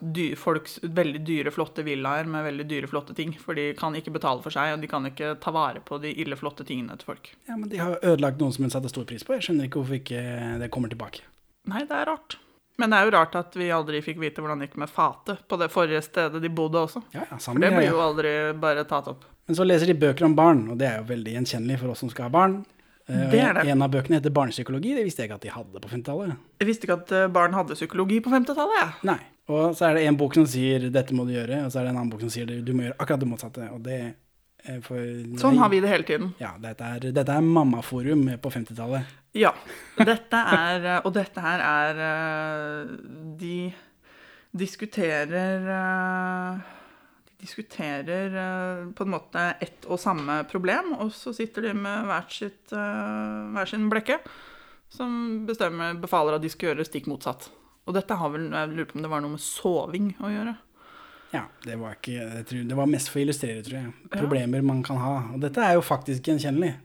dyr, 0.00 0.36
folks 0.40 0.78
veldig 0.82 1.20
dyre, 1.26 1.52
flotte 1.54 1.84
villaer 1.84 2.24
med 2.30 2.46
veldig 2.46 2.66
dyre, 2.70 2.88
flotte 2.90 3.14
ting. 3.14 3.34
For 3.38 3.56
de 3.58 3.68
kan 3.78 3.94
ikke 3.98 4.14
betale 4.14 4.40
for 4.44 4.54
seg, 4.54 4.72
og 4.74 4.80
de 4.82 4.90
kan 4.90 5.04
ikke 5.10 5.34
ta 5.42 5.52
vare 5.54 5.82
på 5.84 6.00
de 6.02 6.14
ille 6.24 6.38
flotte 6.40 6.64
tingene 6.66 6.96
til 6.98 7.12
folk. 7.12 7.28
Ja, 7.48 7.58
men 7.60 7.68
De 7.68 7.82
har 7.82 7.98
ødelagt 8.00 8.40
noen 8.40 8.56
som 8.56 8.64
hun 8.64 8.72
satte 8.72 8.90
stor 8.92 9.04
pris 9.08 9.26
på. 9.26 9.36
Jeg 9.36 9.48
skjønner 9.48 9.68
ikke 9.68 9.82
hvorfor 9.82 10.00
ikke 10.00 10.24
det 10.62 10.70
kommer 10.74 10.92
tilbake. 10.92 11.22
Nei, 11.70 11.84
det 11.88 12.00
er 12.00 12.08
rart. 12.12 12.38
Men 12.80 12.90
det 12.90 12.98
er 12.98 13.06
jo 13.06 13.14
rart 13.14 13.36
at 13.38 13.54
vi 13.54 13.68
aldri 13.70 14.00
fikk 14.02 14.18
vite 14.18 14.42
hvordan 14.42 14.58
det 14.58 14.66
gikk 14.70 14.80
med 14.82 14.90
fatet 14.90 15.44
på 15.46 15.58
det 15.60 15.68
forrige 15.70 16.02
stedet 16.02 16.40
de 16.42 16.50
bodde 16.50 16.80
også. 16.88 17.04
Ja, 17.14 17.22
ja, 17.30 17.38
For 17.38 17.60
det 17.62 17.70
blir 17.70 17.86
jo 17.86 18.00
aldri 18.02 18.32
bare 18.58 18.82
tatt 18.88 19.12
opp. 19.12 19.28
Men 19.46 19.58
så 19.58 19.66
leser 19.66 19.90
de 19.92 19.94
bøker 20.00 20.26
om 20.26 20.34
barn, 20.34 20.64
og 20.72 20.80
det 20.80 20.88
er 20.88 21.02
jo 21.02 21.10
veldig 21.12 21.36
gjenkjennelig 21.36 21.76
for 21.82 21.92
oss 21.92 22.02
som 22.02 22.10
skal 22.10 22.26
ha 22.26 22.32
barn. 22.34 22.62
Eh, 23.08 23.30
Det 23.30 23.40
er 23.40 23.52
det. 23.54 23.66
En 23.68 23.82
av 23.82 23.90
bøkene 23.92 24.16
heter 24.20 24.32
Barnepsykologi. 24.32 24.94
Det 24.96 25.04
visste 25.04 25.22
jeg 25.22 25.28
ikke 25.30 25.34
at 25.40 25.42
de 25.42 25.50
hadde 25.52 25.80
på 25.84 25.88
50-tallet. 25.92 26.36
Jeg 26.60 26.66
visste 26.70 26.86
ikke 26.88 26.98
at 27.02 27.12
eh, 27.12 27.26
barn 27.28 27.52
hadde 27.52 27.74
psykologi 27.76 28.20
på 28.24 28.30
50-tallet, 28.32 28.80
Ja. 28.80 28.90
Nei. 29.12 29.18
Og 29.52 29.74
så 29.76 29.90
er 29.90 29.94
det 29.98 30.06
en 30.08 30.16
bok 30.16 30.32
som 30.34 30.46
sier 30.48 30.86
'dette 30.88 31.12
må 31.12 31.26
du 31.28 31.32
gjøre', 31.34 31.66
og 31.66 31.70
så 31.72 31.80
er 31.80 31.84
det 31.84 31.90
en 31.90 31.96
annen 31.98 32.08
bok 32.10 32.20
som 32.24 32.30
sier 32.32 32.46
'du 32.46 32.72
må 32.72 32.82
gjøre 32.86 32.96
akkurat 32.98 33.20
det 33.20 33.28
motsatte'. 33.28 33.72
Og 33.74 33.82
det 33.82 34.14
er 34.64 34.80
for 34.80 34.96
Sånn 35.36 35.58
har 35.58 35.68
vi 35.68 35.80
det 35.80 35.90
hele 35.90 36.02
tiden. 36.08 36.34
Ja, 36.40 36.54
dette 36.58 36.80
er, 36.80 36.98
dette 37.12 37.28
er 37.28 37.40
mammaforum 37.42 38.24
på 38.40 38.50
50-tallet. 38.50 39.04
Ja. 39.34 39.52
Dette 39.98 40.32
er 40.36 40.84
eh, 40.86 41.00
Og 41.04 41.12
dette 41.12 41.40
her 41.40 41.60
er 41.60 42.00
eh, 42.00 42.86
De 43.36 43.72
diskuterer 44.56 45.68
eh, 45.68 46.58
diskuterer 47.44 48.34
eh, 48.40 48.82
på 48.96 49.04
en 49.04 49.12
måte 49.14 49.44
ett 49.62 49.86
og 49.86 50.00
samme 50.00 50.40
problem, 50.50 50.94
og 50.98 51.12
så 51.14 51.34
sitter 51.36 51.68
de 51.68 51.76
med 51.76 52.08
hvert, 52.08 52.32
sitt, 52.32 52.72
eh, 52.72 53.38
hver 53.54 53.70
sin 53.70 53.88
blekke 53.92 54.18
som 54.94 55.44
bestemmer, 55.46 55.96
befaler 55.98 56.36
at 56.36 56.44
de 56.44 56.50
skal 56.52 56.70
gjøre 56.70 56.86
stikk 56.86 57.08
motsatt. 57.10 57.48
Og 57.84 57.96
dette 57.96 58.16
har 58.16 58.30
vel 58.32 58.46
Jeg 58.48 58.70
lurer 58.70 58.86
på 58.88 58.96
om 58.96 59.02
det 59.04 59.10
var 59.12 59.20
noe 59.24 59.34
med 59.34 59.42
soving 59.42 60.12
å 60.22 60.30
gjøre. 60.32 60.54
Ja, 61.34 61.42
det 61.64 61.76
var 61.80 61.96
ikke 61.96 62.14
jeg 62.14 62.46
tror, 62.46 62.62
Det 62.70 62.76
var 62.78 62.86
mest 62.86 63.10
for 63.10 63.18
å 63.18 63.24
illustrere, 63.24 63.64
tror 63.66 63.78
jeg. 63.80 63.92
Problemer 64.14 64.62
man 64.62 64.82
kan 64.86 65.00
ha. 65.02 65.14
Og 65.34 65.42
dette 65.42 65.60
er 65.60 65.74
jo 65.74 65.82
faktisk 65.84 66.30
gjenkjennelig. 66.30 66.76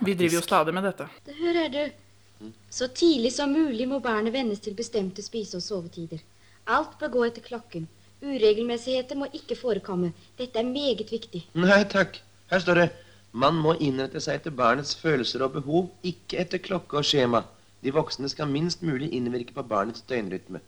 Vi 0.00 0.14
driver 0.14 0.38
jo 0.38 0.42
stadig 0.42 0.74
med 0.74 0.88
dette. 0.88 1.06
Hør 1.36 1.60
her, 1.60 1.68
du. 1.74 2.48
Så 2.72 2.88
tidlig 2.88 3.32
som 3.36 3.52
mulig 3.52 3.86
må 3.88 4.00
barnet 4.04 4.32
vennes 4.34 4.60
til 4.60 4.74
bestemte 4.76 5.22
spise- 5.24 5.60
og 5.60 5.64
sovetider. 5.64 6.24
Alt 6.66 6.96
bør 7.00 7.12
gå 7.14 7.26
etter 7.28 7.44
klokken. 7.44 7.86
Uregelmessigheter 8.26 9.18
må 9.18 9.28
ikke 9.34 9.56
forekomme. 9.58 10.12
Dette 10.38 10.60
er 10.60 10.68
meget 10.68 11.10
viktig. 11.12 11.44
Nei 11.58 11.82
takk. 11.90 12.18
Her 12.50 12.62
står 12.62 12.80
det 12.82 12.88
man 13.36 13.58
må 13.60 13.74
innrette 13.84 14.20
seg 14.24 14.38
etter 14.38 14.54
barnets 14.56 14.94
følelser 14.96 15.42
og 15.44 15.58
behov, 15.58 15.90
ikke 16.06 16.38
etter 16.40 16.60
klokke 16.62 16.96
og 16.96 17.04
skjema. 17.04 17.42
De 17.84 17.92
voksne 17.92 18.30
skal 18.32 18.48
minst 18.48 18.80
mulig 18.86 19.10
innvirke 19.12 19.52
på 19.52 19.64
barnets 19.68 20.00
døgnrytme. 20.08 20.62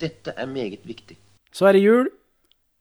Dette 0.00 0.34
er 0.36 0.48
meget 0.50 0.84
viktig. 0.84 1.16
Så 1.52 1.66
er 1.70 1.78
det 1.78 1.82
jul, 1.82 2.10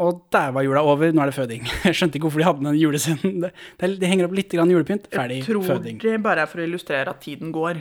og 0.03 0.19
der 0.35 0.51
var 0.55 0.63
jula 0.67 0.83
over. 0.83 1.11
Nå 1.15 1.23
er 1.23 1.31
det 1.31 1.37
føding. 1.37 1.63
Jeg 1.87 1.95
skjønte 1.95 2.19
ikke 2.19 2.27
hvorfor 2.27 2.43
de 2.43 2.49
hadde 2.49 2.65
den 2.67 2.79
julescenen. 2.81 3.41
Det, 3.45 3.53
det, 3.79 3.91
de 4.01 4.11
henger 4.11 4.27
opp 4.27 4.35
litt 4.35 4.51
grann 4.51 4.71
julepynt. 4.75 5.07
Ferdig. 5.13 5.39
føding. 5.39 5.47
Jeg 5.47 5.55
tror 5.55 5.69
Føding. 5.71 6.01
det 6.03 6.23
bare 6.27 6.43
er 6.43 6.51
for 6.51 6.59
å 6.61 6.67
illustrere 6.67 7.15
at 7.15 7.23
tiden 7.23 7.55
går. 7.55 7.79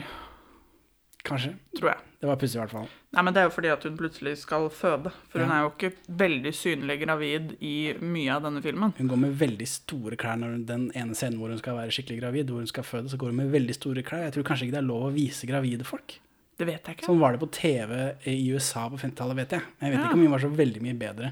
Kanskje. 1.27 1.53
Tror 1.79 1.91
jeg. 1.93 2.08
Det 2.19 2.27
var 2.27 2.35
pussig, 2.35 2.57
i 2.57 2.59
hvert 2.59 2.73
fall. 2.73 2.87
Nei, 3.15 3.21
men 3.23 3.33
Det 3.33 3.39
er 3.39 3.45
jo 3.47 3.51
fordi 3.55 3.69
at 3.71 3.83
hun 3.87 3.95
plutselig 3.97 4.33
skal 4.41 4.65
føde. 4.75 5.11
For 5.31 5.39
hun 5.39 5.51
er 5.55 5.61
jo 5.63 5.69
ikke 5.71 5.91
veldig 6.19 6.51
synlig 6.53 6.97
gravid 7.05 7.53
i 7.63 7.93
mye 8.03 8.33
av 8.35 8.43
denne 8.43 8.59
filmen. 8.65 8.91
Hun 8.97 9.07
går 9.07 9.21
med 9.21 9.37
veldig 9.39 9.67
store 9.71 10.17
klær 10.19 10.35
når 10.41 10.57
den 10.67 10.89
ene 10.99 11.15
scenen 11.15 11.39
hvor 11.39 11.47
hun 11.53 11.61
skal 11.61 11.77
være 11.79 11.93
skikkelig 11.95 12.19
gravid, 12.19 12.51
hvor 12.51 12.59
hun 12.59 12.67
skal 12.67 12.83
føde, 12.83 13.07
så 13.13 13.15
går 13.21 13.31
hun 13.31 13.39
med 13.39 13.53
veldig 13.55 13.75
store 13.77 14.03
klær. 14.03 14.25
Jeg 14.27 14.35
tror 14.35 14.43
kanskje 14.49 14.67
ikke 14.67 14.75
det 14.75 14.81
er 14.83 14.89
lov 14.89 15.05
å 15.07 15.13
vise 15.15 15.47
gravide 15.47 15.87
folk. 15.87 16.17
Det 16.59 16.67
vet 16.67 16.83
jeg 16.91 16.97
ikke. 16.97 17.07
Sånn 17.07 17.21
var 17.23 17.31
det 17.31 17.39
på 17.39 17.47
TV 17.55 17.95
i 18.27 18.35
USA 18.51 18.89
på 18.91 18.99
50-tallet, 18.99 19.37
vet 19.39 19.55
jeg. 19.55 19.63
Jeg 19.79 19.91
vet 19.93 19.99
Ja. 20.01 20.05
ikke 20.09 20.19
om 20.19 20.25
hun 20.27 20.31
var 20.35 20.43
så 20.43 20.49
veldig 20.59 20.81
mye 20.83 20.97
bedre 20.99 21.31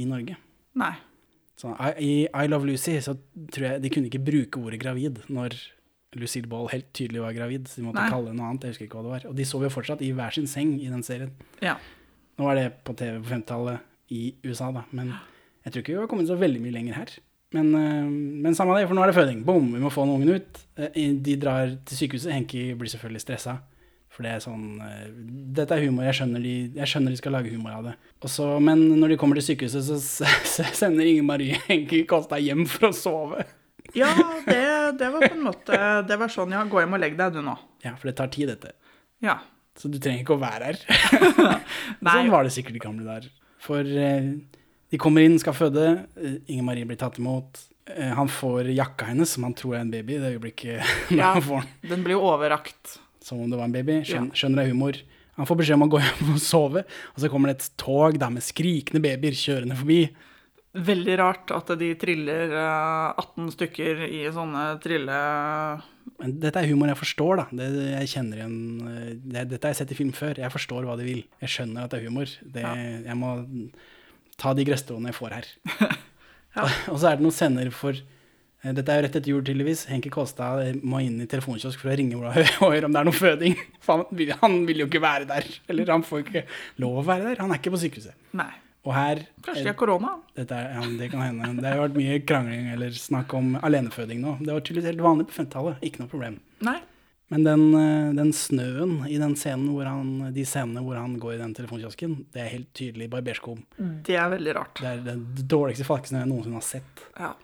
i 0.00 0.06
Norge. 0.08 0.36
Nei. 0.80 0.94
Så 1.60 1.74
I, 1.76 2.24
I 2.24 2.28
I 2.32 2.46
Love 2.48 2.64
Lucy 2.70 2.96
så 3.04 3.18
tror 3.52 3.66
jeg 3.68 3.82
de 3.84 3.90
kunne 3.92 4.08
ikke 4.08 4.24
bruke 4.24 4.56
ordet 4.64 4.80
gravid 4.80 5.20
når 5.28 5.58
Lucille 6.18 6.48
Ball 6.50 6.66
helt 6.72 6.88
tydelig 6.96 7.20
var 7.22 7.32
gravid. 7.36 7.68
Så 7.70 7.80
de 7.80 7.86
måtte 7.86 8.00
Nei. 8.02 8.10
kalle 8.10 8.30
det 8.32 8.36
noe 8.38 8.48
annet. 8.50 8.64
Jeg 8.66 8.74
husker 8.74 8.88
ikke 8.88 8.98
hva 8.98 9.06
det 9.06 9.14
var. 9.14 9.26
Og 9.30 9.36
de 9.38 9.44
sov 9.46 9.62
jo 9.66 9.70
fortsatt 9.72 10.02
i 10.02 10.10
hver 10.16 10.34
sin 10.34 10.48
seng 10.50 10.72
i 10.82 10.88
den 10.90 11.04
serien. 11.06 11.30
Ja. 11.62 11.76
Nå 12.40 12.48
var 12.48 12.58
det 12.58 12.68
på 12.86 12.94
TV 12.98 13.20
på 13.22 13.30
50-tallet 13.30 13.86
i 14.16 14.22
USA, 14.48 14.70
da. 14.74 14.82
Men 14.96 15.12
jeg 15.64 15.72
tror 15.72 15.82
ikke 15.84 15.92
vi 15.94 16.00
har 16.02 16.08
kommet 16.10 16.30
så 16.30 16.38
veldig 16.40 16.62
mye 16.64 16.74
lenger 16.74 16.98
her. 16.98 17.12
Men, 17.54 17.72
øh, 17.74 18.10
men 18.46 18.54
samme 18.54 18.76
det, 18.78 18.86
for 18.86 18.94
nå 18.98 19.02
er 19.02 19.10
det 19.10 19.16
føding. 19.18 19.44
Bom, 19.46 19.72
vi 19.74 19.80
må 19.82 19.90
få 19.90 20.04
den 20.06 20.14
ungen 20.18 20.36
ut. 20.38 20.60
Eh, 20.78 21.12
De 21.18 21.36
drar 21.36 21.76
til 21.86 21.96
sykehuset. 22.04 22.32
Henki 22.34 22.74
blir 22.78 22.90
selvfølgelig 22.90 23.20
stressa. 23.26 23.56
For 24.10 24.26
det 24.26 24.32
er 24.34 24.42
sånn 24.42 24.80
øh, 24.82 25.08
Dette 25.54 25.74
er 25.76 25.84
humor. 25.86 26.02
Jeg 26.08 26.18
skjønner 26.18 26.42
de, 26.42 26.54
jeg 26.74 26.90
skjønner 26.90 27.14
de 27.14 27.18
skal 27.20 27.32
lage 27.38 27.50
humor 27.54 27.70
av 27.76 27.84
det. 27.90 27.94
Også, 28.26 28.46
men 28.62 28.82
når 28.98 29.12
de 29.14 29.18
kommer 29.22 29.38
til 29.38 29.46
sykehuset, 29.52 29.86
så, 29.86 30.26
så 30.46 30.66
sender 30.82 31.06
Inger 31.06 31.26
Marie 31.26 31.58
Henki 31.68 32.02
Kåstad 32.10 32.42
hjem 32.42 32.66
for 32.70 32.90
å 32.90 32.92
sove. 32.94 33.46
Ja, 33.94 34.10
det, 34.46 34.98
det 35.00 35.08
var 35.14 35.24
på 35.26 35.34
en 35.36 35.42
måte 35.46 35.78
Det 36.08 36.16
var 36.20 36.28
sånn, 36.32 36.52
ja, 36.56 36.62
gå 36.68 36.80
hjem 36.82 36.96
og 36.96 37.02
legg 37.02 37.16
deg 37.18 37.34
du 37.36 37.40
nå. 37.46 37.56
Ja, 37.84 37.94
for 37.96 38.10
det 38.10 38.16
tar 38.20 38.30
tid, 38.32 38.48
dette. 38.52 38.72
Ja. 39.24 39.38
Så 39.78 39.88
du 39.88 39.98
trenger 40.02 40.24
ikke 40.24 40.34
å 40.36 40.40
være 40.42 40.72
her. 40.72 40.80
Sånn 42.04 42.30
var 42.32 42.44
det 42.46 42.52
sikkert 42.54 42.76
de 42.76 42.82
gamle 42.82 43.06
der. 43.06 43.28
For 43.62 43.80
eh, 43.86 44.30
de 44.90 44.98
kommer 45.00 45.24
inn, 45.24 45.38
skal 45.40 45.54
føde. 45.56 45.84
eh, 46.20 46.38
Inger 46.50 46.66
Marie 46.66 46.88
blir 46.88 46.98
tatt 47.00 47.18
imot. 47.20 47.60
Eh, 47.90 48.10
han 48.16 48.28
får 48.32 48.68
jakka 48.74 49.08
hennes, 49.12 49.30
som 49.36 49.46
han 49.46 49.54
tror 49.56 49.76
er 49.78 49.84
en 49.84 49.92
baby. 49.92 50.18
Det 50.20 50.34
øyeblikket 50.36 50.90
Ja, 51.16 51.34
han 51.36 51.44
får 51.46 51.62
den. 51.64 51.90
den 51.94 52.04
blir 52.06 52.16
jo 52.18 52.26
overrakt. 52.32 52.98
Som 53.24 53.40
om 53.44 53.50
det 53.52 53.60
var 53.60 53.68
en 53.70 53.76
baby. 53.76 54.00
Skjøn, 54.08 54.30
Ja. 54.32 54.36
Skjønner 54.42 54.62
det 54.62 54.66
er 54.68 54.74
humor. 54.74 55.00
Han 55.40 55.48
får 55.48 55.60
beskjed 55.62 55.78
om 55.78 55.86
å 55.86 55.90
gå 55.94 56.00
hjem 56.02 56.32
og 56.34 56.40
sove, 56.44 56.82
og 57.14 57.20
så 57.22 57.28
kommer 57.32 57.48
det 57.52 57.60
et 57.60 57.70
tog 57.80 58.18
der 58.20 58.32
med 58.34 58.44
skrikende 58.44 59.00
babyer 59.04 59.36
kjørende 59.38 59.76
forbi. 59.78 60.00
Veldig 60.70 61.14
rart 61.18 61.50
at 61.50 61.72
de 61.80 61.88
triller 61.98 62.52
eh, 62.54 63.22
18 63.24 63.48
stykker 63.56 64.04
i 64.06 64.20
sånne 64.34 64.66
trille... 64.82 65.16
Dette 66.20 66.60
er 66.60 66.68
humor 66.70 66.90
jeg 66.90 66.98
forstår, 67.00 67.40
da. 67.40 67.46
Det, 67.56 67.66
jeg 67.88 68.10
kjenner 68.12 68.42
igjen 68.42 68.60
eh, 68.86 69.08
det, 69.18 69.48
Dette 69.50 69.66
har 69.66 69.74
jeg 69.74 69.80
sett 69.80 69.94
i 69.96 69.98
film 69.98 70.12
før. 70.14 70.38
Jeg 70.38 70.54
forstår 70.54 70.86
hva 70.86 70.94
de 71.00 71.08
vil. 71.08 71.24
Jeg 71.42 71.54
skjønner 71.56 71.88
at 71.88 71.94
det 71.94 71.98
er 72.00 72.06
humor. 72.06 72.30
Det, 72.54 72.62
Jeg 73.06 73.18
må 73.18 73.32
ta 74.40 74.54
de 74.54 74.68
gresstråene 74.68 75.10
jeg 75.10 75.18
får 75.18 75.36
her. 75.40 75.50
Og 76.92 76.96
så 76.98 77.10
er 77.10 77.18
det 77.18 77.26
noen 77.26 77.34
scener 77.34 77.74
for 77.74 77.98
eh, 77.98 78.72
Dette 78.76 78.94
er 78.94 79.00
jo 79.00 79.08
rett 79.08 79.18
etter 79.18 79.34
jul, 79.34 79.42
tydeligvis. 79.42 79.88
Henki 79.90 80.14
Kolstad 80.14 80.62
eh, 80.68 80.78
må 80.78 81.02
inn 81.02 81.18
i 81.24 81.28
telefonkiosk 81.30 81.82
for 81.82 81.90
å 81.90 81.98
ringe 81.98 82.18
Ola 82.20 82.32
Høie 82.62 82.86
om 82.86 82.94
det 82.94 83.02
er 83.02 83.10
noe 83.10 83.20
føding. 83.26 83.58
For 83.82 84.04
han 84.04 84.18
vil, 84.22 84.34
han 84.38 84.58
vil 84.70 84.84
jo 84.84 84.90
ikke 84.90 85.02
være 85.02 85.30
der. 85.34 85.50
Eller 85.66 85.94
han 85.98 86.06
får 86.06 86.28
ikke 86.28 86.46
lov 86.86 87.02
å 87.02 87.06
være 87.10 87.32
der. 87.32 87.42
Han 87.42 87.50
er 87.50 87.58
ikke 87.58 87.74
på 87.74 87.82
sykehuset. 87.88 88.14
Nei. 88.38 88.52
Og 88.88 88.94
her 88.96 89.18
Kanskje 89.44 89.62
de 89.64 89.68
har 89.68 89.76
korona? 89.76 90.14
dette 90.38 90.56
er, 90.56 90.70
ja, 90.72 90.84
det 90.96 91.10
kan 91.12 91.20
hende. 91.20 91.50
Det 91.60 91.68
har 91.68 91.82
vært 91.82 91.98
mye 91.98 92.20
krangling 92.24 92.70
eller 92.72 92.94
snakk 92.96 93.34
om 93.36 93.50
aleneføding 93.60 94.22
nå. 94.22 94.38
Det 94.40 94.54
var 94.54 94.62
tydeligvis 94.64 94.88
helt 94.94 95.04
vanlig 95.04 95.26
på 95.28 95.36
50-tallet. 95.36 95.82
Ikke 95.84 96.00
noe 96.00 96.12
problem. 96.12 96.38
Nei. 96.64 96.78
Men 97.30 97.44
den, 97.44 97.66
eh, 97.78 98.14
den 98.16 98.32
snøen 98.34 98.94
i 99.06 99.18
den 99.20 99.36
scenen 99.38 99.68
hvor 99.70 99.86
han, 99.86 100.32
de 100.34 100.46
scenene 100.48 100.80
hvor 100.82 100.96
han 100.98 101.18
går 101.20 101.36
i 101.36 101.42
den 101.42 101.52
telefonkiosken, 101.54 102.16
det 102.32 102.40
er 102.42 102.48
helt 102.56 102.72
tydelig 102.74 103.10
barberskum. 103.12 103.60
Det 103.78 104.16
er 104.16 104.32
veldig 104.32 104.56
rart. 104.56 104.80
Det 104.80 104.88
er 104.88 105.04
den 105.12 105.22
dårligste 105.46 105.86
falkesnøen 105.86 106.24
jeg 106.24 106.32
noensinne 106.32 106.58
har 106.58 106.66
sett. 106.66 107.04
Ja. 107.20 107.34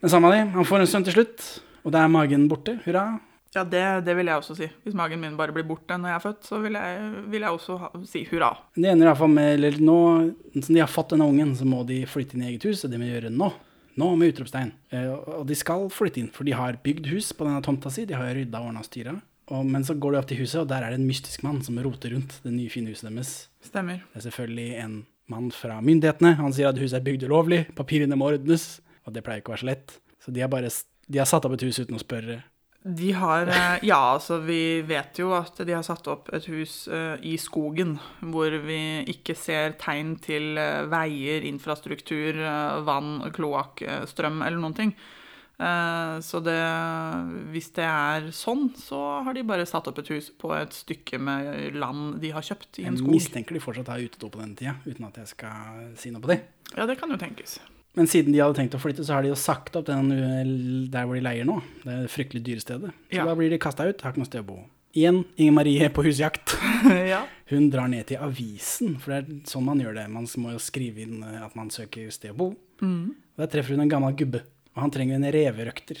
Men 0.00 0.12
samme 0.12 0.30
det, 0.36 0.44
han 0.52 0.68
får 0.68 0.84
en 0.84 0.92
sønn 0.92 1.08
til 1.08 1.16
slutt, 1.16 1.48
og 1.82 1.96
da 1.96 2.04
er 2.04 2.12
magen 2.12 2.46
borte. 2.52 2.76
Hurra. 2.84 3.08
Ja, 3.54 3.64
det, 3.66 3.82
det 4.06 4.14
vil 4.14 4.28
jeg 4.30 4.38
også 4.38 4.54
si. 4.54 4.68
Hvis 4.84 4.94
magen 4.94 5.18
min 5.24 5.34
bare 5.38 5.50
blir 5.54 5.64
borte 5.66 5.96
når 5.98 6.12
jeg 6.12 6.18
er 6.20 6.22
født, 6.22 6.44
så 6.46 6.60
vil 6.62 6.76
jeg, 6.78 7.08
vil 7.32 7.42
jeg 7.46 7.56
også 7.56 7.78
ha, 7.82 7.88
si 8.06 8.22
hurra. 8.30 8.52
Det 8.76 8.86
ender 8.92 9.08
i 9.08 9.10
hvert 9.10 9.18
fall 9.18 9.32
med, 9.34 9.48
eller 9.56 9.80
nå, 9.82 9.96
som 10.60 10.74
de 10.76 10.82
har 10.84 10.90
fått 10.92 11.16
denne 11.16 11.26
ungen, 11.26 11.56
så 11.58 11.66
må 11.66 11.80
de 11.88 12.04
flytte 12.06 12.36
inn 12.38 12.44
i 12.46 12.52
eget 12.52 12.68
hus, 12.68 12.84
og 12.86 12.92
det 12.92 13.00
må 13.00 13.08
de 13.08 13.14
gjøre 13.16 13.32
nå. 13.34 13.48
Nå 13.98 14.10
med 14.16 14.30
utropstegn. 14.30 14.70
Eh, 14.94 15.08
Og 15.10 15.42
de 15.50 15.56
skal 15.58 15.88
flytte 15.90 16.22
inn, 16.22 16.30
for 16.30 16.46
de 16.46 16.54
har 16.54 16.78
bygd 16.84 17.10
hus 17.10 17.32
på 17.34 17.48
denne 17.48 17.62
tomta 17.66 17.90
si, 17.90 18.04
de 18.06 18.14
har 18.14 18.30
rydda 18.38 18.60
og 18.62 18.70
ordna 18.70 18.84
og 18.84 18.86
styra. 18.86 19.16
Men 19.66 19.82
så 19.82 19.96
går 19.98 20.14
de 20.14 20.18
opp 20.20 20.28
til 20.30 20.38
huset, 20.44 20.60
og 20.62 20.68
der 20.70 20.84
er 20.86 20.94
det 20.94 21.00
en 21.00 21.08
mystisk 21.08 21.42
mann 21.42 21.58
som 21.66 21.78
roter 21.82 22.12
rundt 22.14 22.36
det 22.44 22.52
nye, 22.54 22.70
fine 22.70 22.92
huset 22.94 23.08
deres. 23.10 23.32
Stemmer. 23.66 24.04
Det 24.12 24.20
er 24.20 24.26
selvfølgelig 24.28 24.68
en 24.84 24.94
mann 25.30 25.50
fra 25.50 25.80
myndighetene. 25.82 26.36
Han 26.38 26.54
sier 26.54 26.70
at 26.70 26.78
huset 26.78 27.00
er 27.00 27.06
bygd 27.08 27.26
ulovlig, 27.26 27.64
papirene 27.74 28.14
må 28.18 28.30
ordnes, 28.30 28.76
og 29.02 29.16
det 29.16 29.24
pleier 29.26 29.42
ikke 29.42 29.50
å 29.50 29.56
være 29.56 29.64
så 29.64 29.70
lett. 29.72 29.96
Så 30.22 30.30
de 30.36 30.44
har 30.46 30.52
bare 30.54 30.70
de 31.10 31.18
har 31.18 31.26
satt 31.26 31.42
opp 31.48 31.56
et 31.56 31.64
hus 31.66 31.80
uten 31.82 31.98
å 31.98 32.02
spørre. 32.02 32.36
De 32.82 33.10
har 33.12 33.48
eh, 33.52 33.78
Ja, 33.84 33.98
altså, 34.14 34.38
vi 34.40 34.80
vet 34.88 35.18
jo 35.20 35.34
at 35.36 35.58
de 35.68 35.74
har 35.76 35.84
satt 35.84 36.06
opp 36.08 36.30
et 36.32 36.46
hus 36.48 36.86
eh, 36.88 37.20
i 37.28 37.34
skogen 37.40 37.98
hvor 38.24 38.54
vi 38.64 39.04
ikke 39.12 39.36
ser 39.36 39.74
tegn 39.80 40.14
til 40.24 40.56
eh, 40.56 40.86
veier, 40.88 41.44
infrastruktur, 41.44 42.40
vann, 42.86 43.18
kloakk, 43.36 43.84
strøm 44.08 44.40
eller 44.46 44.60
noen 44.62 44.76
ting. 44.76 44.94
Så 45.60 46.38
det, 46.40 46.56
hvis 47.52 47.66
det 47.76 47.84
er 47.84 48.30
sånn, 48.32 48.70
så 48.80 48.96
har 49.26 49.36
de 49.36 49.42
bare 49.44 49.66
satt 49.68 49.90
opp 49.90 49.98
et 50.00 50.08
hus 50.14 50.30
på 50.40 50.54
et 50.56 50.72
stykke 50.72 51.18
med 51.20 51.76
land 51.76 52.14
de 52.22 52.30
har 52.32 52.46
kjøpt 52.46 52.80
i 52.80 52.86
en 52.88 52.96
Jeg 52.96 53.02
skog. 53.02 53.12
mistenker 53.12 53.58
de 53.58 53.60
fortsatt 53.60 53.90
har 53.92 54.00
utedo 54.00 54.30
på 54.32 54.40
den 54.40 54.54
tida, 54.56 54.78
uten 54.88 55.04
at 55.10 55.20
jeg 55.20 55.28
skal 55.34 55.92
si 56.00 56.14
noe 56.14 56.24
på 56.24 56.32
det. 56.32 56.38
Ja, 56.78 56.88
det 56.88 56.96
kan 56.96 57.12
jo 57.12 57.20
tenkes. 57.20 57.58
Men 57.98 58.06
siden 58.06 58.32
de 58.32 58.38
hadde 58.38 58.54
tenkt 58.60 58.74
å 58.76 58.80
flytte, 58.82 59.02
så 59.06 59.16
har 59.16 59.24
de 59.26 59.32
jo 59.32 59.38
sagt 59.38 59.74
opp 59.78 59.88
den 59.88 60.12
uh, 60.14 60.90
der 60.92 61.08
hvor 61.08 61.18
de 61.18 61.24
leier 61.26 61.48
nå. 61.48 61.56
Det 61.82 61.90
er 61.90 62.04
det 62.04 62.12
fryktelig 62.12 62.42
dyre 62.46 62.62
stedet. 62.62 62.92
Så 63.10 63.18
Ja. 63.18 63.24
da 63.26 63.34
blir 63.38 63.50
de 63.50 63.58
kasta 63.58 63.88
ut, 63.88 64.00
har 64.02 64.12
ikke 64.14 64.22
noe 64.22 64.30
sted 64.30 64.44
å 64.44 64.48
bo. 64.52 64.58
Igjen 64.94 65.20
Inger 65.38 65.54
Marie 65.54 65.88
på 65.94 66.02
husjakt. 66.06 66.56
ja. 67.12 67.24
Hun 67.50 67.68
drar 67.70 67.90
ned 67.90 68.06
til 68.10 68.22
avisen, 68.22 68.96
for 69.02 69.14
det 69.14 69.18
er 69.20 69.50
sånn 69.50 69.66
man 69.66 69.82
gjør 69.82 69.94
det. 70.00 70.06
Man 70.10 70.26
må 70.42 70.54
jo 70.54 70.62
skrive 70.62 71.02
inn 71.02 71.22
uh, 71.26 71.44
at 71.46 71.54
man 71.58 71.70
søker 71.74 72.10
sted 72.14 72.30
å 72.34 72.38
bo. 72.38 72.48
Mm. 72.82 73.10
Og 73.36 73.42
Der 73.44 73.50
treffer 73.56 73.74
hun 73.74 73.84
en 73.86 73.92
gammel 73.92 74.14
gubbe, 74.18 74.44
og 74.74 74.82
han 74.86 74.94
trenger 74.94 75.18
en 75.18 75.30
reverøkter. 75.34 75.98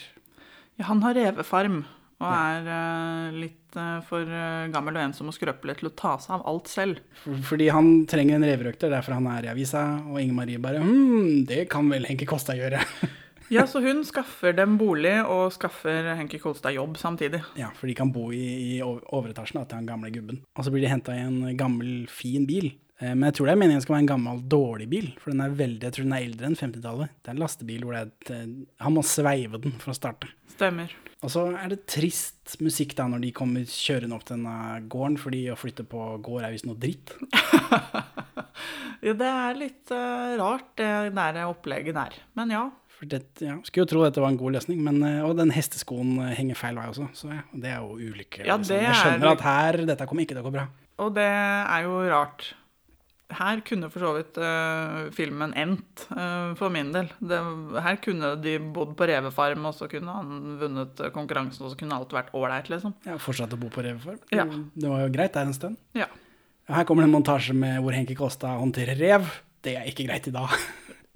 Ja, 0.78 0.86
han 0.88 1.02
har 1.02 1.14
revefarm 1.18 1.82
og 2.20 2.28
er 2.28 2.66
uh, 2.68 3.30
litt 3.32 3.78
uh, 3.78 4.00
for 4.04 4.28
eh, 4.28 4.68
gammel 4.72 4.98
og 4.98 5.06
ensom 5.06 5.30
og 5.30 5.36
skrøpelig 5.36 5.78
til 5.80 5.88
å 5.88 5.94
ta 5.96 6.16
seg 6.20 6.36
av 6.36 6.44
alt 6.50 6.68
selv. 6.68 7.00
Fordi 7.48 7.70
han 7.72 8.04
trenger 8.10 8.36
en 8.36 8.44
reverøkter, 8.44 8.92
derfor 8.92 9.16
han 9.16 9.28
er 9.32 9.48
i 9.48 9.52
avisa, 9.54 9.86
og 10.04 10.20
Inger 10.20 10.36
Marie 10.36 10.60
bare 10.60 10.82
hm, 10.84 11.46
det 11.48 11.64
kan 11.72 11.88
vel 11.92 12.08
Henke 12.10 12.28
Kosta 12.28 12.56
gjøre. 12.58 12.82
Ja, 13.50 13.64
så 13.66 13.80
hun 13.86 14.04
skaffer 14.06 14.54
dem 14.54 14.76
bolig 14.78 15.16
og 15.26 15.48
skaffer 15.50 16.12
Henki 16.14 16.38
Kolstad 16.38 16.76
jobb 16.76 16.94
samtidig. 17.00 17.40
Ja, 17.58 17.72
for 17.74 17.90
de 17.90 17.96
kan 17.98 18.12
bo 18.14 18.28
i, 18.30 18.76
i 18.76 18.78
overetasjen 18.78 19.58
da, 19.58 19.64
til 19.66 19.80
han 19.80 19.88
gamle 19.88 20.12
gubben. 20.14 20.38
Og 20.54 20.62
så 20.62 20.70
blir 20.70 20.86
de 20.86 20.92
henta 20.92 21.16
i 21.18 21.24
en 21.24 21.56
gammel, 21.58 22.04
fin 22.06 22.46
bil. 22.46 22.70
Men 23.00 23.26
jeg 23.26 23.40
tror 23.40 23.48
det 23.48 23.56
er 23.56 23.62
meningen 23.64 23.82
skal 23.82 23.96
være 23.96 24.04
en 24.04 24.12
gammel, 24.12 24.46
dårlig 24.54 24.86
bil. 24.92 25.10
For 25.18 25.34
den 25.34 25.42
er 25.42 25.58
veldig, 25.58 25.82
jeg 25.82 25.96
tror 25.96 26.06
den 26.06 26.14
er 26.14 26.28
eldre 26.28 26.46
enn 26.52 26.58
50-tallet. 26.62 27.18
Det 27.18 27.32
er 27.32 27.34
en 27.34 27.42
lastebil 27.42 27.82
hvor 27.82 27.98
det 27.98 28.04
er 28.04 28.10
et 28.12 28.84
Han 28.86 28.94
må 28.94 29.02
sveive 29.02 29.64
den 29.66 29.74
for 29.82 29.90
å 29.90 29.98
starte. 29.98 30.30
Stemmer. 30.54 30.94
Og 31.20 31.28
så 31.28 31.42
er 31.52 31.68
det 31.74 31.82
trist 31.90 32.54
musikk 32.64 32.94
da 32.96 33.04
når 33.10 33.20
de 33.26 33.30
kommer 33.36 33.66
kjørende 33.68 34.16
opp 34.16 34.24
denne 34.30 34.54
gården, 34.88 35.18
fordi 35.20 35.42
å 35.52 35.56
flytte 35.58 35.84
på 35.88 36.00
gård 36.24 36.46
er 36.46 36.54
visst 36.54 36.68
noe 36.68 36.78
dritt. 36.80 37.12
Ja, 39.00 39.14
det 39.16 39.28
er 39.32 39.54
litt 39.56 39.90
uh, 39.96 40.34
rart, 40.36 40.74
det 40.76 40.88
der 41.16 41.38
opplegget 41.46 41.96
der. 41.96 42.16
Men 42.36 42.50
ja. 42.52 42.66
Det, 43.00 43.22
ja, 43.40 43.54
Skulle 43.64 43.86
jo 43.86 43.88
tro 43.94 44.02
dette 44.04 44.20
var 44.20 44.28
en 44.28 44.36
god 44.36 44.58
løsning, 44.58 44.82
men, 44.84 44.98
eh, 45.08 45.22
og 45.24 45.38
den 45.38 45.48
hesteskoen 45.56 46.18
eh, 46.20 46.34
henger 46.36 46.58
feil 46.60 46.76
vei 46.76 46.84
også, 46.90 47.06
så 47.16 47.30
ja, 47.32 47.38
det 47.62 47.70
er 47.72 47.78
jo 47.80 47.94
ulykke. 47.96 48.42
Ja, 48.44 48.58
liksom. 48.60 48.76
Jeg 48.76 48.98
skjønner 48.98 49.30
er- 49.30 49.38
at 49.38 49.44
her, 49.46 49.78
dette 49.88 50.08
kommer 50.10 50.26
ikke 50.26 50.36
til 50.36 50.42
å 50.42 50.48
gå 50.50 50.52
bra. 50.58 50.66
Og 51.00 51.14
det 51.16 51.24
er 51.24 51.86
jo 51.86 51.94
rart. 52.12 52.50
Her 53.38 53.60
kunne 53.66 53.90
for 53.92 54.02
så 54.02 54.10
vidt 54.16 54.38
uh, 54.42 55.10
filmen 55.14 55.52
endt, 55.58 56.06
uh, 56.12 56.52
for 56.58 56.72
min 56.74 56.90
del. 56.94 57.10
Det, 57.18 57.38
her 57.84 58.00
kunne 58.02 58.32
de 58.42 58.56
bodd 58.74 58.96
på 58.98 59.08
revefarm, 59.10 59.68
og 59.70 59.76
så 59.76 59.88
kunne 59.90 60.14
han 60.16 60.56
vunnet 60.60 61.02
eh, 61.04 61.12
konkurransen, 61.14 61.64
og 61.66 61.72
så 61.72 61.78
kunne 61.80 61.98
alt 61.98 62.14
vært 62.16 62.32
ålreit, 62.36 62.70
liksom. 62.72 62.96
Ja, 63.06 63.18
Fortsatt 63.22 63.54
å 63.54 63.60
bo 63.60 63.70
på 63.72 63.84
revefarm. 63.86 64.20
Ja. 64.34 64.48
Det 64.50 64.90
var 64.90 65.04
jo 65.04 65.14
greit 65.14 65.36
der 65.36 65.48
en 65.48 65.56
stund. 65.56 65.80
Ja. 65.98 66.10
Her 66.70 66.86
kommer 66.86 67.04
det 67.04 67.10
en 67.10 67.16
montasje 67.16 67.56
med 67.56 67.80
hvor 67.82 67.96
Henki 67.96 68.18
Kosta 68.18 68.56
håndterer 68.60 68.98
rev. 68.98 69.26
Det 69.62 69.76
er 69.78 69.88
ikke 69.90 70.06
greit 70.08 70.28
i 70.30 70.34
dag. 70.34 70.54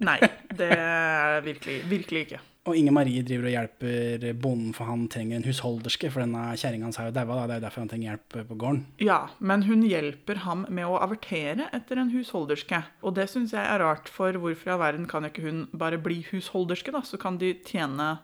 Nei, 0.07 0.19
det 0.55 0.73
er 0.75 1.39
virkelig, 1.45 1.79
virkelig 1.91 2.25
ikke. 2.27 2.41
Og 2.65 2.73
Inger 2.73 2.95
Marie 2.97 3.21
driver 3.21 3.45
og 3.45 3.53
hjelper 3.53 4.23
bonden, 4.41 4.71
for 4.73 4.89
han 4.89 5.03
trenger 5.13 5.37
en 5.37 5.45
husholderske. 5.45 6.09
For 6.09 6.23
denne 6.23 6.47
kjerringa 6.57 6.87
hans 6.87 6.97
er 6.97 7.11
jo 7.11 7.13
daua, 7.13 7.35
da. 7.37 7.43
det 7.45 7.53
er 7.53 7.59
jo 7.59 7.65
derfor 7.67 7.83
han 7.83 7.91
trenger 7.91 8.07
hjelp 8.09 8.37
på 8.49 8.57
gården. 8.63 8.79
Ja, 9.05 9.19
men 9.37 9.65
hun 9.67 9.83
hjelper 9.85 10.39
ham 10.47 10.63
med 10.73 10.89
å 10.89 10.95
avertere 10.97 11.67
etter 11.77 12.01
en 12.01 12.09
husholderske. 12.09 12.79
Og 13.05 13.13
det 13.19 13.27
syns 13.29 13.53
jeg 13.53 13.61
er 13.61 13.83
rart, 13.85 14.09
for 14.09 14.33
hvorfor 14.41 14.71
i 14.71 14.73
all 14.73 14.81
verden 14.81 15.05
kan 15.11 15.27
ikke 15.29 15.45
hun 15.45 15.59
bare 15.77 15.99
bli 16.01 16.23
husholderske, 16.31 16.93
da? 16.95 17.03
Så 17.05 17.19
kan 17.21 17.37
de 17.41 17.53
tjene 17.67 18.15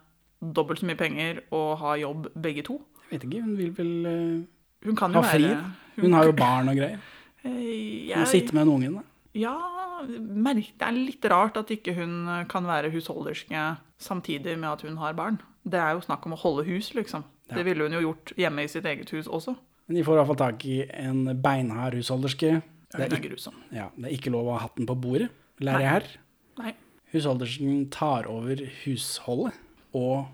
dobbelt 0.42 0.82
så 0.82 0.90
mye 0.90 0.98
penger 0.98 1.44
og 1.54 1.70
ha 1.84 1.94
jobb 2.02 2.32
begge 2.42 2.66
to. 2.66 2.80
Jeg 3.04 3.20
vet 3.20 3.28
ikke, 3.30 3.44
hun 3.46 3.54
vil 3.60 3.72
vel 3.78 3.94
uh, 4.10 4.90
Hun 4.90 4.98
ha 5.04 5.24
fri. 5.28 5.46
være 5.52 6.02
Hun 6.02 6.18
har 6.18 6.32
jo 6.32 6.36
barn 6.42 6.74
og 6.74 6.82
greier. 6.82 6.98
Jeg... 7.46 8.18
Hun 8.18 8.26
sitter 8.30 8.58
med 8.58 8.66
en 8.66 8.74
unge. 8.74 8.92
da. 8.98 9.06
Ja, 9.38 9.56
merk, 10.18 10.74
det 10.82 10.90
er 10.90 10.98
litt 10.98 11.26
rart 11.30 11.62
at 11.62 11.70
ikke 11.74 11.94
hun 11.96 12.26
kan 12.50 12.66
være 12.68 12.90
husholderske 12.94 13.70
samtidig 14.02 14.58
med 14.60 14.70
at 14.72 14.82
hun 14.86 14.98
har 14.98 15.14
barn. 15.18 15.40
Det 15.64 15.80
er 15.80 15.94
jo 15.96 16.02
snakk 16.06 16.26
om 16.26 16.34
å 16.34 16.40
holde 16.42 16.66
hus, 16.68 16.92
liksom. 16.98 17.24
Det 17.52 17.64
ville 17.68 17.84
hun 17.84 17.94
jo 17.98 18.02
gjort 18.08 18.32
hjemme 18.40 18.64
i 18.64 18.70
sitt 18.72 18.86
eget 18.88 19.10
hus 19.14 19.28
også. 19.28 19.56
Men 19.88 19.98
de 19.98 20.04
får 20.08 20.16
i 20.16 20.20
hvert 20.22 20.30
fall 20.32 20.40
tak 20.40 20.66
i 20.66 20.78
en 21.04 21.26
beinhard 21.44 21.94
husholderske. 22.00 22.62
Det 22.92 23.00
er 23.06 23.10
ikke- 23.18 23.30
grusom. 23.30 23.54
Ja, 23.72 23.90
det 23.98 24.06
er 24.12 24.18
ikke 24.18 24.32
lov 24.32 24.48
å 24.48 24.58
ha 24.58 24.68
hatten 24.68 24.86
på 24.88 24.96
bordet, 25.00 25.30
lærer 25.60 25.80
jeg 25.80 25.90
her. 25.90 26.08
Nei. 26.60 26.74
Husholdersken 27.14 27.90
tar 27.92 28.26
over 28.28 28.56
husholdet, 28.86 29.54
og 29.94 30.28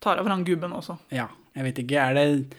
Tar 0.00 0.18
over 0.18 0.30
han 0.30 0.44
gubben 0.44 0.72
også. 0.72 0.98
ja, 1.10 1.28
jeg 1.54 1.64
vet 1.64 1.78
ikke, 1.84 1.98
er 2.10 2.14
det 2.14 2.54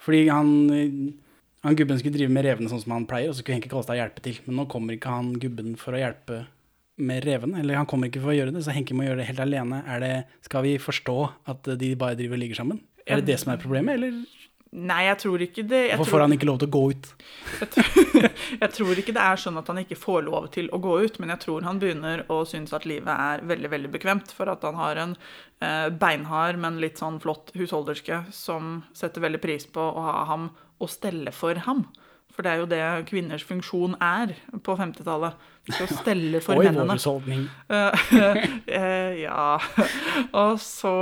Fordi 0.00 0.28
han, 0.30 1.14
han 1.62 1.76
gubben 1.76 1.98
skulle 1.98 2.14
drive 2.16 2.30
med 2.30 2.44
revene 2.44 2.70
sånn 2.70 2.80
som 2.82 2.92
han 2.92 3.06
pleier, 3.06 3.28
og 3.28 3.34
så 3.34 3.42
kunne 3.44 3.60
Henke 3.60 3.68
Kolstad 3.68 3.96
hjelpe 3.98 4.22
til. 4.22 4.38
Men 4.46 4.56
nå 4.56 4.64
kommer 4.66 4.94
ikke 4.96 5.10
han 5.12 5.34
gubben 5.34 5.76
for 5.76 5.92
å 5.92 5.98
hjelpe 6.00 6.46
med 7.02 7.24
revene, 7.26 7.60
eller 7.62 7.80
han 7.80 7.88
kommer 7.88 8.10
ikke 8.10 8.22
for 8.22 8.32
å 8.32 8.36
gjøre 8.36 8.54
det, 8.54 8.64
så 8.66 8.74
Henke 8.74 8.96
må 8.96 9.06
gjøre 9.06 9.22
det 9.22 9.30
helt 9.30 9.42
alene. 9.44 9.80
Er 9.88 10.04
det, 10.04 10.12
skal 10.46 10.66
vi 10.66 10.76
forstå 10.82 11.18
at 11.52 11.72
de 11.80 11.94
bare 11.98 12.18
driver 12.18 12.38
og 12.38 12.44
ligger 12.44 12.62
sammen? 12.62 12.82
Er 13.06 13.20
det 13.20 13.32
det 13.32 13.40
som 13.42 13.54
er 13.54 13.62
problemet, 13.62 13.98
eller 13.98 14.20
Nei, 14.70 15.00
jeg 15.08 15.18
tror 15.18 15.42
ikke 15.42 15.64
det. 15.66 15.78
Jeg 15.88 15.98
hvorfor 15.98 16.14
får 16.14 16.22
han 16.22 16.34
ikke 16.36 16.46
lov 16.46 16.58
til 16.62 16.68
å 16.68 16.74
gå 16.76 16.82
ut? 16.92 17.06
jeg 18.62 18.70
tror 18.76 19.00
ikke 19.02 19.14
det 19.16 19.24
er 19.24 19.40
sånn 19.42 19.58
at 19.58 19.66
han 19.66 19.80
ikke 19.82 19.98
får 19.98 20.20
lov 20.28 20.46
til 20.54 20.68
å 20.70 20.78
gå 20.78 20.92
ut, 21.02 21.18
men 21.18 21.32
jeg 21.34 21.42
tror 21.42 21.66
han 21.66 21.80
begynner 21.82 22.22
å 22.30 22.44
synes 22.46 22.70
at 22.76 22.86
livet 22.86 23.10
er 23.10 23.42
veldig 23.50 23.70
veldig 23.72 23.90
bekvemt, 23.96 24.30
for 24.36 24.52
at 24.52 24.62
han 24.68 24.78
har 24.78 25.00
en 25.02 25.16
eh, 25.58 25.88
beinhard, 25.90 26.60
men 26.62 26.78
litt 26.82 27.02
sånn 27.02 27.18
flott 27.22 27.50
husholderske 27.58 28.22
som 28.34 28.84
setter 28.94 29.26
veldig 29.26 29.42
pris 29.42 29.66
på 29.66 29.82
å 29.82 30.06
ha 30.06 30.22
ham 30.30 30.52
og 30.78 30.94
stelle 30.94 31.34
for 31.34 31.58
ham. 31.66 31.88
For 32.40 32.46
det 32.46 32.52
er 32.54 32.60
jo 32.62 32.68
det 32.70 33.08
kvinners 33.10 33.42
funksjon 33.44 33.98
er 34.00 34.30
på 34.64 34.72
50-tallet. 34.78 35.34
Å 35.76 35.88
stelle 35.90 36.40
for 36.40 36.56
Oi, 36.56 36.64
mennene. 36.64 36.86
Oi, 36.86 36.86
vår 36.88 36.96
husholdning. 36.96 37.42
ja. 39.26 39.58
Og 40.32 40.54
så 40.64 40.92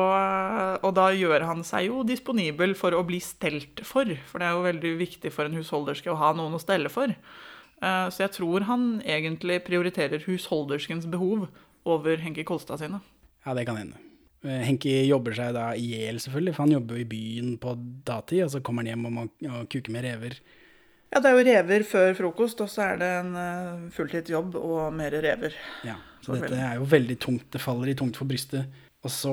Og 0.82 0.90
da 0.98 1.04
gjør 1.14 1.46
han 1.46 1.62
seg 1.62 1.86
jo 1.86 2.02
disponibel 2.02 2.74
for 2.74 2.96
å 2.98 3.04
bli 3.06 3.20
stelt 3.22 3.84
for. 3.86 4.10
For 4.26 4.42
det 4.42 4.48
er 4.50 4.58
jo 4.58 4.66
veldig 4.66 4.92
viktig 5.04 5.30
for 5.30 5.46
en 5.46 5.54
husholderske 5.60 6.10
å 6.10 6.18
ha 6.18 6.32
noen 6.34 6.58
å 6.58 6.62
stelle 6.62 6.90
for. 6.90 7.14
Eh, 7.14 8.10
Så 8.10 8.26
jeg 8.26 8.34
tror 8.34 8.66
han 8.66 8.90
egentlig 9.06 9.62
prioriterer 9.70 10.26
husholderskens 10.26 11.06
behov 11.06 11.46
over 11.86 12.18
Henki 12.18 12.42
Kolstad 12.42 12.82
sine. 12.82 12.98
Ja, 13.46 13.54
det 13.54 13.68
kan 13.70 13.78
hende. 13.78 14.02
Eh, 14.42 14.64
Henki 14.66 15.04
jobber 15.06 15.38
seg 15.38 15.54
da 15.54 15.70
i 15.78 15.92
hjel, 15.94 16.18
selvfølgelig, 16.18 16.58
for 16.58 16.66
han 16.66 16.80
jobber 16.80 16.98
jo 16.98 17.06
i 17.06 17.12
byen 17.14 17.58
på 17.62 17.78
datid, 18.10 18.48
og 18.48 18.56
så 18.56 18.60
kommer 18.66 18.82
han 18.82 18.96
hjem 18.96 19.06
og 19.06 19.20
må 19.20 19.30
og 19.54 19.68
kuke 19.70 19.94
med 19.94 20.10
rever. 20.10 20.42
Ja, 21.12 21.20
det 21.24 21.30
er 21.30 21.38
jo 21.38 21.44
rever 21.48 21.84
før 21.88 22.10
frokost, 22.18 22.60
og 22.60 22.68
så 22.68 22.82
er 22.84 22.98
det 23.00 23.08
en 23.22 23.30
eh, 23.40 23.86
fulltidsjobb 23.94 24.58
og 24.60 24.92
mer 24.92 25.14
rever. 25.24 25.54
Ja, 25.86 25.94
så 26.24 26.36
dette 26.36 26.58
er 26.60 26.76
jo 26.76 26.84
veldig 26.90 27.16
tungt. 27.22 27.46
Det 27.54 27.60
faller 27.62 27.88
i 27.88 27.96
tungt 27.96 28.16
for 28.20 28.28
brystet. 28.28 28.66
Og 29.06 29.10
så 29.14 29.32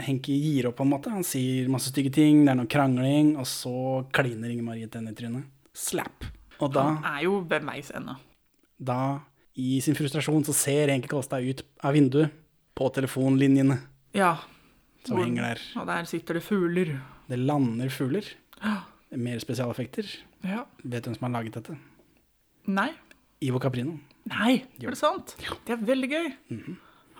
Henki 0.00 0.32
gir 0.40 0.68
opp 0.68 0.76
på 0.78 0.84
en 0.86 0.92
måte. 0.92 1.10
Han 1.12 1.24
sier 1.26 1.68
masse 1.72 1.90
stygge 1.92 2.12
ting, 2.14 2.44
det 2.46 2.52
er 2.52 2.58
noe 2.60 2.68
krangling, 2.70 3.32
og 3.40 3.48
så 3.48 3.72
kliner 4.14 4.52
Inger 4.52 4.64
Marie 4.68 4.86
til 4.88 5.00
henne 5.00 5.12
i 5.12 5.18
trynet. 5.18 5.48
Slap. 5.76 6.24
Og 6.60 6.70
da, 6.74 6.84
Han 7.00 7.04
er 7.16 7.24
jo 7.24 7.40
ved 7.48 7.64
veis 7.64 7.90
ende. 7.96 8.14
da, 8.78 9.20
i 9.56 9.80
sin 9.84 9.96
frustrasjon, 9.98 10.44
så 10.46 10.54
ser 10.56 10.88
Henki 10.92 11.08
Kolstad 11.10 11.44
ut 11.44 11.62
av 11.84 11.92
vinduet 11.96 12.30
på 12.76 12.88
telefonlinjene 12.96 13.78
Ja. 14.14 14.36
som 15.04 15.16
Hvor- 15.16 15.24
henger 15.26 15.42
der. 15.42 15.60
Og 15.80 15.86
der 15.86 16.04
sitter 16.04 16.34
det 16.34 16.42
fugler. 16.44 17.00
Det 17.28 17.38
lander 17.38 17.88
fugler. 17.88 18.24
Mer 19.16 19.38
spesialeffekter. 19.38 20.06
Ja. 20.46 20.64
Vet 20.82 21.04
du 21.04 21.10
hvem 21.10 21.18
som 21.18 21.26
har 21.28 21.34
laget 21.38 21.58
dette? 21.58 21.76
Nei. 22.70 22.90
Ivo 23.44 23.60
Caprino. 23.62 23.96
Nei, 24.30 24.60
er 24.80 24.92
det 24.92 25.00
sant? 25.00 25.34
Det 25.66 25.74
er 25.74 25.84
veldig 25.84 26.10
gøy. 26.10 26.28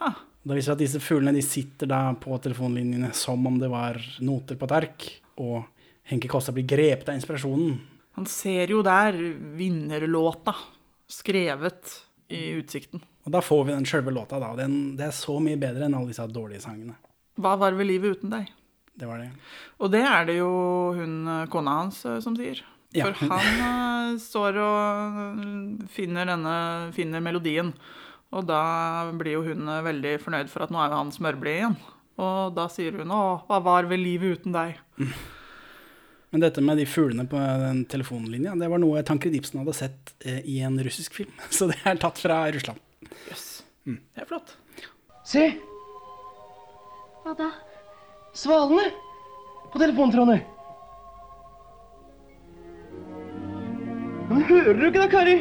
Da 0.01 0.57
viser 0.57 0.73
det 0.73 0.77
at 0.79 0.83
disse 0.85 1.01
fuglene 1.05 1.37
de 1.37 1.45
sitter 1.45 1.89
da 1.91 2.01
på 2.17 2.37
telefonlinjene 2.41 3.11
som 3.17 3.45
om 3.49 3.59
det 3.61 3.69
var 3.73 3.99
noter 4.25 4.57
på 4.61 4.69
et 4.69 4.77
ark, 4.79 5.07
og 5.41 5.65
Henke 6.09 6.31
Kosta 6.33 6.55
blir 6.57 6.69
grepet 6.69 7.11
av 7.13 7.19
inspirasjonen. 7.19 7.77
Han 8.19 8.29
ser 8.29 8.73
jo 8.73 8.81
der 8.85 9.17
vinnerlåta 9.57 10.55
skrevet 11.11 11.99
i 12.33 12.51
utsikten. 12.59 13.03
Og 13.27 13.35
da 13.35 13.43
får 13.45 13.67
vi 13.69 13.75
den 13.75 13.87
sjølve 13.89 14.15
låta, 14.15 14.41
da. 14.41 14.55
Den, 14.59 14.97
det 14.97 15.11
er 15.11 15.15
så 15.17 15.37
mye 15.43 15.61
bedre 15.61 15.87
enn 15.87 15.97
alle 15.99 16.11
disse 16.13 16.25
dårlige 16.31 16.65
sangene. 16.65 16.97
Hva 17.41 17.55
var 17.61 17.77
vel 17.77 17.91
livet 17.93 18.19
uten 18.19 18.33
deg? 18.33 18.49
Det 19.01 19.09
var 19.09 19.21
det. 19.23 19.31
Og 19.81 19.93
det 19.93 20.03
er 20.05 20.27
det 20.29 20.37
jo 20.41 20.51
hun 20.97 21.15
kona 21.53 21.77
hans 21.83 22.03
eh, 22.09 22.19
som 22.25 22.37
sier. 22.37 22.61
Ja. 22.97 23.07
For 23.07 23.31
han 23.31 23.61
eh, 23.63 24.15
står 24.19 24.59
og 24.59 25.19
eh, 25.23 25.89
finner 25.95 26.27
denne 26.27 26.55
finner 26.97 27.23
melodien. 27.23 27.73
Og 28.35 28.47
da 28.47 28.63
blir 29.19 29.39
jo 29.39 29.45
hun 29.47 29.69
eh, 29.71 29.85
veldig 29.87 30.17
fornøyd 30.25 30.51
for 30.51 30.67
at 30.67 30.75
nå 30.75 30.81
er 30.83 30.91
jo 30.91 31.03
han 31.03 31.13
smørblid 31.15 31.61
igjen. 31.61 31.77
Og 32.21 32.57
da 32.57 32.67
sier 32.69 32.99
hun 32.99 33.15
'Å, 33.15 33.23
hva 33.47 33.61
var 33.65 33.89
vel 33.89 34.03
livet 34.05 34.41
uten 34.41 34.57
deg'? 34.57 34.83
Men 36.31 36.45
dette 36.45 36.63
med 36.63 36.79
de 36.79 36.87
fuglene 36.87 37.27
på 37.27 37.39
den 37.39 37.85
telefonlinja, 37.91 38.55
det 38.59 38.69
var 38.71 38.79
noe 38.79 39.03
Tankred 39.03 39.35
Ibsen 39.35 39.63
hadde 39.63 39.75
sett 39.75 40.13
i 40.27 40.61
en 40.63 40.79
russisk 40.79 41.17
film. 41.17 41.33
Så 41.57 41.71
det 41.71 41.79
er 41.83 41.99
tatt 41.99 42.21
fra 42.23 42.45
Russland. 42.55 42.79
Jøss. 43.31 43.49
Det 43.87 44.23
er 44.23 44.29
flott. 44.29 44.55
Se! 45.27 45.49
Hva 47.25 47.35
da? 47.39 47.51
Svalene! 48.37 48.91
På 49.73 49.79
telefontrådene. 49.79 50.60
Men 54.31 54.45
hører 54.47 54.77
du 54.79 54.85
ikke 54.87 55.01
da, 55.01 55.09
Kari? 55.11 55.41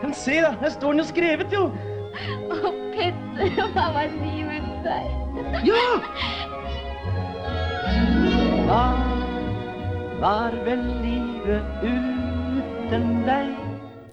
Men 0.00 0.12
se 0.14 0.36
da, 0.44 0.52
her 0.60 0.70
står 0.70 0.92
den 0.94 1.00
jo 1.02 1.06
skrevet, 1.08 1.50
jo. 1.50 1.64
Å, 2.54 2.70
Petter, 2.94 3.50
hva 3.74 3.86
var 3.96 4.06
livet 4.14 4.62
uten 4.62 4.78
deg? 4.84 5.04
Ja! 5.66 5.98
Hva 8.70 8.86
var 10.22 10.54
vel 10.68 10.82
livet 11.02 11.66
uten 11.82 13.26
deg? 13.26 13.50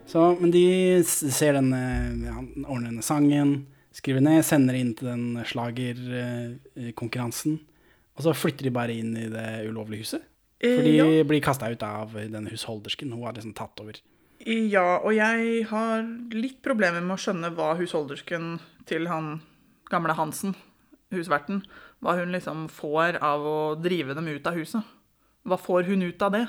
Så, 0.10 0.22
men 0.40 0.50
de 0.56 0.64
ser 1.06 1.54
denne, 1.60 1.82
han 2.32 2.66
ordner 2.66 2.90
denne 2.90 3.06
sangen, 3.06 3.68
skriver 3.94 4.22
ned, 4.26 4.42
sender 4.48 4.74
inn 4.80 4.96
til 4.98 5.08
den 5.12 5.26
slagerkonkurransen. 5.52 7.60
Og 8.18 8.26
så 8.26 8.34
flytter 8.34 8.66
de 8.66 8.74
bare 8.74 8.94
inn 8.98 9.14
i 9.20 9.30
det 9.30 9.70
ulovlige 9.70 10.02
huset. 10.08 10.26
Eh, 10.60 10.76
For 10.76 10.86
de 10.88 10.94
ja. 10.96 11.08
blir 11.28 11.44
kasta 11.46 11.70
ut 11.70 11.84
av 11.86 12.16
den 12.18 12.48
husholdersken. 12.50 13.12
Hun 13.14 13.26
har 13.28 13.38
liksom 13.38 13.54
tatt 13.58 13.80
over. 13.84 14.00
Ja, 14.48 15.00
og 15.02 15.12
jeg 15.18 15.66
har 15.72 16.06
litt 16.34 16.62
problemer 16.66 17.04
med 17.04 17.18
å 17.18 17.22
skjønne 17.22 17.52
hva 17.58 17.74
husholdersken 17.80 18.58
til 18.88 19.10
han 19.10 19.42
gamle 19.92 20.16
Hansen, 20.18 20.56
husverten, 21.14 21.64
hva 22.04 22.18
hun 22.20 22.34
liksom 22.36 22.68
får 22.72 23.18
av 23.24 23.44
å 23.48 23.60
drive 23.82 24.16
dem 24.18 24.30
ut 24.30 24.48
av 24.48 24.58
huset. 24.60 24.86
Hva 25.48 25.58
får 25.60 25.88
hun 25.90 26.06
ut 26.06 26.22
av 26.22 26.34
det? 26.36 26.46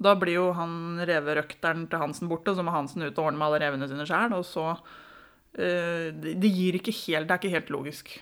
Da 0.00 0.14
blir 0.16 0.38
jo 0.38 0.46
han 0.56 1.00
reverøkteren 1.06 1.86
til 1.90 2.00
Hansen 2.02 2.30
borte, 2.30 2.54
så 2.56 2.64
må 2.64 2.72
Hansen 2.74 3.04
ut 3.04 3.18
og 3.18 3.30
ordne 3.30 3.40
med 3.40 3.48
alle 3.48 3.60
revene 3.64 3.88
sine 3.90 4.06
sjæl, 4.08 4.32
og 4.36 4.46
så 4.48 4.66
eh, 4.72 6.08
det, 6.16 6.36
det 6.40 6.50
gir 6.54 6.78
ikke 6.78 6.94
helt 7.04 7.28
Det 7.28 7.34
er 7.34 7.42
ikke 7.42 7.56
helt 7.56 7.74
logisk. 7.74 8.14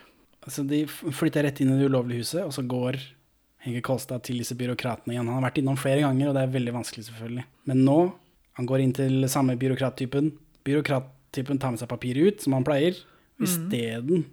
Altså, 0.43 0.65
de 0.67 0.83
flytter 0.89 1.47
rett 1.47 1.61
inn 1.63 1.75
i 1.75 1.79
det 1.81 1.89
ulovlige 1.91 2.25
huset, 2.25 2.43
og 2.47 2.55
så 2.55 2.65
går 2.67 2.99
Hege 3.65 3.83
Kolstad 3.83 4.23
til 4.23 4.39
disse 4.39 4.55
byråkratene 4.59 5.15
igjen. 5.17 5.27
Han 5.27 5.41
har 5.43 5.51
vært 5.51 5.59
innom 5.63 5.77
flere 5.81 6.01
ganger, 6.05 6.29
og 6.31 6.35
det 6.39 6.43
er 6.47 6.53
veldig 6.55 6.75
vanskelig, 6.79 7.05
selvfølgelig. 7.09 7.45
Men 7.67 7.85
nå, 7.85 7.97
han 8.59 8.67
går 8.67 8.81
inn 8.85 8.93
til 8.95 9.29
samme 9.29 9.57
byråkrattypen. 9.59 10.33
Byråkrattypen 10.65 11.59
tar 11.61 11.71
med 11.75 11.81
seg 11.83 11.89
papiret 11.91 12.29
ut, 12.35 12.41
som 12.45 12.53
han 12.59 12.65
pleier. 12.65 12.95
Og 13.41 13.47
Mhm. 13.49 14.25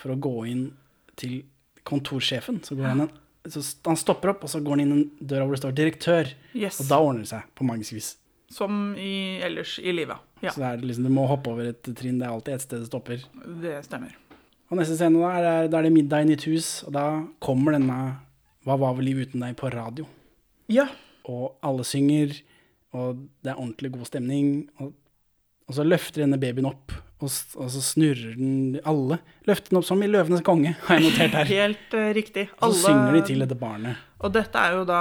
For 0.00 0.10
å 0.14 0.18
gå 0.18 0.46
inn 0.48 0.72
til 1.16 1.42
kontorsjefen, 1.84 2.60
så 2.64 2.74
går 2.76 2.86
han 2.88 3.00
en 3.02 3.10
så 3.48 3.60
han 3.86 3.96
stopper 3.96 4.30
opp, 4.30 4.44
og 4.44 4.50
så 4.50 4.60
går 4.62 4.70
han 4.70 4.80
inn 4.80 4.92
en 4.92 5.10
døra 5.26 5.46
hvor 5.46 5.56
det 5.56 5.60
står 5.62 5.72
'direktør'. 5.72 6.32
Yes. 6.54 6.80
Og 6.80 6.88
da 6.88 6.98
ordner 7.00 7.20
det 7.20 7.28
seg, 7.28 7.42
på 7.56 7.64
magisk 7.64 7.92
vis. 7.94 8.16
Som 8.50 8.94
i, 8.98 9.40
ellers 9.42 9.78
i 9.78 9.92
livet. 9.92 10.16
Ja, 10.42 10.50
Så 10.50 10.60
det 10.60 10.82
liksom, 10.84 11.04
du 11.04 11.08
må 11.10 11.26
hoppe 11.26 11.48
over 11.50 11.68
et 11.68 11.82
trinn. 11.82 12.18
Det 12.18 12.26
er 12.26 12.32
alltid 12.32 12.54
et 12.54 12.60
sted 12.60 12.80
det 12.80 12.86
stopper. 12.88 13.24
det 13.62 13.84
stemmer. 13.84 14.12
Og 14.70 14.78
neste 14.78 14.96
scene 14.96 15.18
da 15.20 15.30
er, 15.38 15.42
det- 15.62 15.70
da 15.70 15.78
er 15.78 15.82
det 15.82 15.92
middag 15.92 16.20
i 16.20 16.24
nytt 16.24 16.44
hus, 16.44 16.84
og 16.84 16.92
da 16.92 17.24
kommer 17.40 17.72
denne 17.72 18.16
Hva 18.66 18.76
var 18.80 18.96
vel 18.98 19.08
liv 19.08 19.22
uten 19.24 19.44
deg 19.44 19.54
på 19.58 19.70
radio. 19.72 20.06
Ja. 20.70 20.86
Og 21.28 21.54
alle 21.64 21.84
synger, 21.88 22.34
og 22.96 23.22
det 23.40 23.52
er 23.52 23.60
ordentlig 23.60 23.92
god 23.94 24.08
stemning. 24.08 24.50
Og, 24.82 24.92
og 25.68 25.78
så 25.78 25.86
løfter 25.86 26.24
denne 26.24 26.38
babyen 26.40 26.68
opp, 26.68 26.92
og, 27.20 27.28
og 27.60 27.68
så 27.72 27.82
snurrer 27.84 28.36
den 28.38 28.78
Alle 28.88 29.18
løfter 29.48 29.74
den 29.74 29.80
opp 29.80 29.86
som 29.88 30.00
i 30.04 30.08
Løvenes 30.08 30.44
konge, 30.44 30.74
har 30.86 31.00
jeg 31.00 31.08
notert 31.08 31.38
her. 31.40 31.50
Helt 31.60 31.96
uh, 31.96 32.10
riktig. 32.16 32.46
Og 32.60 32.74
så 32.74 32.90
synger 32.90 33.16
de 33.16 33.24
til 33.30 33.44
dette 33.44 33.58
barnet. 33.60 34.00
Og 34.20 34.32
dette 34.36 34.60
er 34.60 34.76
jo 34.78 34.84
da 34.88 35.00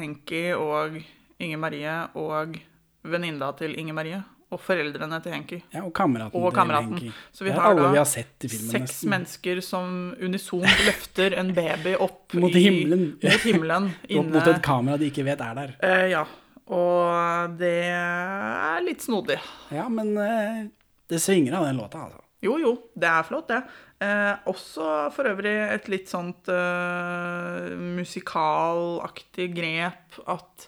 Henki 0.00 0.44
og 0.56 1.00
Inger 1.42 1.60
Marie 1.60 1.96
og 2.20 2.60
venninna 3.08 3.50
til 3.58 3.76
Inger 3.80 3.96
Marie. 3.96 4.22
Og 4.52 4.60
foreldrene 4.60 5.18
til 5.24 5.32
Henki. 5.32 5.58
Ja, 5.72 5.82
og 5.86 5.92
kameraten 5.96 6.36
Og 6.36 6.52
kameraten. 6.54 6.98
Henki. 6.98 7.12
Så 7.32 7.46
vi 7.46 7.50
Det 7.50 7.56
er 7.56 7.60
har 7.62 7.72
alle 7.72 7.92
vi 7.94 8.00
har 8.02 8.08
sett 8.10 8.44
i 8.44 8.50
filmen, 8.52 8.70
seks 8.74 8.90
nesten. 8.90 9.10
mennesker 9.14 9.62
som 9.64 9.94
unisont 10.20 10.82
løfter 10.88 11.38
en 11.40 11.54
baby 11.56 11.94
opp 11.96 12.36
Mot 12.36 12.52
i, 12.52 12.66
himmelen. 12.66 13.06
Mot 13.22 13.46
himmelen 13.46 13.90
Opp 14.20 14.32
mot 14.36 14.50
et 14.52 14.62
kamera 14.64 15.00
de 15.00 15.08
ikke 15.08 15.24
vet 15.24 15.40
er 15.40 15.56
der. 15.56 15.74
Uh, 15.80 16.06
ja. 16.12 16.26
Og 16.72 17.56
det 17.58 17.78
er 17.92 18.84
litt 18.84 19.02
snodig. 19.04 19.40
Ja, 19.74 19.88
men 19.92 20.12
uh, 20.16 20.68
det 21.08 21.20
svinger 21.20 21.58
av 21.58 21.66
den 21.70 21.80
låta, 21.80 22.04
altså. 22.06 22.20
Jo, 22.42 22.56
jo, 22.58 22.72
det 22.98 23.06
er 23.06 23.22
flott, 23.22 23.52
det. 23.52 23.60
Eh, 24.02 24.32
også 24.50 24.86
for 25.14 25.28
øvrig 25.30 25.52
et 25.76 25.86
litt 25.92 26.08
sånt 26.10 26.48
eh, 26.50 27.68
musikalaktig 27.78 29.46
grep 29.54 30.16
at 30.26 30.66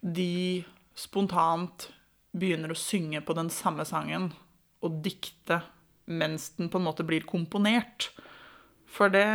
de 0.00 0.62
spontant 0.96 1.90
begynner 2.32 2.72
å 2.72 2.78
synge 2.78 3.20
på 3.24 3.36
den 3.36 3.50
samme 3.52 3.84
sangen 3.88 4.30
og 4.82 5.02
dikte 5.04 5.62
mens 6.10 6.50
den 6.56 6.70
på 6.72 6.80
en 6.80 6.88
måte 6.88 7.06
blir 7.06 7.24
komponert. 7.28 8.10
For 8.92 9.12
det, 9.12 9.26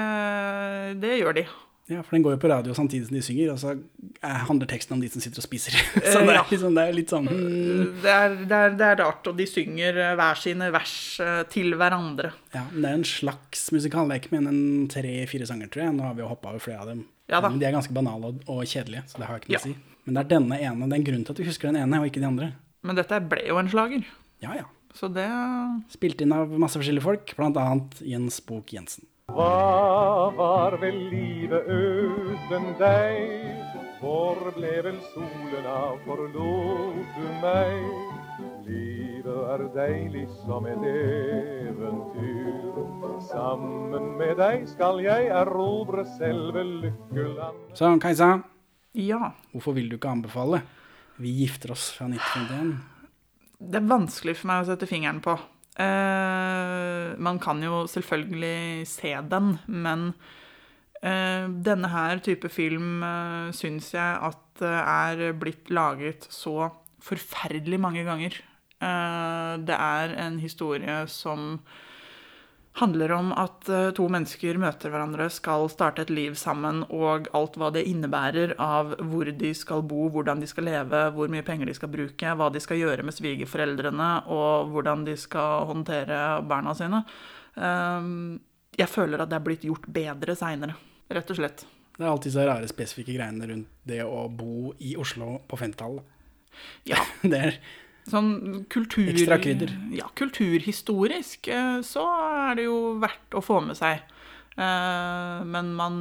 det 1.01 1.17
gjør 1.21 1.39
de. 1.39 1.47
Ja, 1.87 2.01
for 2.03 2.17
den 2.17 2.23
går 2.25 2.33
jo 2.35 2.39
på 2.43 2.49
radio 2.51 2.73
samtidig 2.75 3.07
som 3.07 3.15
de 3.15 3.21
synger, 3.23 3.53
og 3.53 3.59
så 3.61 3.69
eh, 3.71 4.41
handler 4.49 4.67
teksten 4.67 4.97
om 4.97 5.01
de 5.01 5.07
som 5.07 5.23
sitter 5.23 5.39
og 5.39 5.45
spiser. 5.45 5.77
så 5.95 6.19
Eh, 6.19 6.25
det 6.27 6.33
er, 6.35 6.49
liksom, 6.51 6.75
det 6.75 6.83
er 6.83 6.97
litt 6.97 7.13
sånn 7.13 7.29
hmm. 7.29 7.93
Det 8.03 8.11
er, 8.11 8.35
det, 8.41 8.57
er, 8.57 8.75
det 8.75 8.89
er 8.89 8.99
rart, 8.99 9.29
og 9.31 9.37
de 9.39 9.47
synger 9.47 10.01
eh, 10.03 10.15
hver 10.19 10.41
sine 10.41 10.67
vers 10.75 10.97
eh, 11.23 11.39
til 11.53 11.77
hverandre. 11.79 12.33
Ja, 12.51 12.65
men 12.73 12.83
det 12.83 12.91
er 12.91 12.99
en 12.99 13.07
slags 13.07 13.69
musikallek 13.71 14.27
med 14.33 14.51
enn 14.51 14.61
tre-fire 14.91 15.47
sanger, 15.47 15.71
tror 15.71 15.85
jeg. 15.85 15.95
Nå 15.95 16.09
har 16.09 16.19
vi 16.19 16.25
jo 16.25 16.31
hoppa 16.33 16.51
over 16.51 16.65
flere 16.67 16.83
av 16.83 16.91
dem. 16.91 17.05
Ja. 17.31 17.39
Men 17.47 17.61
de 17.63 17.69
er 17.69 17.75
ganske 17.79 17.95
banale 17.95 18.33
og, 18.33 18.43
og 18.51 18.67
kjedelige, 18.67 19.07
så 19.07 19.23
det 19.23 19.31
har 19.31 19.39
ikke 19.39 19.53
noe 19.53 19.55
Ja. 19.55 19.63
å 19.63 19.69
si. 19.69 19.95
Men 20.03 20.15
det 20.15 20.25
er 20.25 20.31
denne 20.35 20.59
ene. 20.59 20.87
Det 20.87 20.95
er 20.95 21.01
en 21.01 21.07
grunn 21.07 21.23
til 21.27 21.35
at 21.35 21.39
du 21.39 21.47
husker 21.47 21.71
den 21.71 21.79
ene, 21.85 22.03
og 22.03 22.11
ikke 22.11 22.23
de 22.23 22.27
andre. 22.27 22.51
Men 22.83 22.95
dette 22.99 23.19
ble 23.29 23.45
jo 23.47 23.57
en 23.59 23.69
slager. 23.71 24.03
Ja, 24.43 24.53
ja. 24.55 24.65
Så 24.97 25.09
det 25.13 25.27
Spilt 25.93 26.21
inn 26.23 26.31
av 26.33 26.49
masse 26.57 26.79
forskjellige 26.79 27.05
folk, 27.05 27.33
annet 27.37 27.99
Jens 28.01 28.39
Bok 28.41 28.71
Jensen. 28.73 29.05
Hva 29.27 30.31
var 30.37 30.77
vel 30.81 30.97
livet 31.11 31.67
uten 31.67 32.69
deg? 32.79 33.53
Hvor 33.99 34.37
ble 34.55 34.71
vel 34.85 34.97
solen 35.13 35.65
av, 35.65 35.97
forlot 36.05 37.15
du 37.17 37.27
meg? 37.41 37.73
Livet 38.67 39.39
er 39.53 39.63
deilig 39.75 40.25
som 40.45 40.65
et 40.69 40.83
eventyr. 40.87 42.81
Sammen 43.27 44.11
med 44.19 44.37
deg 44.37 44.67
skal 44.69 44.99
jeg 45.03 45.29
erobre 45.33 46.05
selve 46.17 46.63
lykkeland. 46.63 47.57
Så 47.73 47.89
Kajsa, 48.01 48.43
Ja. 48.93 49.33
hvorfor 49.53 49.73
vil 49.75 49.89
du 49.89 49.97
ikke 49.97 50.09
anbefale 50.09 50.61
Vi 51.17 51.33
gifter 51.41 51.73
oss 51.73 51.89
fra 51.97 52.05
1951? 52.11 52.73
Det 53.57 53.79
er 53.79 53.89
vanskelig 53.89 54.35
for 54.37 54.51
meg 54.51 54.63
å 54.63 54.67
sette 54.69 54.89
fingeren 54.89 55.21
på. 55.25 55.33
Uh, 55.77 57.13
man 57.21 57.39
kan 57.41 57.61
jo 57.61 57.85
selvfølgelig 57.89 58.85
se 58.89 59.13
den, 59.29 59.55
men 59.65 60.11
uh, 61.01 61.45
denne 61.49 61.89
her 61.93 62.21
type 62.25 62.49
film 62.53 63.01
uh, 63.05 63.49
syns 63.53 63.91
jeg 63.95 64.21
at 64.29 64.61
er 64.67 65.35
blitt 65.37 65.69
laget 65.69 66.25
så 66.33 66.71
forferdelig 67.05 67.77
mange 67.77 68.01
ganger. 68.07 68.33
Det 68.77 69.75
er 69.77 70.13
en 70.17 70.39
historie 70.41 70.95
som 71.09 71.59
handler 72.77 73.11
om 73.15 73.31
at 73.33 73.69
eh, 73.73 73.89
to 73.97 74.05
mennesker 74.11 74.59
møter 74.61 74.91
hverandre, 74.93 75.27
skal 75.33 75.65
starte 75.71 76.03
et 76.05 76.11
liv 76.13 76.35
sammen, 76.37 76.83
og 76.93 77.29
alt 77.37 77.57
hva 77.57 77.71
det 77.73 77.85
innebærer 77.89 78.53
av 78.61 78.93
hvor 79.09 79.29
de 79.29 79.53
skal 79.57 79.81
bo, 79.87 80.07
hvordan 80.13 80.43
de 80.43 80.49
skal 80.49 80.67
leve, 80.69 81.01
hvor 81.15 81.31
mye 81.33 81.45
penger 81.47 81.69
de 81.69 81.77
skal 81.77 81.91
bruke, 81.93 82.35
hva 82.37 82.51
de 82.53 82.61
skal 82.63 82.81
gjøre 82.81 83.05
med 83.07 83.17
svigerforeldrene, 83.17 84.11
og 84.33 84.73
hvordan 84.73 85.07
de 85.07 85.17
skal 85.19 85.65
håndtere 85.71 86.19
barna 86.47 86.75
sine. 86.77 87.01
Um, 87.57 88.37
jeg 88.77 88.89
føler 88.93 89.23
at 89.23 89.31
det 89.31 89.39
er 89.39 89.47
blitt 89.47 89.65
gjort 89.65 89.89
bedre 89.89 90.37
seinere, 90.37 90.77
rett 91.09 91.33
og 91.33 91.39
slett. 91.39 91.65
Det 91.97 92.05
er 92.05 92.11
alltid 92.11 92.35
så 92.35 92.45
rare 92.45 92.69
spesifikke 92.69 93.15
greiene 93.17 93.49
rundt 93.49 93.73
det 93.89 94.03
å 94.05 94.27
bo 94.29 94.69
i 94.85 94.93
Oslo 95.01 95.39
på 95.49 95.57
50-tallet. 95.57 96.13
Ja. 96.89 97.01
Det 97.31 97.39
er 97.41 97.57
Sånn 98.07 98.63
kultur... 98.71 99.09
Ekstra 99.11 99.35
krydder. 99.43 99.73
Ja, 99.91 100.07
kulturhistorisk 100.15 101.49
eh, 101.51 101.81
så 101.83 102.05
er 102.47 102.55
det 102.59 102.67
jo 102.69 102.77
verdt 103.03 103.35
å 103.35 103.41
få 103.43 103.59
med 103.65 103.75
seg. 103.79 103.99
Eh, 104.55 105.43
Men 105.43 105.73
man 105.75 105.97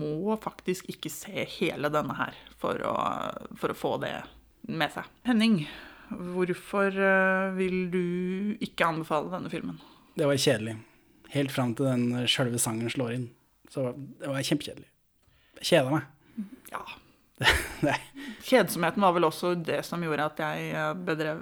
må 0.00 0.36
faktisk 0.40 0.88
ikke 0.90 1.12
se 1.12 1.44
hele 1.58 1.90
denne 1.92 2.16
her 2.16 2.38
for 2.60 2.80
å, 2.80 2.94
for 3.60 3.74
å 3.74 3.76
få 3.76 3.92
det 4.02 4.14
med 4.70 4.92
seg. 4.94 5.08
Henning, 5.28 5.60
hvorfor 6.08 6.96
eh, 6.96 7.50
vil 7.58 7.76
du 7.92 8.02
ikke 8.64 8.88
anbefale 8.88 9.30
denne 9.34 9.52
filmen? 9.52 9.76
Det 10.16 10.26
var 10.28 10.40
kjedelig. 10.40 10.78
Helt 11.30 11.52
fram 11.54 11.76
til 11.78 11.86
den 11.86 12.26
sjølve 12.26 12.58
sangen 12.58 12.90
slår 12.90 13.14
inn. 13.18 13.28
Så 13.70 13.92
det 14.18 14.26
var 14.32 14.42
kjempekjedelig. 14.42 14.88
Kjeda 15.60 15.92
meg. 15.92 16.08
Ja. 16.72 16.80
Kjedsomheten 18.48 19.02
var 19.02 19.14
vel 19.16 19.26
også 19.28 19.54
det 19.54 19.82
som 19.86 20.02
gjorde 20.04 20.26
at 20.26 20.42
jeg 20.42 20.72
eh, 20.72 20.90
bedrev 21.06 21.40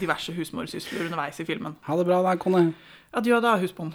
diverse 0.00 0.34
husmorsysler 0.34 1.06
underveis 1.06 1.40
i 1.42 1.46
filmen. 1.48 1.76
Ha 1.86 1.98
det 1.98 2.06
bra 2.08 2.22
da, 2.26 2.34
kone. 2.40 2.70
Adjø 3.16 3.40
da, 3.42 3.56
husbond. 3.60 3.94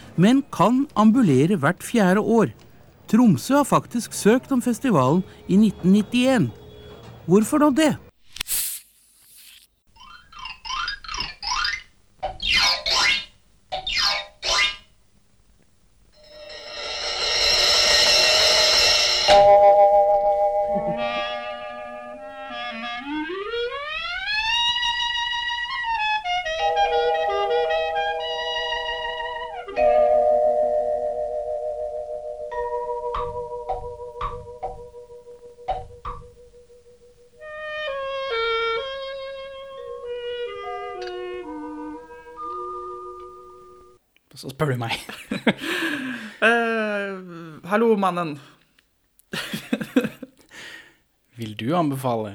men 0.21 0.43
kan 0.53 0.85
ambulere 0.95 1.57
hvert 1.57 1.81
fjerde 1.83 2.21
år. 2.21 2.53
Tromsø 3.11 3.57
har 3.59 3.67
faktisk 3.67 4.13
søkt 4.15 4.51
om 4.53 4.61
festivalen 4.61 5.23
i 5.47 5.57
1991. 5.57 6.51
Hvorfor 7.27 7.61
nå 7.61 7.71
det? 7.75 7.95
Spør 44.61 44.75
du 44.75 44.81
meg. 44.81 44.93
Eh, 46.41 47.17
hallo, 47.69 47.91
mannen. 48.01 48.31
Vil 51.37 51.51
du 51.53 51.67
anbefale 51.77 52.31